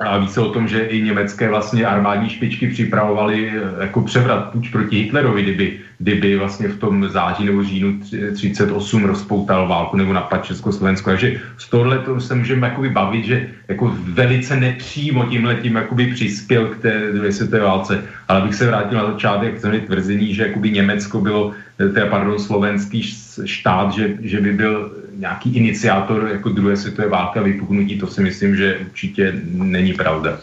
a 0.02 0.18
ví 0.18 0.28
se 0.28 0.41
o 0.41 0.49
tom, 0.49 0.68
že 0.68 0.80
i 0.80 1.02
německé 1.02 1.49
vlastně 1.49 1.86
armádní 1.86 2.30
špičky 2.30 2.68
připravovaly 2.68 3.49
eh, 3.49 3.84
jako 3.84 4.02
převrat 4.02 4.52
puč 4.52 4.70
proti 4.70 4.97
Hitlerovi, 4.97 5.43
kdyby, 5.43 5.80
kdyby 6.02 6.36
vlastně 6.36 6.68
v 6.68 6.78
tom 6.78 7.10
září 7.10 7.45
nebo 7.45 7.64
říjnu 7.64 7.99
38 8.34 9.06
rozpoutal 9.06 9.68
válku 9.68 9.97
nebo 9.97 10.14
napad 10.14 10.45
Československo. 10.45 11.10
Takže 11.10 11.39
z 11.58 11.70
tohle 11.70 11.99
to 11.99 12.20
se 12.20 12.36
můžeme 12.36 12.68
jakoby 12.68 12.89
bavit, 12.89 13.26
že 13.26 13.47
jako 13.68 13.97
velice 13.97 14.56
nepřímo 14.56 15.26
tímhle 15.26 15.56
tím 15.56 15.76
jakoby 15.76 16.08
přispěl 16.08 16.66
k 16.66 16.78
té 16.82 17.12
druhé 17.14 17.32
světové 17.32 17.62
válce. 17.62 18.04
Ale 18.28 18.41
bych 18.41 18.56
se 18.56 18.68
vrátil 18.68 18.97
na 18.97 19.12
začátek 19.14 19.62
k 19.62 19.86
tvrzení, 19.86 20.34
že 20.34 20.47
jakoby 20.47 20.72
Německo 20.72 21.22
bylo, 21.22 21.54
eh, 21.80 21.89
teda 21.89 22.06
pardon, 22.06 22.39
slovenský 22.39 23.04
štát, 23.45 23.93
že, 23.93 24.18
že 24.22 24.41
by 24.41 24.54
byl 24.54 24.91
nějaký 25.16 25.56
iniciátor 25.56 26.30
jako 26.34 26.49
druhé 26.49 26.78
světové 26.78 27.08
války 27.08 27.39
a 27.39 27.41
vypuknutí, 27.41 27.99
to 27.99 28.08
si 28.08 28.22
myslím, 28.22 28.56
že 28.56 28.78
určitě 28.89 29.34
není 29.54 29.93
pravda. 29.93 30.39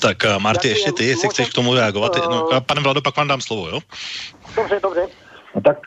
Tak 0.00 0.16
uh, 0.24 0.42
Marty, 0.42 0.68
ještě 0.68 0.92
ty, 0.92 1.04
jestli 1.04 1.28
chceš 1.28 1.50
k 1.50 1.54
tomu 1.54 1.74
reagovat. 1.74 2.12
No, 2.30 2.60
pane 2.66 2.80
Vlado, 2.80 3.02
pak 3.02 3.16
vám 3.16 3.28
dám 3.28 3.40
slovo, 3.40 3.68
jo? 3.68 3.80
Dobře, 4.56 4.80
dobře. 4.82 5.06
No 5.54 5.60
tak 5.60 5.78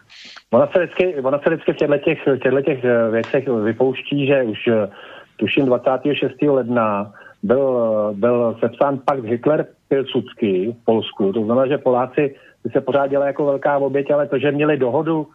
ona 0.51 0.67
se 0.67 0.79
vždycky, 0.79 1.15
ona 1.15 1.39
se 1.39 1.49
vždycky 1.49 1.73
v 1.73 1.75
těchto, 1.75 1.97
těch, 1.97 2.27
v 2.27 2.39
těchto 2.39 2.61
těch 2.61 2.83
eh, 2.83 3.11
věcech 3.11 3.47
vypouští, 3.47 4.27
že 4.27 4.43
už 4.43 4.67
eh, 4.67 4.89
tuším 5.37 5.65
26. 5.65 6.41
ledna 6.41 7.13
byl, 7.43 8.13
byl 8.13 8.57
sepsán 8.59 8.99
pakt 9.05 9.23
Hitler 9.23 9.65
Pilsudský 9.87 10.71
v 10.81 10.85
Polsku. 10.85 11.33
To 11.33 11.43
znamená, 11.45 11.67
že 11.67 11.77
Poláci 11.77 12.35
se 12.71 12.81
pořád 12.81 13.07
dělali 13.07 13.29
jako 13.29 13.45
velká 13.45 13.77
oběť, 13.77 14.11
ale 14.11 14.27
to, 14.27 14.39
že 14.39 14.51
měli 14.51 14.77
dohodu 14.77 15.27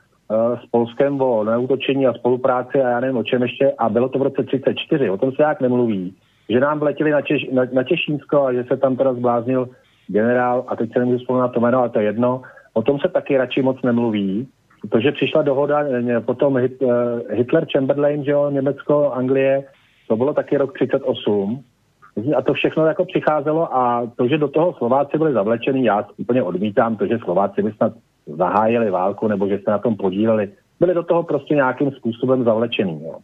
s 0.64 0.70
Polskem 0.70 1.20
o 1.20 1.44
neútočení 1.44 2.06
a 2.06 2.14
spolupráci 2.14 2.82
a 2.82 2.88
já 2.88 3.00
nevím 3.00 3.16
o 3.16 3.24
čem 3.24 3.42
ještě 3.42 3.72
a 3.78 3.88
bylo 3.88 4.08
to 4.08 4.18
v 4.18 4.22
roce 4.22 4.42
34, 4.42 5.10
o 5.10 5.16
tom 5.16 5.32
se 5.32 5.42
jak 5.42 5.60
nemluví, 5.60 6.14
že 6.48 6.60
nám 6.60 6.78
vletěli 6.78 7.10
na, 7.10 7.20
Češ, 7.20 7.46
na, 7.52 7.62
na 7.72 7.82
Těšínsko 7.82 8.46
a 8.46 8.52
že 8.52 8.64
se 8.64 8.76
tam 8.76 8.96
teda 8.96 9.14
zbláznil 9.14 9.68
generál, 10.06 10.64
a 10.68 10.76
teď 10.76 10.92
se 10.92 10.98
nemůžu 10.98 11.18
vzpomínat 11.18 11.48
to 11.48 11.60
jméno, 11.60 11.78
ale 11.78 11.88
to 11.88 11.98
je 11.98 12.04
jedno, 12.04 12.42
o 12.72 12.82
tom 12.82 12.98
se 12.98 13.08
taky 13.08 13.36
radši 13.36 13.62
moc 13.62 13.82
nemluví, 13.82 14.48
protože 14.90 15.12
přišla 15.12 15.42
dohoda, 15.42 15.84
potom 16.24 16.56
Hit, 16.56 16.82
uh, 16.82 16.90
Hitler, 17.30 17.66
Chamberlain, 17.72 18.24
že 18.24 18.30
jo, 18.30 18.50
Německo, 18.50 19.10
Anglie, 19.10 19.64
to 20.08 20.16
bylo 20.16 20.34
taky 20.34 20.56
rok 20.56 20.72
38, 20.72 21.64
a 22.36 22.42
to 22.42 22.54
všechno 22.54 22.86
jako 22.86 23.04
přicházelo 23.04 23.76
a 23.76 24.10
to, 24.16 24.28
že 24.28 24.38
do 24.38 24.48
toho 24.48 24.74
Slováci 24.74 25.18
byli 25.18 25.32
zavlečeni, 25.32 25.86
já 25.86 26.06
úplně 26.16 26.42
odmítám 26.42 26.96
to, 26.96 27.06
že 27.06 27.18
Slováci 27.18 27.62
by 27.62 27.72
snad 27.72 27.92
zahájili 28.26 28.90
válku 28.90 29.28
nebo 29.28 29.48
že 29.48 29.58
se 29.64 29.70
na 29.70 29.78
tom 29.78 29.96
podíleli. 29.96 30.52
Byli 30.80 30.94
do 30.94 31.02
toho 31.02 31.22
prostě 31.22 31.54
nějakým 31.54 31.90
způsobem 31.90 32.44
zavlečený. 32.44 33.00
Jo. 33.04 33.16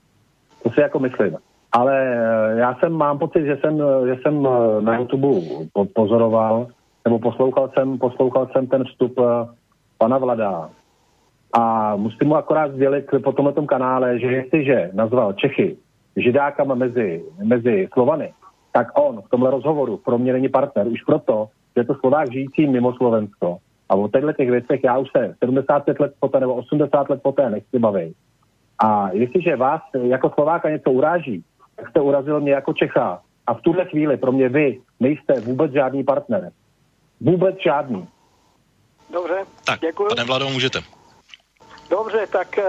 To 0.62 0.70
si 0.70 0.80
jako 0.80 0.98
myslím. 0.98 1.36
Ale 1.72 1.94
eh, 2.04 2.58
já 2.58 2.74
jsem, 2.74 2.92
mám 2.92 3.18
pocit, 3.18 3.44
že 3.44 3.56
jsem, 3.56 3.82
eh, 3.82 4.06
že 4.06 4.20
jsem 4.22 4.46
eh, 4.46 4.82
na 4.82 4.98
YouTube 4.98 5.28
pozoroval, 5.94 6.66
nebo 7.04 7.18
poslouchal 7.18 7.70
jsem, 7.74 7.98
poslouchal 7.98 8.48
jsem 8.52 8.66
ten 8.66 8.84
vstup 8.84 9.20
pana 9.98 10.18
Vlada. 10.18 10.70
A 11.52 11.96
musím 11.96 12.28
mu 12.28 12.36
akorát 12.36 12.72
sdělit 12.72 13.06
po 13.24 13.32
tomto 13.32 13.62
kanále, 13.62 14.18
že 14.18 14.26
jestliže 14.26 14.90
nazval 14.92 15.32
Čechy 15.32 15.76
židákama 16.16 16.74
mezi, 16.74 17.24
mezi 17.44 17.88
Slovany, 17.92 18.32
tak 18.72 18.86
on 18.94 19.20
v 19.20 19.28
tomhle 19.28 19.50
rozhovoru 19.50 19.96
pro 19.96 20.18
mě 20.18 20.32
není 20.32 20.48
partner. 20.48 20.86
Už 20.88 21.02
proto, 21.02 21.48
že 21.76 21.84
to 21.84 21.94
Slovák 21.94 22.32
žijící 22.32 22.66
mimo 22.66 22.94
Slovensko 22.94 23.58
a 23.88 23.94
o 23.94 24.08
těchto 24.08 24.32
těch 24.32 24.50
věcech 24.50 24.84
já 24.84 24.98
už 24.98 25.08
se 25.16 25.34
75 25.38 26.00
let 26.00 26.12
poté 26.20 26.40
nebo 26.40 26.54
80 26.54 27.10
let 27.10 27.22
poté 27.22 27.50
nechci 27.50 27.78
bavit. 27.78 28.14
A 28.84 29.10
jestliže 29.12 29.56
vás 29.56 29.80
jako 30.02 30.30
Slováka 30.30 30.70
něco 30.70 30.90
uráží, 30.90 31.44
tak 31.82 31.90
jste 31.90 32.00
urazil 32.00 32.40
mě 32.40 32.52
jako 32.52 32.72
Čecha. 32.72 33.20
A 33.46 33.54
v 33.54 33.60
tuhle 33.60 33.84
chvíli 33.84 34.16
pro 34.16 34.32
mě 34.32 34.48
vy 34.48 34.80
nejste 35.00 35.40
vůbec 35.40 35.72
žádný 35.72 36.04
partner. 36.04 36.52
Vůbec 37.20 37.56
žádný. 37.64 38.08
Dobře, 39.10 39.44
tak, 39.64 39.80
děkuji. 39.80 40.08
pane 40.08 40.24
Vlado, 40.24 40.48
můžete. 40.48 40.78
Dobře, 41.90 42.26
tak 42.26 42.58
eh, 42.58 42.64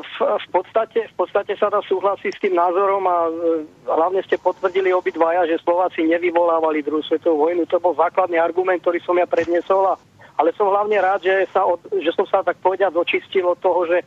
v, 0.00 0.38
v, 0.48 0.50
podstate, 0.52 1.00
v 1.06 1.14
podstate 1.16 1.54
sa 1.54 1.70
dá 1.70 1.78
súhlasiť 1.86 2.34
s 2.34 2.42
tým 2.42 2.58
názorom 2.58 3.06
a 3.06 3.30
eh, 3.30 3.62
hlavne 3.86 4.18
ste 4.26 4.34
potvrdili 4.34 4.90
obidvaja, 4.90 5.46
že 5.46 5.62
Slováci 5.62 6.02
nevyvolávali 6.02 6.82
druhú 6.82 7.04
svetovú 7.06 7.46
vojnu. 7.46 7.70
To 7.70 7.78
bol 7.78 7.94
základný 7.94 8.40
argument, 8.40 8.82
ktorý 8.82 8.98
som 9.04 9.14
ja 9.14 9.30
predniesol 9.30 9.92
a 9.92 10.00
ale 10.34 10.50
som 10.58 10.66
hlavne 10.66 10.98
rád, 10.98 11.22
že, 11.22 11.46
sa 11.54 11.62
od, 11.62 11.78
že 11.94 12.10
som 12.10 12.26
sa 12.26 12.42
tak 12.42 12.58
povediať 12.58 12.90
očistil 12.90 13.46
od 13.46 13.58
toho, 13.62 13.86
že, 13.86 14.02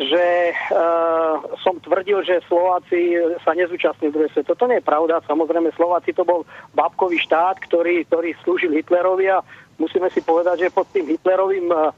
že 0.00 0.56
uh, 0.72 1.44
som 1.60 1.76
tvrdil, 1.76 2.24
že 2.24 2.40
Slováci 2.48 3.20
sa 3.44 3.52
nezúčastnili 3.52 4.08
druhé 4.08 4.28
sveto. 4.32 4.56
To 4.56 4.64
nie 4.64 4.80
je 4.80 4.88
pravda. 4.88 5.20
Samozrejme, 5.28 5.68
Slováci 5.76 6.16
to 6.16 6.24
bol 6.24 6.48
bábkový 6.72 7.20
štát, 7.20 7.60
ktorý, 7.68 8.08
ktorý 8.08 8.32
slúžil 8.40 8.72
Hitlerovi 8.72 9.28
a 9.28 9.44
musíme 9.76 10.08
si 10.08 10.24
povedať, 10.24 10.64
že 10.64 10.72
pod 10.72 10.88
tým 10.88 11.04
Hitlerovým 11.04 11.68
uh, 11.68 11.92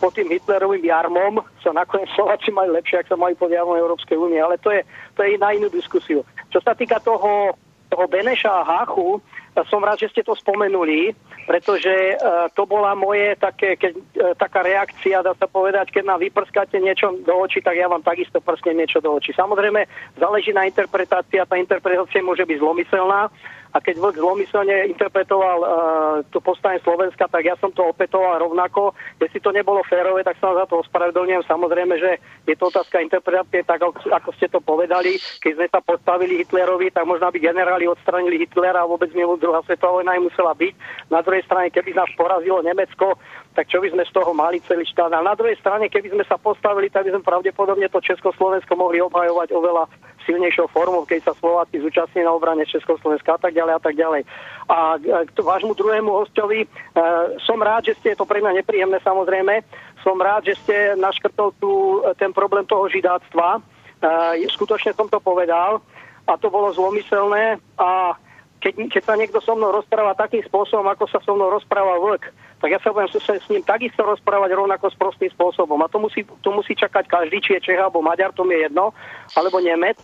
pod 0.00 0.16
tým 0.16 0.32
Hitlerovým 0.32 0.80
jarmom 0.80 1.44
sa 1.60 1.76
nakoniec 1.76 2.08
Slováci 2.16 2.48
mali 2.48 2.72
lepšie, 2.72 3.04
ak 3.04 3.10
sa 3.12 3.20
mali 3.20 3.36
pod 3.36 3.52
jarmom 3.52 3.76
Európskej 3.76 4.16
únie, 4.16 4.40
ale 4.40 4.56
to 4.56 4.72
je, 4.72 4.80
to 5.12 5.20
je 5.26 5.36
na 5.36 5.52
inú 5.52 5.68
diskusiu. 5.68 6.24
Čo 6.48 6.64
sa 6.64 6.72
týka 6.72 6.96
toho, 7.04 7.52
toho 7.92 8.04
Beneša 8.08 8.48
a 8.48 8.64
Háchu, 8.64 9.20
som 9.66 9.82
rád, 9.82 9.98
že 9.98 10.10
ste 10.14 10.22
to 10.22 10.38
spomenuli, 10.38 11.10
pretože 11.48 12.14
uh, 12.14 12.46
to 12.54 12.62
bola 12.68 12.94
moje 12.94 13.34
také, 13.40 13.74
keď, 13.74 13.92
uh, 13.96 14.02
taká 14.38 14.62
reakcia, 14.62 15.26
dá 15.26 15.34
sa 15.34 15.50
povedať, 15.50 15.90
keď 15.90 16.04
nám 16.14 16.22
vyprskáte 16.22 16.78
niečo 16.78 17.10
do 17.26 17.34
očí, 17.34 17.58
tak 17.58 17.74
ja 17.74 17.90
vám 17.90 18.06
takisto 18.06 18.38
prsknem 18.38 18.84
niečo 18.84 19.02
do 19.02 19.16
očí. 19.16 19.34
Samozrejme, 19.34 19.88
záleží 20.20 20.54
na 20.54 20.68
interpretácia, 20.68 21.48
tá 21.48 21.58
interpretácia 21.58 22.22
môže 22.22 22.46
byť 22.46 22.58
zlomyselná, 22.62 23.32
a 23.72 23.78
keď 23.84 24.00
Vlk 24.00 24.16
zlomyselne 24.16 24.88
interpretoval 24.88 25.58
uh, 25.60 25.68
to 26.32 26.40
postanie 26.40 26.80
Slovenska, 26.80 27.28
tak 27.28 27.44
ja 27.44 27.54
som 27.60 27.68
to 27.72 27.84
opetoval 27.92 28.40
rovnako. 28.40 28.96
Jestli 29.20 29.44
to 29.44 29.52
nebolo 29.52 29.84
férové, 29.84 30.24
tak 30.24 30.40
sa 30.40 30.56
za 30.56 30.64
to 30.64 30.80
ospravedlňujem. 30.80 31.44
Samozrejme, 31.44 31.94
že 32.00 32.16
je 32.48 32.56
to 32.56 32.72
otázka 32.72 33.04
interpretácie, 33.04 33.60
tak 33.68 33.84
ako 33.84 34.30
ste 34.40 34.48
to 34.48 34.64
povedali. 34.64 35.20
Keď 35.20 35.52
sme 35.52 35.66
sa 35.68 35.80
postavili 35.84 36.40
Hitlerovi, 36.40 36.88
tak 36.88 37.04
možno 37.04 37.28
by 37.28 37.38
generáli 37.38 37.84
odstranili 37.84 38.40
Hitlera 38.40 38.84
a 38.84 38.90
vôbec 38.90 39.12
by 39.12 39.24
druhá 39.36 39.60
svetová 39.68 40.00
vojna 40.00 40.16
musela 40.16 40.56
byť. 40.56 40.74
Na 41.12 41.20
druhej 41.20 41.44
strane, 41.44 41.68
keby 41.68 41.92
nás 41.92 42.08
porazilo 42.16 42.64
Nemecko, 42.64 43.20
tak 43.58 43.66
čo 43.66 43.82
by 43.82 43.90
sme 43.90 44.06
z 44.06 44.14
toho 44.14 44.30
mali 44.30 44.62
celý 44.62 44.86
štát. 44.86 45.10
A 45.10 45.18
na 45.18 45.34
druhej 45.34 45.58
strane, 45.58 45.90
keby 45.90 46.14
sme 46.14 46.22
sa 46.22 46.38
postavili, 46.38 46.86
tak 46.86 47.10
by 47.10 47.18
sme 47.18 47.26
pravdepodobne 47.26 47.90
to 47.90 47.98
Československo 47.98 48.78
mohli 48.78 49.02
obhajovať 49.02 49.50
oveľa 49.50 49.90
silnejšou 50.22 50.70
formou, 50.70 51.02
keď 51.02 51.26
sa 51.26 51.34
Slováci 51.34 51.82
zúčastní 51.82 52.22
na 52.22 52.30
obrane 52.30 52.62
Československa 52.62 53.34
a 53.34 53.40
tak 53.42 53.58
ďalej 53.58 53.74
a 53.74 53.80
tak 53.82 53.98
ďalej. 53.98 54.22
A 54.70 54.78
k 55.26 55.38
vášmu 55.42 55.74
druhému 55.74 56.06
hostovi, 56.06 56.62
e, 56.62 56.68
som 57.42 57.58
rád, 57.58 57.90
že 57.90 57.98
ste, 57.98 58.14
to 58.14 58.22
pre 58.22 58.38
mňa 58.38 58.62
nepríjemné 58.62 59.02
samozrejme, 59.02 59.66
som 60.06 60.14
rád, 60.14 60.46
že 60.46 60.54
ste 60.62 60.94
naškrtol 60.94 61.50
tu 61.58 61.98
ten 62.14 62.30
problém 62.30 62.62
toho 62.62 62.86
židáctva. 62.86 63.58
E, 64.38 64.46
skutočne 64.54 64.94
som 64.94 65.10
to 65.10 65.18
povedal. 65.18 65.82
a 66.28 66.36
to 66.36 66.52
bolo 66.52 66.70
zlomyselné 66.76 67.56
a 67.80 68.12
keď, 68.60 68.90
keď 68.92 69.02
sa 69.02 69.14
niekto 69.16 69.38
so 69.40 69.56
mnou 69.56 69.72
rozpráva 69.72 70.18
takým 70.18 70.44
spôsobom, 70.44 70.84
ako 70.86 71.08
sa 71.08 71.18
so 71.24 71.32
mnou 71.32 71.48
rozpráva 71.48 71.96
vlk, 71.96 72.28
tak 72.58 72.74
ja 72.74 72.78
sa 72.82 72.90
budem 72.90 73.08
s 73.14 73.48
ním 73.50 73.62
takisto 73.62 74.02
rozprávať 74.02 74.50
rovnako 74.58 74.90
s 74.90 74.96
prostým 74.98 75.30
spôsobom. 75.30 75.78
A 75.82 75.90
to 75.90 76.02
musí, 76.02 76.26
to 76.42 76.50
musí 76.50 76.74
čakať 76.74 77.06
každý, 77.06 77.38
či 77.38 77.50
je 77.58 77.70
Čech 77.70 77.78
alebo 77.78 78.02
Maďar, 78.02 78.34
to 78.34 78.42
mi 78.42 78.58
je 78.58 78.66
jedno, 78.66 78.90
alebo 79.38 79.62
Nemec. 79.62 79.98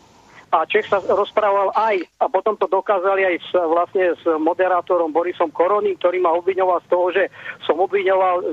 A 0.54 0.62
Čech 0.70 0.86
sa 0.86 1.02
rozprával 1.02 1.74
aj, 1.74 2.06
a 2.22 2.30
potom 2.30 2.54
to 2.54 2.70
dokázali 2.70 3.26
aj 3.26 3.36
s, 3.42 3.50
vlastne 3.58 4.14
s 4.14 4.22
moderátorom 4.38 5.10
Borisom 5.10 5.50
Koroný, 5.50 5.98
ktorý 5.98 6.22
ma 6.22 6.30
obviňoval 6.38 6.78
z 6.86 6.88
toho, 6.94 7.06
že 7.10 7.24
som 7.66 7.74
obviňoval 7.82 8.36
e, 8.38 8.44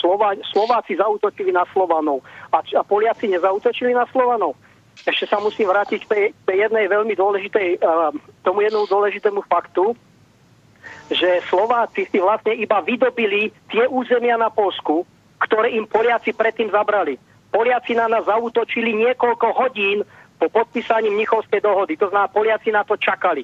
Slova, 0.00 0.32
Slováci 0.40 0.96
zautočili 0.96 1.52
na 1.52 1.68
Slovanov 1.68 2.24
a, 2.48 2.64
a 2.64 2.80
Poliaci 2.80 3.28
nezautočili 3.28 3.92
na 3.92 4.08
Slovanov 4.08 4.56
ešte 5.06 5.24
sa 5.24 5.40
musím 5.40 5.72
vrátiť 5.72 6.04
k 6.04 6.12
jednej 6.44 6.84
veľmi 6.84 7.16
dôležitej, 7.16 7.80
uh, 7.80 8.12
tomu 8.44 8.60
jednou 8.60 8.84
dôležitému 8.84 9.40
faktu, 9.48 9.96
že 11.10 11.42
Slováci 11.50 12.06
si 12.06 12.18
vlastne 12.22 12.54
iba 12.54 12.78
vydobili 12.80 13.50
tie 13.66 13.84
územia 13.90 14.38
na 14.38 14.48
Polsku, 14.48 15.02
ktoré 15.42 15.74
im 15.74 15.90
Poliaci 15.90 16.30
predtým 16.30 16.70
zabrali. 16.70 17.18
Poliaci 17.50 17.98
na 17.98 18.06
nás 18.06 18.22
zautočili 18.30 18.94
niekoľko 18.94 19.46
hodín 19.58 20.06
po 20.38 20.46
podpísaní 20.48 21.10
Mnichovskej 21.10 21.60
dohody. 21.60 21.98
To 21.98 22.08
znamená, 22.08 22.30
Poliaci 22.30 22.70
na 22.70 22.86
to 22.86 22.94
čakali. 22.94 23.42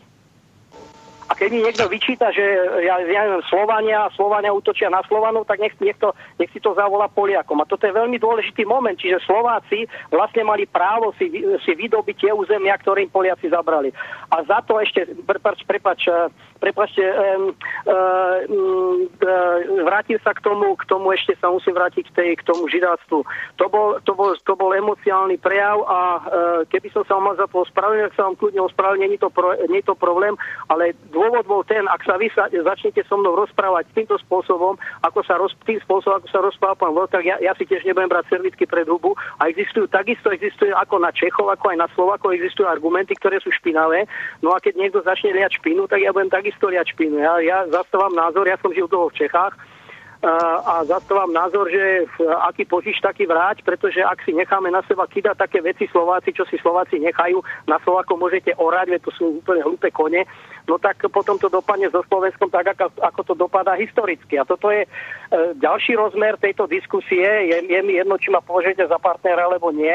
A 1.27 1.35
keď 1.35 1.49
mi 1.51 1.61
niekto 1.67 1.91
vyčíta, 1.91 2.31
že 2.31 2.39
ja, 2.87 3.03
ja 3.03 3.27
neviem, 3.27 3.43
Slovania, 3.51 4.07
Slovania 4.15 4.55
útočia 4.55 4.87
na 4.87 5.03
Slovanov, 5.11 5.43
tak 5.43 5.59
nech, 5.59 5.75
nech, 5.83 5.99
to, 5.99 6.15
nech 6.39 6.47
si 6.55 6.63
to 6.63 6.71
zavolá 6.71 7.11
Poliakom. 7.11 7.59
A 7.59 7.67
toto 7.67 7.83
je 7.83 7.99
veľmi 7.99 8.15
dôležitý 8.23 8.63
moment, 8.63 8.95
čiže 8.95 9.19
Slováci 9.27 9.91
vlastne 10.15 10.47
mali 10.47 10.71
právo 10.71 11.11
si, 11.19 11.27
si 11.67 11.73
vydobiť 11.75 12.15
tie 12.15 12.31
územia, 12.31 12.79
ktoré 12.79 13.03
im 13.03 13.11
Poliaci 13.11 13.51
zabrali. 13.51 13.91
A 14.31 14.47
za 14.47 14.63
to 14.63 14.79
ešte, 14.79 15.19
prepač, 15.27 15.67
prepač, 15.67 16.07
prepačte, 16.59 17.03
um, 17.03 17.53
um, 17.87 19.09
vrátim 19.85 20.19
sa 20.23 20.33
k 20.33 20.43
tomu, 20.45 20.77
k 20.77 20.85
tomu 20.89 21.13
ešte 21.13 21.37
sa 21.41 21.53
musím 21.53 21.77
vrátiť 21.77 22.11
k, 22.11 22.15
tej, 22.17 22.31
k 22.41 22.47
tomu 22.47 22.69
židáctvu. 22.69 23.19
To 23.61 23.67
bol, 23.69 24.01
to, 24.03 24.13
bol, 24.17 24.33
to 24.35 24.53
bol 24.57 24.71
emociálny 24.73 25.37
prejav 25.41 25.85
a 25.87 26.01
uh, 26.19 26.21
keby 26.71 26.89
som 26.95 27.03
sa 27.05 27.19
vám 27.19 27.37
za 27.37 27.47
to 27.51 27.67
ospravedlnil, 27.67 28.09
tak 28.11 28.17
sa 28.17 28.25
vám 28.31 28.37
kľudne 28.39 28.61
ospravedlnil, 28.65 29.11
nie, 29.11 29.21
to 29.21 29.31
pro, 29.31 29.51
nie 29.69 29.83
to 29.83 29.95
problém, 29.99 30.35
ale 30.71 30.97
dôvod 31.11 31.45
bol 31.45 31.63
ten, 31.67 31.85
ak 31.91 32.03
sa 32.07 32.17
vy 32.17 32.31
sa, 32.33 32.49
začnete 32.49 33.03
so 33.05 33.19
mnou 33.19 33.37
rozprávať 33.37 33.91
týmto 33.93 34.17
spôsobom, 34.23 34.79
ako 35.03 35.19
sa 35.27 35.37
roz, 35.37 35.53
tým 35.67 35.83
spôsobom, 35.83 36.23
ako 36.23 36.29
sa 36.31 36.41
rozpráva 36.41 36.79
pán 36.79 36.95
Vlk, 36.97 37.11
tak 37.13 37.25
ja, 37.27 37.37
ja 37.43 37.53
si 37.59 37.67
tiež 37.67 37.83
nebudem 37.83 38.09
brať 38.09 38.31
servitky 38.31 38.65
pred 38.65 38.87
hubu 38.87 39.19
a 39.43 39.51
existujú, 39.51 39.91
takisto 39.91 40.31
existujú 40.31 40.73
ako 40.79 41.03
na 41.03 41.11
Čechov, 41.13 41.51
ako 41.51 41.75
aj 41.75 41.79
na 41.83 41.89
Slovako, 41.93 42.33
existujú 42.33 42.71
argumenty, 42.71 43.19
ktoré 43.19 43.43
sú 43.43 43.51
špinavé. 43.53 44.07
No 44.41 44.55
a 44.55 44.63
keď 44.63 44.79
niekto 44.79 45.03
začne 45.03 45.35
liať 45.35 45.59
špinu, 45.59 45.91
tak 45.91 46.01
ja 46.01 46.15
budem 46.15 46.31
takisto 46.31 46.46
liať 46.55 46.95
špinu. 46.95 47.19
Ja, 47.19 47.39
ja 47.43 47.59
zastávam 47.67 48.15
názor, 48.15 48.47
ja 48.47 48.59
som 48.63 48.71
žil 48.71 48.87
dlho 48.87 49.11
v 49.11 49.19
Čechách, 49.25 49.55
a 50.67 50.83
zastávam 50.89 51.31
názor, 51.31 51.69
že 51.69 52.09
aký 52.49 52.65
požiš, 52.65 52.99
taký 53.05 53.29
vráť, 53.29 53.61
pretože 53.63 54.01
ak 54.01 54.25
si 54.25 54.33
necháme 54.33 54.73
na 54.73 54.81
seba 54.89 55.05
kydať 55.07 55.37
také 55.37 55.61
veci 55.61 55.85
Slováci, 55.93 56.33
čo 56.33 56.49
si 56.49 56.57
Slováci 56.59 56.99
nechajú, 56.99 57.45
na 57.69 57.77
Slováko 57.85 58.17
môžete 58.17 58.57
orať, 58.57 58.97
to 59.05 59.13
sú 59.13 59.25
úplne 59.45 59.63
hlúpe 59.63 59.93
kone, 59.93 60.25
no 60.65 60.81
tak 60.81 61.05
potom 61.13 61.37
to 61.37 61.53
dopadne 61.53 61.93
so 61.93 62.01
Slovenskom 62.09 62.49
tak, 62.49 62.75
ako, 62.75 62.97
ako 62.97 63.21
to 63.23 63.35
dopadá 63.37 63.77
historicky. 63.77 64.41
A 64.41 64.49
toto 64.49 64.73
je 64.73 64.83
e, 64.83 64.89
ďalší 65.61 65.95
rozmer 65.95 66.41
tejto 66.41 66.67
diskusie. 66.67 67.53
Je, 67.53 67.57
je 67.69 67.81
mi 67.85 68.01
jedno, 68.01 68.17
či 68.19 68.33
ma 68.33 68.41
považujete 68.41 68.89
za 68.89 68.99
partnera, 68.99 69.47
alebo 69.47 69.71
nie, 69.71 69.95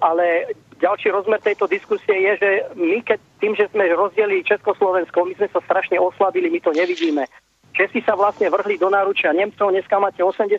ale 0.00 0.56
ďalší 0.78 1.10
rozmer 1.10 1.42
tejto 1.42 1.66
diskusie 1.66 2.14
je, 2.14 2.32
že 2.38 2.50
my 2.78 3.02
keď 3.02 3.18
tým, 3.42 3.52
že 3.58 3.66
sme 3.74 3.90
rozdelili 3.92 4.46
Československo, 4.46 5.26
my 5.26 5.34
sme 5.34 5.48
sa 5.50 5.60
strašne 5.66 5.98
oslabili, 5.98 6.50
my 6.50 6.60
to 6.62 6.70
nevidíme. 6.70 7.26
Česi 7.74 8.02
sa 8.02 8.18
vlastne 8.18 8.50
vrhli 8.50 8.80
do 8.80 8.90
náručia 8.90 9.30
Nemcov, 9.30 9.70
dneska 9.70 10.02
máte 10.02 10.24
80% 10.24 10.58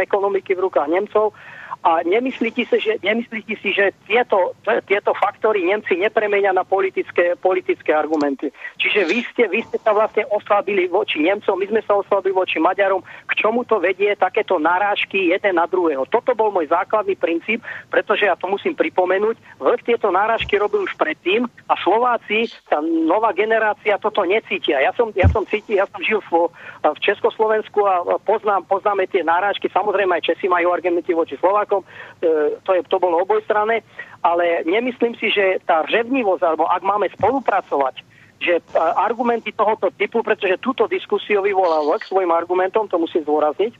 ekonomiky 0.00 0.56
v 0.56 0.64
rukách 0.64 0.88
Nemcov 0.88 1.36
a 1.84 2.00
nemyslíte 2.00 2.64
si, 2.64 2.76
že, 2.80 2.96
nemyslíte 3.04 3.54
si, 3.60 3.76
že 3.76 3.92
tieto, 4.08 4.56
tieto 4.88 5.12
faktory 5.12 5.68
Nemci 5.68 6.00
nepremenia 6.00 6.56
na 6.56 6.64
politické, 6.64 7.36
politické 7.36 7.92
argumenty. 7.92 8.48
Čiže 8.80 9.00
vy 9.04 9.18
ste, 9.28 9.44
vy 9.52 9.60
ste 9.68 9.76
sa 9.84 9.92
vlastne 9.92 10.24
oslabili 10.32 10.88
voči 10.88 11.20
Nemcom, 11.20 11.60
my 11.60 11.66
sme 11.68 11.84
sa 11.84 12.00
oslabili 12.00 12.32
voči 12.32 12.56
Maďarom. 12.56 13.04
K 13.04 13.32
čomu 13.36 13.68
to 13.68 13.84
vedie 13.84 14.16
takéto 14.16 14.56
narážky 14.56 15.28
jeden 15.28 15.60
na 15.60 15.68
druhého? 15.68 16.08
Toto 16.08 16.32
bol 16.32 16.48
môj 16.56 16.72
základný 16.72 17.20
princíp, 17.20 17.60
pretože 17.92 18.24
ja 18.24 18.32
to 18.32 18.48
musím 18.48 18.72
pripomenúť. 18.72 19.36
Vlk 19.60 19.84
tieto 19.84 20.08
narážky 20.08 20.56
robil 20.56 20.88
už 20.88 20.96
predtým 20.96 21.44
a 21.68 21.74
Slováci, 21.84 22.48
tá 22.64 22.80
nová 22.80 23.36
generácia 23.36 24.00
toto 24.00 24.24
necítia. 24.24 24.80
Ja 24.80 24.96
som, 24.96 25.12
ja 25.12 25.28
som 25.28 25.44
cítil, 25.44 25.84
ja 25.84 25.86
som 25.92 26.00
žil 26.00 26.24
v, 26.32 26.48
v 26.80 26.98
Československu 27.04 27.84
a 27.84 28.16
poznám, 28.24 28.64
poznáme 28.64 29.04
tie 29.04 29.20
narážky. 29.20 29.68
Samozrejme 29.68 30.16
aj 30.16 30.32
Česi 30.32 30.48
majú 30.48 30.72
argumenty 30.72 31.12
voči 31.12 31.36
Slovákom 31.36 31.73
Slovenskom, 31.74 31.82
e, 32.22 32.62
to, 32.62 32.70
je, 32.74 32.80
to 32.86 32.96
bolo 33.02 33.22
obojstranné, 33.22 33.82
ale 34.22 34.62
nemyslím 34.64 35.14
si, 35.18 35.30
že 35.30 35.58
tá 35.66 35.82
řevnivosť, 35.86 36.42
alebo 36.42 36.64
ak 36.70 36.82
máme 36.86 37.10
spolupracovať, 37.18 37.94
že 38.38 38.60
e, 38.60 38.62
argumenty 38.78 39.50
tohoto 39.50 39.90
typu, 39.90 40.22
pretože 40.22 40.60
túto 40.62 40.86
diskusiu 40.86 41.42
vyvolal 41.42 41.90
k 41.98 42.06
svojim 42.06 42.30
argumentom, 42.30 42.86
to 42.86 42.98
musím 42.98 43.26
zdôrazniť, 43.26 43.72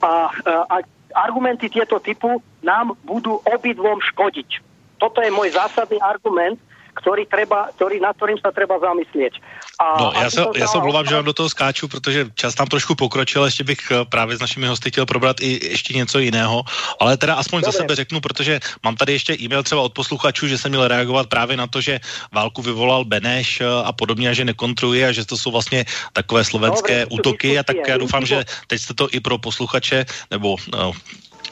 a, 0.00 0.30
e, 0.30 0.52
a 0.70 0.76
argumenty 1.18 1.66
tieto 1.66 1.98
typu 1.98 2.38
nám 2.62 2.94
budú 3.02 3.42
obidvom 3.42 3.98
škodiť. 4.14 4.62
Toto 5.00 5.24
je 5.24 5.32
môj 5.32 5.56
zásadný 5.56 5.96
argument, 5.98 6.60
ktorý, 6.94 7.26
treba, 7.26 7.70
ktorý, 7.76 8.02
nad 8.02 8.16
ktorým 8.16 8.38
sa 8.42 8.50
treba 8.50 8.78
zamyslieť. 8.78 9.38
A, 9.80 9.86
no, 9.96 10.12
já 10.12 10.30
se, 10.30 10.42
já 10.56 10.66
se 10.66 10.78
omlouvám, 10.78 11.06
že 11.06 11.14
vám 11.14 11.24
do 11.24 11.32
toho 11.32 11.48
skáču, 11.48 11.88
protože 11.88 12.26
čas 12.34 12.54
tam 12.54 12.66
trošku 12.66 12.94
pokročil, 12.94 13.44
ještě 13.44 13.64
bych 13.64 13.80
eh, 13.90 14.04
právě 14.04 14.36
s 14.36 14.40
našimi 14.40 14.66
hosty 14.66 14.90
chtěl 14.90 15.06
probrat 15.06 15.40
i 15.40 15.72
ještě 15.72 15.96
něco 15.96 16.18
jiného, 16.18 16.62
ale 17.00 17.16
teda 17.16 17.34
aspoň 17.34 17.60
Dobre. 17.60 17.72
za 17.72 17.78
sebe 17.78 17.94
řeknu, 17.94 18.20
protože 18.20 18.60
mám 18.84 18.96
tady 18.96 19.12
ještě 19.12 19.36
e-mail 19.40 19.62
třeba 19.62 19.82
od 19.82 19.92
posluchačů, 19.92 20.48
že 20.48 20.58
jsem 20.58 20.70
měl 20.70 20.88
reagovat 20.88 21.26
právě 21.26 21.56
na 21.56 21.66
to, 21.66 21.80
že 21.80 22.00
válku 22.32 22.62
vyvolal 22.62 23.04
Beneš 23.04 23.60
eh, 23.60 23.66
a 23.84 23.92
podobně 23.92 24.28
a 24.28 24.32
že 24.32 24.44
nekontroluje 24.44 25.08
a 25.08 25.12
že 25.12 25.24
to 25.24 25.36
jsou 25.36 25.50
vlastně 25.50 25.84
takové 26.12 26.44
slovenské 26.44 27.00
Dobre, 27.00 27.14
útoky 27.14 27.58
a 27.58 27.62
tak 27.62 27.76
já 27.88 27.96
doufám, 27.96 28.26
že 28.26 28.44
teď 28.66 28.80
jste 28.80 28.94
to 28.94 29.08
i 29.10 29.20
pro 29.20 29.38
posluchače 29.38 30.04
nebo 30.30 30.56
no, 30.72 30.92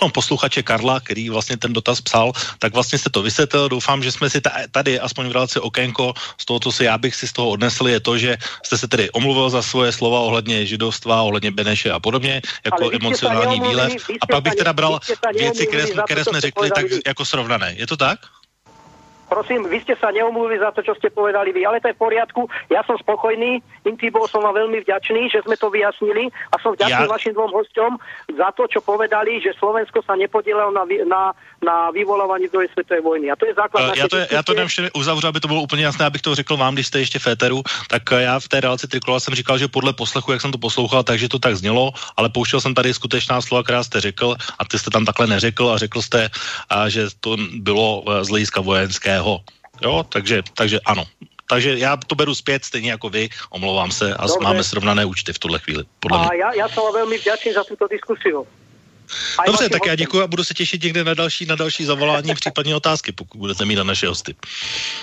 no, 0.02 0.08
posluchače 0.08 0.62
Karla, 0.62 1.00
který 1.00 1.30
vlastně 1.30 1.56
ten 1.56 1.72
dotaz 1.72 2.00
psal, 2.00 2.32
tak 2.58 2.74
vlastně 2.74 2.98
jste 2.98 3.10
to 3.10 3.22
vysvětlil. 3.22 3.68
Doufám, 3.68 4.02
že 4.02 4.12
jsme 4.12 4.30
si 4.30 4.40
tady 4.70 5.00
aspoň 5.00 5.28
v 5.28 5.32
relaci 5.32 5.58
okénko 5.60 6.14
z 6.38 6.44
toho, 6.44 6.60
co 6.60 6.72
si 6.72 6.84
já 6.84 6.98
bych 6.98 7.14
si 7.14 7.28
z 7.28 7.32
toho 7.32 7.48
odnesl, 7.48 7.88
je 7.88 8.00
to, 8.00 8.18
že 8.18 8.36
jste 8.64 8.78
se 8.78 8.88
tedy 8.88 9.10
omluvil 9.10 9.50
za 9.50 9.62
svoje 9.62 9.92
slova 9.92 10.20
ohledně 10.20 10.66
židovstva, 10.66 11.22
ohledně 11.22 11.50
Beneše 11.50 11.90
a 11.90 12.00
podobně, 12.00 12.42
jako 12.64 12.90
emocionální 12.92 13.60
výlev. 13.60 13.92
A 14.20 14.26
pak 14.26 14.42
bych 14.42 14.54
teda 14.54 14.72
bral 14.72 15.00
věci, 15.34 15.66
které, 15.66 15.84
které 16.04 16.24
jsme 16.24 16.40
řekli, 16.40 16.70
tak 16.70 16.84
jako 17.06 17.24
srovnané. 17.24 17.74
Je 17.76 17.86
to 17.86 17.96
tak? 17.96 18.18
Prosím, 19.28 19.68
vy 19.68 19.78
ste 19.84 19.94
sa 20.00 20.08
neomluvili 20.08 20.58
za 20.58 20.72
to, 20.72 20.80
čo 20.80 20.96
ste 20.96 21.12
povedali 21.12 21.52
vy, 21.52 21.68
ale 21.68 21.84
to 21.84 21.92
je 21.92 21.96
v 21.96 22.02
poriadku. 22.02 22.48
Ja 22.72 22.80
som 22.88 22.96
spokojný, 22.96 23.60
bol 24.08 24.26
som 24.26 24.40
vám 24.40 24.56
veľmi 24.56 24.80
vďačný, 24.82 25.28
že 25.28 25.44
sme 25.44 25.54
to 25.60 25.68
vyjasnili 25.68 26.32
a 26.52 26.56
som 26.58 26.72
vďačný 26.72 27.04
ja... 27.04 27.12
vašim 27.12 27.32
dvom 27.36 27.52
hosťom 27.52 27.92
za 28.34 28.48
to, 28.56 28.64
čo 28.66 28.80
povedali, 28.80 29.38
že 29.44 29.52
Slovensko 29.60 30.00
sa 30.02 30.16
nepodielalo 30.16 30.72
na, 30.72 30.84
na, 31.04 31.22
na 31.60 31.76
vyvolávání 31.90 32.48
druhé 32.48 32.66
světové 32.72 33.00
vojny. 33.00 33.30
A 33.30 33.36
to 33.36 33.46
je 33.46 33.54
základ 33.54 33.92
uh, 33.92 33.98
já 33.98 34.08
to, 34.08 34.16
já 34.16 34.42
to 34.42 34.54
nevím 34.54 34.90
uzavřu, 34.94 35.26
aby 35.28 35.40
to 35.40 35.48
bylo 35.48 35.62
úplně 35.62 35.84
jasné, 35.84 36.06
abych 36.06 36.22
to 36.22 36.34
řekl 36.34 36.56
vám, 36.56 36.74
když 36.74 36.86
jste 36.86 36.98
ještě 36.98 37.18
v 37.18 37.26
éteru, 37.26 37.62
tak 37.88 38.02
eh, 38.12 38.22
já 38.22 38.40
v 38.40 38.48
té 38.48 38.60
relaci 38.60 38.88
Trikola 38.88 39.20
jsem 39.20 39.34
říkal, 39.34 39.58
že 39.58 39.68
podle 39.68 39.92
poslechu, 39.92 40.32
jak 40.32 40.40
jsem 40.40 40.52
to 40.52 40.58
poslouchal, 40.58 41.02
takže 41.02 41.28
to 41.28 41.38
tak 41.38 41.56
znělo, 41.56 41.92
ale 42.16 42.28
pouštěl 42.28 42.60
jsem 42.60 42.74
tady 42.74 42.94
skutečná 42.94 43.40
slova, 43.40 43.62
která 43.62 43.82
jste 43.82 44.00
řekl 44.00 44.36
a 44.58 44.64
ty 44.64 44.78
jste 44.78 44.90
tam 44.90 45.04
takhle 45.04 45.26
neřekl 45.26 45.70
a 45.70 45.78
řekl 45.78 46.02
jste, 46.02 46.30
a, 46.68 46.88
že 46.88 47.06
to 47.20 47.36
bylo 47.60 48.04
eh, 48.06 48.24
z 48.24 48.28
hlediska 48.28 48.60
vojenského. 49.22 49.40
Jo, 49.82 50.02
takže, 50.08 50.42
takže 50.54 50.80
ano. 50.86 51.04
Takže 51.48 51.78
já 51.78 51.96
to 51.96 52.14
beru 52.14 52.34
zpět, 52.34 52.64
stejně 52.64 52.90
jako 52.90 53.08
vy, 53.10 53.28
omlouvám 53.50 53.90
se 53.90 54.14
a 54.14 54.26
Dobre. 54.26 54.44
máme 54.44 54.64
srovnané 54.64 55.04
účty 55.04 55.32
v 55.32 55.38
tuhle 55.38 55.58
chvíli. 55.58 55.84
Podle 56.00 56.18
a 56.18 56.34
já, 56.34 56.54
já 56.54 56.68
jsem 56.68 56.82
velmi 56.94 57.18
vděčný 57.18 57.52
za 57.52 57.64
tuto 57.64 57.88
diskusi. 57.88 58.28
Dobře, 59.46 59.68
tak 59.68 59.86
já 59.86 59.94
děkuji 59.94 60.22
a 60.22 60.26
budu 60.26 60.44
se 60.44 60.54
těšit 60.54 60.82
někde 60.82 61.04
na 61.04 61.14
další, 61.14 61.46
na 61.46 61.54
další 61.54 61.84
zavolání, 61.84 62.34
případně 62.34 62.76
otázky, 62.76 63.12
pokud 63.12 63.38
budete 63.38 63.64
mít 63.64 63.76
na 63.76 63.84
naše 63.84 64.08
hosty. 64.08 64.34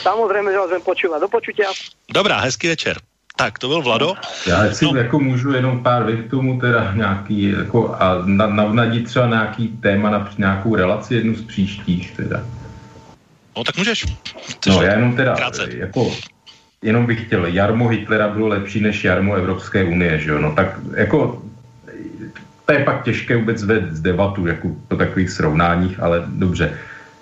Samozřejmě, 0.02 0.52
že 0.52 0.58
vás 0.58 0.68
budem 0.68 0.82
počívat. 0.82 1.20
Do 1.20 1.28
počutia. 1.28 1.70
Dobrá, 2.14 2.40
hezký 2.40 2.68
večer. 2.68 2.98
Tak, 3.36 3.60
to 3.60 3.68
byl 3.68 3.82
Vlado. 3.82 4.14
Já 4.48 4.74
si 4.74 4.86
no. 4.86 4.96
jako 4.96 5.20
můžu 5.20 5.52
jenom 5.52 5.84
pár 5.84 6.06
vět 6.06 6.30
tomu 6.30 6.60
teda 6.60 6.94
nějaký, 6.94 7.52
jako 7.52 7.96
a 8.00 8.22
navnadit 8.26 9.06
třeba 9.06 9.28
nějaký 9.28 9.68
téma 9.68 10.10
na 10.10 10.32
nějakou 10.38 10.76
relaci, 10.76 11.16
jednu 11.16 11.36
z 11.36 11.46
příštích 11.48 12.16
teda. 12.16 12.46
No 13.58 13.64
tak 13.64 13.78
můžeš. 13.78 14.06
Chceš 14.44 14.76
no 14.76 14.82
já 14.82 14.94
jenom 14.94 15.16
teda, 15.16 15.36
krátce. 15.36 15.68
jako, 15.78 16.12
jenom 16.82 17.06
bych 17.06 17.26
chtěl, 17.26 17.46
jarmo 17.46 17.88
Hitlera 17.88 18.28
bylo 18.28 18.48
lepší 18.48 18.82
než 18.82 19.04
jarmo 19.04 19.34
Evropské 19.34 19.84
unie, 19.84 20.20
že 20.20 20.30
jo, 20.30 20.40
no 20.40 20.56
tak 20.56 20.80
jako 20.96 21.42
to 22.66 22.74
je 22.74 22.80
pak 22.80 23.04
těžké 23.04 23.38
vůbec 23.38 23.64
vést 23.64 24.00
debatu 24.00 24.48
jako 24.48 24.68
po 24.88 24.96
takových 24.96 25.30
srovnáních, 25.30 26.00
ale 26.00 26.24
dobře. 26.28 26.74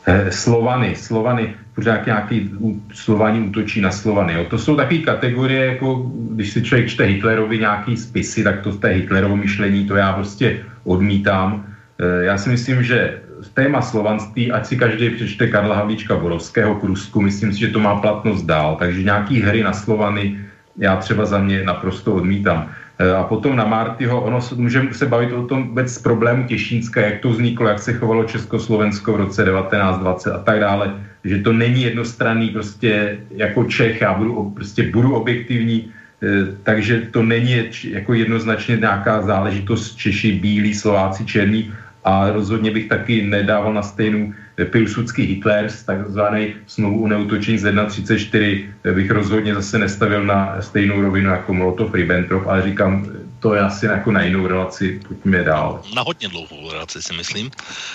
Eh, 0.05 0.31
Slovany, 0.31 0.95
Slovany, 0.95 1.55
pořád 1.75 2.05
nějaký 2.05 2.51
Slovani 2.93 3.39
útočí 3.47 3.81
na 3.81 3.91
Slovany. 3.91 4.33
Jo. 4.33 4.45
To 4.49 4.57
jsou 4.57 4.75
takové 4.75 4.99
kategorie, 4.99 5.65
jako 5.65 6.11
když 6.31 6.51
si 6.51 6.61
člověk 6.63 6.89
čte 6.89 7.03
Hitlerovi 7.03 7.59
nějaký 7.59 7.97
spisy, 7.97 8.43
tak 8.43 8.61
to 8.61 8.71
v 8.71 8.79
té 8.79 8.87
Hitlerovo 8.87 9.35
myšlení, 9.35 9.87
to 9.87 9.95
já 9.95 10.13
prostě 10.13 10.59
odmítám. 10.83 11.65
Eh, 11.99 12.23
já 12.25 12.37
si 12.37 12.49
myslím, 12.49 12.83
že 12.83 13.22
téma 13.49 13.81
slovanství, 13.81 14.51
ať 14.51 14.65
si 14.65 14.77
každý 14.77 15.09
přečte 15.09 15.47
Karla 15.47 15.75
Havlíčka 15.75 16.15
Borovského 16.15 16.75
k 16.75 16.83
Rusku, 16.83 17.21
myslím 17.21 17.53
si, 17.53 17.59
že 17.59 17.67
to 17.67 17.79
má 17.79 17.95
platnost 17.95 18.43
dál, 18.43 18.75
takže 18.79 19.03
nějaký 19.03 19.41
hry 19.41 19.63
na 19.63 19.73
Slovany 19.73 20.39
já 20.77 20.95
třeba 20.97 21.25
za 21.25 21.37
mě 21.37 21.63
naprosto 21.63 22.15
odmítám. 22.15 22.69
Eh, 22.99 23.11
a 23.11 23.23
potom 23.23 23.55
na 23.55 23.65
Martyho, 23.65 24.21
ono 24.21 24.39
můžeme 24.55 24.93
se 24.93 25.05
bavit 25.05 25.31
o 25.31 25.45
tom 25.45 25.67
vůbec 25.67 25.97
problému 25.97 26.43
Těšínska, 26.43 27.01
jak 27.01 27.19
to 27.19 27.29
vzniklo, 27.29 27.67
jak 27.67 27.79
se 27.79 27.93
chovalo 27.93 28.23
Československo 28.23 29.13
v 29.13 29.15
roce 29.15 29.45
1920 29.45 30.31
a 30.31 30.37
tak 30.37 30.59
dále, 30.59 30.93
že 31.23 31.37
to 31.37 31.53
není 31.53 31.83
jednostranný 31.83 32.49
prostě 32.49 33.17
jako 33.35 33.63
Čech, 33.63 34.01
já 34.01 34.13
budu, 34.13 34.49
prostě 34.49 34.91
budu 34.91 35.15
objektivní, 35.15 35.89
eh, 36.23 36.27
takže 36.63 37.01
to 37.11 37.23
není 37.23 37.69
jako 37.83 38.13
jednoznačně 38.13 38.77
nějaká 38.77 39.21
záležitost 39.21 39.95
Češi, 39.95 40.31
bílí, 40.31 40.73
Slováci, 40.73 41.25
černí, 41.25 41.73
a 42.03 42.31
rozhodně 42.31 42.71
bych 42.71 42.89
taky 42.89 43.21
nedával 43.21 43.73
na 43.73 43.81
stejnou 43.81 44.33
Pilsudský 44.69 45.23
Hitlers, 45.23 45.83
takzvaný 45.83 46.53
smlouvu 46.67 47.03
o 47.03 47.07
neutočení 47.07 47.57
z 47.57 47.65
1.34, 47.65 48.93
bych 48.95 49.11
rozhodně 49.11 49.55
zase 49.55 49.79
nestavil 49.79 50.25
na 50.25 50.61
stejnou 50.61 51.01
rovinu 51.01 51.29
jako 51.29 51.53
Molotov-Ribbentrop, 51.53 52.47
ale 52.47 52.61
říkám, 52.61 53.05
to 53.39 53.53
je 53.53 53.61
asi 53.61 53.85
jako 53.85 54.11
na 54.11 54.21
jinou 54.21 54.47
relaci, 54.47 54.99
pojďme 55.07 55.43
dál. 55.43 55.81
Na 55.95 56.01
hodně 56.01 56.27
dlouhou 56.27 56.71
relaci 56.71 57.01
si 57.01 57.13
myslím. 57.13 57.51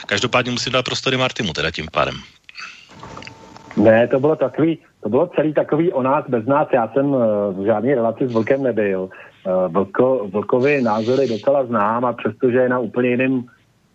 Každopádně 0.07 0.51
musím 0.51 0.73
dát 0.73 0.85
prostory 0.85 1.17
Martimu 1.17 1.53
teda 1.53 1.71
tím 1.71 1.87
pádem. 1.93 2.15
Ne, 3.77 4.09
to 4.09 4.21
bylo 4.21 4.37
takový, 4.37 4.79
to 5.03 5.09
bylo 5.09 5.27
celý 5.27 5.55
takový 5.55 5.93
o 5.93 6.03
nás 6.03 6.25
bez 6.29 6.47
nás. 6.47 6.69
Já 6.73 6.89
jsem 6.89 7.15
eh, 7.15 7.53
v 7.53 7.65
žádné 7.65 7.95
relaci 7.95 8.29
s 8.29 8.33
Vlkem 8.33 8.63
nebyl. 8.63 9.09
Eh, 9.47 9.69
Vlko, 9.69 10.29
Vlkovi 10.33 10.83
názory 10.83 11.29
docela 11.29 11.67
znám 11.67 12.05
a 12.05 12.13
přestože 12.13 12.59
je 12.59 12.69
na 12.69 12.79
úplně 12.79 13.09
jiném 13.09 13.45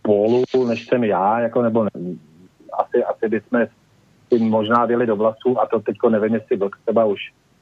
pólu, 0.03 0.43
než 0.67 0.88
jsem 0.88 1.03
já, 1.03 1.39
jako 1.39 1.61
nebo 1.61 1.84
ne, 1.84 1.89
asi, 2.80 3.03
asi 3.03 3.30
bychom 3.30 3.65
si 4.27 4.39
možná 4.39 4.88
děli 4.88 5.05
do 5.05 5.15
vlasů 5.15 5.59
a 5.59 5.65
to 5.65 5.80
teďko 5.80 6.09
nevím, 6.09 6.34
jestli 6.34 6.57
byl 6.57 6.69
třeba 6.84 7.05
už 7.05 7.19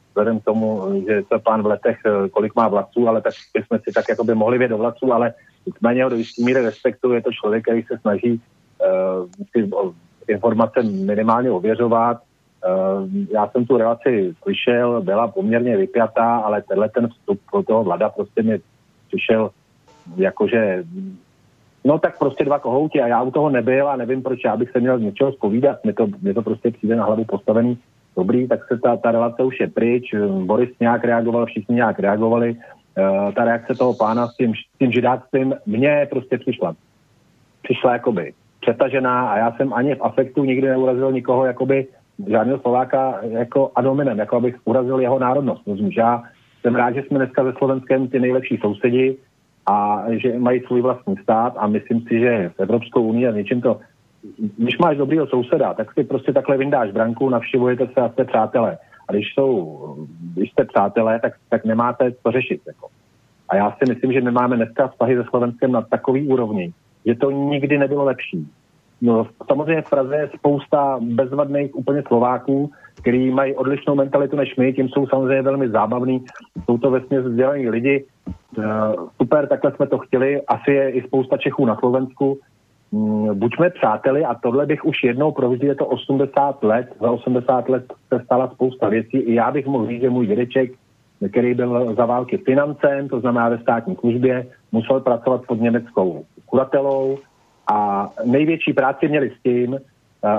vzhledem 0.10 0.40
k 0.40 0.44
tomu, 0.44 0.82
že 1.08 1.22
to 1.30 1.40
pán 1.40 1.62
v 1.62 1.66
letech, 1.66 2.00
eh, 2.06 2.30
kolik 2.30 2.56
má 2.56 2.68
vlasů, 2.68 3.08
ale 3.08 3.22
tak 3.22 3.34
bychom 3.54 3.80
si 3.80 3.92
tak 3.92 4.06
jako 4.10 4.24
by 4.24 4.36
mohli 4.36 4.58
vědět 4.58 4.72
do 4.72 4.78
vlasů, 4.78 5.14
ale 5.14 5.34
nicméně 5.66 6.04
ho 6.04 6.10
do 6.10 6.16
jistý 6.16 6.46
míry 6.46 6.62
respektu, 6.62 7.14
je 7.14 7.22
to 7.22 7.32
člověk, 7.32 7.64
který 7.64 7.84
se 7.84 7.98
snaží 7.98 8.32
uh, 8.32 9.30
ty 9.54 9.70
informace 10.28 10.84
minimálně 10.84 11.52
ověřovat. 11.52 12.18
Uh, 12.18 13.08
já 13.32 13.48
jsem 13.48 13.66
tu 13.66 13.78
relaci 13.78 14.34
slyšel, 14.42 15.02
byla 15.02 15.28
poměrně 15.28 15.78
vypjatá, 15.78 16.38
ale 16.38 16.62
tenhle 16.62 16.90
ten 16.90 17.08
vstup 17.08 17.40
pro 17.52 17.64
toho 17.64 17.84
vlada 17.84 18.10
prostě 18.10 18.44
mi 18.44 18.60
přišel 19.08 19.50
jakože 20.18 20.84
No 21.84 22.00
tak 22.00 22.20
prostě 22.20 22.46
dva 22.46 22.60
kohouti 22.60 23.02
a 23.02 23.08
já 23.08 23.22
u 23.22 23.32
toho 23.32 23.50
nebyl 23.50 23.90
a 23.90 23.96
nevím, 23.96 24.24
proč 24.24 24.40
já 24.46 24.58
bych 24.58 24.72
se 24.72 24.80
měl 24.80 25.00
z 25.00 25.02
něčeho 25.02 25.32
zpovídat. 25.32 25.84
Mně 25.84 25.94
to, 25.94 26.08
mě 26.22 26.34
to 26.34 26.42
prostě 26.42 26.72
přijde 26.72 26.96
na 26.96 27.06
hlavu 27.06 27.26
postavený 27.26 27.78
dobrý, 28.16 28.48
tak 28.48 28.68
se 28.68 28.78
ta, 28.78 28.98
ta 28.98 29.12
relace 29.12 29.44
už 29.44 29.60
je 29.60 29.68
pryč. 29.68 30.16
Boris 30.44 30.70
nějak 30.80 31.04
reagoval, 31.04 31.46
všichni 31.46 31.76
nějak 31.76 32.00
reagovali. 32.00 32.56
Uh, 32.98 33.32
ta 33.34 33.44
reakce 33.44 33.76
toho 33.76 33.94
pána 33.94 34.28
s 34.28 34.38
tím, 34.38 34.54
s 34.56 34.78
tím 34.80 34.92
židáctvím 34.92 35.56
mně 35.66 36.08
prostě 36.10 36.38
přišla. 36.38 36.76
Přišla 37.64 37.94
jakoby 37.94 38.34
přetažená 38.62 39.30
a 39.30 39.38
já 39.38 39.52
jsem 39.52 39.74
ani 39.74 39.96
v 39.96 40.02
afektu 40.02 40.44
nikdy 40.44 40.68
neurazil 40.68 41.12
nikoho 41.12 41.46
jakoby 41.46 41.88
žádného 42.28 42.60
Slováka 42.60 43.20
jako 43.24 43.72
adominem, 43.76 44.20
jako 44.20 44.36
abych 44.36 44.56
urazil 44.66 45.00
jeho 45.00 45.20
národnost. 45.20 45.68
Rozumíš, 45.68 45.96
já 45.96 46.24
jsem 46.62 46.76
rád, 46.76 46.92
že 46.92 47.04
jsme 47.04 47.18
dneska 47.18 47.44
ve 47.44 47.54
Slovenskem 47.54 48.08
ty 48.08 48.20
nejlepší 48.20 48.58
sousedi, 48.58 49.18
a 49.66 50.06
že 50.10 50.40
mají 50.40 50.62
svůj 50.62 50.82
vlastní 50.82 51.16
stát 51.18 51.54
a 51.58 51.68
myslím 51.68 52.02
si, 52.02 52.20
že 52.20 52.52
v 52.56 52.60
Evropskou 52.60 53.04
unii 53.04 53.28
a 53.28 53.32
něčím 53.32 53.62
to, 53.62 53.80
když 54.58 54.78
máš 54.78 54.98
dobrýho 54.98 55.28
souseda, 55.28 55.74
tak 55.74 55.94
si 55.94 56.04
prostě 56.04 56.34
takhle 56.34 56.58
vyndáš 56.58 56.92
branku, 56.92 57.30
navštěvujete 57.30 57.88
se 57.88 58.02
a 58.02 58.10
jste 58.10 58.26
přátelé. 58.26 58.78
A 59.08 59.14
když, 59.14 59.34
jsou, 59.34 59.80
když 60.36 60.52
jste 60.52 60.66
přátelé, 60.66 61.20
tak, 61.20 61.34
tak 61.50 61.66
nemáte 61.66 62.12
co 62.12 62.32
řešit. 62.32 62.62
Jako. 62.68 62.88
A 63.50 63.56
já 63.56 63.72
si 63.72 63.94
myslím, 63.94 64.14
že 64.14 64.22
my 64.22 64.32
máme 64.32 64.56
dneska 64.56 64.88
vztahy 64.88 65.16
se 65.16 65.24
Slovenskem 65.30 65.72
na 65.72 65.82
takový 65.82 66.28
úrovni, 66.28 66.74
že 67.06 67.16
to 67.16 67.32
nikdy 67.32 67.78
nebylo 67.78 68.04
lepší. 68.04 68.48
No, 69.02 69.28
samozřejmě 69.48 69.82
v 69.82 69.90
Praze 69.90 70.16
je 70.16 70.30
spousta 70.38 71.00
bezvadných 71.02 71.76
úplně 71.76 72.04
Slováků, 72.08 72.72
kteří 73.02 73.32
mají 73.32 73.56
odlišnou 73.56 73.96
mentalitu 73.96 74.36
než 74.36 74.56
my, 74.56 74.74
tím 74.74 74.90
jsou 74.90 75.08
samozřejmě 75.08 75.42
velmi 75.42 75.70
zábavní, 75.70 76.26
jsou 76.66 76.78
to 76.78 76.92
vesmě 76.92 77.22
vzdělaní 77.22 77.70
lidi, 77.70 78.06
Uh, 78.58 79.08
super, 79.22 79.48
takhle 79.48 79.72
jsme 79.76 79.88
to 79.88 79.98
chtěli. 79.98 80.42
Asi 80.42 80.72
je 80.72 80.90
i 80.90 81.02
spousta 81.02 81.38
Čechů 81.38 81.66
na 81.66 81.76
Slovensku. 81.76 82.40
Um, 82.92 83.40
buďme 83.40 83.70
přáteli 83.70 84.26
a 84.26 84.36
tohle 84.36 84.66
bych 84.66 84.86
už 84.86 85.04
jednou 85.04 85.32
provždy, 85.32 85.68
je 85.68 85.76
to 85.76 85.86
80 85.86 86.64
let, 86.64 86.90
za 87.02 87.12
80 87.12 87.70
let 87.70 87.94
se 88.14 88.22
stala 88.26 88.48
spousta 88.48 88.90
věcí. 88.90 89.18
I 89.18 89.34
já 89.34 89.52
bych 89.52 89.66
mohl 89.66 89.88
říct, 89.88 90.02
že 90.02 90.10
můj 90.10 90.28
dědeček, 90.28 90.72
který 91.32 91.54
byl 91.54 91.96
za 91.96 92.06
války 92.06 92.38
financem, 92.38 93.10
to 93.10 93.20
znamená 93.20 93.50
ve 93.50 93.58
státní 93.60 93.96
službě, 93.96 94.48
musel 94.72 95.00
pracovat 95.00 95.42
pod 95.48 95.62
německou 95.62 96.26
kuratelou 96.46 97.18
a 97.68 98.10
největší 98.26 98.74
práci 98.74 99.08
měli 99.08 99.30
s 99.30 99.44
tím, 99.44 99.74
uh, 99.74 99.80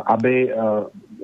aby 0.06 0.54
uh, 0.54 0.62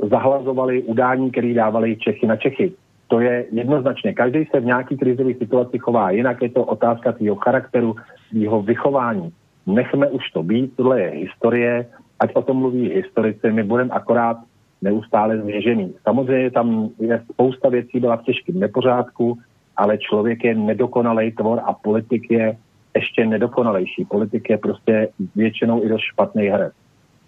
zahlazovali 0.09 0.83
udání, 0.83 1.31
který 1.31 1.55
dávali 1.55 1.97
Čechy 1.97 2.27
na 2.27 2.37
Čechy 2.37 2.73
to 3.09 3.21
je 3.21 3.47
jednoznačně. 3.53 4.13
Každý 4.13 4.45
se 4.45 4.61
v 4.61 4.65
nějaký 4.65 4.97
krizové 4.97 5.35
situaci 5.35 5.79
chová 5.79 6.11
jinak, 6.11 6.43
je 6.43 6.49
to 6.49 6.65
otázka 6.65 7.13
tvýho 7.13 7.37
charakteru, 7.37 7.97
tvýho 8.31 8.63
vychování. 8.63 9.33
Nechme 9.67 10.09
už 10.09 10.31
to 10.31 10.43
být, 10.43 10.77
tohle 10.77 11.01
je 11.01 11.11
historie, 11.11 11.87
ať 12.21 12.35
o 12.35 12.43
tom 12.43 12.57
mluví 12.57 12.89
historici, 12.89 13.53
my 13.53 13.63
budeme 13.63 13.91
akorát 13.91 14.37
neustále 14.83 15.39
zvěžený. 15.39 15.95
Samozřejmě 16.03 16.51
tam 16.51 16.89
je 17.01 17.23
spousta 17.33 17.69
věcí, 17.69 18.01
byla 18.01 18.17
v 18.17 18.23
těžkém 18.23 18.61
nepořádku, 18.61 19.39
ale 19.77 19.99
člověk 19.99 20.45
je 20.45 20.55
nedokonalý 20.55 21.33
tvor 21.33 21.61
a 21.65 21.73
politik 21.73 22.31
je 22.31 22.57
ještě 22.99 23.27
nedokonalejší. 23.27 24.05
Politik 24.05 24.51
je 24.51 24.59
prostě 24.59 25.09
většinou 25.35 25.85
i 25.85 25.89
dost 25.89 26.03
špatný 26.13 26.47
herec. 26.47 26.73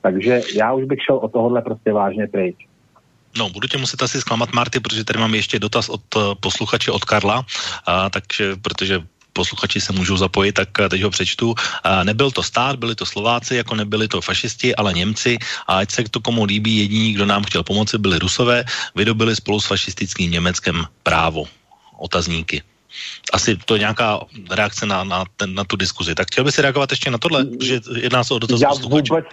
Takže 0.03 0.41
já 0.55 0.73
už 0.73 0.85
bych 0.85 0.99
šel 1.03 1.17
o 1.17 1.29
tohohle 1.29 1.63
prostě 1.63 1.93
vážně 1.93 2.27
pryč. 2.27 2.57
No, 3.39 3.51
budu 3.51 3.69
tě 3.69 3.79
muset 3.79 4.03
asi 4.03 4.21
zklamat, 4.21 4.53
Marty, 4.53 4.81
protože 4.81 5.05
tady 5.05 5.19
mám 5.19 5.35
ještě 5.35 5.59
dotaz 5.59 5.89
od 5.89 6.03
uh, 6.17 6.35
posluchače, 6.41 6.91
od 6.91 7.05
Karla, 7.05 7.47
a, 7.87 8.11
takže, 8.11 8.57
protože 8.63 9.03
posluchači 9.33 9.81
se 9.81 9.93
můžou 9.93 10.17
zapojit, 10.17 10.53
tak 10.53 10.69
eh, 10.81 10.89
teď 10.89 11.03
ho 11.03 11.11
přečtu. 11.11 11.55
Nebyl 12.03 12.31
to 12.31 12.43
stát, 12.43 12.77
byli 12.77 12.95
to 12.95 13.07
Slováci, 13.07 13.57
jako 13.57 13.75
nebyli 13.75 14.09
to 14.09 14.21
fašisti, 14.21 14.77
ale 14.77 14.93
Němci 14.93 15.39
a 15.67 15.79
ať 15.79 15.91
se 15.91 16.01
to 16.11 16.21
komu 16.21 16.45
líbí, 16.45 16.77
jediní, 16.77 17.13
kdo 17.13 17.27
nám 17.27 17.45
chtěl 17.45 17.63
pomoci, 17.63 17.99
byli 17.99 18.19
Rusové, 18.19 18.65
vydobili 18.95 19.37
spolu 19.37 19.61
s 19.61 19.67
fašistickým 19.67 20.31
Německem 20.31 20.85
právo. 21.03 21.47
Otazníky. 21.99 22.63
Asi 23.33 23.57
to 23.57 23.75
je 23.75 23.81
nějaká 23.81 24.21
reakce 24.51 24.87
na, 24.87 25.05
na, 25.05 25.25
ten, 25.37 25.55
na 25.55 25.65
tu 25.65 25.77
diskuzi. 25.77 26.15
Tak 26.15 26.27
chtěl 26.27 26.45
by 26.45 26.53
si 26.53 26.63
reagovat 26.63 26.91
ještě 26.91 27.11
na 27.11 27.19
tohle, 27.19 27.45
že 27.63 27.81
jedná 28.01 28.25
se 28.25 28.35
o 28.35 28.39
dotaz 28.39 28.61
Já 28.61 28.71
vůbec, 28.89 29.27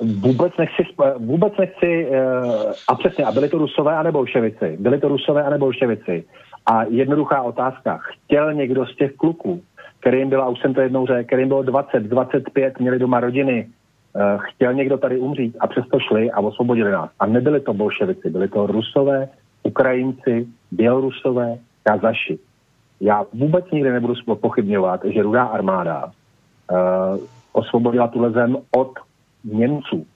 Vůbec 0.00 0.52
nechci, 0.58 0.82
vůbec 1.18 1.52
nechci, 1.58 2.06
uh, 2.06 2.72
a 2.88 2.94
přesně, 2.94 3.24
a 3.24 3.32
byli 3.32 3.48
to 3.48 3.58
Rusové 3.58 3.96
a 3.96 4.02
nebo 4.02 4.18
bolševici, 4.18 4.76
byli 4.80 5.00
to 5.00 5.08
Rusové 5.08 5.42
a 5.42 5.50
nebo 5.50 5.66
bolševici. 5.66 6.24
A 6.66 6.84
jednoduchá 6.84 7.42
otázka, 7.42 8.00
chtěl 8.02 8.54
někdo 8.54 8.86
z 8.86 8.96
těch 8.96 9.12
kluků, 9.12 9.62
kterým 10.00 10.28
byla, 10.28 10.48
už 10.48 10.60
jsem 10.60 10.74
to 10.74 10.80
jednou 10.80 11.06
řekl, 11.06 11.26
kterým 11.26 11.48
bylo 11.48 11.62
20, 11.62 12.02
25, 12.02 12.80
měli 12.80 12.98
doma 12.98 13.20
rodiny, 13.20 13.68
uh, 14.12 14.22
chtěl 14.38 14.74
někdo 14.74 14.98
tady 14.98 15.18
umřít 15.18 15.56
a 15.60 15.66
přesto 15.66 15.98
šli 16.00 16.30
a 16.30 16.40
osvobodili 16.40 16.90
nás. 16.90 17.10
A 17.20 17.26
nebyli 17.26 17.60
to 17.60 17.74
bolševici, 17.74 18.30
byli 18.30 18.48
to 18.48 18.66
Rusové, 18.66 19.28
Ukrajinci, 19.62 20.46
Bělorusové, 20.70 21.58
Kazaši. 21.82 22.38
Já 23.00 23.24
vůbec 23.32 23.70
nikdy 23.70 23.90
nebudu 23.90 24.14
pochybňovat, 24.40 25.04
že 25.04 25.22
rudá 25.22 25.44
armáda 25.44 26.04
uh, 26.04 27.18
osvobodila 27.52 28.08
tuhle 28.08 28.30
zem 28.30 28.56
od 28.76 28.92
Němců, 29.44 30.06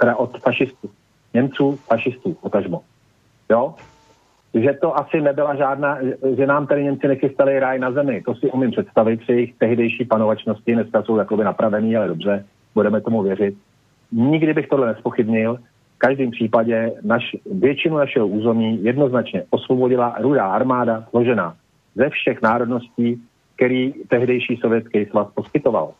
teda 0.00 0.16
od 0.16 0.38
fašistů. 0.38 0.90
Němců, 1.34 1.76
fašistů, 1.76 2.34
potažmo. 2.34 2.80
Jo? 3.50 3.74
Že 4.54 4.72
to 4.72 4.98
asi 4.98 5.20
nebyla 5.20 5.54
žádná, 5.54 5.98
že 6.36 6.46
nám 6.46 6.66
tady 6.66 6.84
Němci 6.84 7.08
nechystali 7.08 7.58
ráj 7.58 7.78
na 7.78 7.92
zemi. 7.92 8.22
To 8.22 8.34
si 8.34 8.50
umím 8.50 8.70
představit 8.70 9.20
při 9.20 9.32
jejich 9.32 9.54
tehdejší 9.58 10.04
panovačnosti. 10.04 10.74
Dneska 10.74 11.02
jsou 11.02 11.16
jakoby 11.16 11.44
napravený, 11.44 11.96
ale 11.96 12.08
dobře, 12.08 12.44
budeme 12.74 13.00
tomu 13.00 13.22
věřit. 13.22 13.54
Nikdy 14.12 14.54
bych 14.54 14.68
tohle 14.68 14.86
nespochybnil. 14.86 15.58
V 15.96 15.98
každém 15.98 16.30
případě 16.30 16.92
naš, 17.02 17.36
většinu 17.52 17.96
našeho 17.96 18.26
území 18.28 18.84
jednoznačně 18.84 19.44
osvobodila 19.50 20.16
rudá 20.20 20.46
armáda 20.46 21.04
složená 21.10 21.54
ze 21.98 22.10
všech 22.10 22.42
národností, 22.42 23.22
který 23.56 23.92
tehdejší 24.08 24.56
sovětský 24.56 25.04
svaz 25.04 25.28
poskytoval 25.34 25.94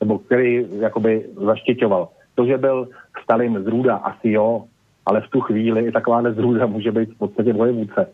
nebo 0.00 0.18
který 0.18 0.66
jakoby 0.80 1.26
zaštiťoval. 1.36 2.08
To, 2.34 2.46
že 2.46 2.58
byl 2.58 2.88
Stalin 3.22 3.62
z 3.64 3.66
Růda, 3.66 3.96
asi 3.96 4.30
jo, 4.30 4.64
ale 5.06 5.20
v 5.20 5.28
tu 5.28 5.40
chvíli 5.40 5.86
i 5.86 5.92
takováhle 5.92 6.32
zrůda 6.32 6.66
může 6.66 6.92
být 6.92 7.14
v 7.14 7.18
podstatě 7.18 7.52
vojevůdce. 7.52 8.08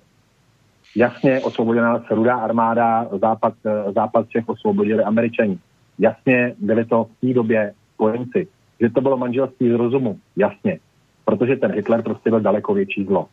Jasně 0.97 1.41
osvoboděná 1.41 1.99
se 1.99 2.15
rudá 2.15 2.37
armáda, 2.37 3.09
západ, 3.21 3.55
eh, 3.67 3.93
západ 3.93 4.27
všech 4.27 4.49
osvobodili 4.49 5.03
američani. 5.05 5.59
Jasně 5.99 6.55
byli 6.59 6.85
to 6.85 7.05
v 7.05 7.21
té 7.21 7.35
době 7.35 7.73
spojenci. 7.95 8.49
Že 8.81 8.91
to 8.91 9.01
bylo 9.01 9.17
manželství 9.17 9.71
z 9.71 9.75
rozumu, 9.75 10.19
jasně. 10.37 10.79
Protože 11.25 11.57
ten 11.57 11.73
Hitler 11.73 12.03
prostě 12.03 12.31
byl 12.31 12.41
daleko 12.41 12.75
větší 12.75 13.05
zlo. 13.05 13.27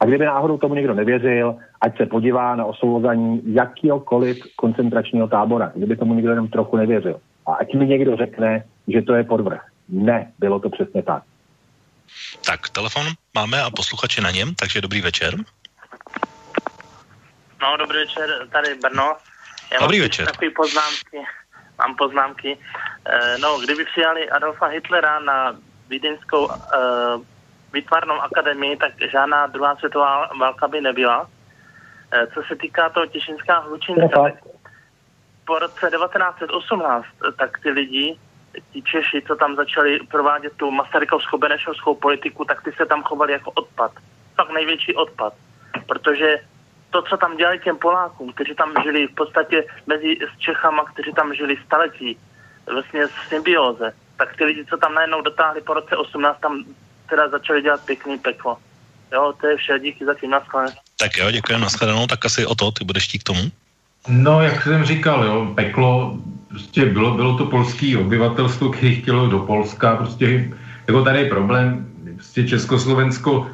A 0.00 0.04
kdyby 0.04 0.24
náhodou 0.24 0.58
tomu 0.58 0.74
někdo 0.74 0.94
nevěřil, 0.94 1.56
ať 1.80 1.96
se 1.96 2.06
podívá 2.06 2.56
na 2.56 2.64
osvobození 2.64 3.54
jakýkoliv 3.54 4.38
koncentračního 4.56 5.28
tábora, 5.28 5.72
kdyby 5.74 5.96
tomu 5.96 6.14
někdo 6.14 6.30
jenom 6.30 6.48
trochu 6.48 6.76
nevěřil. 6.76 7.20
A 7.46 7.54
ať 7.54 7.74
mi 7.74 7.86
někdo 7.86 8.16
řekne, 8.16 8.64
že 8.88 9.02
to 9.02 9.14
je 9.14 9.24
podvrh. 9.24 9.60
Ne, 9.88 10.32
bylo 10.38 10.60
to 10.60 10.70
přesně 10.70 11.02
tak. 11.02 11.22
Tak, 12.46 12.68
telefon 12.68 13.06
máme 13.34 13.62
a 13.62 13.70
posluchači 13.70 14.20
na 14.20 14.30
něm, 14.30 14.54
takže 14.54 14.80
dobrý 14.80 15.00
večer. 15.00 15.34
No, 17.62 17.76
dobrý 17.76 17.98
večer, 17.98 18.48
tady 18.52 18.74
Brno. 18.74 19.16
Já 19.72 19.78
dobrý 19.80 19.98
mám 19.98 20.04
večer. 20.04 20.26
Takový 20.26 20.50
poznámky, 20.50 21.18
mám 21.78 21.96
poznámky. 21.96 22.58
E, 23.04 23.38
no, 23.38 23.58
kdyby 23.58 23.84
přijali 23.84 24.30
Adolfa 24.30 24.66
Hitlera 24.66 25.20
na 25.20 25.56
Vídeňskou 25.88 26.50
e, 26.50 26.56
výtvarnou 27.72 28.20
akademii, 28.20 28.76
tak 28.76 28.92
žádná 29.10 29.46
druhá 29.46 29.76
světová 29.76 30.30
válka 30.40 30.68
by 30.68 30.80
nebyla. 30.80 31.28
E, 32.12 32.26
co 32.26 32.42
se 32.42 32.56
týká 32.56 32.88
toho 32.88 33.06
Těšinská 33.06 33.58
hlučinka, 33.58 34.08
tak 34.08 34.34
po 35.44 35.58
roce 35.58 35.90
1918, 35.90 37.06
tak 37.38 37.58
ty 37.62 37.70
lidi 37.70 38.18
ti 38.72 38.82
Češi, 38.82 39.22
co 39.26 39.36
tam 39.36 39.56
začali 39.56 40.00
provádět 40.10 40.52
tu 40.56 40.70
Masarykovskou 40.70 41.38
benešovskou 41.38 41.94
politiku, 41.94 42.44
tak 42.44 42.62
ty 42.62 42.72
se 42.72 42.86
tam 42.86 43.02
chovali 43.02 43.32
jako 43.32 43.50
odpad. 43.50 43.92
Fakt 44.34 44.50
největší 44.50 44.94
odpad. 44.94 45.34
Protože 45.86 46.38
to, 46.90 47.02
co 47.02 47.16
tam 47.16 47.36
dělali 47.36 47.58
těm 47.58 47.78
Polákům, 47.78 48.32
kteří 48.32 48.54
tam 48.54 48.74
žili 48.82 49.06
v 49.06 49.14
podstatě 49.14 49.64
mezi 49.86 50.18
s 50.34 50.38
Čechama, 50.38 50.84
kteří 50.84 51.12
tam 51.12 51.34
žili 51.34 51.56
staletí, 51.66 52.18
vlastně 52.72 53.06
v 53.06 53.18
symbióze, 53.28 53.92
tak 54.16 54.36
ty 54.36 54.44
lidi, 54.44 54.66
co 54.66 54.76
tam 54.76 54.94
najednou 54.94 55.22
dotáhli 55.22 55.60
po 55.60 55.74
roce 55.74 55.96
18, 55.96 56.40
tam 56.40 56.64
teda 57.10 57.28
začali 57.28 57.62
dělat 57.62 57.80
pěkný 57.84 58.18
peklo. 58.18 58.56
Jo, 59.12 59.32
to 59.40 59.46
je 59.46 59.56
vše, 59.56 59.78
díky 59.82 60.04
za 60.04 60.14
tím 60.14 60.30
naschledanou. 60.30 60.76
Tak 60.96 61.16
jo, 61.16 61.30
děkujeme, 61.30 61.64
naschledanou, 61.64 62.06
tak 62.06 62.24
asi 62.24 62.46
o 62.46 62.54
to, 62.54 62.70
ty 62.70 62.84
budeš 62.84 63.08
chtít 63.08 63.18
k 63.18 63.22
tomu? 63.24 63.40
No, 64.08 64.42
jak 64.42 64.62
jsem 64.62 64.84
říkal, 64.84 65.24
jo, 65.24 65.52
peklo, 65.54 66.16
prostě 66.48 66.84
bylo, 66.84 67.10
bylo 67.14 67.38
to 67.38 67.46
polský 67.46 67.96
obyvatelstvo, 67.96 68.68
který 68.68 69.02
chtělo 69.02 69.26
do 69.26 69.38
Polska, 69.38 69.96
prostě 69.96 70.50
jako 70.86 71.04
tady 71.04 71.18
je 71.18 71.28
problém, 71.28 71.86
prostě 72.14 72.48
Československo 72.48 73.50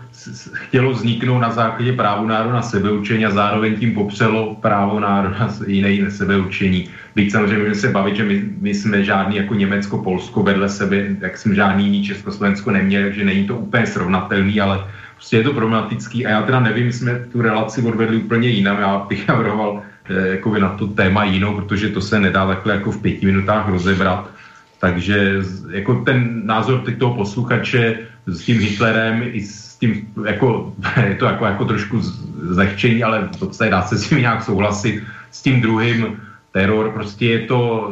chtělo 0.53 0.91
vzniknout 0.91 1.39
na 1.39 1.53
základě 1.53 1.93
právu 1.93 2.27
národa 2.27 2.55
na 2.55 2.63
sebeučení 2.63 3.27
a 3.27 3.31
zároveň 3.31 3.79
tím 3.79 3.95
popřelo 3.95 4.55
právo 4.55 5.01
národa 5.01 5.39
na 5.39 5.89
jiné 5.89 6.11
sebeučení. 6.11 6.91
Byť 7.17 7.33
samozřejmě 7.33 7.59
můžeme 7.59 7.75
se 7.75 7.89
bavit, 7.89 8.17
že 8.17 8.25
my, 8.25 8.45
my 8.61 8.75
jsme 8.75 9.05
žádný 9.05 9.37
jako 9.37 9.55
Německo, 9.55 9.99
Polsko 9.99 10.43
vedle 10.43 10.69
sebe, 10.69 11.17
jak 11.21 11.39
jsme 11.39 11.55
žádný 11.55 11.85
jiný 11.85 12.05
Československo 12.05 12.71
neměli, 12.71 13.05
takže 13.05 13.25
není 13.25 13.47
to 13.47 13.57
úplně 13.57 13.87
srovnatelný, 13.87 14.61
ale 14.61 14.85
prostě 15.15 15.37
je 15.37 15.45
to 15.45 15.53
problematický 15.53 16.27
a 16.27 16.31
já 16.31 16.43
teda 16.43 16.61
nevím, 16.61 16.93
jsme 16.93 17.25
tu 17.33 17.43
relaci 17.43 17.83
odvedli 17.83 18.17
úplně 18.17 18.49
jinam, 18.49 18.81
já 18.81 19.07
bych 19.09 19.29
navrhoval 19.33 19.83
Eh, 20.09 20.29
jakoby 20.29 20.61
na 20.61 20.69
to 20.69 20.87
téma 20.87 21.25
jinou, 21.25 21.55
protože 21.55 21.89
to 21.89 22.01
se 22.01 22.21
nedá 22.21 22.47
takhle 22.47 22.75
jako 22.75 22.93
v 22.93 23.03
pěti 23.03 23.27
minutách 23.27 23.69
rozebrat. 23.69 24.31
Takže 24.79 25.35
jako 25.71 25.95
ten 25.95 26.47
názor 26.47 26.81
teď 26.81 26.99
toho 26.99 27.15
posluchače 27.15 27.99
s 28.27 28.41
tím 28.41 28.61
Hitlerem 28.61 29.23
i 29.33 29.41
s 29.43 29.77
tím, 29.77 30.09
jako, 30.27 30.75
je 31.09 31.15
to 31.15 31.25
jako, 31.25 31.47
jako 31.47 31.65
trošku 31.65 32.01
zlehčení, 32.43 33.03
ale 33.03 33.29
to 33.39 33.53
se 33.53 33.69
dá 33.69 33.83
se 33.83 33.99
s 33.99 34.09
tím 34.09 34.19
nějak 34.19 34.45
souhlasit. 34.45 35.03
S 35.31 35.43
tím 35.43 35.61
druhým 35.61 36.21
teror, 36.57 36.93
prostě 36.93 37.27
je 37.27 37.39
to, 37.39 37.89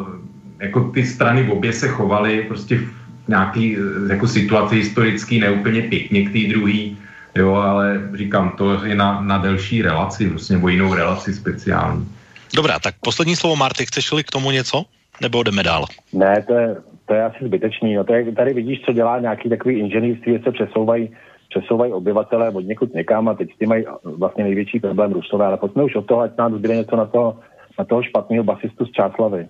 jako 0.61 0.81
ty 0.81 1.05
strany 1.07 1.43
v 1.43 1.51
obě 1.51 1.73
se 1.73 1.89
chovaly 1.89 2.45
prostě 2.49 2.79
v 2.79 2.89
nějaký 3.29 3.77
jako 4.09 4.29
situaci 4.29 4.77
historický 4.77 5.41
neúplně 5.41 5.83
pěkně 5.83 6.25
k 6.25 6.33
té 6.33 6.39
druhý, 6.49 6.97
jo, 7.35 7.53
ale 7.53 8.01
říkám, 8.15 8.55
to 8.57 8.85
je 8.85 8.95
na, 8.95 9.21
na 9.21 9.39
delší 9.39 9.83
relaci, 9.83 10.29
vlastně, 10.29 10.57
nebo 10.57 10.69
jinou 10.69 10.95
relaci 10.95 11.35
speciální. 11.35 12.09
Dobrá, 12.57 12.79
tak 12.79 12.95
poslední 13.01 13.37
slovo, 13.37 13.57
Marty, 13.57 13.87
chceš 13.87 14.11
k 14.25 14.33
tomu 14.33 14.51
něco? 14.51 14.85
Nebo 15.21 15.43
jdeme 15.43 15.63
dál? 15.63 15.85
Ne, 16.13 16.45
to 16.47 16.55
je, 16.55 16.77
to 17.07 17.15
je 17.15 17.25
asi 17.25 17.45
zbytečný. 17.45 17.95
No 17.95 18.05
to 18.05 18.15
je, 18.15 18.33
tady 18.33 18.55
vidíš, 18.55 18.81
co 18.81 18.93
dělá 18.93 19.21
nějaký 19.21 19.49
takový 19.49 19.79
inženýrství, 19.79 20.33
že 20.33 20.39
se 20.45 20.53
přesouvají 20.53 21.11
přesouvají 21.49 21.93
obyvatele 21.93 22.51
od 22.51 22.61
někud 22.61 22.95
někam 22.95 23.29
a 23.29 23.35
teď 23.35 23.49
ty 23.59 23.67
mají 23.67 23.85
vlastně 24.05 24.45
největší 24.45 24.81
problém 24.81 25.13
Rusové, 25.13 25.47
ale 25.47 25.57
pojďme 25.57 25.85
už 25.85 25.95
od 25.95 26.07
toho, 26.07 26.21
ať 26.21 26.37
nám 26.39 26.55
zbyde 26.59 26.77
něco 26.77 26.97
na 26.97 27.07
toho, 27.07 27.39
na 27.79 27.85
toho 27.85 28.03
špatného 28.03 28.45
basistu 28.45 28.87
z 28.87 28.93
Čáslavy 28.93 29.49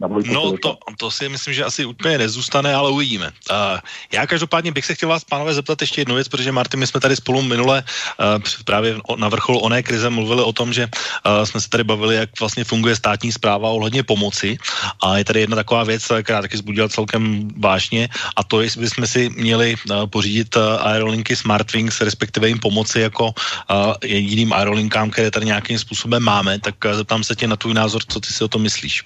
na 0.00 0.08
No 0.08 0.52
to, 0.62 0.78
to 0.98 1.10
si 1.10 1.28
myslím, 1.28 1.54
že 1.54 1.64
asi 1.64 1.84
úplně 1.84 2.18
nezůstane, 2.18 2.74
ale 2.74 2.90
uvidíme. 2.90 3.32
Uh, 3.50 3.80
já 4.12 4.26
každopádně 4.26 4.72
bych 4.72 4.84
se 4.86 4.94
chtěl 4.94 5.08
vás, 5.08 5.24
pánové, 5.24 5.54
zeptat 5.54 5.80
ještě 5.80 6.00
jednu 6.00 6.14
věc, 6.14 6.28
protože 6.28 6.52
Martin, 6.52 6.80
my 6.80 6.86
jsme 6.86 7.00
tady 7.00 7.16
spolu 7.16 7.42
minule 7.42 7.84
uh, 7.84 8.42
právě 8.64 8.96
na 9.16 9.28
vrcholu 9.28 9.58
oné 9.58 9.82
krize 9.82 10.10
mluvili 10.10 10.42
o 10.42 10.52
tom, 10.52 10.72
že 10.72 10.84
uh, 10.84 11.44
jsme 11.44 11.60
se 11.60 11.68
tady 11.68 11.84
bavili, 11.84 12.14
jak 12.16 12.40
vlastně 12.40 12.64
funguje 12.64 12.96
státní 12.96 13.32
zpráva 13.32 13.68
ohledně 13.68 14.02
pomoci 14.02 14.58
a 15.02 15.18
je 15.18 15.24
tady 15.24 15.40
jedna 15.40 15.56
taková 15.56 15.84
věc, 15.84 16.12
která 16.22 16.42
taky 16.42 16.56
zbudila 16.56 16.88
celkem 16.88 17.48
vážně 17.56 18.08
a 18.36 18.44
to, 18.44 18.60
jestli 18.60 18.80
bychom 18.80 19.06
si 19.06 19.30
měli 19.36 19.76
uh, 19.76 20.06
pořídit 20.06 20.56
uh, 20.56 20.62
aerolinky 20.80 21.36
Smartwings, 21.36 22.00
respektive 22.00 22.48
jim 22.48 22.58
pomoci 22.58 23.00
jako 23.00 23.24
uh, 23.24 23.94
jediným 24.04 24.52
aerolinkám, 24.52 25.10
které 25.10 25.30
tady 25.30 25.46
nějakým 25.46 25.78
způsobem 25.78 26.22
máme, 26.22 26.58
tak 26.58 26.74
uh, 26.84 26.92
zeptám 26.92 27.24
se 27.24 27.36
tě 27.36 27.48
na 27.48 27.56
tvůj 27.56 27.74
názor, 27.74 28.02
co 28.08 28.20
ty 28.20 28.32
si 28.32 28.44
o 28.44 28.48
tom 28.48 28.62
myslíš. 28.62 29.04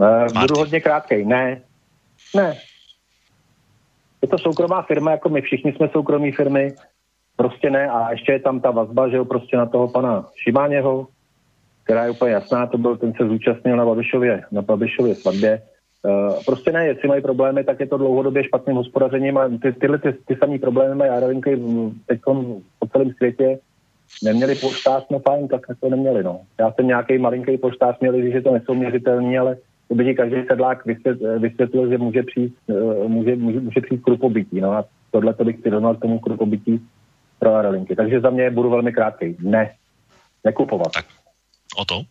Uh, 0.00 0.40
budu 0.40 0.54
hodně 0.58 0.80
krátkej. 0.80 1.24
Ne. 1.24 1.60
Ne. 2.36 2.54
Je 4.22 4.28
to 4.28 4.38
soukromá 4.38 4.82
firma, 4.82 5.10
jako 5.10 5.28
my 5.28 5.40
všichni 5.40 5.72
jsme 5.72 5.88
soukromí 5.88 6.32
firmy. 6.32 6.72
Prostě 7.36 7.70
ne. 7.70 7.90
A 7.90 8.10
ještě 8.10 8.32
je 8.32 8.40
tam 8.40 8.60
ta 8.60 8.70
vazba, 8.70 9.08
že 9.08 9.16
jo, 9.16 9.24
prostě 9.24 9.56
na 9.56 9.66
toho 9.66 9.88
pana 9.88 10.26
Šimáněho, 10.42 11.06
která 11.84 12.04
je 12.04 12.10
úplně 12.10 12.32
jasná, 12.32 12.66
to 12.66 12.78
byl, 12.78 12.96
ten 12.96 13.12
se 13.12 13.28
zúčastnil 13.28 13.76
na 13.76 13.84
Babišově, 13.84 14.44
na 14.52 14.62
Babišově 14.62 15.14
svatbě. 15.14 15.62
Uh, 16.02 16.44
prostě 16.46 16.72
ne, 16.72 16.86
jestli 16.86 17.08
mají 17.08 17.22
problémy, 17.22 17.64
tak 17.64 17.80
je 17.80 17.86
to 17.86 17.98
dlouhodobě 17.98 18.44
špatným 18.44 18.76
hospodařením 18.76 19.38
a 19.38 19.48
ty, 19.62 19.72
tyhle 19.72 19.98
ty, 19.98 20.12
ty 20.12 20.36
samé 20.36 20.58
problémy 20.58 20.94
mají 20.94 21.10
aerolinky 21.10 21.58
teď 22.06 22.20
po 22.78 22.86
celém 22.92 23.10
světě. 23.12 23.58
Neměli 24.24 24.54
poštář, 24.54 25.06
no 25.10 25.18
fajn, 25.18 25.48
tak 25.48 25.60
to 25.80 25.88
neměli, 25.88 26.22
no. 26.22 26.40
Já 26.60 26.72
jsem 26.72 26.86
nějaký 26.86 27.18
malinký 27.18 27.58
poštář 27.58 27.96
měl, 28.00 28.12
když 28.12 28.34
je 28.34 28.42
to 28.42 28.52
nesouměřitelný, 28.52 29.38
ale 29.38 29.56
to 29.90 29.94
by 29.94 30.04
ti 30.04 30.14
každý 30.14 30.36
sedlák 30.46 30.86
vysvětlil, 31.38 31.90
že 31.90 31.98
může 31.98 32.22
přijít, 32.22 32.54
eh, 32.70 33.08
může, 33.08 33.36
může, 33.36 33.60
může 33.60 33.80
přijít 33.80 34.02
krupobytí. 34.02 34.60
No 34.60 34.72
a 34.72 34.84
tohle 35.10 35.34
to 35.34 35.44
bych 35.44 35.58
přirovnal 35.58 35.94
k 35.94 36.00
tomu 36.00 36.18
krupobytí 36.18 36.80
pro 37.38 37.54
aerolinky. 37.54 37.96
Takže 37.96 38.20
za 38.20 38.30
mě 38.30 38.50
budu 38.50 38.70
velmi 38.70 38.92
krátký. 38.92 39.36
Ne. 39.40 39.74
Nekupovat. 40.44 40.92
Tak. 40.94 41.04
O 41.78 41.84
to? 41.84 42.02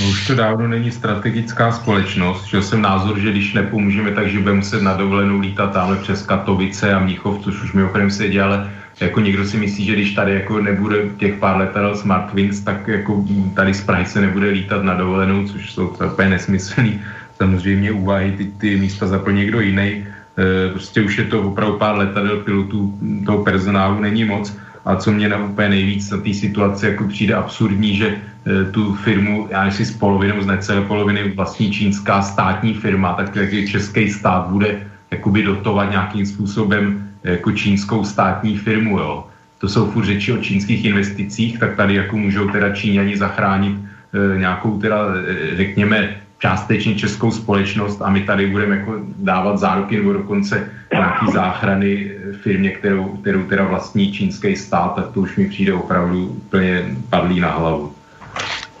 No 0.00 0.08
už 0.08 0.26
to 0.26 0.34
dávno 0.34 0.68
není 0.68 0.90
strategická 0.90 1.72
společnost, 1.72 2.44
že 2.44 2.62
jsem 2.62 2.82
názor, 2.82 3.18
že 3.18 3.30
když 3.30 3.54
nepomůžeme, 3.54 4.10
takže 4.10 4.38
budeme 4.38 4.56
muset 4.56 4.82
na 4.82 4.94
dovolenou 4.94 5.40
lítat 5.40 5.72
tamhle 5.72 5.96
přes 5.96 6.22
Katovice 6.22 6.94
a 6.94 6.98
Mnichov, 6.98 7.44
což 7.44 7.62
už 7.62 7.72
mimochodem 7.72 8.10
se 8.10 8.28
děje, 8.28 8.42
ale 8.42 8.72
jako 9.00 9.20
někdo 9.20 9.44
si 9.44 9.56
myslí, 9.56 9.84
že 9.84 9.92
když 9.92 10.14
tady 10.14 10.34
jako 10.34 10.60
nebude 10.60 10.96
těch 11.16 11.34
pár 11.34 11.56
letadel 11.56 11.96
Smartwings, 11.96 12.60
tak 12.60 12.88
jako 12.88 13.24
tady 13.54 13.74
z 13.74 13.80
Prahy 13.80 14.06
se 14.06 14.20
nebude 14.20 14.50
lítat 14.50 14.82
na 14.82 14.94
dovolenou, 14.94 15.48
což 15.48 15.72
jsou 15.72 15.88
úplně 15.88 16.28
nesmyslný. 16.28 17.00
Samozřejmě 17.36 17.92
úvahy, 17.92 18.32
ty, 18.32 18.44
ty 18.44 18.76
místa 18.76 19.06
zaplní 19.06 19.38
někdo 19.38 19.60
jiný. 19.60 20.06
E, 20.38 20.70
prostě 20.70 21.02
už 21.02 21.18
je 21.18 21.24
to 21.24 21.42
opravdu 21.42 21.78
pár 21.78 21.96
letadel 21.96 22.36
pilotů, 22.36 22.98
toho 23.26 23.44
personálu 23.44 24.00
není 24.00 24.24
moc. 24.24 24.56
A 24.86 24.96
co 24.96 25.12
mě 25.12 25.28
na 25.28 25.36
úplně 25.44 25.68
nejvíc 25.68 26.10
na 26.10 26.18
té 26.18 26.34
situaci 26.34 26.86
jako 26.86 27.04
přijde 27.04 27.34
absurdní, 27.34 27.96
že 27.96 28.06
e, 28.06 28.64
tu 28.70 28.94
firmu, 28.94 29.48
já 29.50 29.70
si 29.70 29.84
s 29.84 29.96
polovinou, 29.96 30.42
z 30.42 30.46
necelé 30.46 30.80
poloviny 30.80 31.34
vlastní 31.34 31.72
čínská 31.72 32.22
státní 32.22 32.74
firma, 32.74 33.12
tak 33.12 33.36
jak 33.36 33.68
český 33.68 34.10
stát 34.10 34.46
bude 34.46 34.86
jakoby 35.10 35.42
dotovat 35.42 35.90
nějakým 35.90 36.26
způsobem 36.26 37.08
jako 37.24 37.52
čínskou 37.52 38.04
státní 38.04 38.58
firmu, 38.58 38.98
jo. 38.98 39.26
To 39.58 39.68
jsou 39.68 39.90
furt 39.90 40.04
řeči 40.04 40.32
o 40.32 40.38
čínských 40.38 40.84
investicích, 40.84 41.58
tak 41.58 41.76
tady 41.76 41.94
jako 41.94 42.16
můžou 42.16 42.48
teda 42.48 42.70
Číňani 42.70 43.16
zachránit 43.16 43.74
e, 43.74 44.38
nějakou 44.38 44.78
teda, 44.78 44.98
e, 45.26 45.56
řekněme, 45.56 46.25
částečně 46.38 46.94
českou 46.94 47.30
společnost 47.32 48.02
a 48.02 48.10
my 48.10 48.20
tady 48.20 48.46
budeme 48.46 48.76
jako 48.76 48.94
dávat 49.18 49.58
záruky 49.58 49.96
nebo 49.96 50.12
dokonce 50.12 50.70
nějaký 50.92 51.32
záchrany 51.32 52.10
firmě, 52.42 52.70
kterou, 52.70 53.04
kterou 53.04 53.42
teda 53.42 53.64
vlastní 53.64 54.12
čínský 54.12 54.56
stát, 54.56 54.94
tak 54.94 55.12
to 55.12 55.20
už 55.20 55.36
mi 55.36 55.48
přijde 55.48 55.74
opravdu 55.74 56.26
úplně 56.26 56.96
padlý 57.10 57.40
na 57.40 57.50
hlavu. 57.50 57.95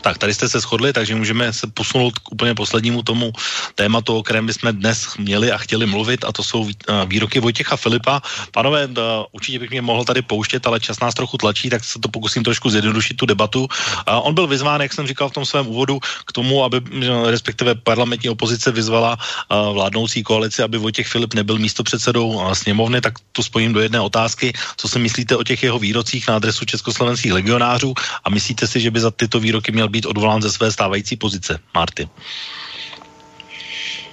Tak, 0.06 0.18
tady 0.18 0.34
jste 0.34 0.48
se 0.48 0.60
shodli, 0.60 0.92
takže 0.92 1.14
můžeme 1.14 1.52
se 1.52 1.66
posunout 1.66 2.18
k 2.18 2.32
úplně 2.32 2.54
poslednímu 2.54 3.02
tomu 3.02 3.32
tématu, 3.74 4.16
o 4.16 4.22
kterém 4.22 4.46
bychom 4.46 4.72
dnes 4.72 5.18
měli 5.18 5.52
a 5.52 5.58
chtěli 5.58 5.86
mluvit, 5.86 6.24
a 6.24 6.32
to 6.32 6.42
jsou 6.46 6.70
výroky 7.06 7.40
Vojtěcha 7.40 7.76
Filipa. 7.76 8.22
Panové, 8.54 8.88
určitě 9.32 9.58
bych 9.58 9.70
mě 9.70 9.82
mohl 9.82 10.04
tady 10.04 10.22
pouštět, 10.22 10.66
ale 10.66 10.80
čas 10.80 11.00
nás 11.00 11.14
trochu 11.14 11.36
tlačí, 11.36 11.70
tak 11.70 11.84
se 11.84 11.98
to 11.98 12.08
pokusím 12.08 12.46
trošku 12.46 12.70
zjednodušit 12.70 13.14
tu 13.14 13.26
debatu. 13.26 13.66
On 14.06 14.34
byl 14.34 14.46
vyzván, 14.46 14.80
jak 14.80 14.94
jsem 14.94 15.06
říkal 15.06 15.28
v 15.28 15.42
tom 15.42 15.46
svém 15.46 15.66
úvodu, 15.66 15.98
k 15.98 16.32
tomu, 16.32 16.64
aby 16.64 16.80
respektive 17.26 17.74
parlamentní 17.74 18.30
opozice 18.30 18.70
vyzvala 18.70 19.18
vládnoucí 19.50 20.22
koalici, 20.22 20.62
aby 20.62 20.78
Vojtěch 20.78 21.08
Filip 21.08 21.34
nebyl 21.34 21.58
místopředsedou 21.58 22.54
sněmovny, 22.54 23.00
tak 23.00 23.18
to 23.32 23.42
spojím 23.42 23.72
do 23.72 23.80
jedné 23.80 24.00
otázky. 24.00 24.52
Co 24.76 24.88
si 24.88 24.98
myslíte 24.98 25.36
o 25.36 25.42
těch 25.42 25.62
jeho 25.62 25.78
výrocích 25.78 26.28
na 26.28 26.36
adresu 26.36 26.64
československých 26.64 27.32
legionářů 27.32 27.94
a 28.24 28.30
myslíte 28.30 28.66
si, 28.66 28.80
že 28.80 28.90
by 28.90 29.00
za 29.00 29.10
tyto 29.10 29.40
výroky 29.40 29.72
měl 29.72 29.88
být 29.88 29.95
odvolán 30.04 30.42
ze 30.42 30.50
své 30.50 30.70
stávající 30.70 31.16
pozice? 31.16 31.58
Marty. 31.74 32.08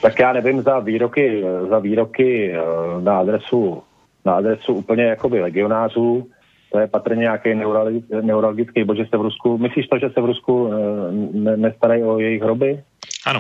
Tak 0.02 0.20
já 0.20 0.34
nevím 0.34 0.62
za 0.62 0.80
výroky, 0.80 1.44
za 1.70 1.80
výroky 1.80 2.54
eh, 2.54 3.02
na 3.02 3.20
adresu, 3.20 3.84
na 4.26 4.34
adresu 4.34 4.74
úplně 4.74 5.04
jakoby 5.04 5.42
legionářů. 5.42 6.28
To 6.72 6.80
je 6.80 6.88
patrně 6.88 7.22
nějaký 7.22 7.56
neurologický 8.22 8.84
bod, 8.84 8.98
že 8.98 9.06
se 9.06 9.18
v 9.18 9.22
Rusku, 9.22 9.58
myslíš 9.58 9.88
to, 9.88 9.98
že 10.00 10.10
se 10.10 10.22
v 10.22 10.26
Rusku 10.26 10.70
eh, 10.74 10.78
ne, 11.34 11.58
nestarají 11.58 12.04
o 12.04 12.20
jejich 12.20 12.42
hroby? 12.42 12.84
Ano. 13.26 13.40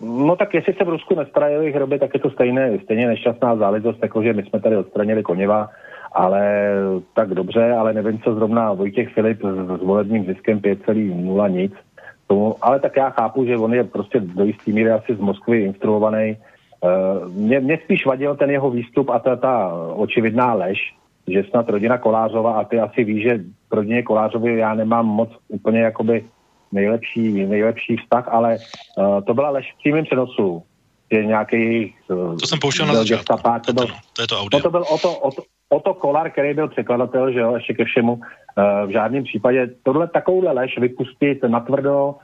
No 0.00 0.36
tak 0.36 0.54
jestli 0.54 0.74
se 0.74 0.84
v 0.84 0.88
Rusku 0.88 1.14
nestarají 1.14 1.56
o 1.56 1.60
jejich 1.60 1.74
hroby, 1.74 1.98
tak 1.98 2.10
je 2.14 2.20
to 2.20 2.30
stejné, 2.30 2.78
stejně 2.84 3.06
nešťastná 3.06 3.56
záležitost, 3.56 3.98
jakože 4.02 4.32
my 4.32 4.42
jsme 4.42 4.60
tady 4.60 4.76
odstranili 4.76 5.22
Koněva, 5.22 5.68
ale 6.12 6.70
tak 7.14 7.34
dobře, 7.34 7.72
ale 7.72 7.92
nevím, 7.92 8.20
co 8.20 8.34
zrovna 8.34 8.72
Vojtěch 8.72 9.08
Filip 9.14 9.38
s, 9.38 9.80
s 9.80 9.82
volebním 9.82 10.26
ziskem 10.26 10.60
5,0 10.60 11.50
nic. 11.50 11.72
Tomu, 12.26 12.56
ale 12.60 12.80
tak 12.80 12.96
já 12.96 13.10
chápu, 13.10 13.44
že 13.44 13.56
on 13.56 13.74
je 13.74 13.84
prostě 13.84 14.20
do 14.20 14.44
jistý 14.44 14.72
míry 14.72 14.90
asi 14.90 15.14
z 15.14 15.18
Moskvy 15.20 15.60
instruovaný. 15.60 16.36
Uh, 16.80 17.32
mě, 17.32 17.60
mě 17.60 17.78
spíš 17.84 18.06
vadil 18.06 18.36
ten 18.36 18.50
jeho 18.50 18.70
výstup 18.70 19.10
a 19.10 19.18
ta, 19.18 19.36
ta 19.36 19.72
očividná 19.94 20.54
lež, 20.54 20.78
že 21.28 21.44
snad 21.50 21.68
rodina 21.68 21.98
Kolářova, 21.98 22.52
a 22.52 22.64
ty 22.64 22.80
asi 22.80 23.04
víš, 23.04 23.22
že 23.22 23.40
rodině 23.70 24.02
Kolářovi 24.02 24.58
já 24.58 24.74
nemám 24.74 25.06
moc 25.06 25.30
úplně 25.48 25.80
jakoby 25.80 26.24
nejlepší, 26.72 27.46
nejlepší 27.46 27.96
vztah, 27.96 28.28
ale 28.28 28.58
uh, 28.98 29.20
to 29.24 29.34
byla 29.34 29.50
lež 29.50 29.72
v 29.74 29.78
přímém 29.78 30.04
přenosu, 30.04 30.62
že 31.12 31.24
nějaký... 31.24 31.94
Uh, 32.08 32.36
to 32.36 32.46
jsem 32.46 32.58
pouštěl 32.58 32.86
na 32.86 32.94
začátku. 32.94 33.36
To, 33.66 33.72
byl, 33.72 33.86
to 34.12 34.22
je 34.22 34.28
to 34.28 34.40
audio. 34.40 34.58
No 34.58 34.62
to 34.62 34.70
byl 34.70 34.84
o 34.90 34.98
to, 34.98 35.18
o 35.18 35.30
to, 35.30 35.42
Oto 35.68 35.94
Kolar, 35.94 36.30
který 36.30 36.54
byl 36.54 36.68
překladatel, 36.68 37.32
že 37.32 37.40
jo, 37.40 37.54
ještě 37.54 37.74
ke 37.74 37.84
všemu, 37.84 38.12
uh, 38.12 38.22
v 38.86 38.90
žádném 38.90 39.24
případě. 39.24 39.70
Tohle 39.82 40.08
takovouhle 40.08 40.52
lež 40.52 40.78
vypustit 40.78 41.42
natvrdo 41.42 42.14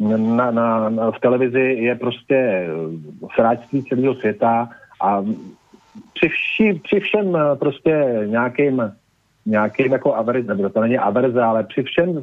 na, 0.00 0.50
na, 0.50 0.88
na, 0.88 1.10
v 1.10 1.20
televizi 1.20 1.60
je 1.60 1.94
prostě 1.94 2.68
sráčství 3.34 3.84
celého 3.84 4.14
světa 4.14 4.68
a 5.02 5.24
při, 6.14 6.28
vši, 6.28 6.80
při 6.84 7.00
všem 7.00 7.36
eh, 7.36 7.56
prostě 7.56 8.22
nějakým, 8.26 8.92
nějakým 9.46 9.92
jako 9.92 10.14
averze, 10.14 10.54
nebo 10.54 10.68
to 10.68 10.80
není 10.80 10.98
averze, 10.98 11.42
ale 11.42 11.64
při 11.64 11.82
všem, 11.82 12.22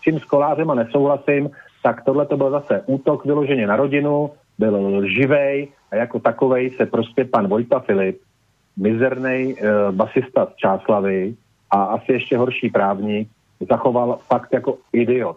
čím 0.00 0.20
s 0.20 0.24
kolářem 0.24 0.70
a 0.70 0.74
nesouhlasím, 0.74 1.50
tak 1.82 2.04
tohle 2.04 2.26
to 2.26 2.36
byl 2.36 2.50
zase 2.50 2.82
útok 2.86 3.24
vyloženě 3.24 3.66
na 3.66 3.76
rodinu, 3.76 4.30
byl 4.58 4.76
lživej 4.96 5.68
a 5.90 5.96
jako 5.96 6.20
takovej 6.20 6.70
se 6.70 6.86
prostě 6.86 7.24
pan 7.24 7.48
Vojta 7.48 7.80
Filip 7.80 8.20
mizerný 8.78 9.54
uh, 9.54 9.94
basista 9.94 10.46
z 10.46 10.56
Čáslavy 10.56 11.34
a 11.70 11.84
asi 11.84 12.12
ještě 12.12 12.36
horší 12.36 12.70
právník 12.70 13.28
zachoval 13.70 14.18
fakt 14.26 14.52
jako 14.52 14.78
idiot. 14.92 15.36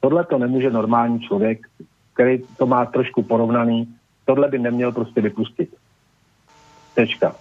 Tohle 0.00 0.24
to 0.24 0.38
nemůže 0.38 0.70
normální 0.70 1.20
člověk, 1.20 1.66
který 2.14 2.38
to 2.56 2.66
má 2.66 2.84
trošku 2.86 3.22
porovnaný, 3.22 3.88
tohle 4.24 4.48
by 4.48 4.58
neměl 4.58 4.92
prostě 4.92 5.20
vypustit. 5.20 5.70
Tečka. 6.94 7.34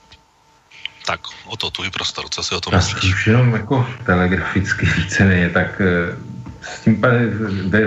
Tak, 1.05 1.19
o 1.47 1.57
to 1.57 1.71
tvůj 1.71 1.89
prostor, 1.89 2.25
co 2.29 2.43
si 2.43 2.55
o 2.55 2.61
tom 2.61 2.75
myslíš? 2.75 3.13
Už 3.13 3.27
jenom 3.27 3.53
jako 3.53 3.85
telegraficky 4.05 4.85
víceméně, 4.85 5.49
tak 5.49 5.81
eh, 5.81 6.17
s 6.61 6.83
tím 6.83 7.01
pane 7.01 7.29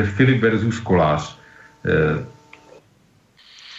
Filip 0.05 0.43
versus 0.43 0.81
Kolář, 0.81 1.39
eh, 1.85 2.27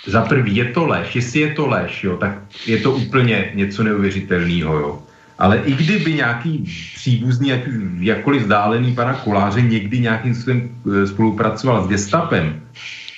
za 0.05 0.21
prvý 0.21 0.55
je 0.55 0.65
to 0.65 0.85
lež, 0.85 1.15
jestli 1.15 1.39
je 1.39 1.53
to 1.53 1.67
lež, 1.67 2.03
jo, 2.03 2.17
tak 2.17 2.37
je 2.67 2.77
to 2.77 2.91
úplně 2.91 3.51
něco 3.53 3.83
neuvěřitelného, 3.83 4.75
jo. 4.79 4.99
Ale 5.39 5.57
i 5.65 5.73
kdyby 5.73 6.13
nějaký 6.13 6.63
příbuzný, 6.95 7.49
jak, 7.49 7.61
jakkoliv 7.99 8.41
vzdálený 8.41 8.95
pana 8.95 9.13
Koláře 9.13 9.61
někdy 9.61 9.99
nějakým 9.99 10.35
způsobem 10.35 10.69
e, 11.03 11.07
spolupracoval 11.07 11.83
s 11.83 11.87
gestapem, 11.87 12.61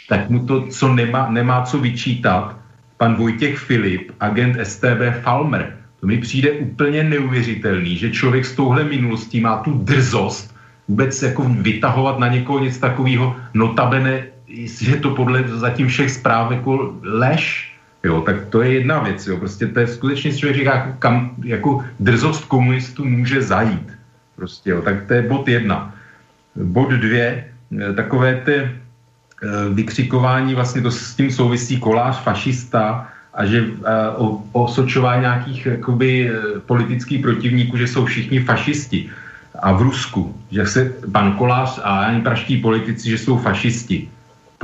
tak 0.09 0.29
mu 0.29 0.45
to, 0.45 0.67
co 0.67 0.93
nemá, 0.93 1.29
nemá 1.29 1.61
co 1.61 1.79
vyčítat, 1.79 2.57
pan 2.97 3.15
Vojtěch 3.15 3.57
Filip, 3.57 4.11
agent 4.19 4.57
STB 4.63 5.21
Falmer, 5.21 5.77
to 5.99 6.07
mi 6.07 6.17
přijde 6.17 6.51
úplně 6.51 7.03
neuvěřitelný, 7.03 7.97
že 7.97 8.11
člověk 8.11 8.45
s 8.45 8.55
touhle 8.55 8.83
minulostí 8.83 9.41
má 9.41 9.57
tu 9.57 9.73
drzost 9.73 10.55
vůbec 10.87 11.21
jako 11.21 11.43
vytahovat 11.43 12.19
na 12.19 12.27
někoho 12.27 12.59
něco 12.59 12.79
takového, 12.79 13.35
notabene 13.53 14.34
je 14.81 14.97
to 14.97 15.09
podle 15.09 15.43
zatím 15.47 15.87
všech 15.87 16.11
zpráv 16.11 16.51
jako 16.51 16.97
lež, 17.03 17.73
jo, 18.03 18.21
tak 18.21 18.45
to 18.49 18.61
je 18.61 18.73
jedna 18.73 18.99
věc, 18.99 19.27
jo, 19.27 19.37
prostě 19.37 19.67
to 19.67 19.79
je 19.79 19.87
skutečně, 19.87 20.33
člověk 20.33 20.57
říká, 20.57 20.95
kam 20.99 21.31
jako 21.43 21.83
drzost 21.99 22.45
komunistů 22.45 23.05
může 23.05 23.41
zajít, 23.41 23.89
prostě, 24.35 24.69
jo, 24.69 24.81
tak 24.81 25.07
to 25.07 25.13
je 25.13 25.21
bod 25.21 25.47
jedna. 25.47 25.93
Bod 26.55 26.89
dvě, 26.89 27.45
eh, 27.81 27.93
takové 27.93 28.41
ty 28.45 28.55
eh, 28.55 28.69
vykřikování, 29.73 30.55
vlastně 30.55 30.81
to 30.81 30.91
s 30.91 31.15
tím 31.15 31.31
souvisí 31.31 31.79
kolář, 31.79 32.23
fašista, 32.23 33.07
a 33.35 33.45
že 33.45 33.67
o, 34.15 34.43
osočování 34.51 35.21
nějakých 35.21 35.65
jakoby, 35.65 36.31
politických 36.65 37.21
protivníků, 37.21 37.77
že 37.77 37.87
jsou 37.87 38.05
všichni 38.05 38.39
fašisti. 38.39 39.11
A 39.59 39.75
v 39.75 39.81
Rusku, 39.91 40.31
že 40.51 40.65
se 40.65 40.93
pan 41.11 41.35
Kolář 41.35 41.79
a 41.83 42.07
ani 42.07 42.21
praští 42.21 42.63
politici, 42.63 43.09
že 43.09 43.17
jsou 43.17 43.37
fašisti 43.37 44.07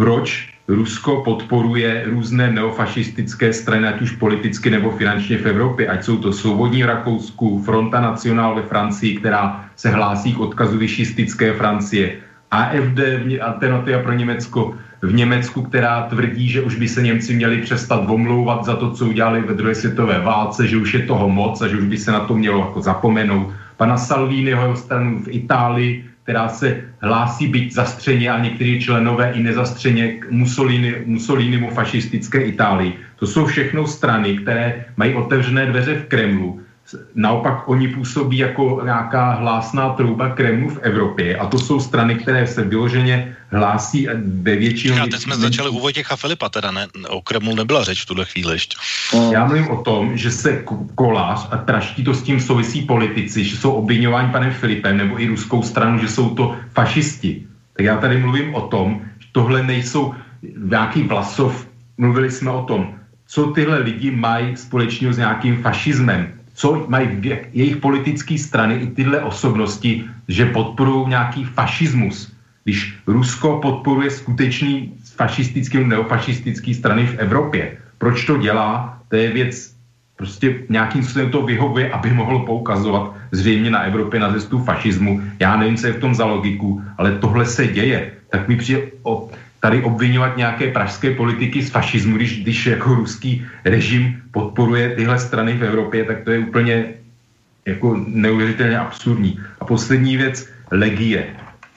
proč 0.02 0.50
Rusko 0.68 1.22
podporuje 1.22 2.04
různé 2.10 2.52
neofašistické 2.52 3.54
strany, 3.54 3.88
ať 3.88 4.02
už 4.02 4.12
politicky 4.12 4.70
nebo 4.70 4.92
finančně 4.92 5.38
v 5.38 5.46
Evropě, 5.46 5.88
ať 5.88 6.04
jsou 6.04 6.18
to 6.18 6.34
Svobodní 6.34 6.84
v 6.84 6.86
Rakousku, 6.86 7.62
Fronta 7.62 8.02
Nacionál 8.02 8.56
ve 8.56 8.62
Francii, 8.62 9.22
která 9.22 9.70
se 9.76 9.90
hlásí 9.90 10.34
k 10.34 10.40
odkazu 10.40 10.78
vyšistické 10.78 11.54
Francie, 11.54 12.18
AFD, 12.52 13.00
Alternativa 13.42 14.00
pro 14.02 14.14
Německo, 14.14 14.74
v 15.02 15.14
Německu, 15.14 15.62
která 15.62 16.10
tvrdí, 16.10 16.50
že 16.50 16.62
už 16.62 16.76
by 16.76 16.88
se 16.88 17.02
Němci 17.02 17.34
měli 17.34 17.62
přestat 17.62 18.10
omlouvat 18.10 18.66
za 18.66 18.76
to, 18.76 18.92
co 18.92 19.06
udělali 19.06 19.42
ve 19.42 19.54
druhé 19.54 19.76
světové 19.76 20.20
válce, 20.20 20.68
že 20.68 20.78
už 20.78 20.94
je 20.94 21.06
toho 21.06 21.30
moc 21.30 21.62
a 21.62 21.68
že 21.68 21.78
už 21.78 21.86
by 21.86 21.98
se 21.98 22.12
na 22.12 22.20
to 22.20 22.34
mělo 22.34 22.60
jako 22.60 22.82
zapomenout. 22.82 23.54
Pana 23.78 23.98
Salviniho 23.98 24.76
stranu 24.76 25.20
v 25.20 25.28
Itálii, 25.30 26.11
která 26.32 26.48
se 26.50 26.82
hlásí 27.00 27.48
být 27.48 27.74
zastřeně 27.74 28.32
a 28.32 28.40
někteří 28.40 28.80
členové 28.80 29.32
i 29.36 29.44
nezastřeně 29.44 30.08
k 30.24 30.32
Mussolini, 30.32 31.04
Mussolinimu 31.06 31.70
fašistické 31.70 32.42
Itálii. 32.42 32.96
To 33.20 33.28
jsou 33.28 33.46
všechno 33.46 33.88
strany, 33.88 34.38
které 34.38 34.86
mají 34.96 35.16
otevřené 35.16 35.66
dveře 35.66 35.96
v 35.96 36.06
Kremlu 36.08 36.62
Naopak 37.16 37.70
oni 37.70 37.88
působí 37.88 38.38
jako 38.38 38.82
nějaká 38.84 39.32
hlásná 39.34 39.90
trouba 39.90 40.30
Kremlu 40.30 40.70
v 40.70 40.80
Evropě 40.82 41.38
a 41.38 41.46
to 41.46 41.60
jsou 41.60 41.80
strany, 41.80 42.16
které 42.16 42.48
se 42.48 42.64
vyloženě 42.64 43.36
hlásí 43.50 44.08
ve 44.42 44.56
většinou... 44.56 44.96
A 44.96 45.08
teď 45.08 45.22
jsme 45.22 45.36
začali 45.36 45.70
u 45.70 45.80
Vojtěcha 45.80 46.16
Filipa, 46.16 46.50
teda 46.50 46.72
ne, 46.72 46.88
o 47.10 47.22
Kremlu 47.22 47.56
nebyla 47.56 47.84
řeč 47.84 48.02
v 48.02 48.06
tuhle 48.06 48.26
chvíli 48.26 48.54
ještě. 48.54 48.76
Já 49.32 49.46
mluvím 49.46 49.70
o 49.70 49.84
tom, 49.84 50.18
že 50.18 50.32
se 50.32 50.64
kolář 50.96 51.48
a 51.52 51.58
traští 51.58 52.04
to 52.04 52.14
s 52.14 52.22
tím 52.22 52.40
souvisí 52.40 52.82
politici, 52.82 53.44
že 53.44 53.58
jsou 53.58 53.72
obvinováni 53.72 54.32
panem 54.32 54.52
Filipem 54.52 54.98
nebo 54.98 55.22
i 55.22 55.28
ruskou 55.28 55.64
stranu, 55.64 56.00
že 56.00 56.08
jsou 56.08 56.30
to 56.30 56.56
fašisti. 56.74 57.48
Tak 57.74 57.86
já 57.86 57.98
tady 57.98 58.18
mluvím 58.18 58.56
o 58.56 58.62
tom, 58.62 59.02
že 59.20 59.28
tohle 59.32 59.64
nejsou 59.64 60.14
nějaký 60.58 61.04
Vlasov, 61.04 61.68
mluvili 61.98 62.32
jsme 62.32 62.52
o 62.52 62.64
tom, 62.64 62.94
co 63.28 63.48
tyhle 63.48 63.78
lidi 63.78 64.12
mají 64.12 64.58
společného 64.58 65.14
s 65.14 65.18
nějakým 65.18 65.64
fašismem 65.64 66.41
co 66.54 66.86
mají 66.88 67.10
jejich 67.54 67.78
politické 67.78 68.38
strany 68.38 68.76
i 68.76 68.88
tyhle 68.88 69.22
osobnosti, 69.22 70.04
že 70.28 70.46
podporují 70.46 71.08
nějaký 71.08 71.44
fašismus. 71.44 72.34
Když 72.64 72.98
Rusko 73.08 73.60
podporuje 73.62 74.10
skutečný 74.10 74.94
fašistický 75.16 75.78
nebo 75.78 75.90
neofašistický 75.90 76.74
strany 76.74 77.06
v 77.06 77.18
Evropě, 77.20 77.78
proč 77.98 78.26
to 78.26 78.38
dělá, 78.38 78.98
to 79.10 79.16
je 79.16 79.32
věc, 79.32 79.76
prostě 80.16 80.56
nějakým 80.70 81.04
způsobem 81.04 81.32
to 81.32 81.42
vyhovuje, 81.42 81.92
aby 81.92 82.14
mohlo 82.14 82.46
poukazovat 82.46 83.16
zřejmě 83.32 83.70
na 83.70 83.80
Evropě 83.90 84.20
na 84.20 84.34
cestu 84.34 84.60
fašismu. 84.64 85.22
Já 85.40 85.58
nevím, 85.58 85.78
co 85.78 85.88
je 85.88 85.94
v 85.94 86.00
tom 86.00 86.16
za 86.16 86.26
logiku, 86.26 86.82
ale 86.98 87.18
tohle 87.18 87.46
se 87.46 87.68
děje. 87.68 88.12
Tak 88.30 88.48
mi 88.48 88.56
přijde 88.56 88.82
o, 89.04 89.30
tady 89.62 89.82
obvinovat 89.82 90.38
nějaké 90.38 90.72
pražské 90.72 91.14
politiky 91.16 91.62
z 91.62 91.70
fašismu, 91.70 92.16
když, 92.16 92.42
když 92.42 92.66
jako 92.66 92.96
ruský 92.96 93.46
režim 93.66 94.22
podporuje 94.32 94.96
tyhle 94.96 95.20
strany 95.20 95.54
v 95.54 95.64
Evropě, 95.64 96.04
tak 96.04 96.24
to 96.24 96.32
je 96.32 96.40
úplně 96.40 96.86
jako 97.66 98.02
neuvěřitelně 98.08 98.80
absurdní. 98.80 99.40
A 99.60 99.66
poslední 99.66 100.18
věc, 100.18 100.50
legie. 100.72 101.26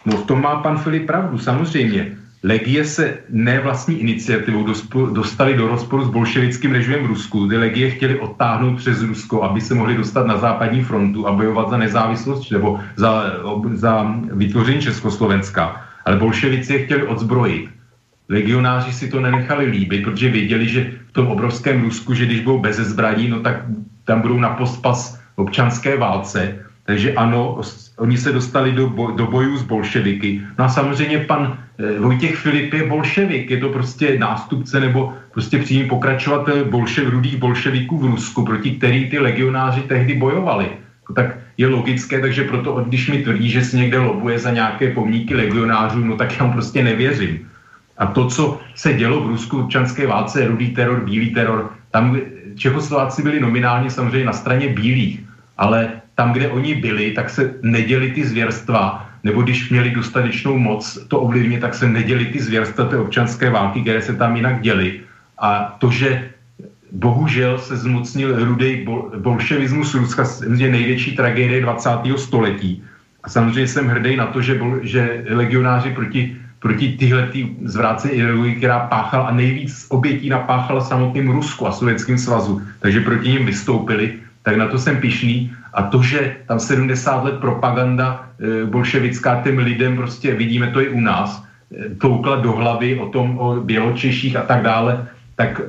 No 0.05 0.17
v 0.17 0.27
tom 0.27 0.43
má 0.43 0.57
pan 0.57 0.79
Filip 0.79 1.07
pravdu, 1.07 1.39
samozřejmě. 1.39 2.17
Legie 2.45 2.85
se 2.85 3.19
ne 3.29 3.61
vlastní 3.61 4.01
iniciativou 4.01 4.67
dostali 5.13 5.55
do 5.55 5.69
rozporu 5.69 6.05
s 6.05 6.09
bolševickým 6.09 6.73
režimem 6.73 7.03
v 7.05 7.07
Rusku, 7.07 7.47
kdy 7.47 7.57
legie 7.57 7.91
chtěli 7.91 8.21
odtáhnout 8.21 8.77
přes 8.77 9.03
Rusko, 9.03 9.43
aby 9.43 9.61
se 9.61 9.75
mohli 9.75 9.97
dostat 9.97 10.27
na 10.27 10.37
západní 10.37 10.85
frontu 10.85 11.29
a 11.29 11.33
bojovat 11.33 11.71
za 11.71 11.77
nezávislost 11.77 12.51
nebo 12.51 12.81
za, 12.97 13.33
za 13.73 14.17
vytvoření 14.33 14.81
Československa. 14.81 15.84
Ale 16.05 16.17
bolševici 16.17 16.73
je 16.73 16.85
chtěli 16.85 17.03
odzbrojit. 17.07 17.69
Legionáři 18.29 18.93
si 18.93 19.09
to 19.09 19.21
nenechali 19.21 19.67
líbit, 19.67 20.03
protože 20.03 20.29
věděli, 20.29 20.69
že 20.69 20.91
v 21.07 21.13
tom 21.13 21.27
obrovském 21.27 21.83
Rusku, 21.83 22.15
že 22.15 22.27
když 22.27 22.41
budou 22.41 22.59
bez 22.59 22.77
zbraní, 22.77 23.29
no 23.29 23.41
tak 23.41 23.65
tam 24.05 24.21
budou 24.21 24.39
na 24.39 24.49
pospas 24.49 25.21
občanské 25.37 25.97
válce. 25.97 26.59
Takže 26.85 27.13
ano, 27.13 27.61
oni 27.97 28.19
se 28.19 28.33
dostali 28.33 28.73
do, 28.73 28.89
boj, 28.89 29.17
do 29.17 29.27
bojů 29.27 29.57
s 29.57 29.63
bolševiky. 29.63 30.41
No 30.59 30.65
a 30.65 30.69
samozřejmě 30.69 31.19
pan 31.19 31.59
e, 31.79 31.99
Vojtěch 31.99 32.37
Filip 32.37 32.73
je 32.75 32.89
bolševik, 32.89 33.51
je 33.51 33.59
to 33.59 33.69
prostě 33.69 34.19
nástupce 34.19 34.81
nebo 34.81 35.13
prostě 35.33 35.59
přímý 35.59 35.89
pokračovatel 35.89 36.65
bolšev, 36.65 37.09
rudých 37.09 37.37
bolševiků 37.37 37.99
v 37.99 38.05
Rusku, 38.05 38.45
proti 38.45 38.71
který 38.71 39.11
ty 39.11 39.19
legionáři 39.19 39.81
tehdy 39.81 40.15
bojovali. 40.15 40.69
No 41.09 41.15
tak 41.15 41.39
je 41.57 41.67
logické, 41.67 42.21
takže 42.21 42.45
proto, 42.45 42.85
když 42.87 43.09
mi 43.09 43.23
tvrdí, 43.23 43.51
že 43.51 43.65
si 43.65 43.77
někde 43.77 43.99
lobuje 43.99 44.39
za 44.39 44.51
nějaké 44.51 44.91
pomníky 44.91 45.35
legionářů, 45.35 46.05
no 46.05 46.17
tak 46.17 46.39
já 46.39 46.47
mu 46.47 46.53
prostě 46.53 46.85
nevěřím. 46.85 47.49
A 47.99 48.07
to, 48.07 48.27
co 48.27 48.61
se 48.75 48.93
dělo 48.93 49.21
v 49.21 49.27
Rusku 49.27 49.61
občanské 49.61 50.07
válce, 50.07 50.47
rudý 50.47 50.71
teror, 50.71 51.05
bílý 51.05 51.35
teror, 51.35 51.71
tam 51.91 52.19
Čechoslováci 52.57 53.23
byli 53.23 53.41
nominálně 53.41 53.91
samozřejmě 53.91 54.27
na 54.27 54.33
straně 54.33 54.69
bílých, 54.69 55.21
ale 55.59 56.03
tam, 56.15 56.33
kde 56.33 56.49
oni 56.49 56.75
byli, 56.75 57.11
tak 57.11 57.31
se 57.31 57.55
neděli 57.63 58.11
ty 58.11 58.25
zvěrstva, 58.25 59.11
nebo 59.25 59.43
když 59.43 59.71
měli 59.71 59.91
dostatečnou 59.91 60.59
moc 60.59 60.99
to 61.09 61.21
ovlivnit, 61.21 61.61
tak 61.61 61.75
se 61.75 61.89
neděli 61.89 62.27
ty 62.27 62.43
zvěrstva 62.43 62.85
té 62.85 62.99
občanské 62.99 63.51
války, 63.51 63.81
které 63.81 64.03
se 64.03 64.15
tam 64.15 64.37
jinak 64.37 64.61
děly. 64.61 65.01
A 65.39 65.77
to, 65.79 65.91
že 65.91 66.31
bohužel 66.95 67.59
se 67.59 67.77
zmocnil 67.77 68.45
rudý 68.45 68.85
bol, 68.85 69.11
bolševismus 69.19 69.95
Ruska, 69.95 70.25
je 70.57 70.71
největší 70.71 71.17
tragédie 71.17 71.61
20. 71.61 71.91
století. 72.17 72.83
A 73.25 73.29
samozřejmě 73.29 73.69
jsem 73.69 73.89
hrdý 73.89 74.17
na 74.17 74.27
to, 74.27 74.43
že, 74.43 74.55
bol, 74.55 74.79
že 74.83 75.25
legionáři 75.29 75.91
proti, 75.91 76.37
proti 76.59 76.97
tyhle 76.97 77.27
tý 77.27 77.57
zvrácené 77.65 78.15
ideologii, 78.15 78.55
která 78.55 78.79
páchala 78.81 79.25
a 79.25 79.35
nejvíc 79.35 79.87
obětí 79.89 80.29
napáchala 80.29 80.81
samotným 80.81 81.31
Rusku 81.31 81.67
a 81.67 81.73
Sovětským 81.73 82.19
svazu, 82.19 82.63
takže 82.81 83.01
proti 83.01 83.29
ním 83.29 83.47
vystoupili, 83.47 84.15
tak 84.43 84.57
na 84.57 84.69
to 84.69 84.79
jsem 84.79 84.97
pišný 84.97 85.53
a 85.75 85.83
to, 85.83 86.03
že 86.03 86.37
tam 86.47 86.61
70 86.61 87.25
let 87.25 87.35
propaganda 87.41 88.29
e, 88.39 88.67
bolševická 88.67 89.41
těm 89.43 89.59
lidem, 89.59 89.97
prostě 89.97 90.35
vidíme 90.35 90.71
to 90.71 90.81
i 90.81 90.89
u 90.89 91.01
nás, 91.01 91.43
e, 91.73 91.95
toukla 91.95 92.37
do 92.37 92.53
hlavy 92.53 92.99
o 92.99 93.09
tom, 93.09 93.39
o 93.39 93.61
Běločeších 93.61 94.37
a 94.37 94.43
tak 94.43 94.63
dále, 94.63 95.09
tak 95.37 95.61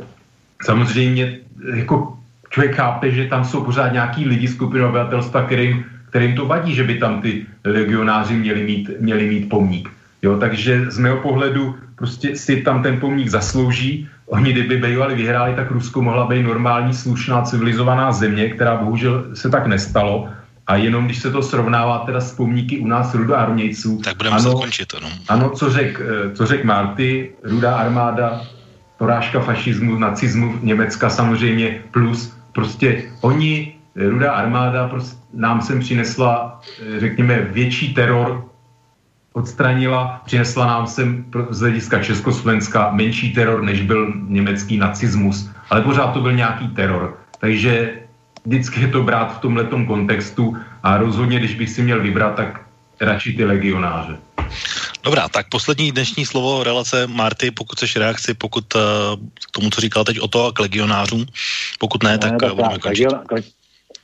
samozřejmě 0.64 1.38
jako 1.74 2.18
člověk 2.50 2.76
chápe, 2.76 3.12
že 3.12 3.28
tam 3.28 3.46
jsou 3.46 3.64
pořád 3.64 3.94
nějaký 3.94 4.26
lidi, 4.26 4.48
skupiny 4.48 4.84
obyvatelstva, 4.84 5.42
kterým, 5.44 5.86
kterým 6.10 6.36
to 6.36 6.46
vadí, 6.46 6.76
že 6.76 6.84
by 6.84 6.96
tam 6.96 7.22
ty 7.22 7.46
legionáři 7.66 8.34
měli 8.34 8.64
mít, 8.64 8.90
měli 9.00 9.28
mít 9.28 9.50
pomník. 9.50 9.90
Jo, 10.22 10.38
takže 10.40 10.92
z 10.92 10.98
mého 10.98 11.18
pohledu 11.18 11.76
prostě 11.96 12.36
si 12.36 12.62
tam 12.62 12.84
ten 12.84 13.00
pomník 13.00 13.28
zaslouží. 13.30 14.08
Oni, 14.26 14.52
kdyby 14.52 14.78
bývali 14.78 15.16
vyhráli, 15.16 15.54
tak 15.56 15.72
Rusko 15.72 16.02
mohla 16.02 16.28
být 16.28 16.44
normální, 16.44 16.94
slušná, 16.94 17.42
civilizovaná 17.42 18.12
země, 18.12 18.50
která 18.50 18.76
bohužel 18.76 19.26
se 19.34 19.50
tak 19.50 19.68
nestalo. 19.68 20.30
A 20.68 20.76
jenom 20.76 21.06
když 21.06 21.20
se 21.20 21.32
to 21.32 21.44
srovnává 21.44 22.00
teda 22.00 22.22
s 22.22 22.34
pomníky 22.34 22.80
u 22.80 22.88
nás 22.88 23.14
rudoarmějců. 23.14 24.02
Tak 24.04 24.18
budeme 24.18 24.36
ano, 24.36 24.54
končit, 24.54 24.94
ano. 24.98 25.10
Ano, 25.28 25.50
co 25.50 25.70
řekl 25.70 26.02
eh, 26.02 26.36
co 26.36 26.46
řek 26.46 26.64
Marty, 26.64 27.32
rudá 27.44 27.76
armáda, 27.76 28.42
porážka 28.98 29.40
fašismu, 29.40 30.00
nacismu 30.00 30.60
Německa 30.62 31.10
samozřejmě, 31.10 31.82
plus 31.92 32.38
prostě 32.52 33.04
oni, 33.22 33.76
eh, 33.96 34.10
rudá 34.10 34.32
armáda 34.32 34.88
prostě 34.88 35.20
nám 35.34 35.62
sem 35.62 35.80
přinesla, 35.80 36.62
eh, 36.82 37.00
řekněme, 37.00 37.42
větší 37.42 37.94
teror 37.94 38.46
odstranila, 39.34 40.22
přinesla 40.26 40.66
nám 40.66 40.88
sem 40.88 41.26
z 41.50 41.60
hlediska 41.60 42.00
Československa 42.00 42.92
menší 42.92 43.34
teror, 43.34 43.64
než 43.64 43.82
byl 43.82 44.14
německý 44.28 44.78
nacismus, 44.78 45.52
ale 45.70 45.82
pořád 45.82 46.16
to 46.16 46.22
byl 46.22 46.34
nějaký 46.34 46.68
teror. 46.68 47.20
Takže 47.40 48.00
vždycky 48.46 48.82
je 48.82 48.88
to 48.88 49.04
brát 49.04 49.36
v 49.36 49.40
tomhletom 49.40 49.86
kontextu 49.86 50.56
a 50.84 50.98
rozhodně, 50.98 51.40
když 51.40 51.56
bych 51.56 51.70
si 51.70 51.82
měl 51.84 52.00
vybrat, 52.02 52.36
tak 52.36 52.62
radši 53.02 53.34
ty 53.34 53.46
legionáře. 53.46 54.35
Dobrá, 55.06 55.30
tak 55.30 55.46
poslední 55.52 55.92
dnešní 55.92 56.26
slovo 56.26 56.64
relace 56.64 57.08
Marty, 57.08 57.52
pokud 57.52 57.78
chceš 57.78 57.96
reakci, 57.96 58.34
pokud 58.34 58.76
uh, 58.76 58.82
k 59.48 59.52
tomu, 59.52 59.70
co 59.70 59.82
říkal 59.82 60.04
teď 60.04 60.20
o 60.20 60.28
to, 60.28 60.52
k 60.52 60.60
legionářům, 60.60 61.26
pokud 61.80 62.04
ne, 62.04 62.12
ne 62.12 62.18
tak, 62.18 62.40
tak 62.40 62.56
budeme 62.56 62.80
končit. 62.80 63.06
Legion, 63.06 63.44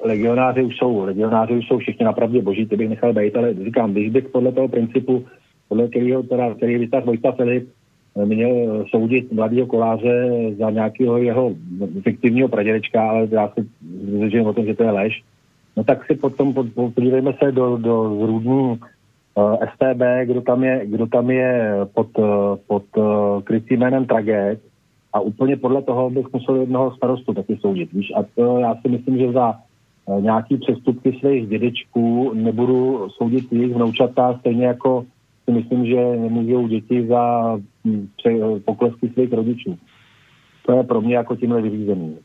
legionáři 0.04 0.64
už 0.64 0.78
jsou, 0.78 1.04
legionáři 1.06 1.54
už 1.54 1.68
jsou 1.68 1.78
všichni 1.78 2.06
napravdě 2.06 2.42
boží, 2.42 2.66
ty 2.66 2.76
bych 2.78 2.90
nechal 2.90 3.14
být, 3.14 3.36
ale 3.36 3.54
říkám, 3.54 3.92
když 3.92 4.10
bych 4.10 4.26
podle 4.26 4.52
toho 4.52 4.68
principu, 4.68 5.26
podle 5.68 5.88
kterého, 5.88 6.24
teda, 6.24 6.54
který 6.54 6.78
vytáhl 6.78 7.06
Vojta 7.06 7.32
Filip, 7.32 7.70
eh, 8.18 8.26
měl 8.26 8.86
soudit 8.90 9.32
mladého 9.32 9.68
koláře 9.68 10.30
za 10.60 10.70
nějakého 10.70 11.18
jeho 11.18 11.56
fiktivního 12.04 12.48
pradědečka, 12.48 13.10
ale 13.10 13.28
já 13.32 13.48
si 13.48 13.66
zvěřím 14.04 14.46
o 14.46 14.54
tom, 14.54 14.66
že 14.66 14.74
to 14.74 14.84
je 14.84 14.92
lež, 14.92 15.24
no 15.78 15.84
tak 15.84 16.06
si 16.06 16.16
potom 16.16 16.54
podívejme 16.94 17.34
se 17.44 17.52
do, 17.52 17.78
do 17.78 18.18
zrůdní 18.22 18.80
eh, 18.82 19.01
STB, 19.74 20.02
kdo 20.26 20.42
tam 20.42 20.64
je, 20.64 20.82
kdo 20.86 21.08
tam 21.08 21.30
je 21.30 21.72
pod, 21.94 22.18
uh, 22.18 22.26
pod 22.68 22.84
uh, 22.98 23.42
krycím 23.42 23.80
jménem 23.80 24.06
Tragéd 24.06 24.60
a 25.14 25.20
úplně 25.20 25.58
podle 25.58 25.82
toho 25.82 26.10
bych 26.10 26.26
musel 26.34 26.56
jednoho 26.56 26.96
starostu 26.96 27.34
taky 27.34 27.58
soudit. 27.58 27.94
Víš? 27.94 28.12
A 28.16 28.24
to 28.36 28.58
já 28.58 28.76
si 28.76 28.90
myslím, 28.90 29.18
že 29.18 29.32
za 29.32 29.56
Eh, 30.10 30.22
nějaký 30.22 30.58
přestupky 30.58 31.18
svých 31.20 31.48
dědečků, 31.48 32.34
nebudu 32.34 33.10
soudit 33.10 33.54
jejich 33.54 33.76
vnoučata, 33.76 34.38
stejně 34.40 34.66
jako 34.66 35.06
si 35.46 35.52
myslím, 35.52 35.86
že 35.86 35.96
nemůžou 35.96 36.68
děti 36.68 37.08
za 37.08 37.56
hm, 37.86 38.08
poklesky 38.66 39.10
svých 39.10 39.34
rodičů. 39.34 39.78
To 40.66 40.72
je 40.78 40.84
pro 40.84 41.02
mě 41.02 41.16
jako 41.16 41.36
tímhle 41.36 41.62
vyřízený. 41.62 42.18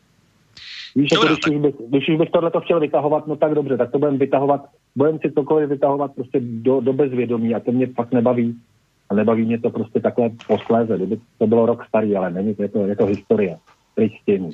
Víš, 0.97 1.09
jako 1.13 1.27
když, 1.27 1.39
už 1.47 1.57
bych, 1.57 1.75
když 1.89 2.09
už 2.09 2.17
bych 2.17 2.31
tohle 2.31 2.51
chtěl 2.65 2.81
vytahovat, 2.81 3.27
no 3.27 3.37
tak 3.37 3.55
dobře, 3.55 3.77
tak 3.77 3.91
to 3.93 3.99
budeme 3.99 4.19
vytahovat, 4.19 4.61
budeme 4.97 5.19
si 5.19 5.33
cokoliv 5.33 5.69
vytahovat 5.69 6.15
prostě 6.15 6.41
do, 6.41 6.81
do 6.81 6.93
bezvědomí 6.93 7.55
a 7.55 7.61
to 7.61 7.73
mě 7.73 7.87
fakt 7.87 8.13
nebaví. 8.13 8.55
A 9.11 9.15
nebaví 9.15 9.45
mě 9.45 9.61
to 9.61 9.71
prostě 9.71 10.01
takhle 10.01 10.31
posléze. 10.47 10.97
Kdyby 10.97 11.21
to 11.39 11.47
bylo 11.47 11.67
rok 11.67 11.85
starý, 11.89 12.17
ale 12.17 12.31
není 12.31 12.55
to, 12.55 12.63
je 12.63 12.69
to, 12.69 12.87
je 12.87 12.97
to 12.97 13.07
historie. 13.07 13.57
Pryč 13.95 14.13
s 14.23 14.25
tím. 14.25 14.51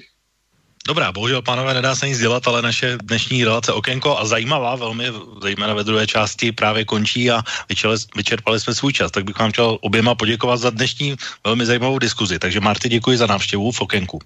Dobrá, 0.88 1.12
bohužel, 1.12 1.42
pánové, 1.42 1.74
nedá 1.74 1.94
se 1.94 2.08
nic 2.08 2.18
dělat, 2.18 2.48
ale 2.48 2.62
naše 2.62 2.98
dnešní 3.02 3.44
relace 3.44 3.72
Okénko 3.72 4.18
a 4.18 4.24
zajímavá, 4.24 4.76
velmi 4.76 5.04
zejména 5.42 5.74
ve 5.74 5.84
druhé 5.84 6.06
části 6.06 6.52
právě 6.52 6.84
končí 6.84 7.30
a 7.30 7.42
vyčerpali, 7.68 7.98
vyčerpali 8.16 8.60
jsme 8.60 8.74
svůj 8.74 8.92
čas. 8.92 9.10
Tak 9.10 9.24
bych 9.24 9.38
vám 9.38 9.52
chtěl 9.52 9.78
oběma 9.80 10.14
poděkovat 10.14 10.56
za 10.56 10.70
dnešní 10.70 11.14
velmi 11.44 11.66
zajímavou 11.66 11.98
diskuzi. 11.98 12.38
Takže 12.38 12.60
Marty, 12.60 12.88
děkuji 12.88 13.16
za 13.16 13.26
návštěvu 13.26 13.70
v 13.70 13.80
Okénku. 13.80 14.18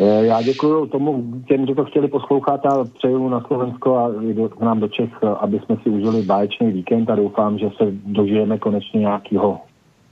Eh, 0.00 0.26
já 0.26 0.42
děkuji 0.42 0.86
tomu 0.86 1.42
těm, 1.48 1.64
kdo 1.64 1.74
to 1.74 1.84
chtěli 1.84 2.08
poslouchat 2.08 2.66
a 2.66 2.84
přeju 2.84 3.28
na 3.28 3.40
Slovensko 3.40 3.96
a 3.96 4.10
k 4.48 4.60
nám 4.60 4.80
do 4.80 4.88
Čech, 4.88 5.10
aby 5.40 5.60
jsme 5.64 5.76
si 5.82 5.90
užili 5.90 6.22
báječný 6.22 6.72
víkend 6.72 7.10
a 7.10 7.14
doufám, 7.14 7.58
že 7.58 7.66
se 7.76 7.84
dožijeme 7.90 8.58
konečně 8.58 9.00
nějakého 9.00 9.60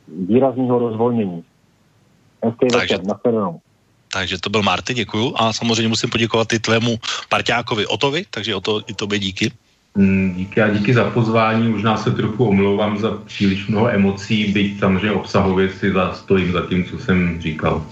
výrazného 0.09 0.79
rozvolnění. 0.79 1.45
Hezký 2.45 2.67
večer, 2.73 3.05
na 3.05 3.15
takže 4.13 4.41
to 4.41 4.51
byl 4.51 4.63
Marty, 4.63 4.95
děkuju. 4.95 5.35
A 5.37 5.53
samozřejmě 5.53 5.89
musím 5.89 6.11
poděkovat 6.11 6.53
i 6.53 6.59
tvému 6.59 6.97
parťákovi 7.29 7.87
Otovi, 7.87 8.25
takže 8.31 8.55
o 8.55 8.61
to 8.61 8.81
i 8.87 8.95
tobě 8.95 9.19
díky. 9.19 9.53
Mm, 9.99 10.35
díky 10.37 10.63
a 10.63 10.69
díky 10.69 10.95
za 10.95 11.11
pozvání. 11.11 11.69
Možná 11.69 11.97
se 11.97 12.11
trochu 12.11 12.45
omlouvám 12.45 12.99
za 12.99 13.11
příliš 13.11 13.67
mnoho 13.67 13.91
emocí, 13.91 14.45
byť 14.45 14.79
samozřejmě 14.79 15.13
obsahově 15.13 15.71
si 15.71 15.93
stojím 16.15 16.53
za 16.53 16.67
tím, 16.67 16.85
co 16.85 16.99
jsem 16.99 17.43
říkal. 17.43 17.87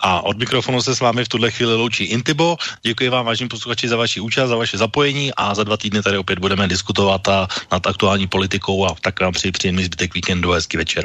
A 0.00 0.20
od 0.20 0.38
mikrofonu 0.38 0.82
se 0.82 0.94
s 0.94 1.00
vámi 1.00 1.24
v 1.24 1.28
tuhle 1.28 1.50
chvíli 1.50 1.74
loučí 1.74 2.04
Intibo. 2.04 2.56
Děkuji 2.82 3.08
vám, 3.08 3.26
vážení 3.26 3.48
posluchači, 3.48 3.88
za 3.88 3.96
vaši 3.96 4.20
účast, 4.20 4.48
za 4.48 4.56
vaše 4.56 4.78
zapojení 4.78 5.32
a 5.36 5.54
za 5.54 5.64
dva 5.64 5.76
týdny 5.76 6.02
tady 6.02 6.18
opět 6.18 6.38
budeme 6.38 6.68
diskutovat 6.68 7.28
a 7.28 7.48
nad 7.72 7.86
aktuální 7.86 8.26
politikou 8.26 8.86
a 8.86 8.94
tak 9.00 9.20
vám 9.20 9.32
přeji 9.32 9.52
příjemný 9.52 9.84
zbytek 9.84 10.14
víkendu 10.14 10.52
a 10.52 10.54
hezký 10.54 10.76
večer. 10.76 11.04